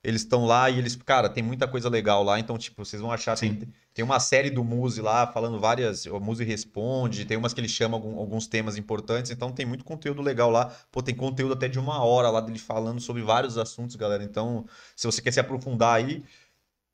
Eles 0.02 0.22
estão 0.22 0.46
lá 0.46 0.70
e 0.70 0.78
eles, 0.78 0.94
cara, 0.94 1.28
tem 1.28 1.42
muita 1.42 1.66
coisa 1.66 1.88
legal 1.88 2.22
lá, 2.22 2.38
então, 2.38 2.56
tipo, 2.56 2.84
vocês 2.84 3.02
vão 3.02 3.10
achar. 3.10 3.36
Tem, 3.36 3.52
Sim. 3.52 3.72
tem 3.92 4.04
uma 4.04 4.20
série 4.20 4.48
do 4.48 4.62
Muse 4.62 5.00
lá 5.02 5.26
falando 5.26 5.58
várias. 5.58 6.06
O 6.06 6.20
Muse 6.20 6.44
responde, 6.44 7.24
tem 7.24 7.36
umas 7.36 7.52
que 7.52 7.60
ele 7.60 7.68
chama 7.68 7.96
algum- 7.96 8.16
alguns 8.16 8.46
temas 8.46 8.76
importantes, 8.76 9.32
então 9.32 9.50
tem 9.50 9.66
muito 9.66 9.84
conteúdo 9.84 10.22
legal 10.22 10.50
lá. 10.50 10.72
Pô, 10.92 11.02
tem 11.02 11.14
conteúdo 11.16 11.54
até 11.54 11.66
de 11.66 11.80
uma 11.80 12.02
hora 12.04 12.30
lá 12.30 12.40
dele 12.40 12.60
falando 12.60 13.00
sobre 13.00 13.22
vários 13.22 13.58
assuntos, 13.58 13.96
galera. 13.96 14.22
Então, 14.22 14.64
se 14.94 15.04
você 15.04 15.20
quer 15.20 15.32
se 15.32 15.40
aprofundar 15.40 15.96
aí, 15.96 16.22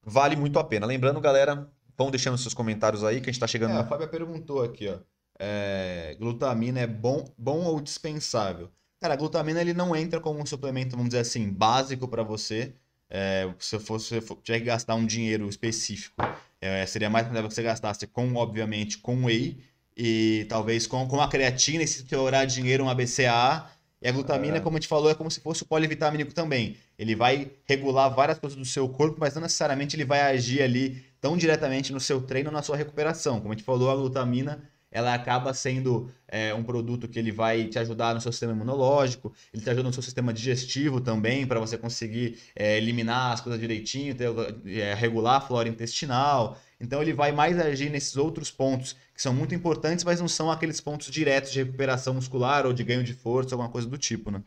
vale 0.02 0.34
muito 0.34 0.58
a 0.58 0.64
pena. 0.64 0.86
Lembrando, 0.86 1.20
galera, 1.20 1.68
vão 1.96 2.10
deixando 2.10 2.38
seus 2.38 2.54
comentários 2.54 3.04
aí, 3.04 3.20
que 3.20 3.28
a 3.28 3.32
gente 3.32 3.40
tá 3.40 3.46
chegando. 3.46 3.72
É, 3.74 3.78
a 3.80 3.84
Fábia 3.84 4.08
perguntou 4.08 4.62
aqui, 4.62 4.88
ó. 4.88 4.96
é, 5.38 6.16
glutamina 6.18 6.80
é 6.80 6.86
bom, 6.86 7.24
bom 7.36 7.64
ou 7.64 7.80
dispensável? 7.80 8.70
Cara, 9.00 9.12
a 9.12 9.16
glutamina 9.16 9.60
ele 9.60 9.74
não 9.74 9.94
entra 9.94 10.20
como 10.20 10.40
um 10.40 10.46
suplemento, 10.46 10.96
vamos 10.96 11.10
dizer 11.10 11.20
assim, 11.20 11.50
básico 11.50 12.08
para 12.08 12.22
você. 12.22 12.74
É, 13.10 13.48
se 13.58 13.78
for- 13.78 14.00
tiver 14.42 14.58
que 14.60 14.64
gastar 14.64 14.94
um 14.94 15.06
dinheiro 15.06 15.48
específico, 15.48 16.16
é, 16.60 16.84
seria 16.86 17.08
mais 17.10 17.26
provável 17.26 17.48
que 17.48 17.54
você 17.54 17.62
gastasse 17.62 18.06
com, 18.06 18.34
obviamente, 18.34 18.98
com 18.98 19.24
whey 19.24 19.58
e 19.96 20.46
talvez 20.48 20.86
com, 20.86 21.06
com 21.06 21.20
a 21.20 21.28
creatina, 21.28 21.82
e 21.82 21.86
se 21.86 21.98
explorar 22.02 22.44
dinheiro, 22.46 22.82
uma 22.84 22.94
BCAA. 22.94 23.70
E 24.02 24.08
a 24.08 24.12
glutamina, 24.12 24.56
É. 24.56 24.60
como 24.60 24.76
a 24.76 24.80
gente 24.80 24.88
falou, 24.88 25.10
é 25.10 25.14
como 25.14 25.30
se 25.30 25.40
fosse 25.40 25.62
o 25.62 25.66
polivitamínico 25.66 26.34
também. 26.34 26.76
Ele 26.98 27.14
vai 27.14 27.50
regular 27.64 28.08
várias 28.14 28.38
coisas 28.38 28.58
do 28.58 28.64
seu 28.64 28.86
corpo, 28.88 29.16
mas 29.18 29.34
não 29.34 29.42
necessariamente 29.42 29.96
ele 29.96 30.04
vai 30.04 30.20
agir 30.20 30.60
ali 30.62 31.02
tão 31.20 31.36
diretamente 31.38 31.92
no 31.92 32.00
seu 32.00 32.20
treino 32.20 32.50
na 32.50 32.60
sua 32.62 32.76
recuperação. 32.76 33.40
Como 33.40 33.52
a 33.52 33.56
gente 33.56 33.64
falou, 33.64 33.90
a 33.90 33.94
glutamina 33.96 34.68
ela 34.94 35.12
acaba 35.12 35.52
sendo 35.52 36.10
é, 36.26 36.54
um 36.54 36.62
produto 36.64 37.06
que 37.08 37.18
ele 37.18 37.30
vai 37.32 37.64
te 37.66 37.78
ajudar 37.78 38.14
no 38.14 38.20
seu 38.22 38.32
sistema 38.32 38.52
imunológico, 38.52 39.34
ele 39.52 39.62
te 39.62 39.68
ajuda 39.68 39.88
no 39.88 39.92
seu 39.92 40.02
sistema 40.02 40.32
digestivo 40.32 41.00
também, 41.02 41.46
para 41.46 41.60
você 41.60 41.76
conseguir 41.76 42.38
é, 42.56 42.78
eliminar 42.78 43.32
as 43.32 43.40
coisas 43.42 43.60
direitinho, 43.60 44.14
ter, 44.14 44.30
é, 44.66 44.94
regular 44.94 45.36
a 45.36 45.40
flora 45.40 45.68
intestinal. 45.68 46.56
Então 46.80 47.02
ele 47.02 47.12
vai 47.12 47.32
mais 47.32 47.58
agir 47.58 47.90
nesses 47.90 48.16
outros 48.16 48.50
pontos 48.50 48.96
que 49.14 49.20
são 49.20 49.34
muito 49.34 49.54
importantes, 49.54 50.04
mas 50.04 50.20
não 50.20 50.28
são 50.28 50.50
aqueles 50.50 50.80
pontos 50.80 51.10
diretos 51.10 51.52
de 51.52 51.62
recuperação 51.62 52.14
muscular 52.14 52.64
ou 52.66 52.72
de 52.72 52.82
ganho 52.84 53.04
de 53.04 53.12
força, 53.14 53.54
alguma 53.54 53.70
coisa 53.70 53.88
do 53.88 53.98
tipo, 53.98 54.30
né? 54.30 54.42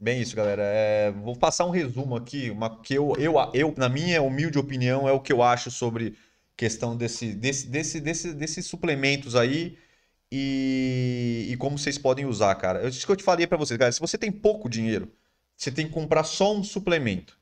Bem 0.00 0.20
isso, 0.20 0.34
galera. 0.34 0.62
É, 0.64 1.12
vou 1.12 1.36
passar 1.36 1.64
um 1.64 1.70
resumo 1.70 2.16
aqui, 2.16 2.50
uma 2.50 2.80
que 2.82 2.94
eu, 2.94 3.14
eu, 3.18 3.34
eu, 3.54 3.72
na 3.76 3.88
minha 3.88 4.20
humilde 4.20 4.58
opinião, 4.58 5.08
é 5.08 5.12
o 5.12 5.20
que 5.20 5.32
eu 5.32 5.42
acho 5.42 5.70
sobre 5.70 6.16
questão 6.56 6.96
desse, 6.96 7.32
desse, 7.32 7.68
desse, 7.68 8.00
desse- 8.00 8.34
desses 8.34 8.66
suplementos 8.66 9.34
aí 9.36 9.76
e, 10.34 11.48
e 11.50 11.56
como 11.58 11.78
vocês 11.78 11.98
podem 11.98 12.24
usar, 12.24 12.54
cara. 12.54 12.88
Isso 12.88 13.04
que 13.04 13.12
eu 13.12 13.16
te 13.16 13.22
falei 13.22 13.46
pra 13.46 13.58
vocês, 13.58 13.76
galera. 13.78 13.92
Se 13.92 14.00
você 14.00 14.16
tem 14.16 14.32
pouco 14.32 14.68
dinheiro, 14.68 15.12
você 15.56 15.70
tem 15.70 15.86
que 15.86 15.92
comprar 15.92 16.24
só 16.24 16.54
um 16.56 16.64
suplemento. 16.64 17.38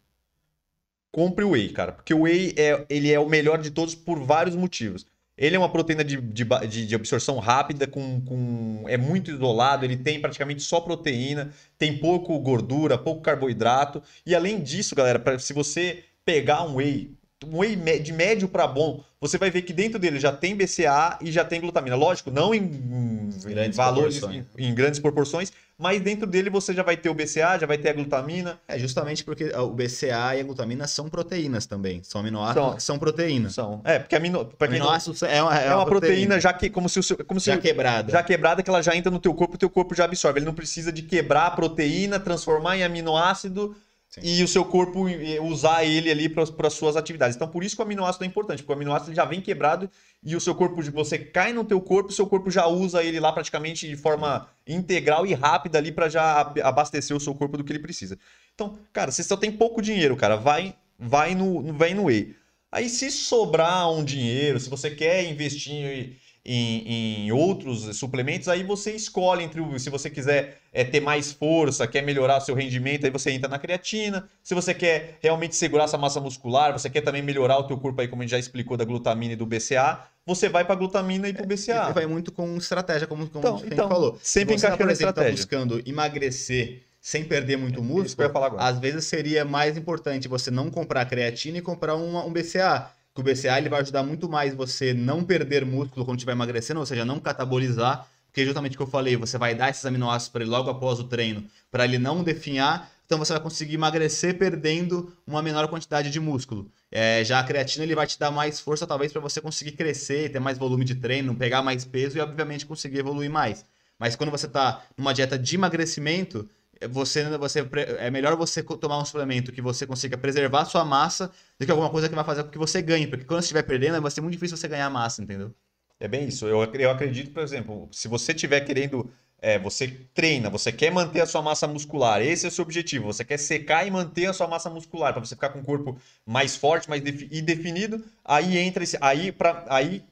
Compre 1.12 1.44
o 1.44 1.50
whey, 1.50 1.70
cara, 1.70 1.92
porque 1.92 2.14
o 2.14 2.22
whey 2.22 2.54
é, 2.56 2.84
ele 2.88 3.10
é 3.12 3.18
o 3.18 3.28
melhor 3.28 3.60
de 3.60 3.70
todos 3.70 3.94
por 3.94 4.20
vários 4.22 4.54
motivos. 4.54 5.06
Ele 5.36 5.56
é 5.56 5.58
uma 5.58 5.70
proteína 5.72 6.04
de, 6.04 6.20
de, 6.20 6.86
de- 6.86 6.94
absorção 6.94 7.38
rápida, 7.38 7.86
com, 7.86 8.20
com- 8.20 8.84
é 8.86 8.96
muito 8.96 9.30
isolado, 9.30 9.84
ele 9.84 9.96
tem 9.96 10.20
praticamente 10.20 10.62
só 10.62 10.80
proteína, 10.80 11.50
tem 11.78 11.96
pouco 11.98 12.38
gordura, 12.40 12.98
pouco 12.98 13.22
carboidrato. 13.22 14.02
E 14.26 14.34
além 14.34 14.60
disso, 14.62 14.94
galera, 14.94 15.18
pra- 15.18 15.38
se 15.38 15.52
você 15.52 16.04
pegar 16.24 16.62
um 16.64 16.74
whey, 16.76 17.14
whey 17.46 17.74
de 18.00 18.12
médio 18.12 18.48
para 18.48 18.66
bom, 18.66 19.02
você 19.20 19.38
vai 19.38 19.50
ver 19.50 19.62
que 19.62 19.72
dentro 19.72 19.98
dele 19.98 20.18
já 20.20 20.32
tem 20.32 20.54
BCA 20.54 21.18
e 21.20 21.30
já 21.32 21.44
tem 21.44 21.60
glutamina. 21.60 21.96
Lógico, 21.96 22.30
não 22.30 22.54
em, 22.54 22.58
em 22.62 23.30
Grandes 23.48 23.76
valores, 23.76 24.18
proporções. 24.18 24.46
em, 24.58 24.66
em 24.66 24.74
grandes 24.74 25.00
proporções, 25.00 25.52
mas 25.78 26.00
dentro 26.02 26.26
dele 26.26 26.50
você 26.50 26.74
já 26.74 26.82
vai 26.82 26.96
ter 26.96 27.08
o 27.08 27.14
BCA, 27.14 27.58
já 27.58 27.66
vai 27.66 27.78
ter 27.78 27.88
a 27.88 27.92
glutamina. 27.94 28.60
É 28.68 28.78
justamente 28.78 29.24
porque 29.24 29.44
o 29.56 29.70
BCA 29.70 30.36
e 30.36 30.40
a 30.40 30.42
glutamina 30.42 30.86
são 30.86 31.08
proteínas 31.08 31.64
também. 31.64 32.02
São 32.02 32.20
aminoácidos 32.20 32.62
São. 32.66 32.76
que 32.76 32.82
são 32.82 32.98
proteínas. 32.98 33.54
São, 33.54 33.80
é, 33.84 33.98
porque 33.98 34.14
amino, 34.14 34.44
quem 34.44 34.56
não- 34.60 34.66
Aminoácidos 34.76 35.22
é 35.22 35.42
uma, 35.42 35.58
é 35.58 35.74
uma 35.74 35.86
proteína, 35.86 36.38
já 36.38 36.52
que 36.52 36.68
como 36.68 36.88
se 36.88 36.98
o 36.98 37.02
seu, 37.02 37.16
como 37.24 37.40
se 37.40 37.46
já 37.46 37.56
quebrada. 37.56 38.12
já 38.12 38.22
quebrada 38.22 38.62
que 38.62 38.68
ela 38.68 38.82
já 38.82 38.94
entra 38.94 39.10
no 39.10 39.18
teu 39.18 39.32
corpo, 39.32 39.54
o 39.54 39.58
teu 39.58 39.70
corpo 39.70 39.94
já 39.94 40.04
absorve. 40.04 40.38
Ele 40.40 40.46
não 40.46 40.54
precisa 40.54 40.92
de 40.92 41.02
quebrar 41.02 41.46
a 41.46 41.50
proteína, 41.52 42.20
transformar 42.20 42.76
em 42.76 42.82
aminoácido 42.84 43.74
Sim. 44.10 44.20
e 44.24 44.42
o 44.42 44.48
seu 44.48 44.64
corpo 44.64 45.06
usar 45.42 45.84
ele 45.84 46.10
ali 46.10 46.28
para 46.28 46.42
as 46.66 46.74
suas 46.74 46.96
atividades. 46.96 47.36
Então, 47.36 47.46
por 47.46 47.62
isso 47.62 47.76
que 47.76 47.82
o 47.82 47.84
aminoácido 47.84 48.24
é 48.24 48.26
importante, 48.26 48.60
porque 48.60 48.72
o 48.72 48.74
aminoácido 48.76 49.14
já 49.14 49.24
vem 49.24 49.40
quebrado 49.40 49.88
e 50.22 50.34
o 50.34 50.40
seu 50.40 50.52
corpo, 50.52 50.82
você 50.90 51.16
cai 51.16 51.52
no 51.52 51.64
teu 51.64 51.80
corpo, 51.80 52.10
o 52.10 52.12
seu 52.12 52.26
corpo 52.26 52.50
já 52.50 52.66
usa 52.66 53.04
ele 53.04 53.20
lá 53.20 53.32
praticamente 53.32 53.88
de 53.88 53.96
forma 53.96 54.48
integral 54.66 55.24
e 55.24 55.32
rápida 55.32 55.78
ali 55.78 55.92
para 55.92 56.08
já 56.08 56.40
ab- 56.40 56.60
abastecer 56.60 57.16
o 57.16 57.20
seu 57.20 57.34
corpo 57.34 57.56
do 57.56 57.62
que 57.62 57.70
ele 57.72 57.78
precisa. 57.78 58.18
Então, 58.52 58.76
cara, 58.92 59.12
você 59.12 59.22
só 59.22 59.36
tem 59.36 59.52
pouco 59.52 59.80
dinheiro, 59.80 60.16
cara, 60.16 60.34
vai 60.36 60.74
vai 60.98 61.34
no 61.34 61.72
vai 61.72 61.94
no 61.94 62.04
whey. 62.06 62.34
Aí 62.72 62.88
se 62.88 63.10
sobrar 63.10 63.90
um 63.90 64.04
dinheiro, 64.04 64.58
se 64.60 64.68
você 64.68 64.90
quer 64.90 65.24
investir 65.30 66.16
em, 66.44 67.26
em 67.26 67.32
outros 67.32 67.96
suplementos, 67.98 68.48
aí 68.48 68.62
você 68.62 68.92
escolhe 68.92 69.44
entre 69.44 69.60
o, 69.60 69.78
se 69.78 69.90
você 69.90 70.08
quiser 70.08 70.58
é, 70.72 70.82
ter 70.84 71.00
mais 71.00 71.32
força, 71.32 71.86
quer 71.86 72.02
melhorar 72.02 72.40
seu 72.40 72.54
rendimento, 72.54 73.04
aí 73.04 73.10
você 73.10 73.30
entra 73.30 73.48
na 73.48 73.58
creatina. 73.58 74.28
Se 74.42 74.54
você 74.54 74.72
quer 74.72 75.18
realmente 75.22 75.54
segurar 75.54 75.84
essa 75.84 75.98
massa 75.98 76.20
muscular, 76.20 76.72
você 76.72 76.88
quer 76.88 77.02
também 77.02 77.22
melhorar 77.22 77.58
o 77.58 77.64
teu 77.64 77.76
corpo 77.76 78.00
aí, 78.00 78.08
como 78.08 78.22
a 78.22 78.24
gente 78.24 78.30
já 78.32 78.38
explicou 78.38 78.76
da 78.76 78.84
glutamina 78.84 79.34
e 79.34 79.36
do 79.36 79.44
BCA, 79.46 80.00
você 80.24 80.48
vai 80.48 80.64
para 80.64 80.74
glutamina 80.76 81.28
e 81.28 81.32
para 81.32 81.44
o 81.44 81.46
BCA. 81.46 81.88
E 81.90 81.92
vai 81.92 82.06
muito 82.06 82.32
com 82.32 82.56
estratégia, 82.56 83.06
como, 83.06 83.28
como 83.28 83.38
Então, 83.40 83.56
a 83.56 83.58
gente 83.58 83.72
então, 83.72 83.88
falou. 83.88 84.18
sempre 84.22 84.54
Se 84.54 84.60
você, 84.60 84.66
encaixando 84.66 84.76
por 84.78 84.90
exemplo, 84.92 85.14
tá 85.14 85.22
estratégia. 85.22 85.32
buscando 85.36 85.82
emagrecer 85.88 86.82
sem 87.00 87.24
perder 87.24 87.56
muito 87.56 87.78
eu 87.80 87.84
músculo, 87.84 88.28
às 88.58 88.78
vezes 88.78 89.06
seria 89.06 89.44
mais 89.44 89.76
importante 89.76 90.28
você 90.28 90.50
não 90.50 90.70
comprar 90.70 91.04
creatina 91.06 91.58
e 91.58 91.62
comprar 91.62 91.96
uma- 91.96 92.24
um 92.24 92.30
BCA. 92.32 92.90
Que 93.22 93.30
o 93.30 93.34
BCA 93.34 93.58
ele 93.58 93.68
vai 93.68 93.80
ajudar 93.80 94.02
muito 94.02 94.28
mais 94.28 94.54
você 94.54 94.94
não 94.94 95.22
perder 95.22 95.64
músculo 95.64 96.04
quando 96.04 96.18
estiver 96.18 96.32
emagrecendo, 96.32 96.80
ou 96.80 96.86
seja, 96.86 97.04
não 97.04 97.20
catabolizar, 97.20 98.06
porque 98.26 98.44
justamente 98.44 98.74
o 98.74 98.76
que 98.76 98.82
eu 98.82 98.86
falei, 98.86 99.16
você 99.16 99.36
vai 99.36 99.54
dar 99.54 99.70
esses 99.70 99.84
aminoácidos 99.84 100.32
para 100.32 100.42
ele 100.42 100.50
logo 100.50 100.70
após 100.70 100.98
o 100.98 101.04
treino, 101.04 101.44
para 101.70 101.84
ele 101.84 101.98
não 101.98 102.22
definhar, 102.22 102.90
então 103.04 103.18
você 103.18 103.32
vai 103.32 103.42
conseguir 103.42 103.74
emagrecer 103.74 104.38
perdendo 104.38 105.12
uma 105.26 105.42
menor 105.42 105.66
quantidade 105.66 106.10
de 106.10 106.20
músculo. 106.20 106.70
É, 106.92 107.24
já 107.24 107.40
a 107.40 107.44
creatina 107.44 107.84
ele 107.84 107.94
vai 107.94 108.06
te 108.06 108.16
dar 108.16 108.30
mais 108.30 108.60
força, 108.60 108.86
talvez, 108.86 109.12
para 109.12 109.20
você 109.20 109.40
conseguir 109.40 109.72
crescer, 109.72 110.30
ter 110.30 110.38
mais 110.38 110.56
volume 110.56 110.84
de 110.84 110.94
treino, 110.94 111.34
pegar 111.34 111.60
mais 111.60 111.84
peso 111.84 112.16
e, 112.16 112.20
obviamente, 112.20 112.64
conseguir 112.64 113.00
evoluir 113.00 113.28
mais. 113.28 113.64
Mas 113.98 114.14
quando 114.14 114.30
você 114.30 114.46
está 114.46 114.84
numa 114.96 115.12
dieta 115.12 115.36
de 115.36 115.56
emagrecimento, 115.56 116.48
você, 116.88 117.24
você 117.38 117.60
é 117.98 118.10
melhor 118.10 118.36
você 118.36 118.62
tomar 118.62 118.98
um 118.98 119.04
suplemento 119.04 119.52
que 119.52 119.60
você 119.62 119.86
consiga 119.86 120.16
preservar 120.18 120.64
sua 120.64 120.84
massa 120.84 121.30
do 121.58 121.64
que 121.66 121.70
alguma 121.70 121.90
coisa 121.90 122.08
que 122.08 122.14
vai 122.14 122.24
fazer 122.24 122.44
com 122.44 122.50
que 122.50 122.58
você 122.58 122.80
ganhe. 122.82 123.06
Porque 123.06 123.24
quando 123.24 123.40
você 123.40 123.46
estiver 123.46 123.62
perdendo, 123.62 124.00
vai 124.00 124.10
ser 124.10 124.20
muito 124.20 124.32
difícil 124.34 124.56
você 124.56 124.68
ganhar 124.68 124.88
massa, 124.90 125.22
entendeu? 125.22 125.54
É 125.98 126.08
bem 126.08 126.26
isso. 126.28 126.46
Eu, 126.46 126.62
eu 126.74 126.90
acredito, 126.90 127.30
por 127.32 127.42
exemplo, 127.42 127.88
se 127.92 128.08
você 128.08 128.32
estiver 128.32 128.60
querendo. 128.62 129.10
é, 129.42 129.58
você 129.58 129.88
treina, 130.14 130.48
você 130.50 130.70
quer 130.72 130.90
manter 130.90 131.20
a 131.20 131.26
sua 131.26 131.42
massa 131.42 131.66
muscular, 131.66 132.20
esse 132.22 132.44
é 132.46 132.48
o 132.48 132.52
seu 132.52 132.62
objetivo. 132.64 133.06
Você 133.06 133.24
quer 133.24 133.38
secar 133.38 133.86
e 133.86 133.90
manter 133.90 134.26
a 134.26 134.32
sua 134.32 134.46
massa 134.48 134.68
muscular, 134.70 135.12
para 135.12 135.24
você 135.24 135.34
ficar 135.34 135.50
com 135.50 135.60
um 135.60 135.64
corpo 135.64 135.98
mais 136.26 136.56
forte, 136.56 136.88
mais 136.88 137.02
defi- 137.02 137.28
e 137.30 137.42
definido. 137.42 138.02
Aí 138.24 138.58
entra 138.58 138.82
esse. 138.84 138.96
Aí, 139.00 139.30
pra, 139.32 139.64
aí 139.68 140.02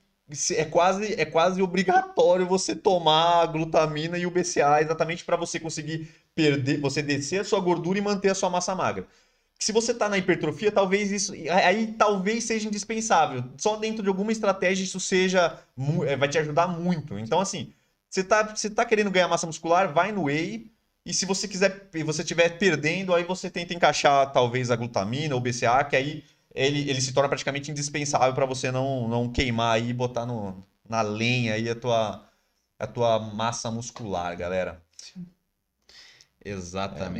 é 0.54 0.64
quase, 0.66 1.14
é 1.14 1.24
quase 1.24 1.62
obrigatório 1.62 2.46
você 2.46 2.74
tomar 2.76 3.42
a 3.42 3.46
glutamina 3.46 4.18
e 4.18 4.26
o 4.26 4.30
BCA 4.30 4.80
exatamente 4.82 5.24
para 5.24 5.36
você 5.36 5.58
conseguir 5.58 6.08
perder, 6.38 6.80
você 6.80 7.02
descer 7.02 7.40
a 7.40 7.44
sua 7.44 7.58
gordura 7.60 7.98
e 7.98 8.02
manter 8.02 8.30
a 8.30 8.34
sua 8.34 8.48
massa 8.48 8.74
magra. 8.76 9.04
Se 9.58 9.72
você 9.72 9.90
está 9.92 10.08
na 10.08 10.16
hipertrofia, 10.18 10.70
talvez 10.70 11.10
isso. 11.10 11.32
Aí 11.64 11.88
talvez 11.94 12.44
seja 12.44 12.68
indispensável. 12.68 13.44
Só 13.58 13.76
dentro 13.76 14.02
de 14.04 14.08
alguma 14.08 14.30
estratégia 14.30 14.84
isso 14.84 15.00
seja. 15.00 15.58
eh, 16.06 16.16
Vai 16.16 16.28
te 16.28 16.38
ajudar 16.38 16.68
muito. 16.68 17.18
Então, 17.18 17.40
assim, 17.40 17.72
você 18.08 18.22
tá, 18.22 18.54
você 18.54 18.70
tá 18.70 18.84
querendo 18.84 19.10
ganhar 19.10 19.26
massa 19.28 19.46
muscular, 19.46 19.92
vai 19.92 20.12
no 20.12 20.24
whey. 20.24 20.70
E 21.04 21.12
se 21.12 21.26
você 21.26 21.48
quiser, 21.48 21.88
você 22.04 22.22
estiver 22.22 22.58
perdendo, 22.58 23.14
aí 23.14 23.24
você 23.24 23.50
tenta 23.50 23.74
encaixar 23.74 24.32
talvez 24.32 24.70
a 24.70 24.76
glutamina 24.76 25.34
ou 25.34 25.40
BCA, 25.40 25.82
que 25.84 25.96
aí 25.96 26.24
ele, 26.54 26.88
ele 26.88 27.00
se 27.00 27.12
torna 27.12 27.28
praticamente 27.28 27.70
indispensável 27.70 28.34
para 28.34 28.46
você 28.46 28.70
não, 28.70 29.08
não 29.08 29.28
queimar 29.32 29.74
aí 29.76 29.88
e 29.90 29.92
botar 29.94 30.26
no, 30.26 30.62
na 30.88 31.00
lenha 31.02 31.54
aí 31.54 31.68
a 31.68 31.74
tua, 31.74 32.24
a 32.78 32.86
tua 32.86 33.18
massa 33.20 33.70
muscular, 33.70 34.36
galera. 34.36 34.82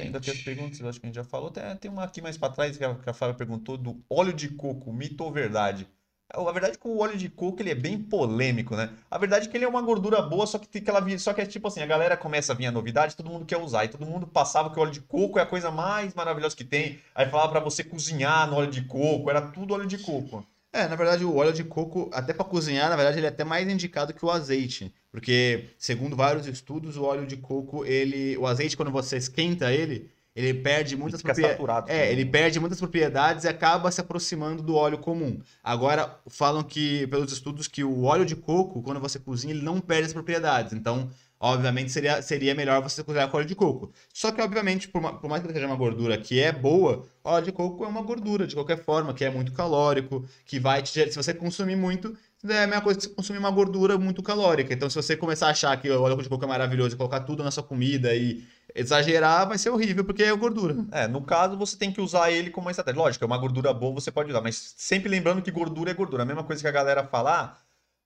É, 0.01 0.05
ainda 0.07 0.21
tem 0.21 0.33
as 0.33 0.41
perguntas, 0.41 0.81
eu 0.81 0.89
acho 0.89 1.01
que 1.01 1.07
a 1.07 1.09
gente 1.09 1.17
já 1.17 1.25
falou. 1.25 1.51
Tem, 1.51 1.77
tem 1.77 1.91
uma 1.91 2.05
aqui 2.05 2.21
mais 2.21 2.37
para 2.37 2.53
trás 2.53 2.77
que 2.77 2.85
a, 2.85 2.95
que 2.95 3.11
a 3.11 3.13
Fábio 3.13 3.37
perguntou 3.37 3.77
do 3.77 4.03
óleo 4.09 4.33
de 4.33 4.49
coco, 4.51 4.93
mito 4.93 5.25
ou 5.25 5.33
verdade? 5.33 5.89
A 6.31 6.53
verdade 6.53 6.75
é 6.75 6.77
que 6.77 6.87
o 6.87 6.99
óleo 6.99 7.17
de 7.17 7.31
coco 7.31 7.63
ele 7.63 7.71
é 7.71 7.75
bem 7.75 7.99
polêmico, 7.99 8.77
né? 8.77 8.91
A 9.11 9.17
verdade 9.17 9.49
é 9.49 9.51
que 9.51 9.57
ele 9.57 9.65
é 9.65 9.69
uma 9.69 9.81
gordura 9.81 10.21
boa, 10.21 10.47
só 10.47 10.59
que 10.59 10.69
tem 10.69 10.83
aquela 10.83 11.19
só 11.19 11.33
que 11.33 11.41
é 11.41 11.47
tipo 11.47 11.67
assim, 11.69 11.81
a 11.81 11.87
galera 11.87 12.19
começa 12.19 12.53
a 12.53 12.55
vir 12.55 12.67
a 12.67 12.73
novidade, 12.73 13.17
todo 13.17 13.31
mundo 13.31 13.47
quer 13.47 13.57
usar 13.57 13.87
e 13.87 13.89
todo 13.89 14.05
mundo 14.05 14.27
passava 14.27 14.71
que 14.71 14.79
o 14.79 14.83
óleo 14.83 14.93
de 14.93 15.01
coco 15.01 15.39
é 15.39 15.43
a 15.43 15.47
coisa 15.47 15.71
mais 15.71 16.13
maravilhosa 16.15 16.55
que 16.55 16.65
tem. 16.65 17.01
Aí 17.15 17.27
falava 17.31 17.51
para 17.51 17.61
você 17.61 17.83
cozinhar 17.83 18.47
no 18.47 18.57
óleo 18.57 18.71
de 18.71 18.83
coco, 18.85 19.31
era 19.31 19.41
tudo 19.41 19.73
óleo 19.73 19.87
de 19.87 19.97
coco. 19.99 20.47
É, 20.79 20.87
na 20.87 20.95
verdade, 20.95 21.25
o 21.25 21.35
óleo 21.35 21.53
de 21.53 21.65
coco, 21.65 22.09
até 22.13 22.33
para 22.33 22.45
cozinhar, 22.45 22.89
na 22.89 22.97
verdade, 22.97 23.19
ele 23.19 23.27
é 23.27 23.31
até 23.31 23.43
mais 23.43 23.69
indicado 23.69 24.15
que 24.15 24.25
o 24.25 24.31
azeite. 24.31 24.95
Porque, 25.11 25.65
segundo 25.77 26.15
vários 26.15 26.47
estudos, 26.47 26.97
o 26.97 27.03
óleo 27.03 27.27
de 27.27 27.37
coco, 27.37 27.85
ele. 27.85 28.37
O 28.37 28.47
azeite, 28.47 28.77
quando 28.77 28.93
você 28.93 29.17
esquenta 29.17 29.73
ele, 29.73 30.09
ele 30.37 30.55
perde 30.55 30.97
muitas 30.97 31.21
propriedades. 31.21 31.93
É, 31.93 32.13
ele 32.13 32.25
perde 32.25 32.61
muitas 32.61 32.79
propriedades 32.79 33.43
e 33.43 33.49
acaba 33.49 33.91
se 33.91 34.01
aproximando 34.01 34.63
do 34.63 34.77
óleo 34.77 34.99
comum. 34.99 35.41
Agora, 35.65 36.21
falam 36.29 36.63
que, 36.63 37.09
pelos 37.09 37.33
estudos, 37.33 37.67
que 37.67 37.83
o 37.83 38.05
óleo 38.05 38.25
de 38.25 38.37
coco, 38.37 38.81
quando 38.81 39.01
você 39.01 39.19
cozinha, 39.19 39.53
ele 39.53 39.65
não 39.65 39.81
perde 39.81 40.07
as 40.07 40.13
propriedades. 40.13 40.73
Então, 40.73 41.11
obviamente, 41.41 41.93
seria, 41.93 42.21
seria 42.23 42.55
melhor 42.55 42.83
você 42.83 43.03
cozinhar 43.03 43.29
com 43.29 43.37
óleo 43.37 43.47
de 43.47 43.55
coco. 43.55 43.93
Só 44.13 44.33
que, 44.33 44.41
obviamente, 44.41 44.89
por, 44.89 45.01
por 45.21 45.29
mais 45.29 45.43
que 45.43 45.53
seja 45.53 45.67
uma 45.67 45.77
gordura 45.77 46.19
que 46.19 46.41
é 46.41 46.53
boa, 46.53 47.07
óleo 47.23 47.45
de 47.45 47.53
coco 47.53 47.85
é 47.85 47.89
uma 47.89 48.03
gordura, 48.03 48.47
de 48.47 48.55
qualquer 48.55 48.83
forma, 48.83 49.15
que 49.15 49.25
é 49.25 49.31
muito 49.31 49.53
calórico, 49.53 50.25
que 50.45 50.59
vai 50.59 50.83
te. 50.83 50.91
Se 50.91 51.17
você 51.17 51.33
consumir 51.35 51.77
muito, 51.77 52.17
é 52.49 52.65
a 52.65 52.67
mesma 52.67 52.83
coisa 52.83 52.99
que 52.99 53.07
você 53.07 53.15
consumir 53.15 53.39
uma 53.39 53.51
gordura 53.51 53.99
muito 53.99 54.23
calórica. 54.23 54.73
Então, 54.73 54.89
se 54.89 54.97
você 54.97 55.17
começar 55.17 55.49
a 55.49 55.51
achar 55.51 55.77
que 55.81 55.91
o 55.91 56.03
óleo 56.03 56.23
de 56.23 56.29
coco 56.29 56.45
é 56.45 56.49
maravilhoso 56.49 56.97
colocar 56.97 57.21
tudo 57.21 57.43
na 57.43 57.51
sua 57.51 57.63
comida 57.63 58.15
e 58.15 58.45
exagerar, 58.75 59.49
vai 59.49 59.59
ser 59.59 59.71
horrível, 59.71 60.05
porque 60.05 60.23
é 60.23 60.37
gordura. 60.37 60.77
É, 60.93 61.09
no 61.09 61.23
caso, 61.23 61.57
você 61.57 61.77
tem 61.77 61.93
que 61.93 62.01
usar 62.01 62.31
ele 62.31 62.51
como 62.51 62.67
uma 62.67 62.71
estratégia. 62.71 63.01
Lógico, 63.01 63.25
é 63.25 63.27
uma 63.27 63.39
gordura 63.39 63.73
boa, 63.73 63.95
você 63.95 64.11
pode 64.11 64.31
usar, 64.31 64.41
mas 64.41 64.75
sempre 64.77 65.09
lembrando 65.09 65.43
que 65.43 65.51
gordura 65.51 65.91
é 65.91 65.95
gordura. 65.95 66.23
A 66.23 66.27
mesma 66.27 66.45
coisa 66.45 66.63
que 66.63 66.69
a 66.69 66.73
galera 66.73 67.05
falar, 67.05 67.61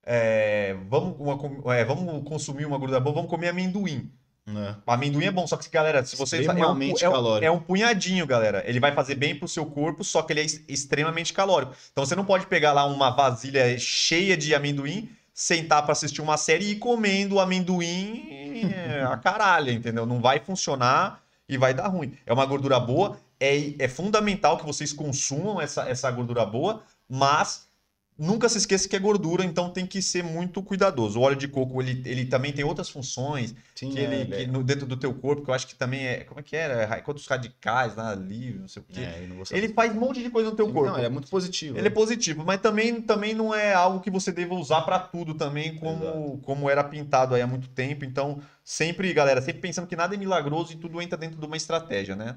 é, 0.04 0.76
vamos, 0.88 1.16
uma, 1.18 1.74
é, 1.74 1.84
vamos 1.84 2.28
consumir 2.28 2.66
uma 2.66 2.78
gordura 2.78 3.00
boa, 3.00 3.14
vamos 3.14 3.30
comer 3.30 3.48
amendoim. 3.48 4.10
É. 4.46 4.74
Amendoim 4.86 5.24
é 5.24 5.30
bom, 5.30 5.46
só 5.46 5.56
que, 5.56 5.70
galera, 5.70 6.04
se 6.04 6.16
você. 6.16 6.44
É 6.44 6.52
um, 6.52 7.42
é, 7.42 7.44
é 7.46 7.50
um 7.50 7.60
punhadinho, 7.60 8.26
galera. 8.26 8.62
Ele 8.66 8.80
vai 8.80 8.92
fazer 8.92 9.14
bem 9.14 9.36
pro 9.36 9.46
seu 9.46 9.64
corpo, 9.64 10.02
só 10.02 10.22
que 10.22 10.32
ele 10.32 10.40
é 10.40 10.46
extremamente 10.68 11.32
calórico. 11.32 11.74
Então 11.92 12.04
você 12.04 12.16
não 12.16 12.24
pode 12.24 12.46
pegar 12.46 12.72
lá 12.72 12.84
uma 12.84 13.10
vasilha 13.10 13.78
cheia 13.78 14.36
de 14.36 14.52
amendoim, 14.52 15.08
sentar 15.32 15.82
para 15.84 15.92
assistir 15.92 16.20
uma 16.20 16.36
série 16.36 16.64
e 16.64 16.70
ir 16.72 16.76
comendo 16.76 17.38
amendoim 17.38 18.62
a 19.08 19.16
caralho, 19.16 19.70
entendeu? 19.70 20.04
Não 20.04 20.20
vai 20.20 20.40
funcionar 20.40 21.22
e 21.48 21.56
vai 21.56 21.72
dar 21.72 21.86
ruim. 21.86 22.12
É 22.26 22.32
uma 22.32 22.44
gordura 22.44 22.80
boa, 22.80 23.16
é, 23.38 23.74
é 23.78 23.88
fundamental 23.88 24.58
que 24.58 24.66
vocês 24.66 24.92
consumam 24.92 25.60
essa, 25.60 25.88
essa 25.88 26.10
gordura 26.10 26.44
boa, 26.44 26.82
mas 27.08 27.68
Nunca 28.18 28.48
se 28.48 28.58
esqueça 28.58 28.86
que 28.88 28.94
é 28.94 28.98
gordura, 28.98 29.42
então 29.42 29.70
tem 29.70 29.86
que 29.86 30.02
ser 30.02 30.22
muito 30.22 30.62
cuidadoso. 30.62 31.18
O 31.18 31.22
óleo 31.22 31.34
de 31.34 31.48
coco, 31.48 31.80
ele, 31.80 32.02
ele 32.04 32.26
também 32.26 32.52
tem 32.52 32.64
outras 32.64 32.90
funções 32.90 33.54
Sim, 33.74 33.90
que 33.90 33.98
ele, 33.98 34.34
é, 34.34 34.44
que 34.44 34.46
no, 34.46 34.62
dentro 34.62 34.86
do 34.86 34.96
teu 34.96 35.14
corpo, 35.14 35.42
que 35.42 35.50
eu 35.50 35.54
acho 35.54 35.66
que 35.66 35.74
também 35.74 36.06
é. 36.06 36.24
Como 36.24 36.38
é 36.38 36.42
que 36.42 36.54
era? 36.54 37.00
Quantos 37.00 37.26
radicais 37.26 37.96
lá, 37.96 38.14
livre, 38.14 38.60
não 38.60 38.68
sei 38.68 38.82
o 38.82 38.84
quê. 38.84 39.00
É, 39.00 39.28
ele 39.50 39.70
faz 39.70 39.96
um 39.96 39.98
monte 39.98 40.22
de 40.22 40.28
coisa 40.28 40.50
no 40.50 40.56
teu 40.56 40.66
Sim, 40.66 40.72
corpo. 40.72 40.90
Não, 40.90 40.98
ele 40.98 41.06
é 41.06 41.10
muito 41.10 41.28
positivo. 41.28 41.78
Ele 41.78 41.86
é 41.86 41.90
positivo, 41.90 42.44
mas 42.44 42.60
também, 42.60 43.00
também 43.00 43.34
não 43.34 43.54
é 43.54 43.72
algo 43.72 44.00
que 44.00 44.10
você 44.10 44.30
deva 44.30 44.54
usar 44.54 44.82
para 44.82 44.98
tudo 44.98 45.34
também, 45.34 45.76
como, 45.76 46.38
como 46.42 46.68
era 46.68 46.84
pintado 46.84 47.34
aí 47.34 47.40
há 47.40 47.46
muito 47.46 47.68
tempo. 47.70 48.04
Então, 48.04 48.40
sempre, 48.62 49.12
galera, 49.14 49.40
sempre 49.40 49.62
pensando 49.62 49.86
que 49.86 49.96
nada 49.96 50.14
é 50.14 50.18
milagroso 50.18 50.72
e 50.72 50.76
tudo 50.76 51.00
entra 51.00 51.16
dentro 51.16 51.40
de 51.40 51.46
uma 51.46 51.56
estratégia, 51.56 52.14
né? 52.14 52.36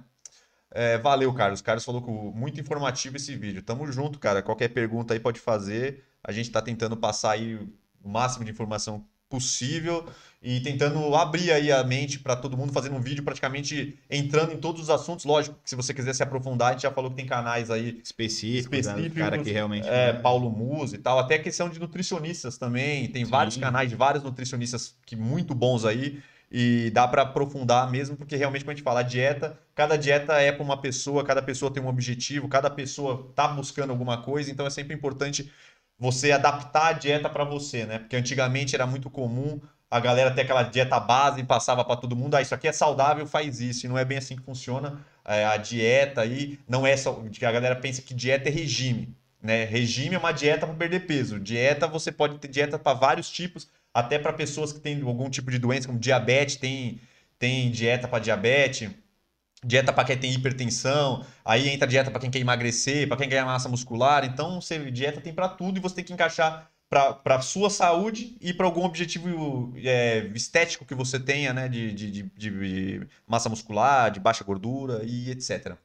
É, 0.76 0.98
valeu, 0.98 1.34
Carlos. 1.34 1.62
Carlos 1.62 1.86
falou 1.86 2.02
que 2.02 2.12
muito 2.38 2.60
informativo 2.60 3.16
esse 3.16 3.34
vídeo. 3.34 3.64
Tamo 3.64 3.90
junto, 3.90 4.20
cara. 4.20 4.42
Qualquer 4.42 4.68
pergunta 4.68 5.14
aí 5.14 5.20
pode 5.22 5.40
fazer. 5.40 6.04
A 6.22 6.34
gente 6.34 6.52
tá 6.52 6.62
tentando 6.62 6.98
passar 6.98 7.32
aí 7.32 7.56
o 8.04 8.10
máximo 8.10 8.44
de 8.44 8.52
informação 8.52 9.06
possível 9.30 10.06
e 10.42 10.60
tentando 10.60 11.16
abrir 11.16 11.52
aí 11.52 11.72
a 11.72 11.84
mente 11.84 12.20
para 12.20 12.36
todo 12.36 12.58
mundo, 12.58 12.74
fazendo 12.74 12.96
um 12.96 13.00
vídeo 13.00 13.24
praticamente 13.24 13.98
entrando 14.10 14.52
em 14.52 14.58
todos 14.58 14.82
os 14.82 14.90
assuntos. 14.90 15.24
Lógico 15.24 15.58
que 15.64 15.70
se 15.70 15.78
você 15.78 15.94
quiser 15.94 16.14
se 16.14 16.22
aprofundar, 16.22 16.70
a 16.70 16.72
gente 16.74 16.84
já 16.84 16.92
falou 16.92 17.10
que 17.10 17.16
tem 17.16 17.26
canais 17.26 17.72
aí 17.72 18.00
específicos, 18.04 18.78
específicos 18.78 19.18
cara 19.18 19.38
que 19.38 19.52
realmente 19.52 19.88
é, 19.88 20.12
Paulo 20.14 20.52
Musa 20.52 20.96
e 20.96 21.00
tal, 21.00 21.18
até 21.18 21.40
questão 21.40 21.70
de 21.70 21.80
nutricionistas 21.80 22.58
também. 22.58 23.08
Tem 23.08 23.24
Sim. 23.24 23.32
vários 23.32 23.56
canais 23.58 23.90
de 23.90 23.96
vários 23.96 24.24
nutricionistas 24.24 24.96
que 25.06 25.16
muito 25.16 25.56
bons 25.56 25.86
aí 25.86 26.22
e 26.58 26.90
dá 26.92 27.06
para 27.06 27.24
aprofundar 27.24 27.92
mesmo, 27.92 28.16
porque 28.16 28.38
realmente 28.38 28.64
quando 28.64 28.70
a 28.70 28.76
gente 28.76 28.84
fala 28.84 29.04
dieta, 29.04 29.60
cada 29.76 29.98
dieta 29.98 30.40
é 30.40 30.54
para 30.54 30.64
uma 30.64 30.80
pessoa, 30.80 31.22
cada 31.22 31.42
pessoa 31.42 31.70
tem 31.70 31.84
um 31.84 31.90
objetivo, 31.90 32.48
cada 32.48 32.70
pessoa 32.70 33.28
está 33.30 33.46
buscando 33.50 33.90
alguma 33.90 34.22
coisa, 34.22 34.50
então 34.50 34.66
é 34.66 34.70
sempre 34.70 34.96
importante 34.96 35.52
você 36.00 36.32
adaptar 36.32 36.88
a 36.88 36.94
dieta 36.94 37.30
para 37.30 37.44
você, 37.44 37.86
né? 37.86 38.00
Porque 38.00 38.16
antigamente 38.16 38.74
era 38.74 38.88
muito 38.88 39.10
comum 39.10 39.60
a 39.92 40.00
galera 40.00 40.32
ter 40.32 40.44
aquela 40.44 40.64
dieta 40.64 40.98
base 40.98 41.42
e 41.42 41.44
passava 41.44 41.84
para 41.84 41.98
todo 41.98 42.16
mundo, 42.16 42.36
ah, 42.36 42.42
isso 42.42 42.56
aqui 42.56 42.70
é 42.70 42.72
saudável, 42.72 43.28
faz 43.28 43.60
isso, 43.60 43.86
e 43.86 43.90
não 43.90 43.98
é 43.98 44.06
bem 44.06 44.18
assim 44.18 44.38
que 44.38 44.44
funciona 44.44 45.06
é, 45.26 45.44
a 45.44 45.58
dieta 45.58 46.22
aí, 46.22 46.58
não 46.70 46.88
é 46.88 46.96
só, 46.96 47.22
a 47.22 47.52
galera 47.52 47.76
pensa 47.76 48.02
que 48.02 48.14
dieta 48.14 48.48
é 48.48 48.52
regime, 48.52 49.14
né? 49.44 49.66
Regime 49.66 50.16
é 50.16 50.18
uma 50.18 50.32
dieta 50.32 50.66
para 50.66 50.76
perder 50.76 51.02
peso, 51.02 51.38
dieta 51.38 51.86
você 51.86 52.14
pode 52.14 52.38
ter 52.38 52.48
dieta 52.48 52.80
para 52.80 52.98
vários 52.98 53.30
tipos, 53.30 53.68
até 53.96 54.20
para 54.20 54.34
pessoas 54.34 54.74
que 54.74 54.80
têm 54.82 55.02
algum 55.02 55.30
tipo 55.30 55.50
de 55.50 55.58
doença, 55.58 55.88
como 55.88 55.98
diabetes, 55.98 56.58
tem, 56.58 57.00
tem 57.40 57.72
dieta 57.72 58.10
para 58.10 58.20
diabetes, 58.20 58.92
dieta 59.64 59.94
para 59.94 60.04
quem 60.04 60.18
tem 60.18 60.34
hipertensão, 60.34 61.26
aí 61.46 61.70
entra 61.70 61.88
dieta 61.88 62.12
para 62.12 62.20
quem 62.20 62.30
quer 62.30 62.40
emagrecer, 62.40 63.08
para 63.08 63.16
quem 63.16 63.30
quer 63.30 63.46
massa 63.46 63.70
muscular. 63.70 64.26
Então, 64.26 64.60
você, 64.60 64.92
dieta 64.92 65.22
tem 65.22 65.34
para 65.34 65.48
tudo 65.48 65.78
e 65.78 65.80
você 65.80 65.96
tem 65.96 66.04
que 66.04 66.12
encaixar 66.12 66.70
para 66.90 67.36
a 67.38 67.42
sua 67.42 67.70
saúde 67.70 68.36
e 68.42 68.54
para 68.54 68.66
algum 68.66 68.84
objetivo 68.84 69.74
é, 69.78 70.30
estético 70.36 70.86
que 70.86 70.94
você 70.94 71.18
tenha, 71.18 71.54
né? 71.54 71.70
De, 71.70 71.94
de, 71.94 72.12
de, 72.12 72.24
de, 72.36 73.08
massa 73.26 73.48
muscular, 73.48 74.12
de 74.12 74.20
baixa 74.20 74.44
gordura 74.44 75.04
e 75.06 75.32
etc. 75.32 75.78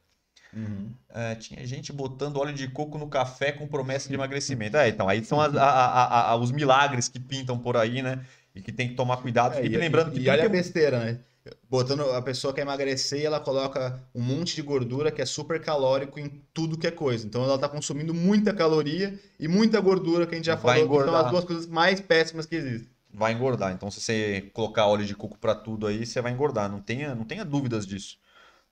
Uhum. 0.55 0.89
É, 1.09 1.35
tinha 1.35 1.65
gente 1.65 1.93
botando 1.93 2.37
óleo 2.37 2.53
de 2.53 2.67
coco 2.67 2.97
no 2.97 3.07
café 3.07 3.51
com 3.51 3.67
promessa 3.67 4.09
de 4.09 4.15
emagrecimento. 4.15 4.77
É, 4.77 4.89
então, 4.89 5.07
aí 5.07 5.23
são 5.23 5.39
as, 5.39 5.55
a, 5.55 5.63
a, 5.63 6.31
a, 6.31 6.35
os 6.35 6.51
milagres 6.51 7.07
que 7.07 7.19
pintam 7.19 7.57
por 7.57 7.77
aí, 7.77 8.01
né? 8.01 8.25
E 8.53 8.61
que 8.61 8.71
tem 8.71 8.89
que 8.89 8.95
tomar 8.95 9.17
cuidado. 9.17 9.55
É, 9.55 9.65
e, 9.65 9.69
lembrando 9.69 10.11
que. 10.11 10.19
E, 10.19 10.29
olha 10.29 10.45
a 10.45 10.49
besteira, 10.49 10.99
né? 10.99 11.19
Botando 11.67 12.01
a 12.11 12.21
pessoa 12.21 12.53
quer 12.53 12.61
emagrecer 12.61 13.21
e 13.21 13.25
ela 13.25 13.39
coloca 13.39 13.99
um 14.13 14.21
monte 14.21 14.55
de 14.55 14.61
gordura 14.61 15.09
que 15.09 15.21
é 15.21 15.25
super 15.25 15.59
calórico 15.59 16.19
em 16.19 16.43
tudo 16.53 16.77
que 16.77 16.85
é 16.85 16.91
coisa. 16.91 17.25
Então 17.25 17.43
ela 17.43 17.55
está 17.55 17.67
consumindo 17.67 18.13
muita 18.13 18.53
caloria 18.53 19.17
e 19.39 19.47
muita 19.47 19.79
gordura 19.79 20.27
que 20.27 20.35
a 20.35 20.37
gente 20.37 20.45
já 20.45 20.55
Vai 20.55 20.75
falou, 20.75 20.85
engordar. 20.85 21.05
que 21.07 21.17
são 21.17 21.25
as 21.25 21.31
duas 21.31 21.45
coisas 21.45 21.65
mais 21.65 21.99
péssimas 21.99 22.45
que 22.45 22.55
existem. 22.55 22.89
Vai 23.11 23.33
engordar. 23.33 23.73
Então, 23.73 23.89
se 23.89 23.99
você 23.99 24.51
colocar 24.53 24.85
óleo 24.85 25.03
de 25.03 25.15
coco 25.15 25.37
para 25.37 25.55
tudo 25.55 25.87
aí, 25.87 26.05
você 26.05 26.21
vai 26.21 26.31
engordar. 26.31 26.69
Não 26.69 26.79
tenha, 26.79 27.15
não 27.15 27.25
tenha 27.25 27.43
dúvidas 27.43 27.87
disso 27.87 28.19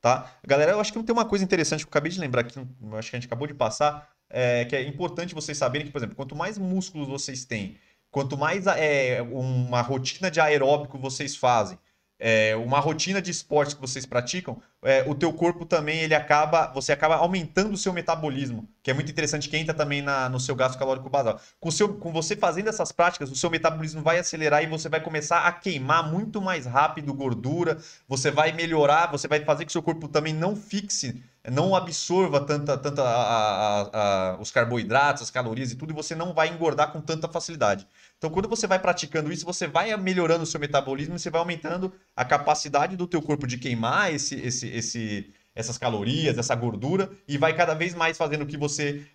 tá? 0.01 0.31
Galera, 0.45 0.71
eu 0.71 0.79
acho 0.79 0.91
que 0.93 1.03
tem 1.03 1.13
uma 1.13 1.25
coisa 1.25 1.43
interessante 1.43 1.81
que 1.81 1.87
eu 1.87 1.91
acabei 1.91 2.11
de 2.11 2.19
lembrar 2.19 2.41
aqui, 2.41 2.59
acho 2.93 3.09
que 3.09 3.15
a 3.15 3.19
gente 3.19 3.27
acabou 3.27 3.47
de 3.47 3.53
passar, 3.53 4.09
é, 4.29 4.65
que 4.65 4.75
é 4.75 4.83
importante 4.83 5.33
vocês 5.33 5.57
saberem 5.57 5.87
que, 5.87 5.91
por 5.91 5.99
exemplo, 5.99 6.15
quanto 6.15 6.35
mais 6.35 6.57
músculos 6.57 7.07
vocês 7.07 7.45
têm, 7.45 7.77
quanto 8.11 8.37
mais 8.37 8.67
é, 8.67 9.21
uma 9.21 9.81
rotina 9.81 10.29
de 10.31 10.39
aeróbico 10.39 10.97
vocês 10.97 11.35
fazem, 11.35 11.77
é, 12.19 12.55
uma 12.57 12.79
rotina 12.79 13.21
de 13.21 13.31
esporte 13.31 13.75
que 13.75 13.81
vocês 13.81 14.05
praticam, 14.05 14.61
é, 14.83 15.03
o 15.07 15.15
teu 15.15 15.31
corpo 15.31 15.65
também 15.65 15.99
ele 15.99 16.13
acaba, 16.13 16.67
você 16.73 16.91
acaba 16.91 17.15
aumentando 17.15 17.73
o 17.73 17.77
seu 17.77 17.93
metabolismo, 17.93 18.67
que 18.83 18.91
é 18.91 18.93
muito 18.93 19.09
interessante 19.09 19.47
que 19.47 19.55
entra 19.55 19.73
também 19.73 20.01
na, 20.01 20.27
no 20.27 20.39
seu 20.39 20.55
gasto 20.55 20.77
calórico 20.77 21.09
basal. 21.09 21.39
Com, 21.59 21.71
seu, 21.71 21.95
com 21.95 22.11
você 22.11 22.35
fazendo 22.35 22.67
essas 22.67 22.91
práticas, 22.91 23.31
o 23.31 23.35
seu 23.35 23.49
metabolismo 23.49 24.01
vai 24.01 24.19
acelerar 24.19 24.61
e 24.63 24.67
você 24.67 24.89
vai 24.89 24.99
começar 24.99 25.47
a 25.47 25.51
queimar 25.51 26.11
muito 26.11 26.41
mais 26.41 26.65
rápido 26.65 27.13
gordura, 27.13 27.77
você 28.07 28.29
vai 28.29 28.51
melhorar, 28.51 29.11
você 29.11 29.27
vai 29.27 29.43
fazer 29.43 29.65
que 29.65 29.69
o 29.69 29.73
seu 29.73 29.83
corpo 29.83 30.07
também 30.07 30.33
não 30.33 30.55
fixe, 30.55 31.23
não 31.49 31.73
absorva 31.73 32.41
tanta, 32.41 32.77
tanta 32.77 33.01
a, 33.01 33.81
a, 33.81 34.31
a, 34.33 34.41
os 34.41 34.51
carboidratos, 34.51 35.23
as 35.23 35.31
calorias 35.31 35.71
e 35.71 35.75
tudo, 35.75 35.91
e 35.91 35.95
você 35.95 36.15
não 36.15 36.33
vai 36.33 36.49
engordar 36.49 36.91
com 36.91 36.99
tanta 37.01 37.27
facilidade. 37.29 37.87
Então, 38.19 38.29
quando 38.29 38.49
você 38.49 38.67
vai 38.67 38.77
praticando 38.77 39.31
isso, 39.31 39.45
você 39.45 39.65
vai 39.65 39.95
melhorando 39.95 40.43
o 40.43 40.45
seu 40.45 40.59
metabolismo 40.59 41.15
e 41.15 41.19
você 41.19 41.29
vai 41.29 41.39
aumentando 41.39 41.91
a 42.13 42.25
capacidade 42.25 42.97
do 42.97 43.07
teu 43.07 43.21
corpo 43.21 43.47
de 43.47 43.57
queimar 43.57 44.13
esse, 44.13 44.35
esse, 44.35 44.67
esse, 44.67 45.33
essas 45.55 45.77
calorias, 45.77 46.37
essa 46.37 46.53
gordura, 46.53 47.09
e 47.25 47.37
vai 47.37 47.55
cada 47.55 47.73
vez 47.73 47.95
mais 47.95 48.17
fazendo 48.17 48.45
que 48.45 48.57
você 48.57 49.05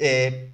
é, 0.00 0.48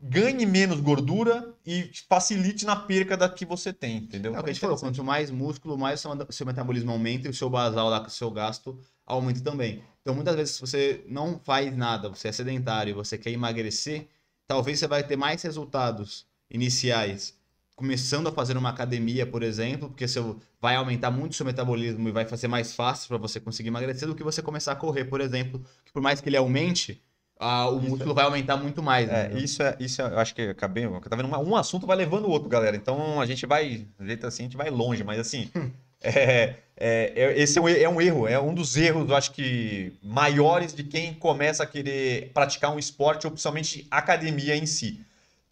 ganhe 0.00 0.46
menos 0.46 0.78
gordura 0.78 1.52
e 1.66 1.90
facilite 2.08 2.64
na 2.64 2.76
perca 2.76 3.16
da 3.16 3.28
que 3.28 3.44
você 3.44 3.72
tem, 3.72 3.96
entendeu? 3.96 4.32
É 4.32 4.38
o 4.38 4.44
que 4.44 4.50
a 4.50 4.52
gente 4.52 4.60
falou, 4.60 4.78
quanto 4.78 5.02
mais 5.02 5.28
músculo, 5.28 5.76
mais 5.76 6.04
o 6.04 6.32
seu 6.32 6.46
metabolismo 6.46 6.92
aumenta 6.92 7.26
e 7.26 7.30
o 7.32 7.34
seu 7.34 7.50
basal 7.50 7.88
o 7.88 8.10
seu 8.10 8.30
gasto 8.30 8.78
aumenta 9.04 9.40
também. 9.40 9.82
Então, 10.02 10.14
muitas 10.14 10.36
vezes, 10.36 10.54
se 10.54 10.60
você 10.60 11.04
não 11.08 11.40
faz 11.42 11.76
nada, 11.76 12.08
você 12.08 12.28
é 12.28 12.32
sedentário 12.32 12.94
você 12.94 13.18
quer 13.18 13.32
emagrecer, 13.32 14.06
talvez 14.46 14.78
você 14.78 14.86
vai 14.86 15.02
ter 15.02 15.16
mais 15.16 15.42
resultados 15.42 16.32
iniciais, 16.50 17.34
começando 17.76 18.28
a 18.28 18.32
fazer 18.32 18.56
uma 18.56 18.70
academia, 18.70 19.26
por 19.26 19.42
exemplo, 19.42 19.88
porque 19.88 20.06
você 20.06 20.20
vai 20.60 20.76
aumentar 20.76 21.10
muito 21.10 21.32
o 21.32 21.34
seu 21.34 21.44
metabolismo 21.44 22.08
e 22.08 22.12
vai 22.12 22.24
fazer 22.24 22.48
mais 22.48 22.72
fácil 22.74 23.08
para 23.08 23.16
você 23.16 23.40
conseguir 23.40 23.68
emagrecer 23.68 24.06
do 24.06 24.14
que 24.14 24.22
você 24.22 24.40
começar 24.40 24.72
a 24.72 24.76
correr, 24.76 25.04
por 25.04 25.20
exemplo, 25.20 25.60
que 25.84 25.92
por 25.92 26.00
mais 26.00 26.20
que 26.20 26.28
ele 26.28 26.36
aumente, 26.36 27.02
ah, 27.38 27.68
o 27.68 27.80
músculo 27.80 28.14
vai 28.14 28.24
aumentar 28.24 28.56
muito 28.56 28.82
mais. 28.82 29.08
É, 29.08 29.28
né? 29.28 29.40
isso 29.40 29.62
é, 29.62 29.76
isso 29.80 30.00
é, 30.00 30.06
eu 30.06 30.18
acho 30.18 30.34
que 30.34 30.42
acabei, 30.42 30.88
tá 31.08 31.16
vendo? 31.16 31.28
Um 31.28 31.56
assunto 31.56 31.86
vai 31.86 31.96
levando 31.96 32.26
o 32.26 32.30
outro, 32.30 32.48
galera. 32.48 32.76
Então 32.76 33.20
a 33.20 33.26
gente 33.26 33.44
vai, 33.44 33.86
jeito 34.00 34.26
assim, 34.26 34.44
a 34.44 34.46
gente 34.46 34.56
vai 34.56 34.70
longe, 34.70 35.02
mas 35.02 35.18
assim, 35.18 35.50
é, 36.00 36.54
é, 36.76 37.12
é- 37.16 37.38
esse 37.40 37.58
é 37.58 37.62
um, 37.62 37.68
é 37.68 37.88
um 37.88 38.00
erro, 38.00 38.28
é 38.28 38.38
um 38.38 38.54
dos 38.54 38.76
erros, 38.76 39.08
eu 39.08 39.16
acho 39.16 39.32
que 39.32 39.92
maiores 40.02 40.72
de 40.72 40.84
quem 40.84 41.12
começa 41.12 41.64
a 41.64 41.66
querer 41.66 42.30
praticar 42.32 42.72
um 42.72 42.78
esporte, 42.78 43.26
ou 43.26 43.32
principalmente 43.32 43.86
academia 43.90 44.54
em 44.54 44.64
si. 44.64 45.04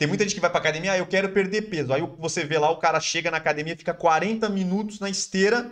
Tem 0.02 0.08
muita 0.08 0.24
gente 0.24 0.34
que 0.34 0.40
vai 0.40 0.50
pra 0.50 0.58
academia, 0.58 0.94
ah, 0.94 0.98
eu 0.98 1.06
quero 1.06 1.28
perder 1.28 1.62
peso. 1.70 1.92
Aí 1.92 2.02
você 2.18 2.42
vê 2.42 2.58
lá, 2.58 2.68
o 2.68 2.78
cara 2.78 2.98
chega 2.98 3.30
na 3.30 3.36
academia, 3.36 3.76
fica 3.76 3.94
40 3.94 4.48
minutos 4.48 4.98
na 4.98 5.08
esteira 5.08 5.70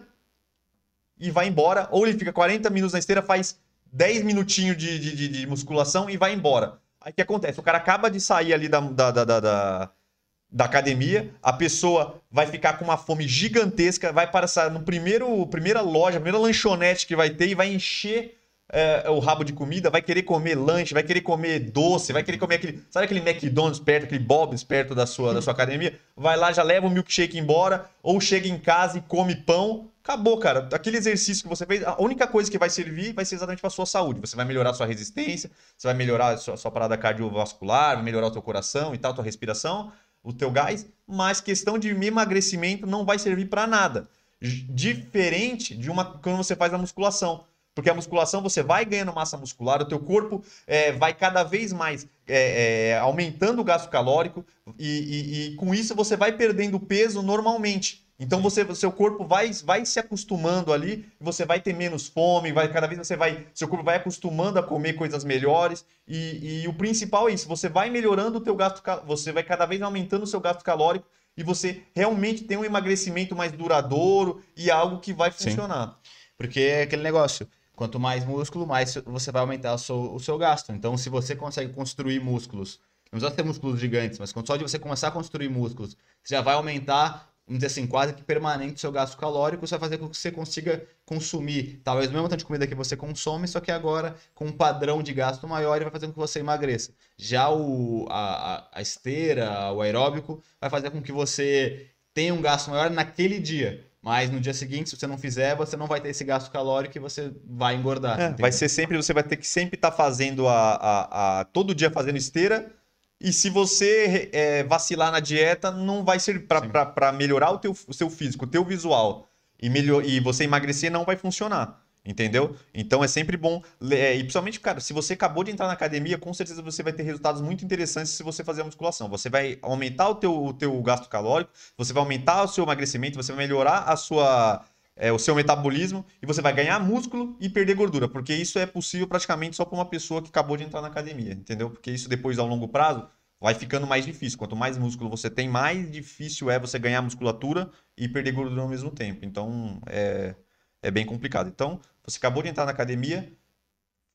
e 1.18 1.32
vai 1.32 1.48
embora. 1.48 1.88
Ou 1.90 2.06
ele 2.06 2.16
fica 2.16 2.32
40 2.32 2.70
minutos 2.70 2.92
na 2.92 3.00
esteira, 3.00 3.22
faz 3.22 3.58
10 3.92 4.22
minutinhos 4.22 4.76
de, 4.76 5.00
de, 5.00 5.16
de- 5.16 5.28
de 5.28 5.46
musculação 5.48 6.08
e 6.08 6.16
vai 6.16 6.32
embora. 6.32 6.78
Aí 7.00 7.10
o 7.10 7.14
que 7.16 7.22
acontece? 7.22 7.58
O 7.58 7.62
cara 7.64 7.78
acaba 7.78 8.08
de 8.08 8.20
sair 8.20 8.54
ali 8.54 8.68
da, 8.68 8.78
da, 8.78 9.10
da, 9.10 9.24
da, 9.24 9.40
da- 9.40 10.64
academia, 10.64 11.34
a 11.42 11.52
pessoa 11.52 12.22
vai 12.30 12.46
ficar 12.46 12.74
com 12.78 12.84
uma 12.84 12.96
fome 12.96 13.26
gigantesca, 13.26 14.12
vai 14.12 14.30
passar 14.30 14.70
no 14.70 14.82
primeiro 14.82 15.44
primeira 15.48 15.80
loja, 15.80 16.20
primeira 16.20 16.38
lanchonete 16.38 17.04
que 17.04 17.16
vai 17.16 17.30
ter 17.30 17.48
e 17.48 17.54
vai 17.56 17.74
encher 17.74 18.39
é, 18.72 19.10
o 19.10 19.18
rabo 19.18 19.44
de 19.44 19.52
comida, 19.52 19.90
vai 19.90 20.00
querer 20.00 20.22
comer 20.22 20.54
lanche, 20.54 20.94
vai 20.94 21.02
querer 21.02 21.20
comer 21.22 21.58
doce, 21.58 22.12
vai 22.12 22.22
querer 22.22 22.38
comer 22.38 22.56
aquele. 22.56 22.82
Sabe 22.88 23.04
aquele 23.04 23.20
McDonald's 23.20 23.80
perto, 23.80 24.04
aquele 24.04 24.22
Bob's 24.22 24.62
perto 24.62 24.94
da 24.94 25.06
sua, 25.06 25.34
da 25.34 25.42
sua 25.42 25.52
academia? 25.52 25.98
Vai 26.16 26.36
lá, 26.36 26.52
já 26.52 26.62
leva 26.62 26.86
o 26.86 26.90
milkshake 26.90 27.38
embora, 27.38 27.86
ou 28.02 28.20
chega 28.20 28.48
em 28.48 28.58
casa 28.58 28.98
e 28.98 29.00
come 29.00 29.34
pão. 29.34 29.88
Acabou, 30.02 30.38
cara. 30.38 30.68
Aquele 30.72 30.96
exercício 30.96 31.42
que 31.42 31.48
você 31.48 31.66
fez, 31.66 31.84
a 31.84 32.00
única 32.00 32.26
coisa 32.26 32.50
que 32.50 32.58
vai 32.58 32.70
servir 32.70 33.12
vai 33.12 33.24
ser 33.24 33.34
exatamente 33.34 33.60
para 33.60 33.70
sua 33.70 33.86
saúde. 33.86 34.20
Você 34.20 34.36
vai 34.36 34.44
melhorar 34.44 34.72
sua 34.72 34.86
resistência, 34.86 35.50
você 35.76 35.88
vai 35.88 35.94
melhorar 35.94 36.38
sua, 36.38 36.56
sua 36.56 36.70
parada 36.70 36.96
cardiovascular, 36.96 37.96
vai 37.96 38.04
melhorar 38.04 38.28
o 38.28 38.30
teu 38.30 38.42
coração 38.42 38.94
e 38.94 38.98
tal, 38.98 39.12
tua 39.12 39.24
respiração, 39.24 39.92
o 40.22 40.32
teu 40.32 40.50
gás, 40.50 40.86
mas 41.06 41.40
questão 41.40 41.78
de 41.78 41.88
emagrecimento 41.90 42.86
não 42.86 43.04
vai 43.04 43.18
servir 43.18 43.46
para 43.46 43.66
nada. 43.66 44.08
Diferente 44.40 45.76
de 45.76 45.90
uma 45.90 46.04
quando 46.04 46.38
você 46.38 46.56
faz 46.56 46.72
a 46.72 46.78
musculação. 46.78 47.44
Porque 47.80 47.88
a 47.88 47.94
musculação 47.94 48.42
você 48.42 48.62
vai 48.62 48.84
ganhando 48.84 49.10
massa 49.10 49.38
muscular, 49.38 49.80
o 49.80 49.86
teu 49.86 49.98
corpo 49.98 50.44
é, 50.66 50.92
vai 50.92 51.14
cada 51.14 51.42
vez 51.42 51.72
mais 51.72 52.06
é, 52.28 52.90
é, 52.90 52.98
aumentando 52.98 53.62
o 53.62 53.64
gasto 53.64 53.88
calórico 53.88 54.44
e, 54.78 54.86
e- 54.86 55.46
e 55.46 55.54
com 55.56 55.74
isso 55.74 55.94
você 55.94 56.14
vai 56.14 56.30
perdendo 56.30 56.78
peso 56.78 57.22
normalmente. 57.22 58.04
Então 58.18 58.42
você, 58.42 58.66
seu 58.74 58.92
corpo 58.92 59.24
vai, 59.26 59.50
vai 59.64 59.86
se 59.86 59.98
acostumando 59.98 60.74
ali, 60.74 61.06
você 61.18 61.46
vai 61.46 61.58
ter 61.58 61.72
menos 61.72 62.06
fome, 62.06 62.52
vai 62.52 62.70
cada 62.70 62.86
vez 62.86 62.98
você 62.98 63.16
vai, 63.16 63.46
seu 63.54 63.66
corpo 63.66 63.82
vai 63.82 63.96
acostumando 63.96 64.58
a 64.58 64.62
comer 64.62 64.92
coisas 64.92 65.24
melhores 65.24 65.82
e, 66.06 66.64
e 66.64 66.68
o 66.68 66.74
principal 66.74 67.30
é 67.30 67.32
isso, 67.32 67.48
você 67.48 67.66
vai 67.66 67.88
melhorando 67.88 68.36
o 68.36 68.40
teu 68.42 68.54
gasto, 68.54 68.82
você 69.06 69.32
vai 69.32 69.42
cada 69.42 69.64
vez 69.64 69.80
aumentando 69.80 70.24
o 70.24 70.26
seu 70.26 70.38
gasto 70.38 70.62
calórico 70.62 71.06
e 71.34 71.42
você 71.42 71.82
realmente 71.94 72.44
tem 72.44 72.58
um 72.58 72.64
emagrecimento 72.64 73.34
mais 73.34 73.52
duradouro 73.52 74.42
e 74.54 74.70
algo 74.70 74.98
que 75.00 75.14
vai 75.14 75.32
Sim. 75.32 75.44
funcionar. 75.44 75.98
Porque 76.36 76.60
é 76.60 76.82
aquele 76.84 77.02
negócio. 77.02 77.46
Quanto 77.80 77.98
mais 77.98 78.26
músculo, 78.26 78.66
mais 78.66 78.94
você 79.06 79.32
vai 79.32 79.40
aumentar 79.40 79.72
o 79.72 79.78
seu, 79.78 80.14
o 80.14 80.20
seu 80.20 80.36
gasto. 80.36 80.70
Então, 80.70 80.98
se 80.98 81.08
você 81.08 81.34
consegue 81.34 81.72
construir 81.72 82.20
músculos, 82.20 82.78
não 83.10 83.18
precisa 83.18 83.34
ter 83.34 83.42
músculos 83.42 83.80
gigantes, 83.80 84.18
mas 84.18 84.34
só 84.44 84.56
de 84.56 84.62
você 84.62 84.78
começar 84.78 85.08
a 85.08 85.10
construir 85.10 85.48
músculos, 85.48 85.96
você 86.22 86.34
já 86.34 86.42
vai 86.42 86.54
aumentar, 86.54 87.32
vamos 87.46 87.58
dizer 87.60 87.68
assim, 87.68 87.86
quase 87.86 88.12
que 88.12 88.22
permanente 88.22 88.74
o 88.74 88.78
seu 88.78 88.92
gasto 88.92 89.16
calórico, 89.16 89.64
isso 89.64 89.70
vai 89.72 89.80
fazer 89.80 89.96
com 89.96 90.10
que 90.10 90.16
você 90.18 90.30
consiga 90.30 90.86
consumir 91.06 91.80
talvez 91.82 92.10
o 92.10 92.12
mesmo 92.12 92.28
tanto 92.28 92.40
de 92.40 92.44
comida 92.44 92.66
que 92.66 92.74
você 92.74 92.94
consome, 92.98 93.48
só 93.48 93.60
que 93.60 93.70
agora 93.72 94.14
com 94.34 94.44
um 94.46 94.52
padrão 94.52 95.02
de 95.02 95.14
gasto 95.14 95.48
maior 95.48 95.80
e 95.80 95.84
vai 95.84 95.90
fazer 95.90 96.06
com 96.08 96.12
que 96.12 96.18
você 96.18 96.40
emagreça. 96.40 96.92
Já 97.16 97.50
o, 97.50 98.06
a- 98.10 98.68
a 98.72 98.82
esteira, 98.82 99.72
o 99.72 99.80
aeróbico, 99.80 100.42
vai 100.60 100.68
fazer 100.68 100.90
com 100.90 101.00
que 101.02 101.12
você 101.12 101.86
tenha 102.12 102.34
um 102.34 102.42
gasto 102.42 102.70
maior 102.70 102.90
naquele 102.90 103.38
dia. 103.40 103.89
Mas 104.02 104.30
no 104.30 104.40
dia 104.40 104.54
seguinte, 104.54 104.88
se 104.90 104.96
você 104.96 105.06
não 105.06 105.18
fizer, 105.18 105.54
você 105.54 105.76
não 105.76 105.86
vai 105.86 106.00
ter 106.00 106.08
esse 106.08 106.24
gasto 106.24 106.50
calórico 106.50 106.96
e 106.96 107.00
você 107.00 107.32
vai 107.46 107.74
engordar. 107.74 108.18
É, 108.18 108.28
vai 108.34 108.50
ser 108.50 108.68
sempre, 108.68 108.96
você 108.96 109.12
vai 109.12 109.22
ter 109.22 109.36
que 109.36 109.46
sempre 109.46 109.76
estar 109.76 109.92
fazendo 109.92 110.48
a, 110.48 110.74
a- 110.74 111.40
a- 111.40 111.44
todo 111.44 111.74
dia 111.74 111.90
fazendo 111.90 112.16
esteira. 112.16 112.72
E 113.20 113.30
se 113.32 113.50
você 113.50 114.30
é, 114.32 114.64
vacilar 114.64 115.12
na 115.12 115.20
dieta, 115.20 115.70
não 115.70 116.02
vai 116.02 116.18
ser 116.18 116.46
para 116.46 117.12
melhorar 117.12 117.50
o, 117.50 117.58
teu, 117.58 117.76
o 117.86 117.92
seu 117.92 118.08
físico, 118.08 118.46
o 118.46 118.48
teu 118.48 118.64
visual 118.64 119.28
e, 119.60 119.68
melhor, 119.68 120.02
e 120.02 120.18
você 120.20 120.44
emagrecer, 120.44 120.90
não 120.90 121.04
vai 121.04 121.16
funcionar. 121.16 121.84
Entendeu? 122.04 122.56
Então 122.72 123.04
é 123.04 123.08
sempre 123.08 123.36
bom. 123.36 123.62
é, 123.90 124.14
e 124.14 124.20
principalmente, 124.20 124.58
cara, 124.58 124.80
se 124.80 124.92
você 124.92 125.12
acabou 125.12 125.44
de 125.44 125.50
entrar 125.50 125.66
na 125.66 125.74
academia, 125.74 126.16
com 126.16 126.32
certeza 126.32 126.62
você 126.62 126.82
vai 126.82 126.92
ter 126.92 127.02
resultados 127.02 127.42
muito 127.42 127.64
interessantes 127.64 128.12
se 128.12 128.22
você 128.22 128.42
fazer 128.42 128.62
a 128.62 128.64
musculação. 128.64 129.08
Você 129.10 129.28
vai 129.28 129.58
aumentar 129.60 130.08
o 130.08 130.14
teu, 130.14 130.44
o 130.46 130.52
teu 130.54 130.80
gasto 130.82 131.08
calórico, 131.08 131.52
você 131.76 131.92
vai 131.92 132.02
aumentar 132.02 132.42
o 132.42 132.48
seu 132.48 132.64
emagrecimento, 132.64 133.16
você 133.16 133.32
vai 133.32 133.46
melhorar 133.46 133.80
a 133.80 133.96
sua, 133.96 134.64
é, 134.96 135.12
o 135.12 135.18
seu 135.18 135.34
metabolismo 135.34 136.04
e 136.22 136.26
você 136.26 136.40
vai 136.40 136.54
ganhar 136.54 136.78
músculo 136.78 137.36
e 137.38 137.48
perder 137.48 137.74
gordura, 137.74 138.08
porque 138.08 138.34
isso 138.34 138.58
é 138.58 138.66
possível 138.66 139.06
praticamente 139.06 139.56
só 139.56 139.64
para 139.64 139.74
uma 139.76 139.86
pessoa 139.86 140.22
que 140.22 140.28
acabou 140.28 140.56
de 140.56 140.64
entrar 140.64 140.80
na 140.80 140.88
academia, 140.88 141.32
entendeu? 141.32 141.70
Porque 141.70 141.90
isso 141.90 142.08
depois, 142.08 142.38
ao 142.38 142.46
longo 142.46 142.68
prazo, 142.68 143.06
vai 143.40 143.54
ficando 143.54 143.86
mais 143.86 144.04
difícil. 144.04 144.38
Quanto 144.38 144.54
mais 144.54 144.76
músculo 144.76 145.08
você 145.10 145.30
tem, 145.30 145.48
mais 145.48 145.90
difícil 145.90 146.50
é 146.50 146.58
você 146.58 146.78
ganhar 146.78 147.02
musculatura 147.02 147.70
e 147.96 148.08
perder 148.08 148.32
gordura 148.32 148.62
ao 148.62 148.68
mesmo 148.68 148.90
tempo. 148.90 149.24
Então, 149.24 149.80
é, 149.86 150.34
é 150.82 150.90
bem 150.90 151.06
complicado. 151.06 151.48
Então, 151.48 151.80
você 152.04 152.18
acabou 152.18 152.42
de 152.42 152.48
entrar 152.48 152.64
na 152.64 152.72
academia, 152.72 153.32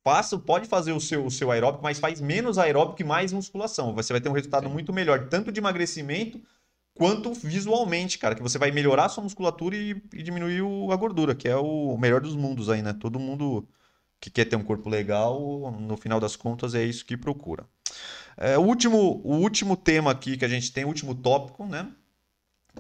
faça, 0.04 0.38
pode 0.38 0.68
fazer 0.68 0.92
o 0.94 1.00
seu, 1.00 1.26
o 1.26 1.32
seu 1.32 1.52
aeróbico, 1.52 1.84
mas 1.84 2.00
faz 2.00 2.22
menos 2.22 2.58
aeróbico 2.58 3.02
e 3.02 3.06
mais 3.06 3.34
musculação. 3.34 3.94
Você 3.96 4.14
vai 4.14 4.22
ter 4.22 4.30
um 4.30 4.34
resultado 4.34 4.68
Sim. 4.68 4.74
muito 4.74 4.94
melhor, 4.94 5.28
tanto 5.30 5.52
de 5.52 5.60
emagrecimento 5.60 6.42
quanto 6.94 7.34
visualmente, 7.34 8.18
cara, 8.20 8.36
que 8.36 8.42
você 8.42 8.58
vai 8.58 8.72
melhorar 8.72 9.06
a 9.06 9.10
sua 9.10 9.24
musculatura 9.24 9.76
e, 9.76 9.92
e 10.14 10.24
diminuir 10.24 10.62
o- 10.62 10.92
a 10.92 10.96
gordura, 10.96 11.36
que 11.36 11.48
é 11.48 11.56
o 11.56 11.98
melhor 11.98 12.22
dos 12.22 12.36
mundos 12.36 12.70
aí, 12.70 12.82
né? 12.82 12.94
Todo 12.94 13.20
mundo 13.20 13.68
que 14.20 14.30
quer 14.30 14.46
ter 14.46 14.56
um 14.56 14.64
corpo 14.64 14.90
legal, 14.90 15.72
no 15.80 15.98
final 15.98 16.20
das 16.20 16.36
contas, 16.36 16.76
é 16.76 16.84
isso 16.84 17.06
que 17.06 17.18
procura. 17.18 17.66
É, 18.38 18.58
o 18.58 18.62
último, 18.62 19.22
o 19.24 19.36
último 19.38 19.78
tema 19.78 20.12
aqui 20.12 20.38
que 20.38 20.46
a 20.46 20.48
gente 20.48 20.72
tem, 20.72 20.86
o 20.86 20.90
último 20.90 21.16
tópico, 21.16 21.66
né? 21.66 21.88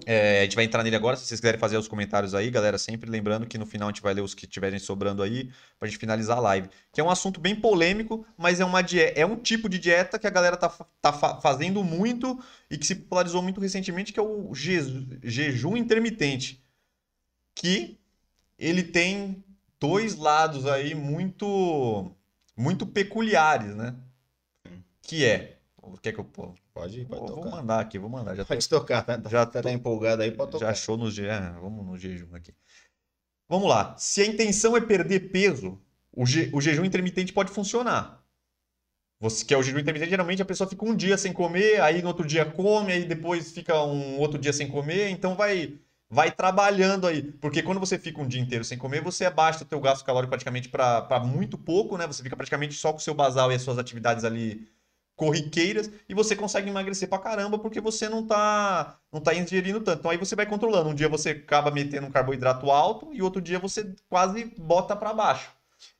É, 0.05 0.41
a 0.41 0.43
gente 0.43 0.55
vai 0.55 0.65
entrar 0.65 0.83
nele 0.83 0.95
agora, 0.95 1.15
se 1.15 1.25
vocês 1.25 1.39
quiserem 1.39 1.59
fazer 1.59 1.77
os 1.77 1.87
comentários 1.87 2.35
aí, 2.35 2.51
galera, 2.51 2.77
sempre 2.77 3.09
lembrando 3.09 3.47
que 3.47 3.57
no 3.57 3.65
final 3.65 3.87
a 3.87 3.91
gente 3.91 4.01
vai 4.01 4.13
ler 4.13 4.21
os 4.21 4.33
que 4.33 4.45
tiverem 4.45 4.77
sobrando 4.77 5.23
aí, 5.23 5.49
pra 5.79 5.87
gente 5.87 5.97
finalizar 5.97 6.37
a 6.37 6.41
live. 6.41 6.69
Que 6.91 6.99
é 6.99 7.03
um 7.03 7.09
assunto 7.09 7.39
bem 7.39 7.55
polêmico, 7.55 8.25
mas 8.37 8.59
é 8.59 8.65
uma 8.65 8.81
dieta, 8.81 9.19
é 9.19 9.25
um 9.25 9.37
tipo 9.37 9.69
de 9.69 9.79
dieta 9.79 10.19
que 10.19 10.27
a 10.27 10.29
galera 10.29 10.57
tá, 10.57 10.69
tá 11.01 11.13
fa- 11.13 11.39
fazendo 11.39 11.83
muito 11.83 12.37
e 12.69 12.77
que 12.77 12.85
se 12.85 12.95
popularizou 12.95 13.41
muito 13.41 13.61
recentemente, 13.61 14.11
que 14.11 14.19
é 14.19 14.23
o 14.23 14.53
je- 14.53 15.07
jejum 15.23 15.77
intermitente. 15.77 16.61
Que 17.55 17.97
ele 18.59 18.83
tem 18.83 19.43
dois 19.79 20.15
lados 20.15 20.65
aí 20.67 20.93
muito 20.93 22.11
muito 22.57 22.85
peculiares, 22.85 23.75
né? 23.75 23.95
Que 25.01 25.25
é, 25.25 25.57
quer 26.01 26.13
que 26.13 26.19
eu 26.19 26.29
Pode 26.75 26.99
ir, 26.99 27.05
pode 27.07 27.21
vou, 27.21 27.27
vou 27.27 27.37
tocar. 27.37 27.49
mandar 27.51 27.79
aqui, 27.79 27.97
vou 27.97 28.09
mandar, 28.09 28.35
já 28.35 28.43
tô 28.45 28.49
Pode 28.49 28.69
tocar, 28.69 29.01
tá? 29.03 29.17
Já 29.29 29.29
Já 29.29 29.45
tô- 29.45 29.61
tá 29.63 29.71
empolgado 29.71 30.21
aí, 30.21 30.31
pode 30.31 30.51
já 30.51 30.57
tocar. 30.59 30.71
achou 30.71 30.95
no 30.97 31.07
é, 31.09 31.51
vamos 31.59 31.85
no 31.85 31.97
jejum 31.97 32.35
aqui. 32.35 32.53
Vamos 33.49 33.69
lá. 33.69 33.95
Se 33.97 34.21
a 34.21 34.25
intenção 34.25 34.75
é 34.77 34.81
perder 34.81 35.31
peso, 35.31 35.79
o, 36.11 36.25
je- 36.25 36.49
o 36.53 36.61
jejum 36.61 36.85
intermitente 36.85 37.33
pode 37.33 37.51
funcionar. 37.51 38.23
Você 39.19 39.45
que 39.45 39.53
é 39.53 39.57
o 39.57 39.63
jejum 39.63 39.79
intermitente, 39.79 40.09
geralmente 40.11 40.41
a 40.41 40.45
pessoa 40.45 40.69
fica 40.69 40.85
um 40.85 40.95
dia 40.95 41.17
sem 41.17 41.31
comer, 41.33 41.81
aí 41.81 42.01
no 42.01 42.09
outro 42.09 42.27
dia 42.27 42.45
come, 42.45 42.91
aí 42.91 43.05
depois 43.05 43.51
fica 43.51 43.81
um 43.83 44.19
outro 44.19 44.37
dia 44.39 44.53
sem 44.53 44.67
comer, 44.67 45.09
então 45.09 45.35
vai 45.35 45.79
vai 46.09 46.31
trabalhando 46.31 47.07
aí, 47.07 47.23
porque 47.23 47.63
quando 47.63 47.79
você 47.79 47.97
fica 47.97 48.21
um 48.21 48.27
dia 48.27 48.39
inteiro 48.39 48.63
sem 48.63 48.77
comer, 48.77 49.01
você 49.01 49.25
abaixa 49.25 49.63
o 49.63 49.67
teu 49.67 49.79
gasto 49.81 50.05
calórico 50.05 50.29
praticamente 50.29 50.69
para 50.69 51.19
muito 51.25 51.57
pouco, 51.57 51.97
né? 51.97 52.05
Você 52.07 52.21
fica 52.23 52.35
praticamente 52.35 52.75
só 52.75 52.91
com 52.93 52.99
o 52.99 53.01
seu 53.01 53.13
basal 53.15 53.51
e 53.51 53.55
as 53.55 53.61
suas 53.63 53.79
atividades 53.79 54.23
ali 54.23 54.67
corriqueiras 55.15 55.89
e 56.09 56.13
você 56.13 56.35
consegue 56.35 56.69
emagrecer 56.69 57.07
pra 57.07 57.17
caramba 57.19 57.57
porque 57.57 57.79
você 57.79 58.09
não 58.09 58.25
tá 58.25 58.99
não 59.11 59.21
tá 59.21 59.33
ingerindo 59.33 59.81
tanto. 59.81 59.99
Então 59.99 60.11
aí 60.11 60.17
você 60.17 60.35
vai 60.35 60.45
controlando. 60.45 60.89
Um 60.89 60.95
dia 60.95 61.09
você 61.09 61.31
acaba 61.31 61.71
metendo 61.71 62.07
um 62.07 62.11
carboidrato 62.11 62.69
alto 62.71 63.13
e 63.13 63.21
outro 63.21 63.41
dia 63.41 63.59
você 63.59 63.93
quase 64.09 64.45
bota 64.57 64.95
pra 64.95 65.13
baixo. 65.13 65.51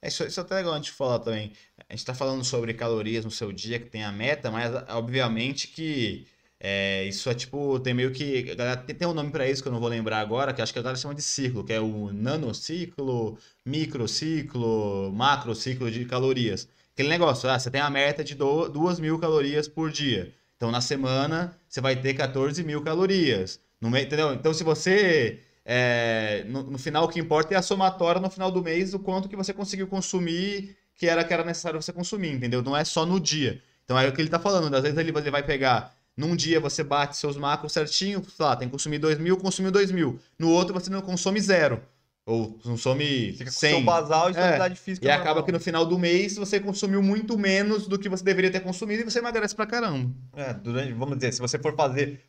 É, 0.02 0.08
Isso, 0.08 0.24
isso 0.24 0.40
é 0.40 0.44
até 0.44 0.56
legal 0.56 0.74
a 0.74 0.78
gente 0.78 0.92
falar 0.92 1.20
também. 1.20 1.54
A 1.90 1.94
gente 1.96 2.06
tá 2.06 2.14
falando 2.14 2.44
sobre 2.44 2.74
calorias 2.74 3.26
no 3.26 3.32
seu 3.32 3.52
dia, 3.52 3.80
que 3.80 3.90
tem 3.90 4.04
a 4.04 4.12
meta, 4.12 4.50
mas 4.52 4.72
obviamente 4.90 5.68
que 5.68 6.28
é, 6.60 7.04
isso 7.06 7.30
é 7.30 7.36
tipo, 7.36 7.80
tem 7.80 7.94
meio 7.94 8.12
que. 8.12 8.56
Tem, 8.98 9.08
um 9.08 9.14
nome 9.14 9.32
pra 9.32 9.48
isso 9.50 9.62
que 9.62 9.68
eu 9.68 9.74
não 9.74 9.80
vou 9.80 9.90
lembrar 9.90 10.20
agora, 10.20 10.54
que 10.54 10.62
acho 10.62 10.74
que 10.74 10.80
a 10.80 10.82
galera 10.82 10.98
chama 11.00 11.14
de 11.16 11.22
ciclo, 11.22 11.64
que 11.64 11.74
é 11.74 11.80
o 11.80 12.12
nanociclo, 12.14 13.38
microciclo, 13.66 15.12
macrociclo 15.14 15.92
de 15.92 16.06
calorias. 16.06 16.68
Aquele 16.96 17.10
negócio, 17.10 17.50
ah, 17.50 17.60
você 17.60 17.70
tem 17.70 17.82
a 17.82 17.90
meta 17.90 18.24
de 18.24 18.36
2 18.36 19.00
mil 19.02 19.20
calorias 19.20 19.68
por 19.68 19.92
dia. 19.92 20.34
Então 20.56 20.72
na 20.72 20.80
semana 20.80 21.54
você 21.68 21.82
vai 21.82 21.94
ter 21.94 22.14
14 22.14 22.64
mil 22.64 22.82
calorias. 22.82 23.60
No 23.82 23.90
entendeu? 23.98 24.34
Então 24.34 24.54
se 24.54 24.64
você. 24.64 25.42
é, 25.66 26.46
no, 26.48 26.64
no 26.64 26.78
final 26.78 27.04
o 27.04 27.10
que 27.10 27.20
importa 27.20 27.54
é 27.54 27.58
a 27.58 27.62
somatória 27.62 28.22
no 28.22 28.30
final 28.30 28.50
do 28.50 28.64
mês, 28.64 28.94
o 28.94 29.00
quanto 29.00 29.28
que 29.28 29.36
você 29.36 29.54
conseguiu 29.54 29.88
consumir 29.88 30.78
que 30.96 31.06
era 31.06 31.22
que 31.26 31.34
era 31.34 31.44
necessário 31.44 31.82
você 31.82 31.92
consumir, 31.92 32.32
entendeu? 32.32 32.62
Não 32.64 32.78
é 32.78 32.86
só 32.86 33.06
no 33.06 33.20
dia. 33.20 33.62
Então 33.84 34.00
é 34.00 34.08
o 34.08 34.14
que 34.14 34.22
ele 34.22 34.30
tá 34.30 34.40
falando, 34.40 34.74
às 34.74 34.84
vezes 34.84 34.98
ele 34.98 35.12
ele 35.12 35.32
vai 35.32 35.44
pegar 35.44 35.94
num 36.16 36.34
dia 36.34 36.62
você 36.62 36.82
bate 36.82 37.18
seus 37.18 37.36
macros 37.36 37.74
certinho, 37.74 38.24
sei 38.24 38.46
lá, 38.46 38.56
tem 38.56 38.70
que 38.70 38.72
consumir 38.72 39.00
2 39.00 39.20
mil, 39.20 39.36
consumiu 39.36 39.70
2 39.70 39.92
mil. 39.92 40.18
No 40.40 40.50
outro 40.50 40.74
você 40.74 40.90
não 40.90 41.02
consome 41.02 41.42
zero. 41.42 41.82
Ou 42.26 42.54
consome 42.54 43.34
Fica 43.34 43.46
com 43.46 43.52
100. 43.52 43.70
seu 43.72 43.82
basal 43.82 44.32
e 44.32 44.34
sua 44.34 44.44
É, 44.44 44.76
física. 44.76 45.06
E 45.06 45.10
normal. 45.10 45.22
acaba 45.24 45.44
que 45.44 45.52
no 45.52 45.60
final 45.60 45.86
do 45.86 46.00
mês 46.00 46.36
você 46.36 46.60
consumiu 46.60 47.04
muito 47.04 47.38
menos 47.38 47.88
do 47.88 48.00
que 48.00 48.10
você 48.10 48.24
deveria 48.24 48.50
ter 48.50 48.62
consumido 48.62 49.02
e 49.02 49.06
você 49.06 49.20
emagrece 49.20 49.56
pra 49.56 49.68
caramba. 49.68 50.10
É, 50.36 50.52
durante, 50.54 50.92
vamos 50.94 51.18
dizer, 51.18 51.34
se 51.34 51.40
você 51.40 51.60
for 51.60 51.76
fazer, 51.76 52.20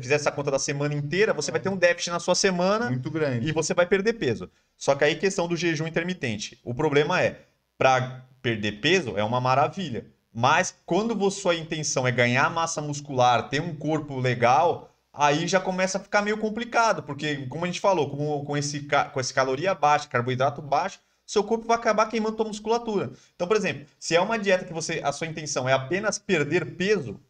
fizer 0.00 0.14
essa 0.14 0.32
conta 0.32 0.50
da 0.50 0.58
semana 0.58 0.94
inteira, 0.94 1.34
você 1.34 1.50
vai 1.50 1.60
ter 1.60 1.68
um 1.68 1.76
déficit 1.76 2.10
na 2.10 2.18
sua 2.18 2.34
semana 2.34 2.88
Muito 2.88 3.10
grande. 3.10 3.46
e 3.46 3.52
você 3.52 3.74
vai 3.74 3.84
perder 3.84 4.14
peso. 4.14 4.48
Só 4.78 4.94
que 4.94 5.04
aí 5.04 5.16
questão 5.16 5.46
do 5.46 5.54
jejum 5.54 5.86
intermitente. 5.86 6.58
O 6.64 6.72
problema 6.74 7.20
é, 7.20 7.42
para 7.76 8.24
perder 8.40 8.80
peso 8.80 9.18
é 9.18 9.22
uma 9.24 9.40
maravilha. 9.40 10.06
Mas 10.34 10.74
quando 10.86 11.30
sua 11.30 11.54
intenção 11.54 12.08
é 12.08 12.10
ganhar 12.10 12.48
massa 12.48 12.80
muscular, 12.80 13.50
ter 13.50 13.60
um 13.60 13.74
corpo 13.74 14.18
legal, 14.18 14.91
aí 15.12 15.46
já 15.46 15.60
começa 15.60 15.98
a 15.98 16.00
ficar 16.00 16.22
meio 16.22 16.38
complicado, 16.38 17.02
porque 17.02 17.46
como 17.46 17.64
a 17.64 17.68
gente 17.68 17.80
falou, 17.80 18.10
com, 18.10 18.44
com 18.44 18.56
esse 18.56 18.86
com 19.12 19.20
esse 19.20 19.34
caloria 19.34 19.74
baixa, 19.74 20.08
carboidrato 20.08 20.62
baixo, 20.62 21.00
seu 21.26 21.44
corpo 21.44 21.66
vai 21.66 21.76
acabar 21.76 22.06
queimando 22.06 22.36
sua 22.36 22.46
musculatura. 22.46 23.12
Então, 23.34 23.46
por 23.46 23.56
exemplo, 23.56 23.86
se 23.98 24.14
é 24.14 24.20
uma 24.20 24.38
dieta 24.38 24.64
que 24.64 24.72
você 24.72 25.00
a 25.04 25.12
sua 25.12 25.26
intenção 25.26 25.68
é 25.68 25.72
apenas 25.72 26.18
perder 26.18 26.76
peso, 26.76 27.20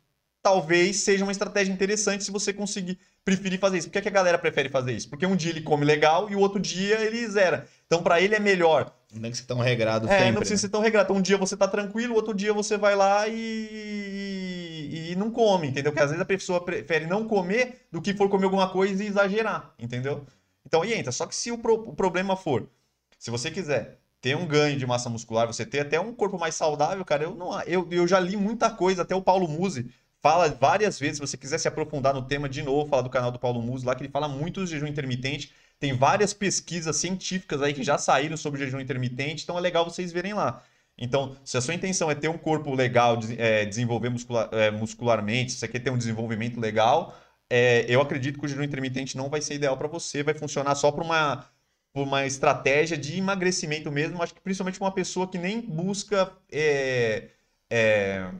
talvez 0.42 0.98
seja 0.98 1.24
uma 1.24 1.32
estratégia 1.32 1.72
interessante 1.72 2.24
se 2.24 2.30
você 2.30 2.52
conseguir 2.52 2.98
preferir 3.24 3.58
fazer 3.58 3.78
isso. 3.78 3.88
Por 3.88 3.92
que, 3.92 3.98
é 3.98 4.02
que 4.02 4.08
a 4.08 4.12
galera 4.12 4.38
prefere 4.38 4.68
fazer 4.68 4.92
isso? 4.92 5.08
Porque 5.08 5.26
um 5.26 5.36
dia 5.36 5.50
ele 5.50 5.62
come 5.62 5.84
legal 5.84 6.28
e 6.30 6.34
o 6.36 6.40
outro 6.40 6.60
dia 6.60 7.00
ele 7.00 7.26
zera. 7.28 7.68
Então, 7.86 8.02
para 8.02 8.20
ele 8.20 8.34
é 8.34 8.40
melhor. 8.40 8.92
Não 9.12 9.20
tem 9.22 9.30
que 9.30 9.36
ser 9.36 9.44
tão 9.44 9.58
regrado 9.58 10.06
É, 10.08 10.10
sempre. 10.18 10.32
não 10.32 10.38
precisa 10.40 10.54
né? 10.56 10.60
ser 10.60 10.68
tão 10.70 10.80
regrado. 10.80 11.06
Então, 11.06 11.16
um 11.16 11.22
dia 11.22 11.36
você 11.36 11.56
tá 11.56 11.68
tranquilo, 11.68 12.14
outro 12.14 12.34
dia 12.34 12.52
você 12.52 12.76
vai 12.78 12.94
lá 12.96 13.28
e, 13.28 15.10
e 15.12 15.16
não 15.16 15.30
come, 15.30 15.68
entendeu? 15.68 15.92
Porque 15.92 16.02
às 16.02 16.10
vezes 16.10 16.22
a 16.22 16.26
pessoa 16.26 16.64
prefere 16.64 17.06
não 17.06 17.26
comer 17.26 17.86
do 17.90 18.00
que 18.00 18.14
for 18.14 18.28
comer 18.28 18.44
alguma 18.44 18.70
coisa 18.70 19.02
e 19.02 19.06
exagerar, 19.06 19.74
entendeu? 19.78 20.24
Então, 20.66 20.82
aí 20.82 20.94
entra. 20.94 21.12
Só 21.12 21.26
que 21.26 21.34
se 21.34 21.50
o, 21.52 21.58
pro- 21.58 21.88
o 21.90 21.94
problema 21.94 22.36
for, 22.36 22.68
se 23.18 23.30
você 23.30 23.50
quiser 23.50 23.98
ter 24.20 24.36
um 24.36 24.46
ganho 24.46 24.78
de 24.78 24.86
massa 24.86 25.10
muscular, 25.10 25.46
você 25.46 25.66
ter 25.66 25.80
até 25.80 25.98
um 26.00 26.14
corpo 26.14 26.38
mais 26.38 26.54
saudável, 26.54 27.04
cara, 27.04 27.24
eu 27.24 27.34
não, 27.34 27.60
eu, 27.62 27.86
eu 27.90 28.06
já 28.06 28.20
li 28.20 28.36
muita 28.36 28.70
coisa, 28.70 29.02
até 29.02 29.14
o 29.14 29.22
Paulo 29.22 29.48
Musi 29.48 29.90
fala 30.20 30.48
várias 30.48 30.98
vezes, 31.00 31.16
se 31.16 31.20
você 31.20 31.36
quiser 31.36 31.58
se 31.58 31.66
aprofundar 31.66 32.14
no 32.14 32.22
tema 32.22 32.48
de 32.48 32.62
novo, 32.62 32.88
falar 32.88 33.02
do 33.02 33.10
canal 33.10 33.32
do 33.32 33.40
Paulo 33.40 33.60
Musi 33.60 33.84
lá, 33.84 33.94
que 33.94 34.02
ele 34.04 34.10
fala 34.12 34.28
muito 34.28 34.60
do 34.60 34.66
jejum 34.66 34.86
intermitente, 34.86 35.52
tem 35.82 35.92
várias 35.92 36.32
pesquisas 36.32 36.96
científicas 36.96 37.60
aí 37.60 37.74
que 37.74 37.82
já 37.82 37.98
saíram 37.98 38.36
sobre 38.36 38.60
jejum 38.60 38.78
intermitente, 38.78 39.42
então 39.42 39.58
é 39.58 39.60
legal 39.60 39.84
vocês 39.84 40.12
verem 40.12 40.32
lá. 40.32 40.62
Então, 40.96 41.36
se 41.44 41.56
a 41.56 41.60
sua 41.60 41.74
intenção 41.74 42.08
é 42.08 42.14
ter 42.14 42.28
um 42.28 42.38
corpo 42.38 42.72
legal, 42.72 43.18
é, 43.36 43.64
desenvolver 43.64 44.08
muscula- 44.08 44.48
é, 44.52 44.70
muscularmente, 44.70 45.50
se 45.50 45.58
você 45.58 45.66
quer 45.66 45.80
ter 45.80 45.90
um 45.90 45.98
desenvolvimento 45.98 46.60
legal, 46.60 47.18
é, 47.50 47.84
eu 47.88 48.00
acredito 48.00 48.38
que 48.38 48.46
o 48.46 48.48
jejum 48.48 48.62
intermitente 48.62 49.16
não 49.16 49.28
vai 49.28 49.40
ser 49.40 49.54
ideal 49.54 49.76
para 49.76 49.88
você, 49.88 50.22
vai 50.22 50.34
funcionar 50.34 50.76
só 50.76 50.92
para 50.92 51.02
uma, 51.02 51.46
por 51.92 52.04
uma 52.04 52.24
estratégia 52.26 52.96
de 52.96 53.18
emagrecimento 53.18 53.90
mesmo. 53.90 54.22
Acho 54.22 54.34
que 54.34 54.40
principalmente 54.40 54.80
uma 54.80 54.92
pessoa 54.92 55.26
que 55.26 55.36
nem 55.36 55.60
busca 55.60 56.30
é, 56.48 57.30
é, 57.68 58.30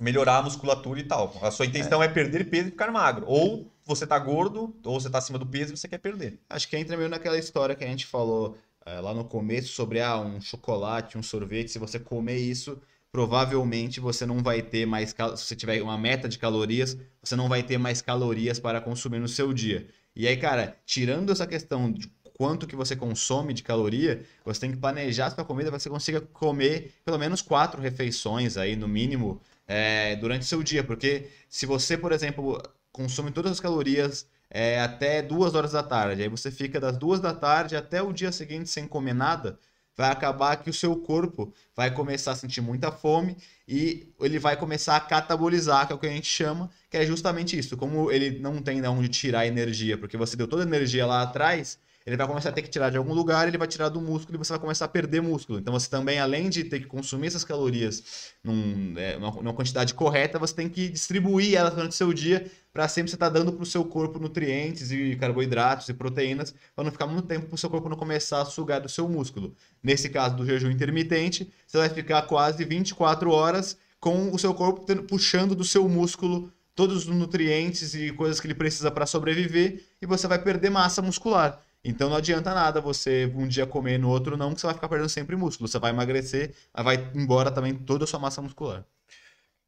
melhorar 0.00 0.38
a 0.38 0.42
musculatura 0.42 1.00
e 1.00 1.04
tal. 1.04 1.32
A 1.42 1.50
sua 1.50 1.66
intenção 1.66 2.02
é, 2.02 2.08
perder 2.08 2.48
peso 2.50 2.68
e 2.68 2.70
ficar 2.72 2.90
magro. 2.90 3.24
Ou 3.28 3.70
você 3.84 4.06
tá 4.06 4.18
gordo, 4.18 4.74
ou 4.84 5.00
você 5.00 5.08
tá 5.10 5.18
acima 5.18 5.38
do 5.38 5.46
peso 5.46 5.72
e 5.72 5.76
você 5.76 5.86
quer 5.88 5.98
perder. 5.98 6.38
Acho 6.48 6.68
que 6.68 6.76
entra 6.76 6.96
meio 6.96 7.08
naquela 7.08 7.38
história 7.38 7.74
que 7.74 7.84
a 7.84 7.86
gente 7.86 8.06
falou 8.06 8.56
eh, 8.86 9.00
lá 9.00 9.14
no 9.14 9.24
começo 9.24 9.68
sobre 9.72 10.00
ah, 10.00 10.18
um 10.18 10.40
chocolate, 10.40 11.16
um 11.18 11.22
sorvete. 11.22 11.70
Se 11.70 11.78
você 11.78 11.98
comer 11.98 12.38
isso, 12.38 12.80
provavelmente 13.12 14.00
você 14.00 14.26
não 14.26 14.42
vai 14.42 14.60
ter 14.62 14.86
mais. 14.86 15.12
cal- 15.12 15.36
Se 15.36 15.44
você 15.44 15.56
tiver 15.56 15.80
uma 15.82 15.96
meta 15.96 16.28
de 16.28 16.38
calorias, 16.38 16.96
você 17.22 17.36
não 17.36 17.48
vai 17.48 17.62
ter 17.62 17.78
mais 17.78 18.02
calorias 18.02 18.58
para 18.58 18.80
consumir 18.80 19.20
no 19.20 19.28
seu 19.28 19.52
dia. 19.52 19.86
E 20.16 20.26
aí, 20.26 20.36
cara, 20.36 20.76
tirando 20.84 21.30
essa 21.32 21.46
questão 21.46 21.90
de 21.92 22.10
quanto 22.36 22.66
que 22.66 22.74
você 22.74 22.96
consome 22.96 23.52
de 23.54 23.62
caloria, 23.62 24.24
você 24.44 24.60
tem 24.60 24.70
que 24.72 24.76
planejar 24.76 25.26
a 25.26 25.30
sua 25.30 25.44
comida 25.44 25.70
para 25.70 25.78
que 25.78 25.82
você 25.84 25.90
consiga 25.90 26.20
comer 26.20 26.92
pelo 27.04 27.18
menos 27.18 27.40
quatro 27.40 27.80
refeições 27.80 28.56
aí, 28.56 28.74
no 28.74 28.88
mínimo, 28.88 29.40
eh, 29.66 30.16
durante 30.16 30.44
seu 30.44 30.62
dia. 30.62 30.84
Porque 30.84 31.28
se 31.48 31.66
você, 31.66 31.96
por 31.96 32.12
exemplo, 32.12 32.62
consome 32.92 33.30
todas 33.30 33.52
as 33.52 33.60
calorias 33.60 34.26
é, 34.54 34.80
até 34.80 35.20
duas 35.20 35.54
horas 35.54 35.72
da 35.72 35.82
tarde. 35.82 36.22
Aí 36.22 36.28
você 36.28 36.50
fica 36.50 36.78
das 36.78 36.96
duas 36.96 37.20
da 37.20 37.34
tarde 37.34 37.76
até 37.76 38.00
o 38.00 38.12
dia 38.12 38.30
seguinte 38.30 38.70
sem 38.70 38.86
comer 38.86 39.14
nada. 39.14 39.58
Vai 39.96 40.10
acabar 40.10 40.56
que 40.56 40.70
o 40.70 40.72
seu 40.72 40.96
corpo 40.96 41.52
vai 41.74 41.90
começar 41.90 42.32
a 42.32 42.36
sentir 42.36 42.60
muita 42.60 42.90
fome 42.90 43.36
e 43.66 44.12
ele 44.20 44.38
vai 44.38 44.56
começar 44.56 44.96
a 44.96 45.00
catabolizar, 45.00 45.86
que 45.86 45.92
é 45.92 45.96
o 45.96 45.98
que 45.98 46.06
a 46.06 46.10
gente 46.10 46.26
chama, 46.26 46.70
que 46.90 46.96
é 46.96 47.06
justamente 47.06 47.58
isso. 47.58 47.76
Como 47.76 48.10
ele 48.10 48.38
não 48.38 48.60
tem 48.60 48.80
de 48.80 48.88
onde 48.88 49.08
tirar 49.08 49.46
energia, 49.46 49.98
porque 49.98 50.16
você 50.16 50.36
deu 50.36 50.48
toda 50.48 50.62
a 50.62 50.66
energia 50.66 51.06
lá 51.06 51.22
atrás, 51.22 51.78
ele 52.06 52.16
vai 52.16 52.26
começar 52.26 52.50
a 52.50 52.52
ter 52.52 52.62
que 52.62 52.68
tirar 52.68 52.90
de 52.90 52.98
algum 52.98 53.14
lugar, 53.14 53.48
ele 53.48 53.56
vai 53.56 53.66
tirar 53.66 53.88
do 53.88 54.00
músculo 54.00 54.36
e 54.36 54.38
você 54.38 54.52
vai 54.52 54.60
começar 54.60 54.84
a 54.84 54.88
perder 54.88 55.22
músculo. 55.22 55.58
Então 55.58 55.72
você 55.72 55.88
também, 55.88 56.18
além 56.18 56.50
de 56.50 56.64
ter 56.64 56.80
que 56.80 56.86
consumir 56.86 57.28
essas 57.28 57.44
calorias 57.44 58.32
num, 58.42 58.94
é, 58.98 59.18
numa, 59.18 59.30
numa 59.30 59.54
quantidade 59.54 59.94
correta, 59.94 60.38
você 60.38 60.54
tem 60.54 60.68
que 60.68 60.88
distribuir 60.88 61.54
elas 61.56 61.74
durante 61.74 61.92
o 61.92 61.94
seu 61.94 62.12
dia 62.12 62.50
para 62.72 62.88
sempre 62.88 63.10
você 63.10 63.16
estar 63.16 63.28
dando 63.30 63.52
para 63.52 63.62
o 63.62 63.66
seu 63.66 63.84
corpo 63.84 64.18
nutrientes 64.18 64.90
e 64.90 65.16
carboidratos 65.16 65.88
e 65.88 65.94
proteínas, 65.94 66.54
para 66.74 66.84
não 66.84 66.90
ficar 66.90 67.06
muito 67.06 67.26
tempo 67.26 67.46
para 67.46 67.54
o 67.54 67.58
seu 67.58 67.70
corpo 67.70 67.88
não 67.88 67.96
começar 67.96 68.42
a 68.42 68.44
sugar 68.44 68.80
do 68.80 68.88
seu 68.88 69.08
músculo. 69.08 69.54
Nesse 69.82 70.08
caso 70.10 70.36
do 70.36 70.44
jejum 70.44 70.70
intermitente, 70.70 71.50
você 71.66 71.78
vai 71.78 71.88
ficar 71.88 72.22
quase 72.22 72.64
24 72.64 73.30
horas 73.30 73.78
com 74.00 74.30
o 74.30 74.38
seu 74.38 74.52
corpo 74.52 74.84
tendo- 74.84 75.04
puxando 75.04 75.54
do 75.54 75.64
seu 75.64 75.88
músculo 75.88 76.52
todos 76.74 77.06
os 77.08 77.16
nutrientes 77.16 77.94
e 77.94 78.12
coisas 78.12 78.40
que 78.40 78.46
ele 78.46 78.54
precisa 78.54 78.90
para 78.90 79.06
sobreviver 79.06 79.84
e 80.02 80.06
você 80.06 80.26
vai 80.26 80.38
perder 80.42 80.70
massa 80.70 81.00
muscular. 81.00 81.62
Então 81.84 82.08
não 82.08 82.16
adianta 82.16 82.54
nada 82.54 82.80
você 82.80 83.30
um 83.36 83.46
dia 83.46 83.66
comer 83.66 83.96
e 83.96 83.98
no 83.98 84.08
outro 84.08 84.36
não, 84.36 84.54
que 84.54 84.60
você 84.60 84.66
vai 84.66 84.74
ficar 84.74 84.88
perdendo 84.88 85.08
sempre 85.08 85.36
músculo. 85.36 85.68
Você 85.68 85.78
vai 85.78 85.90
emagrecer, 85.90 86.54
vai 86.74 86.96
embora 87.14 87.50
também 87.50 87.74
toda 87.74 88.04
a 88.04 88.06
sua 88.06 88.18
massa 88.18 88.40
muscular. 88.40 88.84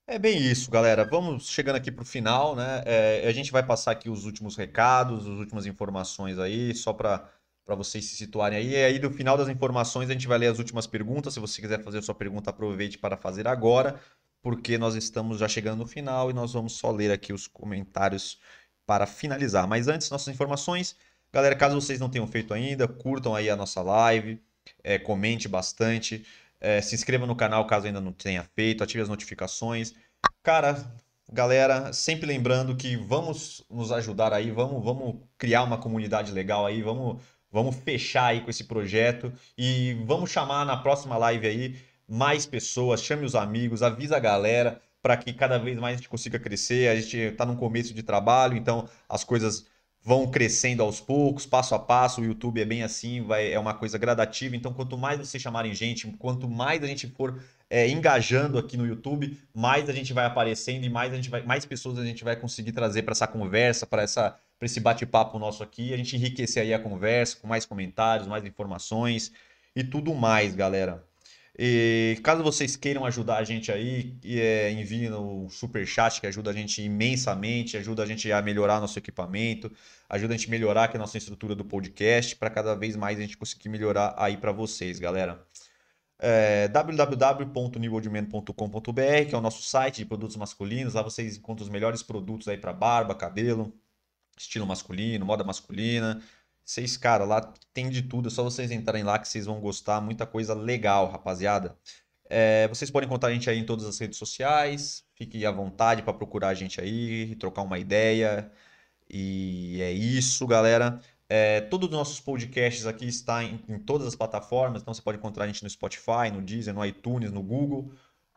É 0.09 0.19
bem 0.19 0.39
isso, 0.39 0.71
galera. 0.71 1.05
Vamos 1.05 1.49
chegando 1.49 1.77
aqui 1.77 1.91
para 1.91 2.03
o 2.03 2.07
final, 2.07 2.55
né? 2.55 2.83
É, 2.87 3.29
a 3.29 3.33
gente 3.33 3.51
vai 3.51 3.63
passar 3.63 3.91
aqui 3.91 4.09
os 4.09 4.25
últimos 4.25 4.57
recados, 4.57 5.27
as 5.27 5.39
últimas 5.39 5.67
informações 5.67 6.39
aí, 6.39 6.75
só 6.75 6.93
para 6.93 7.29
para 7.67 7.75
vocês 7.75 8.05
se 8.05 8.17
situarem 8.17 8.57
aí. 8.59 8.71
E 8.71 8.77
aí, 8.77 8.99
no 9.01 9.11
final 9.11 9.37
das 9.37 9.49
informações, 9.49 10.09
a 10.09 10.13
gente 10.13 10.29
vai 10.29 10.39
ler 10.39 10.47
as 10.47 10.59
últimas 10.59 10.87
perguntas. 10.87 11.35
Se 11.35 11.41
você 11.41 11.61
quiser 11.61 11.83
fazer 11.83 11.99
a 11.99 12.03
sua 12.03 12.15
pergunta, 12.15 12.51
aproveite 12.51 12.97
para 12.97 13.17
fazer 13.17 13.49
agora, 13.49 14.01
porque 14.41 14.79
nós 14.79 14.95
estamos 14.95 15.39
já 15.41 15.49
chegando 15.49 15.81
no 15.81 15.87
final 15.87 16.31
e 16.31 16.33
nós 16.33 16.53
vamos 16.53 16.75
só 16.75 16.93
ler 16.93 17.11
aqui 17.11 17.33
os 17.33 17.49
comentários 17.49 18.39
para 18.87 19.05
finalizar. 19.05 19.67
Mas 19.67 19.89
antes, 19.89 20.09
nossas 20.11 20.33
informações. 20.33 20.97
Galera, 21.33 21.55
caso 21.55 21.75
vocês 21.75 22.01
não 22.01 22.09
tenham 22.09 22.27
feito 22.27 22.55
ainda, 22.55 22.89
curtam 22.89 23.35
aí 23.35 23.51
a 23.51 23.57
nossa 23.57 23.83
live, 23.83 24.41
é, 24.83 24.99
comente 24.99 25.49
bastante. 25.49 26.25
É, 26.61 26.81
se 26.81 26.95
inscreva 26.95 27.27
no 27.27 27.37
canal 27.37 27.67
caso 27.67 27.87
ainda 27.87 28.01
não 28.01 28.13
tenha 28.13 28.43
feito, 28.43 28.83
ative 28.83 29.03
as 29.03 29.09
notificações. 29.09 29.95
Cara, 30.43 30.85
galera, 31.31 31.93
sempre 31.93 32.27
lembrando 32.27 32.75
que 32.77 32.97
vamos 32.97 33.65
nos 33.71 33.93
ajudar 33.93 34.33
aí, 34.33 34.51
vamos, 34.51 34.83
vamos 34.83 35.17
criar 35.37 35.65
uma 35.65 35.79
comunidade 35.79 36.33
legal 36.33 36.65
aí, 36.65 36.83
vamos, 36.83 37.21
vamos 37.51 37.77
fechar 37.77 38.27
aí 38.27 38.41
com 38.41 38.51
esse 38.51 38.65
projeto 38.65 39.33
e 39.59 39.95
vamos 40.07 40.31
chamar 40.31 40.65
na 40.65 40.77
próxima 40.77 41.17
live 41.19 41.47
aí 41.47 41.77
mais 42.09 42.47
pessoas, 42.47 43.03
chame 43.03 43.25
os 43.25 43.35
amigos, 43.35 43.83
avisa 43.83 44.17
a 44.17 44.21
galera 44.21 44.81
para 45.03 45.17
que 45.17 45.33
cada 45.33 45.57
vez 45.57 45.79
mais 45.79 45.95
a 45.95 45.97
gente 45.99 46.09
consiga 46.09 46.37
crescer. 46.37 46.89
A 46.89 46.97
gente 46.97 47.17
está 47.17 47.47
no 47.47 47.57
começo 47.57 47.95
de 47.95 48.03
trabalho, 48.03 48.57
então 48.57 48.89
as 49.09 49.23
coisas 49.23 49.65
vão 50.07 50.31
crescendo 50.31 50.85
aos 50.85 51.01
poucos, 51.01 51.45
passo 51.45 51.75
a 51.75 51.81
passo. 51.81 52.21
O 52.21 52.25
YouTube 52.25 52.61
é 52.61 52.65
bem 52.65 52.85
assim, 52.85 53.23
vai, 53.23 53.53
é 53.53 53.59
uma 53.59 53.75
coisa 53.75 53.99
gradativa. 53.99 54.55
Então, 54.55 54.73
quanto 54.73 54.97
mais 54.97 55.19
vocês 55.19 55.43
chamarem 55.43 55.75
gente, 55.75 56.07
quanto 56.13 56.49
mais 56.49 56.81
a 56.85 56.87
gente 56.87 57.09
for 57.09 57.43
é, 57.69 57.89
engajando 57.89 58.57
aqui 58.57 58.77
no 58.77 58.87
YouTube, 58.87 59.37
mais 59.53 59.89
a 59.89 59.93
gente 59.93 60.13
vai 60.13 60.25
aparecendo 60.25 60.85
e 60.85 60.89
mais 60.89 61.13
a 61.13 61.17
gente 61.17 61.29
vai, 61.29 61.43
mais 61.43 61.67
pessoas 61.67 61.99
a 61.99 62.05
gente 62.05 62.23
vai 62.23 62.37
conseguir 62.37 62.71
trazer 62.71 63.03
para 63.03 63.11
essa 63.11 63.27
conversa, 63.27 63.85
para 63.85 64.03
essa, 64.03 64.39
para 64.57 64.67
esse 64.67 64.79
bate-papo 64.79 65.41
nosso 65.41 65.65
aqui, 65.65 65.93
a 65.93 65.97
gente 65.97 66.15
enriquecer 66.15 66.63
aí 66.63 66.73
a 66.73 66.79
conversa 66.79 67.39
com 67.39 67.49
mais 67.49 67.67
comentários, 67.67 68.29
mais 68.29 68.45
informações 68.45 69.33
e 69.75 69.83
tudo 69.83 70.15
mais, 70.15 70.55
galera. 70.55 71.03
E 71.59 72.19
caso 72.23 72.43
vocês 72.43 72.77
queiram 72.77 73.07
ajudar 73.07 73.39
a 73.39 73.45
gente 73.45 73.73
aí, 73.73 74.15
é, 74.25 74.71
enviem 74.73 75.09
no 75.09 75.49
super 75.49 75.87
chat 75.87 76.21
que 76.21 76.27
ajuda 76.27 76.51
a 76.51 76.53
gente 76.53 76.83
imensamente, 76.83 77.79
ajuda 77.79 78.03
a 78.03 78.07
gente 78.07 78.31
a 78.31 78.43
melhorar 78.43 78.79
nosso 78.79 78.99
equipamento, 78.99 79.73
ajuda 80.09 80.35
a 80.35 80.37
gente 80.37 80.49
a 80.49 80.51
melhorar 80.51 80.85
aqui 80.85 80.97
a 80.97 81.01
nossa 81.01 81.17
estrutura 81.17 81.55
do 81.55 81.65
podcast 81.65 82.37
para 82.37 82.51
cada 82.51 82.75
vez 82.75 82.95
mais 82.95 83.19
a 83.19 83.23
gente 83.23 83.39
conseguir 83.39 83.71
melhorar 83.71 84.15
aí 84.19 84.37
para 84.37 84.53
vocês, 84.53 84.99
galera. 84.99 85.43
É, 86.19 86.69
que 89.25 89.35
é 89.35 89.39
o 89.39 89.41
nosso 89.41 89.63
site 89.63 89.97
de 89.99 90.05
produtos 90.07 90.37
masculinos. 90.37 90.95
Lá 90.95 91.03
vocês 91.03 91.37
encontram 91.39 91.65
os 91.65 91.71
melhores 91.71 92.03
produtos 92.03 92.49
aí 92.49 92.59
para 92.59 92.73
barba, 92.73 93.15
cabelo, 93.15 93.73
estilo 94.37 94.67
masculino, 94.67 95.25
moda 95.25 95.45
masculina. 95.45 96.23
Vocês, 96.67 96.97
cara, 96.97 97.25
lá 97.25 97.41
tem 97.73 97.89
de 97.89 98.03
tudo, 98.03 98.29
é 98.29 98.31
só 98.31 98.43
vocês 98.43 98.73
entrarem 98.73 99.05
lá 99.05 99.19
que 99.21 99.29
vocês 99.29 99.47
vão 99.47 99.61
gostar, 99.61 100.01
muita 100.01 100.27
coisa 100.27 100.53
legal, 100.53 101.09
rapaziada. 101.09 101.79
É, 102.29 102.67
vocês 102.69 102.91
podem 102.91 103.07
encontrar 103.07 103.31
a 103.31 103.33
gente 103.33 103.49
aí 103.49 103.59
em 103.59 103.65
todas 103.65 103.87
as 103.87 103.99
redes 103.99 104.19
sociais. 104.19 105.05
Fique 105.15 105.47
à 105.47 105.53
vontade 105.53 106.03
para 106.03 106.13
procurar 106.13 106.49
a 106.49 106.55
gente 106.55 106.81
aí, 106.81 107.37
trocar 107.37 107.63
uma 107.63 107.79
ideia. 107.79 108.51
E 109.09 109.81
é 109.81 109.93
isso, 109.93 110.47
galera. 110.47 111.01
É, 111.29 111.61
todos 111.63 111.89
os 111.89 111.95
nossos 111.95 112.21
podcasts 112.21 112.87
aqui 112.87 113.07
estão 113.07 113.43
em, 113.43 113.61
em, 113.69 113.79
todas 113.79 114.07
as 114.07 114.15
plataformas, 114.17 114.83
então 114.83 114.95
você 114.95 115.03
pode 115.03 115.19
encontrar 115.19 115.45
a 115.45 115.47
gente 115.47 115.63
no 115.63 115.71
Spotify, 115.71 116.31
no 116.33 116.43
Deezer, 116.43 116.75
no 116.75 116.85
iTunes, 116.85 117.33
no 117.33 117.43
Google. 117.43 117.93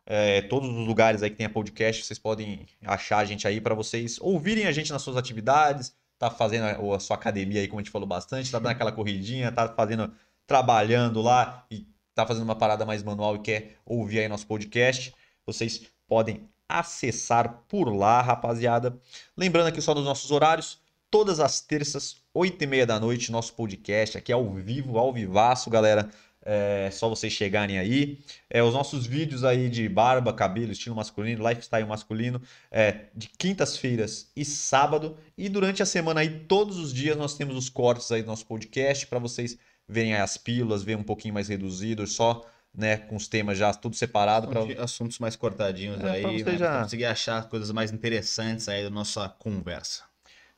É, 0.06 0.42
todos 0.42 0.68
os 0.68 0.86
lugares 0.86 1.22
aí 1.22 1.30
que 1.30 1.36
tem 1.36 1.48
podcast, 1.48 2.04
vocês 2.04 2.18
podem 2.18 2.66
achar 2.84 3.18
a 3.18 3.24
gente 3.24 3.46
aí 3.46 3.60
para 3.60 3.74
vocês 3.74 4.18
ouvirem 4.20 4.66
a 4.66 4.72
gente 4.72 4.92
nas 4.92 5.02
suas 5.02 5.16
atividades, 5.16 5.94
tá 6.20 6.30
fazendo 6.30 6.66
a, 6.92 7.00
sua 7.00 7.16
academia 7.16 7.62
aí, 7.62 7.66
como 7.66 7.80
a 7.80 7.82
gente 7.82 7.90
falou 7.90 8.06
bastante, 8.06 8.52
tá 8.52 8.58
dando 8.58 8.72
aquela 8.72 8.92
corridinha, 8.92 9.50
tá 9.50 9.66
fazendo, 9.70 10.12
trabalhando 10.46 11.22
lá 11.22 11.64
e 11.70 11.86
tá 12.14 12.26
fazendo 12.26 12.44
uma 12.44 12.54
parada 12.54 12.84
mais 12.84 13.02
manual 13.02 13.36
e 13.36 13.38
quer 13.38 13.78
ouvir 13.86 14.20
aí 14.20 14.28
nosso 14.28 14.46
podcast, 14.46 15.14
vocês 15.46 15.80
podem 16.06 16.46
acessar 16.68 17.64
por 17.66 17.88
lá, 17.88 18.20
rapaziada. 18.20 19.00
Lembrando 19.34 19.68
aqui 19.68 19.80
só 19.80 19.94
dos 19.94 20.04
nossos 20.04 20.30
horários, 20.30 20.78
todas 21.10 21.40
as 21.40 21.62
terças, 21.62 22.16
8 22.34 22.62
e 22.62 22.66
meia 22.66 22.86
da 22.86 23.00
noite, 23.00 23.32
nosso 23.32 23.54
podcast 23.54 24.18
aqui 24.18 24.30
ao 24.30 24.46
vivo, 24.52 24.98
ao 24.98 25.14
vivaço, 25.14 25.70
galera. 25.70 26.10
É 26.42 26.90
só 26.90 27.08
vocês 27.08 27.32
chegarem 27.32 27.78
aí. 27.78 28.18
É, 28.48 28.62
os 28.62 28.72
nossos 28.72 29.06
vídeos 29.06 29.44
aí 29.44 29.68
de 29.68 29.88
barba, 29.88 30.32
cabelo, 30.32 30.72
estilo 30.72 30.96
masculino, 30.96 31.46
lifestyle 31.46 31.86
masculino, 31.86 32.40
é, 32.70 33.06
de 33.14 33.28
quintas-feiras 33.28 34.30
e 34.34 34.44
sábado. 34.44 35.18
E 35.36 35.48
durante 35.48 35.82
a 35.82 35.86
semana 35.86 36.20
aí, 36.20 36.30
todos 36.40 36.78
os 36.78 36.94
dias, 36.94 37.16
nós 37.16 37.34
temos 37.34 37.56
os 37.56 37.68
cortes 37.68 38.10
aí 38.10 38.22
do 38.22 38.26
nosso 38.26 38.46
podcast 38.46 39.06
para 39.06 39.18
vocês 39.18 39.58
verem 39.86 40.14
as 40.14 40.38
pílulas, 40.38 40.82
ver 40.82 40.96
um 40.96 41.02
pouquinho 41.02 41.34
mais 41.34 41.48
reduzido, 41.48 42.06
só 42.06 42.46
né, 42.72 42.96
com 42.96 43.16
os 43.16 43.28
temas 43.28 43.58
já 43.58 43.74
tudo 43.74 43.96
separado 43.96 44.48
para 44.48 44.82
assuntos 44.82 45.18
mais 45.18 45.34
cortadinhos 45.36 46.00
é, 46.00 46.10
aí, 46.10 46.42
né, 46.44 46.56
já... 46.56 46.82
conseguir 46.82 47.04
achar 47.04 47.48
coisas 47.48 47.70
mais 47.72 47.90
interessantes 47.92 48.68
aí 48.68 48.84
da 48.84 48.90
nossa 48.90 49.28
conversa. 49.28 50.04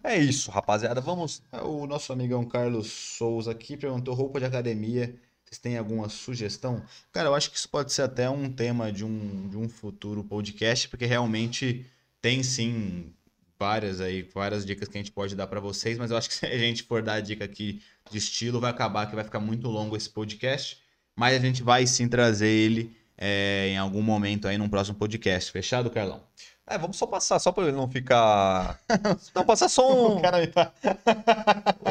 É 0.05 0.17
isso, 0.19 0.51
rapaziada. 0.51 1.01
Vamos. 1.01 1.43
O 1.63 1.87
nosso 1.87 2.13
amigão 2.13 2.45
Carlos 2.45 2.91
Souza 2.91 3.53
aqui 3.53 3.77
perguntou 3.77 4.15
roupa 4.15 4.41
de 4.41 4.47
academia 4.47 5.15
vocês 5.53 5.59
têm 5.59 5.77
alguma 5.77 6.09
sugestão? 6.09 6.83
Cara, 7.13 7.29
eu 7.29 7.35
acho 7.35 7.51
que 7.51 7.59
isso 7.59 7.69
pode 7.69 7.93
ser 7.93 8.03
até 8.03 8.29
um 8.31 8.51
tema 8.51 8.91
de 8.91 9.05
um, 9.05 9.49
de 9.49 9.59
um 9.59 9.69
futuro 9.69 10.25
podcast, 10.25 10.89
porque 10.89 11.05
realmente 11.05 11.85
tem 12.23 12.43
sim 12.43 13.13
várias 13.59 14.01
aí, 14.01 14.23
várias 14.23 14.65
dicas 14.65 14.89
que 14.89 14.97
a 14.97 15.01
gente 15.01 15.13
pode 15.13 15.37
dar 15.37 15.47
para 15.47 15.61
vocês, 15.61 15.99
mas 15.99 16.11
eu 16.11 16.17
acho 16.17 16.29
que 16.29 16.35
se 16.35 16.47
a 16.47 16.59
gente 16.59 16.83
for 16.83 17.03
dar 17.03 17.21
dica 17.21 17.45
aqui 17.45 17.83
de 18.11 18.17
estilo, 18.17 18.61
vai 18.61 18.71
acabar 18.71 19.07
que 19.07 19.15
vai 19.15 19.25
ficar 19.25 19.41
muito 19.41 19.69
longo 19.69 19.95
esse 19.95 20.09
podcast, 20.09 20.81
mas 21.15 21.37
a 21.37 21.39
gente 21.39 21.63
vai 21.63 21.87
sim 21.87 22.09
trazer 22.09 22.49
ele 22.49 22.97
é, 23.19 23.69
em 23.69 23.77
algum 23.77 24.01
momento 24.01 24.49
aí 24.49 24.57
num 24.57 24.71
próximo 24.71 24.97
podcast. 24.97 25.53
Fechado, 25.53 25.91
Carlão? 25.91 26.23
É, 26.67 26.79
vamos 26.79 26.97
só 26.97 27.07
passar, 27.07 27.39
só 27.39 27.53
para 27.53 27.65
ele 27.65 27.77
não 27.77 27.91
ficar. 27.91 28.81
Não, 29.35 29.45
passar 29.45 29.69
só 29.69 30.17
um. 30.17 30.23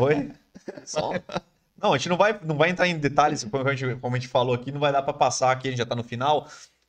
Oi? 0.02 0.32
Só. 0.86 1.12
Não, 1.82 1.94
a 1.94 1.98
gente 1.98 2.10
não 2.10 2.18
vai, 2.18 2.40
não 2.44 2.58
vai 2.58 2.70
entrar 2.70 2.88
em 2.88 2.98
detalhes, 2.98 3.44
como 3.44 3.68
a 3.68 3.76
gente, 3.76 3.96
como 4.00 4.16
a 4.16 4.20
gente 4.20 4.28
falou 4.28 4.54
aqui, 4.54 4.72
não 4.72 4.80
vai 4.80 4.92
dar 4.92 5.02
para 5.02 5.14
passar 5.14 5.52
aqui, 5.52 5.68
a 5.68 5.72
gente 5.72 5.80
já 5.80 5.84
está 5.84 5.96
no 5.96 6.04
final, 6.04 6.48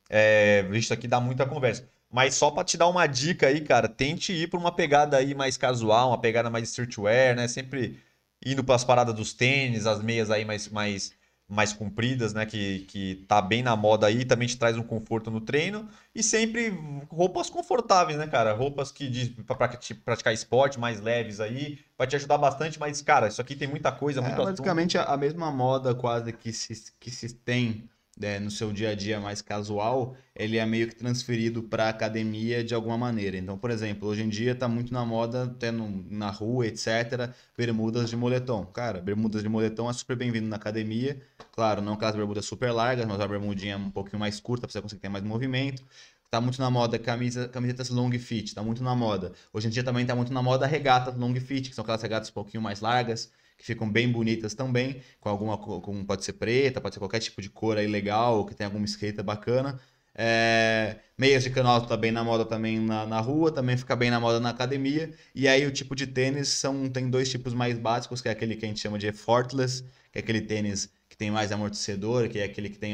é, 0.09 0.63
visto 0.63 0.93
aqui 0.93 1.07
dá 1.07 1.19
muita 1.19 1.45
conversa. 1.45 1.87
Mas 2.11 2.35
só 2.35 2.51
para 2.51 2.63
te 2.63 2.77
dar 2.77 2.87
uma 2.87 3.07
dica 3.07 3.47
aí, 3.47 3.61
cara, 3.61 3.87
tente 3.87 4.31
ir 4.31 4.47
para 4.47 4.59
uma 4.59 4.71
pegada 4.71 5.17
aí 5.17 5.33
mais 5.33 5.57
casual, 5.57 6.09
uma 6.09 6.21
pegada 6.21 6.47
mais 6.49 6.69
streetwear, 6.69 7.35
né? 7.35 7.47
Sempre 7.47 7.99
indo 8.45 8.63
para 8.63 8.75
as 8.75 8.83
paradas 8.83 9.15
dos 9.15 9.33
tênis, 9.33 9.87
as 9.87 9.99
meias 10.01 10.29
aí 10.29 10.45
mais, 10.45 10.69
mais 10.69 11.11
mais 11.53 11.71
compridas, 11.71 12.33
né? 12.33 12.45
Que, 12.45 12.79
que 12.81 13.25
tá 13.27 13.41
bem 13.41 13.61
na 13.61 13.75
moda 13.75 14.07
aí, 14.07 14.25
também 14.25 14.47
te 14.47 14.57
traz 14.57 14.77
um 14.77 14.83
conforto 14.83 15.29
no 15.29 15.39
treino. 15.39 15.87
E 16.13 16.21
sempre 16.21 16.69
roupas 17.09 17.49
confortáveis, 17.49 18.17
né, 18.17 18.27
cara? 18.27 18.53
Roupas 18.53 18.91
que 18.91 19.29
para 19.45 19.69
praticar 20.03 20.33
esporte, 20.33 20.79
mais 20.79 20.99
leves 20.99 21.39
aí, 21.39 21.79
vai 21.97 22.07
te 22.07 22.15
ajudar 22.15 22.37
bastante, 22.37 22.79
mas, 22.79 23.01
cara, 23.01 23.27
isso 23.27 23.41
aqui 23.41 23.55
tem 23.55 23.67
muita 23.67 23.91
coisa, 23.91 24.19
é, 24.19 24.23
muito 24.23 24.43
Basicamente 24.43 24.97
a 24.97 25.15
mesma 25.15 25.51
moda 25.51 25.93
quase 25.93 26.33
que 26.33 26.51
se, 26.51 26.91
que 26.99 27.11
se 27.11 27.33
tem 27.33 27.89
é, 28.21 28.39
no 28.39 28.51
seu 28.51 28.71
dia 28.71 28.89
a 28.91 28.95
dia 28.95 29.19
mais 29.19 29.41
casual, 29.41 30.15
ele 30.35 30.57
é 30.57 30.65
meio 30.65 30.87
que 30.87 30.95
transferido 30.95 31.63
para 31.63 31.89
academia 31.89 32.63
de 32.63 32.73
alguma 32.75 32.97
maneira. 32.97 33.37
Então, 33.37 33.57
por 33.57 33.71
exemplo, 33.71 34.07
hoje 34.07 34.23
em 34.23 34.29
dia 34.29 34.51
está 34.51 34.67
muito 34.67 34.93
na 34.93 35.05
moda, 35.05 35.45
até 35.45 35.71
no, 35.71 36.05
na 36.09 36.29
rua, 36.29 36.67
etc., 36.67 37.31
bermudas 37.57 38.09
de 38.09 38.15
moletom. 38.15 38.65
Cara, 38.65 39.01
bermudas 39.01 39.41
de 39.41 39.49
moletom 39.49 39.89
é 39.89 39.93
super 39.93 40.15
bem-vindo 40.15 40.47
na 40.47 40.57
academia. 40.57 41.19
Claro, 41.51 41.81
não 41.81 41.93
aquelas 41.93 42.15
bermudas 42.15 42.45
super 42.45 42.71
largas, 42.71 43.05
mas 43.05 43.17
uma 43.17 43.27
bermudinha 43.27 43.77
um 43.77 43.91
pouquinho 43.91 44.19
mais 44.19 44.39
curta 44.39 44.67
para 44.67 44.73
você 44.73 44.81
conseguir 44.81 45.01
ter 45.01 45.09
mais 45.09 45.23
movimento. 45.23 45.83
Tá 46.29 46.41
muito 46.41 46.59
na 46.59 46.69
moda 46.69 46.97
camisa, 46.97 47.47
camisetas 47.47 47.89
long 47.89 48.11
fit, 48.17 48.55
tá 48.55 48.63
muito 48.63 48.83
na 48.83 48.95
moda. 48.95 49.33
Hoje 49.53 49.67
em 49.67 49.69
dia 49.69 49.83
também 49.83 50.03
tá 50.03 50.15
muito 50.15 50.33
na 50.33 50.41
moda 50.41 50.65
regatas 50.65 51.15
long 51.15 51.35
fit, 51.35 51.69
que 51.69 51.75
são 51.75 51.83
aquelas 51.83 52.01
regatas 52.01 52.29
um 52.29 52.33
pouquinho 52.33 52.61
mais 52.63 52.81
largas, 52.81 53.31
que 53.63 53.67
ficam 53.67 53.89
bem 53.89 54.11
bonitas 54.11 54.53
também, 54.53 55.01
com 55.21 55.29
alguma 55.29 55.57
com, 55.57 56.03
pode 56.03 56.25
ser 56.25 56.33
preta, 56.33 56.81
pode 56.81 56.95
ser 56.95 56.99
qualquer 56.99 57.19
tipo 57.19 57.41
de 57.41 57.49
cor 57.49 57.77
aí 57.77 57.87
legal, 57.87 58.45
que 58.45 58.53
tem 58.53 58.65
alguma 58.65 58.83
escrita 58.83 59.23
bacana. 59.23 59.79
É, 60.13 60.97
meias 61.17 61.43
de 61.43 61.49
cano 61.49 61.69
alto 61.69 61.87
tá 61.87 61.95
bem 61.95 62.11
na 62.11 62.23
moda 62.25 62.43
também 62.45 62.77
na, 62.79 63.05
na 63.05 63.21
rua, 63.21 63.51
também 63.53 63.77
fica 63.77 63.95
bem 63.95 64.11
na 64.11 64.19
moda 64.19 64.37
na 64.41 64.49
academia. 64.49 65.13
E 65.33 65.47
aí 65.47 65.65
o 65.65 65.71
tipo 65.71 65.95
de 65.95 66.05
tênis 66.05 66.49
são 66.49 66.89
tem 66.89 67.09
dois 67.09 67.31
tipos 67.31 67.53
mais 67.53 67.79
básicos, 67.79 68.21
que 68.21 68.27
é 68.27 68.31
aquele 68.31 68.57
que 68.57 68.65
a 68.65 68.67
gente 68.67 68.81
chama 68.81 68.99
de 68.99 69.07
effortless, 69.07 69.83
que 70.11 70.19
é 70.19 70.21
aquele 70.21 70.41
tênis 70.41 70.91
que 71.07 71.15
tem 71.15 71.31
mais 71.31 71.51
amortecedor, 71.53 72.27
que 72.27 72.39
é 72.39 72.43
aquele 72.43 72.69
que 72.69 72.77
tem 72.77 72.93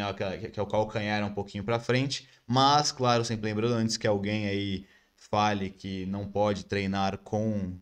que 0.53 0.59
é 0.59 0.61
o 0.61 0.67
calcanhar 0.67 1.25
um 1.25 1.33
pouquinho 1.33 1.63
para 1.63 1.79
frente, 1.79 2.27
mas 2.45 2.91
claro, 2.91 3.25
sempre 3.25 3.47
lembrando 3.47 3.73
antes 3.73 3.97
que 3.97 4.05
alguém 4.05 4.47
aí 4.47 4.85
fale 5.15 5.71
que 5.71 6.05
não 6.05 6.27
pode 6.27 6.65
treinar 6.65 7.17
com 7.19 7.79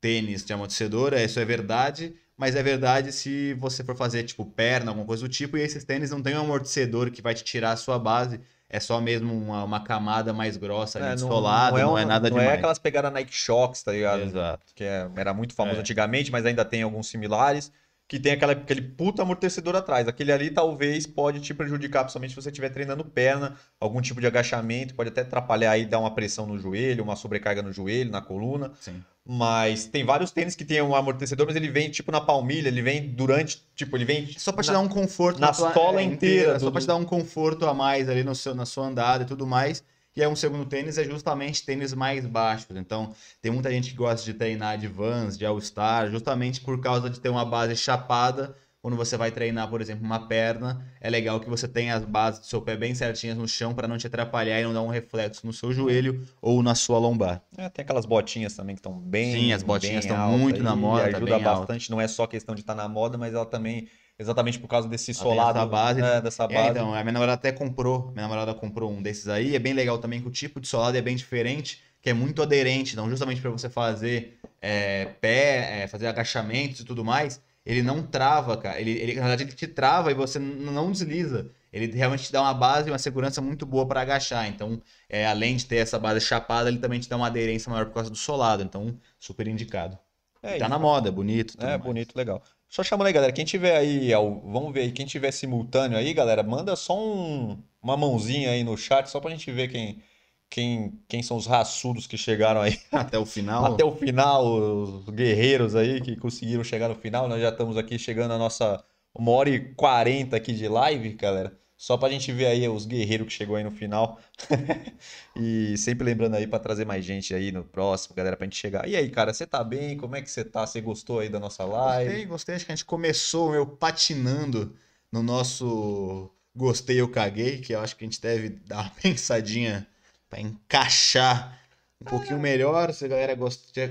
tênis 0.00 0.44
de 0.44 0.52
amortecedor, 0.52 1.14
isso 1.14 1.40
é 1.40 1.44
verdade, 1.44 2.14
mas 2.36 2.54
é 2.54 2.62
verdade 2.62 3.12
se 3.12 3.54
você 3.54 3.82
for 3.82 3.96
fazer, 3.96 4.22
tipo, 4.24 4.44
perna, 4.44 4.90
alguma 4.90 5.06
coisa 5.06 5.22
do 5.22 5.28
tipo, 5.28 5.56
e 5.56 5.62
esses 5.62 5.84
tênis 5.84 6.10
não 6.10 6.22
tem 6.22 6.36
um 6.36 6.40
amortecedor 6.40 7.10
que 7.10 7.22
vai 7.22 7.34
te 7.34 7.42
tirar 7.42 7.72
a 7.72 7.76
sua 7.76 7.98
base, 7.98 8.40
é 8.68 8.78
só 8.80 9.00
mesmo 9.00 9.32
uma, 9.32 9.64
uma 9.64 9.80
camada 9.80 10.32
mais 10.32 10.56
grossa 10.56 10.98
ali, 10.98 11.08
é, 11.08 11.14
descolada, 11.14 11.78
não, 11.78 11.90
não, 11.90 11.98
é, 11.98 12.02
não 12.04 12.10
é 12.10 12.14
nada 12.14 12.28
não 12.28 12.36
demais. 12.36 12.46
Não 12.46 12.54
é 12.54 12.58
aquelas 12.58 12.78
pegadas 12.78 13.12
Nike 13.12 13.34
Shocks, 13.34 13.82
tá 13.82 13.92
ligado? 13.92 14.22
Exato. 14.22 14.66
Que 14.74 14.84
é, 14.84 15.08
era 15.16 15.32
muito 15.32 15.54
famoso 15.54 15.78
é. 15.78 15.80
antigamente, 15.80 16.30
mas 16.30 16.44
ainda 16.44 16.64
tem 16.64 16.82
alguns 16.82 17.08
similares 17.08 17.72
que 18.08 18.20
tem 18.20 18.32
aquela, 18.32 18.52
aquele 18.52 18.82
puta 18.82 19.22
amortecedor 19.22 19.74
atrás. 19.74 20.06
Aquele 20.06 20.30
ali 20.30 20.50
talvez 20.50 21.06
pode 21.06 21.40
te 21.40 21.52
prejudicar, 21.52 22.02
principalmente 22.04 22.30
se 22.30 22.36
você 22.36 22.50
estiver 22.50 22.68
treinando 22.68 23.04
perna, 23.04 23.56
algum 23.80 24.00
tipo 24.00 24.20
de 24.20 24.26
agachamento, 24.26 24.94
pode 24.94 25.08
até 25.08 25.22
atrapalhar 25.22 25.76
e 25.76 25.86
dar 25.86 25.98
uma 25.98 26.14
pressão 26.14 26.46
no 26.46 26.58
joelho, 26.58 27.02
uma 27.02 27.16
sobrecarga 27.16 27.62
no 27.62 27.72
joelho, 27.72 28.10
na 28.10 28.20
coluna. 28.20 28.72
Sim. 28.80 29.02
Mas 29.28 29.86
tem 29.86 30.04
vários 30.04 30.30
tênis 30.30 30.54
que 30.54 30.64
tem 30.64 30.80
um 30.80 30.94
amortecedor, 30.94 31.46
mas 31.46 31.56
ele 31.56 31.68
vem 31.68 31.90
tipo 31.90 32.12
na 32.12 32.20
palmilha, 32.20 32.68
ele 32.68 32.80
vem 32.80 33.08
durante, 33.08 33.60
tipo, 33.74 33.96
ele 33.96 34.04
vem 34.04 34.28
só 34.38 34.52
para 34.52 34.62
te 34.62 34.70
dar 34.70 34.78
um 34.78 34.88
conforto 34.88 35.40
na, 35.40 35.48
na 35.48 35.52
sola 35.52 36.00
inteira, 36.00 36.42
inteira 36.42 36.60
só 36.60 36.70
para 36.70 36.80
te 36.80 36.86
dar 36.86 36.94
um 36.94 37.04
conforto 37.04 37.66
a 37.66 37.74
mais 37.74 38.08
ali 38.08 38.22
no 38.22 38.36
seu, 38.36 38.54
na 38.54 38.64
sua 38.64 38.86
andada 38.86 39.24
e 39.24 39.26
tudo 39.26 39.44
mais. 39.44 39.82
E 40.16 40.22
aí 40.22 40.28
um 40.28 40.34
segundo 40.34 40.64
tênis 40.64 40.96
é 40.96 41.04
justamente 41.04 41.62
tênis 41.62 41.92
mais 41.92 42.24
baixos. 42.24 42.74
Então, 42.74 43.14
tem 43.42 43.52
muita 43.52 43.70
gente 43.70 43.90
que 43.90 43.96
gosta 43.96 44.24
de 44.24 44.32
treinar 44.32 44.78
de 44.78 44.88
Vans, 44.88 45.36
de 45.36 45.44
All-Star, 45.44 46.10
justamente 46.10 46.62
por 46.62 46.80
causa 46.80 47.10
de 47.10 47.20
ter 47.20 47.28
uma 47.28 47.44
base 47.44 47.76
chapada. 47.76 48.56
Quando 48.80 48.96
você 48.96 49.16
vai 49.16 49.30
treinar, 49.30 49.68
por 49.68 49.80
exemplo, 49.80 50.06
uma 50.06 50.28
perna, 50.28 50.86
é 51.00 51.10
legal 51.10 51.40
que 51.40 51.50
você 51.50 51.66
tenha 51.66 51.96
as 51.96 52.04
bases 52.04 52.40
do 52.40 52.46
seu 52.46 52.62
pé 52.62 52.76
bem 52.76 52.94
certinhas 52.94 53.36
no 53.36 53.46
chão 53.46 53.74
para 53.74 53.88
não 53.88 53.98
te 53.98 54.06
atrapalhar 54.06 54.60
e 54.60 54.64
não 54.64 54.72
dar 54.72 54.80
um 54.80 54.88
reflexo 54.88 55.44
no 55.44 55.52
seu 55.52 55.72
joelho 55.72 56.24
ou 56.40 56.62
na 56.62 56.74
sua 56.74 56.98
lombar. 56.98 57.42
É, 57.58 57.68
tem 57.68 57.82
aquelas 57.82 58.06
botinhas 58.06 58.54
também 58.54 58.76
que 58.76 58.78
estão 58.78 58.96
bem. 58.96 59.34
Sim, 59.34 59.52
as 59.52 59.62
botinhas 59.62 60.04
estão 60.04 60.38
muito 60.38 60.62
na 60.62 60.76
moda. 60.76 61.14
Ajuda 61.14 61.38
bastante, 61.40 61.82
alta. 61.82 61.90
não 61.90 62.00
é 62.00 62.08
só 62.08 62.26
questão 62.26 62.54
de 62.54 62.60
estar 62.62 62.76
tá 62.76 62.82
na 62.82 62.88
moda, 62.88 63.18
mas 63.18 63.34
ela 63.34 63.44
também 63.44 63.88
exatamente 64.18 64.58
por 64.58 64.68
causa 64.68 64.88
desse 64.88 65.12
solado. 65.12 65.54
Dessa 65.54 65.66
base. 65.66 66.00
É, 66.02 66.20
dessa 66.20 66.44
é, 66.44 66.48
base. 66.48 66.68
É, 66.68 66.70
então, 66.70 66.94
a 66.94 67.02
minha 67.02 67.12
namorada 67.12 67.34
até 67.34 67.52
comprou, 67.52 68.10
minha 68.12 68.22
namorada 68.22 68.54
comprou 68.54 68.90
um 68.90 69.02
desses 69.02 69.28
aí, 69.28 69.54
é 69.54 69.58
bem 69.58 69.72
legal 69.72 69.98
também 69.98 70.20
que 70.20 70.28
o 70.28 70.30
tipo 70.30 70.60
de 70.60 70.68
solado 70.68 70.96
é 70.96 71.02
bem 71.02 71.16
diferente, 71.16 71.82
que 72.00 72.10
é 72.10 72.12
muito 72.12 72.42
aderente, 72.42 72.92
então 72.92 73.08
justamente 73.08 73.40
para 73.40 73.50
você 73.50 73.68
fazer 73.68 74.38
é, 74.60 75.06
pé, 75.20 75.82
é, 75.82 75.86
fazer 75.88 76.06
agachamentos 76.06 76.80
e 76.80 76.84
tudo 76.84 77.04
mais, 77.04 77.40
ele 77.64 77.82
não 77.82 78.00
trava, 78.00 78.56
cara. 78.56 78.80
Ele, 78.80 78.92
ele, 78.92 79.14
na 79.14 79.22
verdade, 79.22 79.42
ele 79.42 79.52
te 79.52 79.66
trava 79.66 80.10
e 80.12 80.14
você 80.14 80.38
não 80.38 80.92
desliza. 80.92 81.50
Ele 81.72 81.92
realmente 81.92 82.24
te 82.24 82.32
dá 82.32 82.40
uma 82.40 82.54
base 82.54 82.88
e 82.88 82.92
uma 82.92 82.98
segurança 82.98 83.42
muito 83.42 83.66
boa 83.66 83.84
para 83.86 84.00
agachar. 84.00 84.48
Então, 84.48 84.80
é, 85.08 85.26
além 85.26 85.56
de 85.56 85.66
ter 85.66 85.76
essa 85.76 85.98
base 85.98 86.20
chapada, 86.20 86.68
ele 86.68 86.78
também 86.78 87.00
te 87.00 87.08
dá 87.08 87.16
uma 87.16 87.26
aderência 87.26 87.68
maior 87.68 87.86
por 87.86 87.94
causa 87.94 88.08
do 88.08 88.16
solado. 88.16 88.62
Então, 88.62 88.96
super 89.18 89.48
indicado. 89.48 89.98
É, 90.40 90.58
tá 90.58 90.68
na 90.68 90.78
moda, 90.78 91.10
bonito. 91.10 91.54
É, 91.58 91.70
mais. 91.70 91.82
bonito, 91.82 92.16
legal. 92.16 92.40
Só 92.76 92.82
chamando 92.82 93.06
aí, 93.06 93.12
galera. 93.14 93.32
Quem 93.32 93.46
tiver 93.46 93.74
aí, 93.74 94.10
vamos 94.12 94.70
ver 94.70 94.80
aí, 94.80 94.92
quem 94.92 95.06
tiver 95.06 95.30
simultâneo 95.30 95.96
aí, 95.96 96.12
galera, 96.12 96.42
manda 96.42 96.76
só 96.76 96.94
um, 96.94 97.56
uma 97.82 97.96
mãozinha 97.96 98.50
aí 98.50 98.62
no 98.62 98.76
chat, 98.76 99.06
só 99.06 99.18
pra 99.18 99.30
gente 99.30 99.50
ver 99.50 99.68
quem, 99.68 100.02
quem, 100.50 101.00
quem 101.08 101.22
são 101.22 101.38
os 101.38 101.46
raçudos 101.46 102.06
que 102.06 102.18
chegaram 102.18 102.60
aí. 102.60 102.78
Até 102.92 103.18
o 103.18 103.24
final. 103.24 103.64
Até 103.64 103.82
o 103.82 103.96
final, 103.96 104.44
os 104.44 105.08
guerreiros 105.08 105.74
aí 105.74 106.02
que 106.02 106.16
conseguiram 106.16 106.62
chegar 106.62 106.90
no 106.90 106.94
final. 106.94 107.26
Nós 107.26 107.40
já 107.40 107.48
estamos 107.48 107.78
aqui 107.78 107.98
chegando 107.98 108.32
a 108.32 108.38
nossa 108.38 108.84
uma 109.14 109.30
hora 109.30 109.48
e 109.48 109.72
quarenta 109.72 110.36
aqui 110.36 110.52
de 110.52 110.68
live, 110.68 111.14
galera. 111.14 111.58
Só 111.76 111.96
pra 111.96 112.08
gente 112.08 112.32
ver 112.32 112.46
aí 112.46 112.66
os 112.68 112.86
guerreiros 112.86 113.26
que 113.26 113.32
chegou 113.34 113.56
aí 113.56 113.62
no 113.62 113.70
final. 113.70 114.18
e 115.36 115.76
sempre 115.76 116.04
lembrando 116.04 116.34
aí 116.34 116.46
pra 116.46 116.58
trazer 116.58 116.86
mais 116.86 117.04
gente 117.04 117.34
aí 117.34 117.52
no 117.52 117.62
próximo, 117.62 118.14
galera, 118.14 118.36
pra 118.36 118.46
gente 118.46 118.56
chegar. 118.56 118.88
E 118.88 118.96
aí, 118.96 119.10
cara, 119.10 119.34
você 119.34 119.46
tá 119.46 119.62
bem? 119.62 119.96
Como 119.96 120.16
é 120.16 120.22
que 120.22 120.30
você 120.30 120.44
tá? 120.44 120.66
Você 120.66 120.80
gostou 120.80 121.20
aí 121.20 121.28
da 121.28 121.38
nossa 121.38 121.64
live? 121.64 122.10
Gostei, 122.10 122.26
gostei. 122.26 122.54
Acho 122.54 122.66
que 122.66 122.72
a 122.72 122.76
gente 122.76 122.84
começou, 122.86 123.50
meu, 123.50 123.66
patinando 123.66 124.74
no 125.12 125.22
nosso 125.22 126.30
gostei, 126.56 127.00
eu 127.00 127.08
caguei, 127.08 127.58
que 127.58 127.74
eu 127.74 127.80
acho 127.80 127.94
que 127.94 128.04
a 128.04 128.06
gente 128.06 128.20
deve 128.20 128.48
dar 128.48 128.80
uma 128.80 128.90
pensadinha 129.02 129.86
pra 130.30 130.40
encaixar 130.40 131.60
um 132.00 132.04
pouquinho 132.06 132.40
melhor. 132.40 132.92
Se 132.92 133.04
a 133.04 133.08
galera 133.08 133.36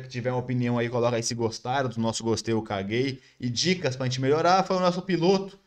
tiver 0.10 0.32
uma 0.32 0.40
opinião 0.40 0.78
aí, 0.78 0.90
coloca 0.90 1.16
aí 1.16 1.24
se 1.24 1.36
gostaram 1.36 1.90
do 1.90 2.00
nosso 2.00 2.24
gostei, 2.24 2.54
eu 2.54 2.62
caguei. 2.64 3.22
E 3.40 3.50
dicas 3.50 3.96
pra 3.96 4.06
gente 4.08 4.20
melhorar. 4.20 4.64
Foi 4.64 4.76
o 4.76 4.80
nosso 4.80 5.02
piloto. 5.04 5.60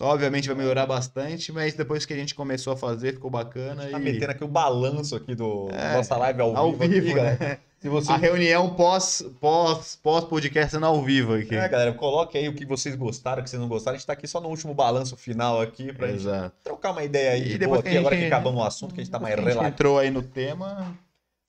Obviamente 0.00 0.48
vai 0.48 0.56
melhorar 0.56 0.86
bastante, 0.86 1.52
mas 1.52 1.74
depois 1.74 2.06
que 2.06 2.12
a 2.12 2.16
gente 2.16 2.34
começou 2.34 2.72
a 2.72 2.76
fazer, 2.76 3.12
ficou 3.12 3.30
bacana. 3.30 3.86
Tá 3.90 4.00
e... 4.00 4.02
metendo 4.02 4.32
aqui 4.32 4.42
o 4.42 4.48
balanço 4.48 5.14
aqui 5.14 5.34
do 5.34 5.68
É, 5.72 5.94
nossa 5.96 6.16
live 6.16 6.40
ao, 6.40 6.56
ao 6.56 6.70
vivo, 6.72 6.84
aqui, 6.84 7.00
vivo, 7.00 7.16
galera. 7.16 7.36
né? 7.38 7.58
Você 7.82 8.12
A 8.12 8.16
reunião 8.16 8.68
pós, 8.74 9.24
pós, 9.40 9.98
pós 10.02 10.24
podcast 10.24 10.72
sendo 10.72 10.84
ao 10.84 11.02
vivo 11.02 11.32
aqui. 11.34 11.54
É, 11.54 11.66
galera, 11.66 11.92
coloque 11.94 12.36
aí 12.36 12.46
o 12.46 12.52
que 12.54 12.66
vocês 12.66 12.94
gostaram, 12.94 13.40
o 13.40 13.44
que 13.44 13.48
vocês 13.48 13.60
não 13.60 13.68
gostaram. 13.70 13.94
A 13.94 13.98
gente 13.98 14.06
tá 14.06 14.12
aqui 14.12 14.26
só 14.26 14.38
no 14.38 14.48
último 14.50 14.74
balanço 14.74 15.16
final 15.16 15.60
aqui 15.62 15.90
pra 15.90 16.08
gente 16.08 16.20
Exato. 16.20 16.54
trocar 16.62 16.90
uma 16.92 17.02
ideia 17.04 17.30
aí 17.32 17.40
E 17.40 17.44
de 17.50 17.58
depois 17.58 17.80
boa 17.80 17.82
que 17.82 17.88
aqui, 17.88 17.96
a 17.96 18.00
agora 18.00 18.16
que 18.16 18.22
gente- 18.22 18.32
acabamos 18.34 18.60
o 18.60 18.64
assunto, 18.66 18.94
que 18.94 19.00
a 19.00 19.04
gente 19.04 19.10
tá 19.10 19.18
mais 19.18 19.32
a 19.32 19.36
gente 19.38 19.46
relaxado. 19.48 19.72
entrou 19.72 19.98
aí 19.98 20.10
no 20.10 20.22
tema, 20.22 20.94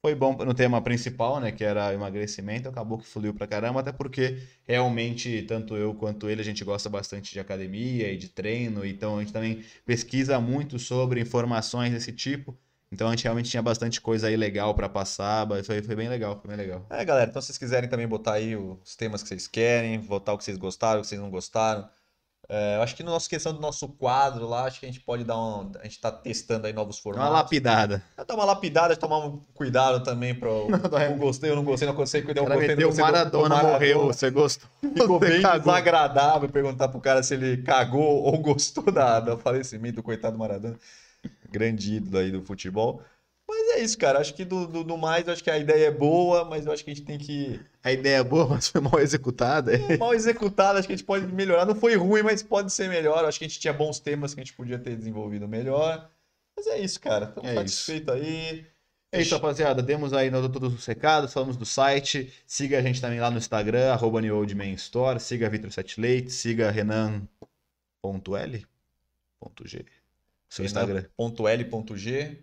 foi 0.02 0.16
bom 0.16 0.36
no 0.36 0.54
tema 0.54 0.82
principal, 0.82 1.40
né, 1.40 1.52
que 1.52 1.64
era 1.64 1.94
emagrecimento, 1.94 2.68
acabou 2.68 2.98
que 2.98 3.06
fluiu 3.06 3.34
pra 3.34 3.46
caramba, 3.46 3.82
até 3.82 3.92
porque 3.92 4.42
realmente 4.68 5.44
tanto 5.44 5.78
eu 5.78 5.94
quanto 5.94 6.28
ele 6.28 6.42
a 6.42 6.44
gente 6.44 6.64
gosta 6.64 6.90
bastante 6.90 7.32
de 7.32 7.40
academia 7.40 8.12
e 8.12 8.18
de 8.18 8.28
treino, 8.30 8.84
então 8.84 9.18
a 9.18 9.20
gente 9.20 9.32
também 9.32 9.64
pesquisa 9.86 10.40
muito 10.40 10.80
sobre 10.80 11.22
informações 11.22 11.94
desse 11.94 12.12
tipo. 12.12 12.58
Então 12.92 13.08
a 13.08 13.12
gente 13.12 13.24
realmente 13.24 13.50
tinha 13.50 13.64
bastante 13.64 14.02
coisa 14.02 14.28
aí 14.28 14.36
legal 14.36 14.76
pra 14.76 14.90
passar, 14.90 15.48
foi, 15.64 15.82
foi 15.82 15.96
bem 15.96 16.10
legal, 16.10 16.38
foi 16.42 16.50
bem 16.50 16.58
legal. 16.58 16.86
É, 16.90 17.06
galera, 17.06 17.30
então 17.30 17.42
se 17.42 17.48
vocês 17.48 17.58
quiserem 17.58 17.90
também 17.90 18.08
botar 18.08 18.34
aí 18.34 18.56
os 18.56 18.96
temas 18.98 19.22
que 19.24 19.30
vocês 19.30 19.48
querem, 19.48 20.00
votar 20.00 20.36
o 20.36 20.38
que 20.38 20.44
vocês 20.44 20.58
gostaram, 20.58 21.00
o 21.00 21.02
que 21.02 21.08
vocês 21.08 21.22
não 21.22 21.30
gostaram. 21.30 21.88
É, 22.54 22.76
eu 22.76 22.82
acho 22.82 22.98
que 22.98 23.02
na 23.02 23.12
nossa 23.12 23.30
questão 23.30 23.54
do 23.54 23.62
nosso 23.62 23.88
quadro 23.88 24.46
lá, 24.46 24.66
acho 24.66 24.78
que 24.82 24.86
a 24.86 24.90
gente 24.90 25.00
pode 25.00 25.24
dar 25.24 25.38
um. 25.38 25.72
A 25.80 25.84
gente 25.86 26.02
tá 26.02 26.12
testando 26.12 26.68
aí 26.68 26.74
novos 26.74 26.98
Dá 26.98 27.02
Uma 27.10 27.14
formatos. 27.16 27.34
lapidada. 27.34 28.04
Dar 28.28 28.34
uma 28.36 28.44
lapidada, 28.44 28.98
tomar 28.98 29.20
um 29.20 29.38
cuidado 29.54 30.04
também 30.04 30.36
para 30.36 30.50
o 30.52 30.68
Não, 30.70 31.18
gostei, 31.18 31.50
eu 31.50 31.56
não 31.56 31.64
gostei, 31.64 31.88
não 31.88 31.96
gostei, 31.96 32.22
eu 32.22 32.36
não 32.36 32.46
gostei, 32.46 32.76
do- 32.76 32.90
do 32.92 32.98
Maradona, 33.02 33.56
morreu, 33.64 34.06
você 34.08 34.30
gostou? 34.30 34.70
Ficou 34.82 35.18
Você 35.20 35.30
bem 35.30 35.42
cagou. 35.42 35.60
desagradável 35.60 36.50
perguntar 36.50 36.90
pro 36.90 37.00
cara 37.00 37.24
se 37.24 37.36
ele 37.36 37.64
cagou 37.64 38.04
ou 38.24 38.38
gostou 38.42 38.92
da, 38.92 39.22
do 39.22 39.38
falecimento 39.38 39.96
do 39.96 40.04
coitado 40.04 40.38
Maradona. 40.38 40.78
Grande 41.50 41.96
ídolo 41.96 42.18
aí 42.18 42.32
do 42.32 42.42
futebol. 42.44 43.02
Mas 43.48 43.78
é 43.78 43.80
isso, 43.82 43.98
cara. 43.98 44.20
Acho 44.20 44.34
que 44.34 44.44
do, 44.44 44.68
do, 44.68 44.84
do 44.84 44.98
mais, 44.98 45.28
acho 45.30 45.42
que 45.44 45.50
a 45.52 45.58
ideia 45.58 45.88
é 45.88 45.92
boa, 45.92 46.44
mas 46.44 46.66
eu 46.66 46.74
acho 46.74 46.84
que 46.84 46.92
a 46.92 46.94
gente 46.94 47.06
tem 47.06 47.18
que. 47.18 47.62
A 47.84 47.92
ideia 47.92 48.18
é 48.18 48.24
boa, 48.24 48.48
mas 48.50 48.68
foi 48.68 48.82
mal 48.82 49.00
executada. 49.00 49.72
Mal 49.98 50.14
executada, 50.14 50.80
acho 50.80 50.88
que 50.88 50.94
a 50.94 50.98
gente 50.98 51.06
pode 51.06 51.26
melhorar. 51.28 51.66
Não 51.66 51.76
foi 51.76 51.96
ruim, 51.96 52.22
mas 52.22 52.44
pode 52.44 52.72
ser 52.72 52.90
melhor. 52.90 53.26
Acho 53.26 53.40
que 53.40 53.46
a 53.46 53.48
gente 53.48 53.60
tinha 53.60 53.74
bons 53.74 54.00
temas 54.00 54.34
que 54.34 54.42
a 54.42 54.44
gente 54.44 54.54
podia 54.54 54.78
ter 54.78 54.96
desenvolvido 54.96 55.48
melhor. 55.48 56.10
Mas 56.56 56.68
é 56.68 56.80
isso, 56.80 57.00
cara. 57.00 57.26
Estamos 57.26 57.50
É 57.50 57.56
satisfeitos 57.56 58.14
aí. 58.14 58.66
É 59.12 59.22
isso, 59.22 59.36
rapaziada. 59.36 59.82
Demos 59.84 60.14
aí 60.14 60.32
todos 60.32 60.74
os 60.74 60.86
recados, 60.86 61.34
falamos 61.34 61.58
do 61.58 61.66
site. 61.66 62.32
Siga 62.48 62.80
a 62.80 62.82
gente 62.82 63.02
também 63.02 63.20
lá 63.20 63.30
no 63.30 63.38
Instagram, 63.38 63.92
arroba 63.92 64.22
New 64.22 64.38
Old 64.38 64.56
Man 64.56 64.72
Store. 64.74 65.20
Siga 65.20 65.50
Vitor 65.50 65.70
Sete 65.72 66.00
Leite, 66.00 66.32
siga 66.32 66.72
Renan.l. 66.72 68.66
Ponto 69.40 69.68
G. 69.68 69.86
Seu 70.48 70.64
Instagram. 70.64 71.04
Ponto 71.18 71.48
L, 71.48 71.66
ponto 71.66 71.98
G. 71.98 72.38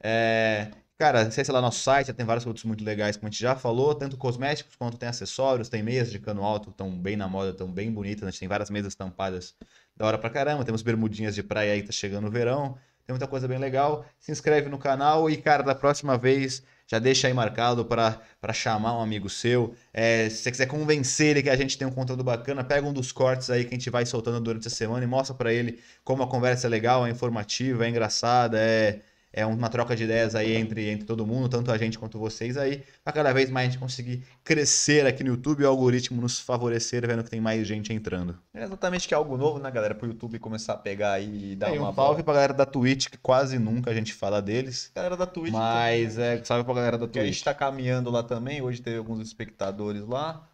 É, 0.00 0.70
cara, 0.98 1.22
acesse 1.22 1.50
lá 1.52 1.60
nosso 1.60 1.80
site, 1.80 2.12
tem 2.12 2.24
vários 2.24 2.44
produtos 2.44 2.64
muito 2.64 2.84
legais, 2.84 3.16
como 3.16 3.28
a 3.28 3.30
gente 3.30 3.40
já 3.40 3.54
falou, 3.54 3.94
tanto 3.94 4.16
cosméticos 4.16 4.76
quanto 4.76 4.96
tem 4.96 5.08
acessórios, 5.08 5.68
tem 5.68 5.82
meias 5.82 6.10
de 6.10 6.18
cano 6.18 6.42
alto, 6.42 6.70
estão 6.70 6.90
bem 6.90 7.16
na 7.16 7.28
moda, 7.28 7.50
estão 7.50 7.70
bem 7.70 7.92
bonitas, 7.92 8.22
a 8.22 8.30
gente 8.30 8.40
tem 8.40 8.48
várias 8.48 8.70
mesas 8.70 8.94
tampadas 8.94 9.54
da 9.96 10.06
hora 10.06 10.18
pra 10.18 10.30
caramba, 10.30 10.64
temos 10.64 10.82
bermudinhas 10.82 11.34
de 11.34 11.42
praia 11.42 11.72
aí, 11.72 11.82
tá 11.82 11.92
chegando 11.92 12.26
o 12.28 12.30
verão, 12.30 12.76
tem 13.06 13.14
muita 13.14 13.28
coisa 13.28 13.46
bem 13.46 13.58
legal. 13.58 14.04
Se 14.18 14.32
inscreve 14.32 14.68
no 14.68 14.78
canal 14.78 15.30
e, 15.30 15.36
cara, 15.36 15.62
da 15.62 15.74
próxima 15.74 16.18
vez 16.18 16.62
já 16.88 16.98
deixa 16.98 17.28
aí 17.28 17.34
marcado 17.34 17.84
para 17.84 18.52
chamar 18.52 18.98
um 18.98 19.00
amigo 19.00 19.28
seu. 19.28 19.74
É, 19.92 20.28
se 20.28 20.38
você 20.38 20.50
quiser 20.50 20.66
convencer 20.66 21.28
ele 21.28 21.42
que 21.42 21.50
a 21.50 21.56
gente 21.56 21.78
tem 21.78 21.86
um 21.86 21.90
conteúdo 21.90 22.24
bacana, 22.24 22.64
pega 22.64 22.86
um 22.86 22.92
dos 22.92 23.12
cortes 23.12 23.48
aí 23.48 23.64
que 23.64 23.74
a 23.74 23.78
gente 23.78 23.90
vai 23.90 24.04
soltando 24.04 24.40
durante 24.40 24.66
a 24.66 24.70
semana 24.70 25.04
e 25.04 25.06
mostra 25.06 25.34
para 25.36 25.52
ele 25.52 25.80
como 26.04 26.22
a 26.22 26.28
conversa 26.28 26.66
é 26.66 26.70
legal, 26.70 27.06
é 27.06 27.10
informativa, 27.10 27.86
é 27.86 27.88
engraçada, 27.88 28.58
é, 28.58 29.00
é 29.36 29.44
uma 29.44 29.68
troca 29.68 29.94
de 29.94 30.04
ideias 30.04 30.34
aí 30.34 30.56
entre, 30.56 30.88
entre 30.88 31.04
todo 31.06 31.26
mundo, 31.26 31.48
tanto 31.48 31.70
a 31.70 31.76
gente 31.76 31.98
quanto 31.98 32.18
vocês 32.18 32.56
aí, 32.56 32.82
para 33.04 33.12
cada 33.12 33.32
vez 33.34 33.50
mais 33.50 33.68
a 33.68 33.70
gente 33.70 33.78
conseguir 33.78 34.24
crescer 34.42 35.06
aqui 35.06 35.22
no 35.22 35.30
YouTube 35.30 35.60
e 35.60 35.64
o 35.64 35.68
algoritmo 35.68 36.22
nos 36.22 36.40
favorecer, 36.40 37.06
vendo 37.06 37.22
que 37.22 37.28
tem 37.28 37.40
mais 37.40 37.66
gente 37.66 37.92
entrando. 37.92 38.38
É 38.54 38.64
exatamente 38.64 39.06
que 39.06 39.12
é 39.12 39.16
algo 39.16 39.36
novo, 39.36 39.58
né, 39.58 39.70
galera? 39.70 39.94
Pro 39.94 40.08
YouTube 40.08 40.38
começar 40.38 40.72
a 40.72 40.78
pegar 40.78 41.12
aí 41.12 41.52
e 41.52 41.56
dar 41.56 41.68
Aí, 41.68 41.78
uma 41.78 41.90
um 41.90 41.94
salve 41.94 42.22
pra 42.22 42.32
galera 42.32 42.54
da 42.54 42.64
Twitch, 42.64 43.08
que 43.08 43.18
quase 43.18 43.58
nunca 43.58 43.90
a 43.90 43.94
gente 43.94 44.14
fala 44.14 44.40
deles. 44.40 44.90
Galera 44.94 45.16
da 45.18 45.26
Twitch. 45.26 45.52
Mas 45.52 46.16
é, 46.16 46.42
salve 46.42 46.64
pra 46.64 46.72
galera 46.74 46.96
da 46.96 47.06
que 47.06 47.18
a 47.18 47.24
gente 47.24 47.34
Twitch. 47.34 47.44
tá 47.44 47.52
caminhando 47.52 48.10
lá 48.10 48.22
também. 48.22 48.62
Hoje 48.62 48.80
teve 48.80 48.96
alguns 48.96 49.20
espectadores 49.20 50.06
lá. 50.06 50.48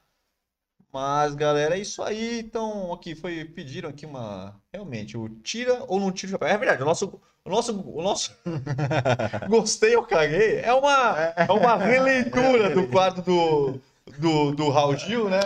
Mas, 0.92 1.34
galera, 1.34 1.76
é 1.76 1.80
isso 1.80 2.02
aí. 2.02 2.40
Então, 2.40 2.92
aqui 2.92 3.14
foi. 3.14 3.44
Pediram 3.44 3.88
aqui 3.88 4.04
uma. 4.04 4.54
Realmente, 4.72 5.16
o 5.16 5.28
tira 5.28 5.82
ou 5.88 5.98
não 5.98 6.12
tira 6.12 6.28
o 6.28 6.32
chapéu. 6.32 6.48
É 6.48 6.56
verdade, 6.58 6.82
o 6.82 6.86
nosso. 6.86 7.20
O 7.44 7.50
nosso, 7.50 7.80
o 7.80 8.00
nosso 8.02 8.32
gostei 9.48 9.96
ou 9.96 10.04
caguei 10.04 10.60
é 10.60 10.72
uma, 10.72 11.16
é 11.36 11.50
uma 11.50 11.76
releitura 11.76 12.70
do 12.70 12.86
quadro 12.86 13.20
do, 13.22 13.80
do, 14.16 14.52
do 14.52 14.68
Raul 14.70 14.96
Gil, 14.96 15.28
né? 15.28 15.40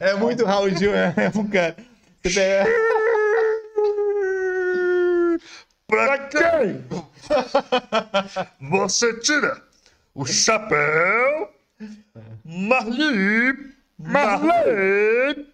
É 0.00 0.14
muito 0.14 0.46
Raul 0.46 0.70
Gil, 0.70 0.94
é 0.94 1.12
um 1.36 1.46
cara. 1.46 1.76
Você 2.22 2.40
pega- 2.40 2.70
Pra 5.86 6.18
quem 6.28 6.84
você 8.70 9.12
tira 9.20 9.62
o 10.14 10.24
chapéu, 10.24 11.52
Marli, 12.42 13.73
Marli. 13.98 15.46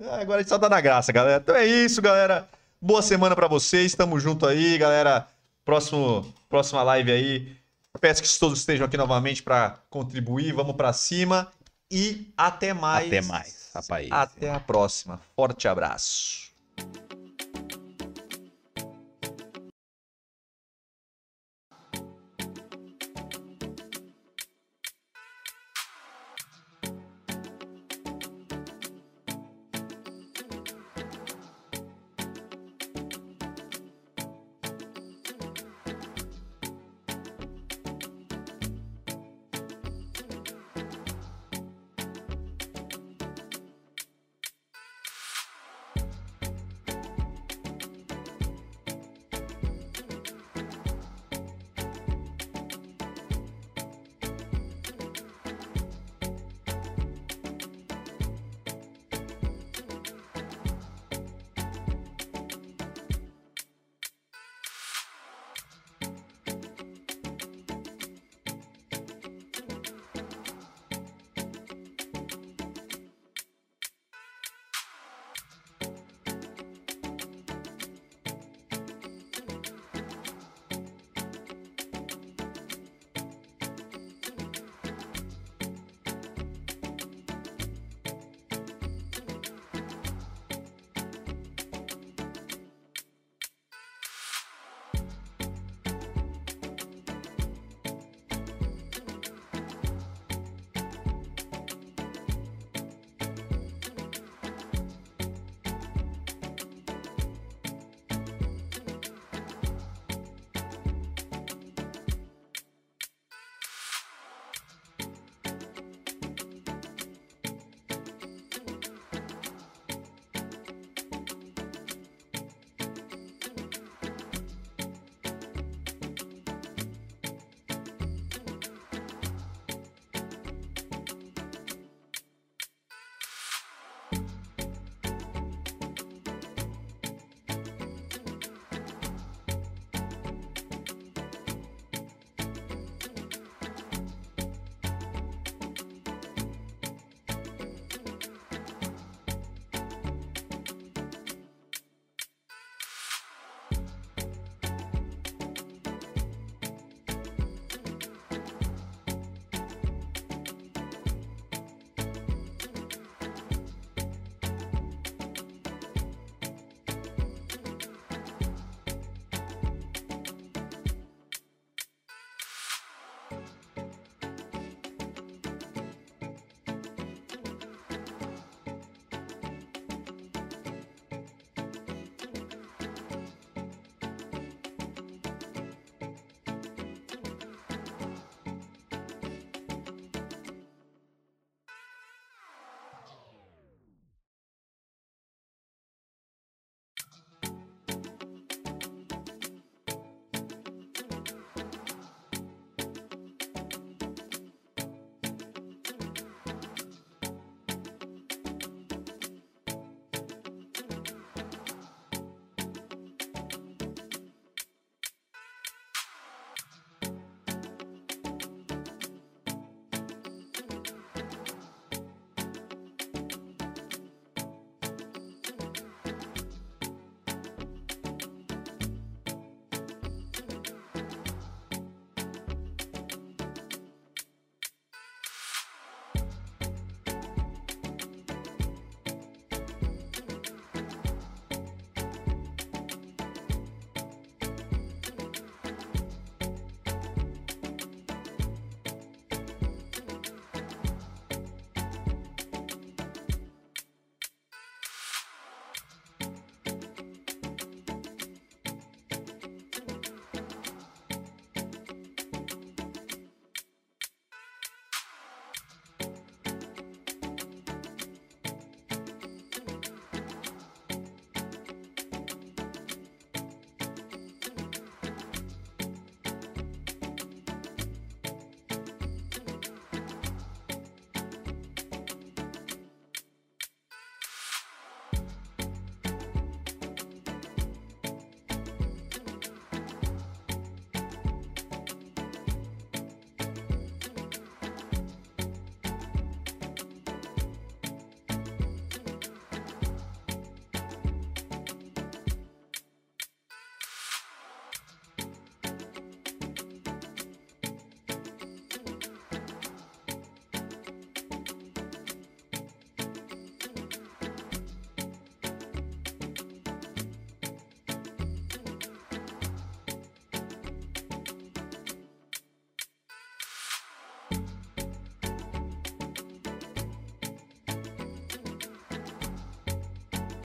Ah, 0.00 0.20
Agora 0.20 0.38
a 0.38 0.42
gente 0.42 0.48
só 0.48 0.58
tá 0.58 0.68
na 0.68 0.80
graça, 0.80 1.12
galera. 1.12 1.40
Então 1.42 1.56
é 1.56 1.66
isso, 1.66 2.00
galera. 2.00 2.48
Boa 2.80 3.02
semana 3.02 3.34
pra 3.34 3.48
vocês. 3.48 3.94
Tamo 3.94 4.20
junto 4.20 4.46
aí, 4.46 4.78
galera. 4.78 5.26
Próximo, 5.64 6.32
próxima 6.48 6.82
live 6.82 7.10
aí. 7.10 7.56
Peço 8.00 8.22
que 8.22 8.38
todos 8.38 8.60
estejam 8.60 8.86
aqui 8.86 8.96
novamente 8.96 9.42
pra 9.42 9.78
contribuir. 9.90 10.52
Vamos 10.52 10.76
pra 10.76 10.92
cima 10.92 11.50
e 11.90 12.32
até 12.36 12.72
mais. 12.72 13.06
Até 13.08 13.20
mais, 13.22 13.70
rapaz. 13.74 14.08
Até 14.10 14.50
a 14.50 14.60
próxima. 14.60 15.20
Forte 15.34 15.66
abraço. 15.66 16.48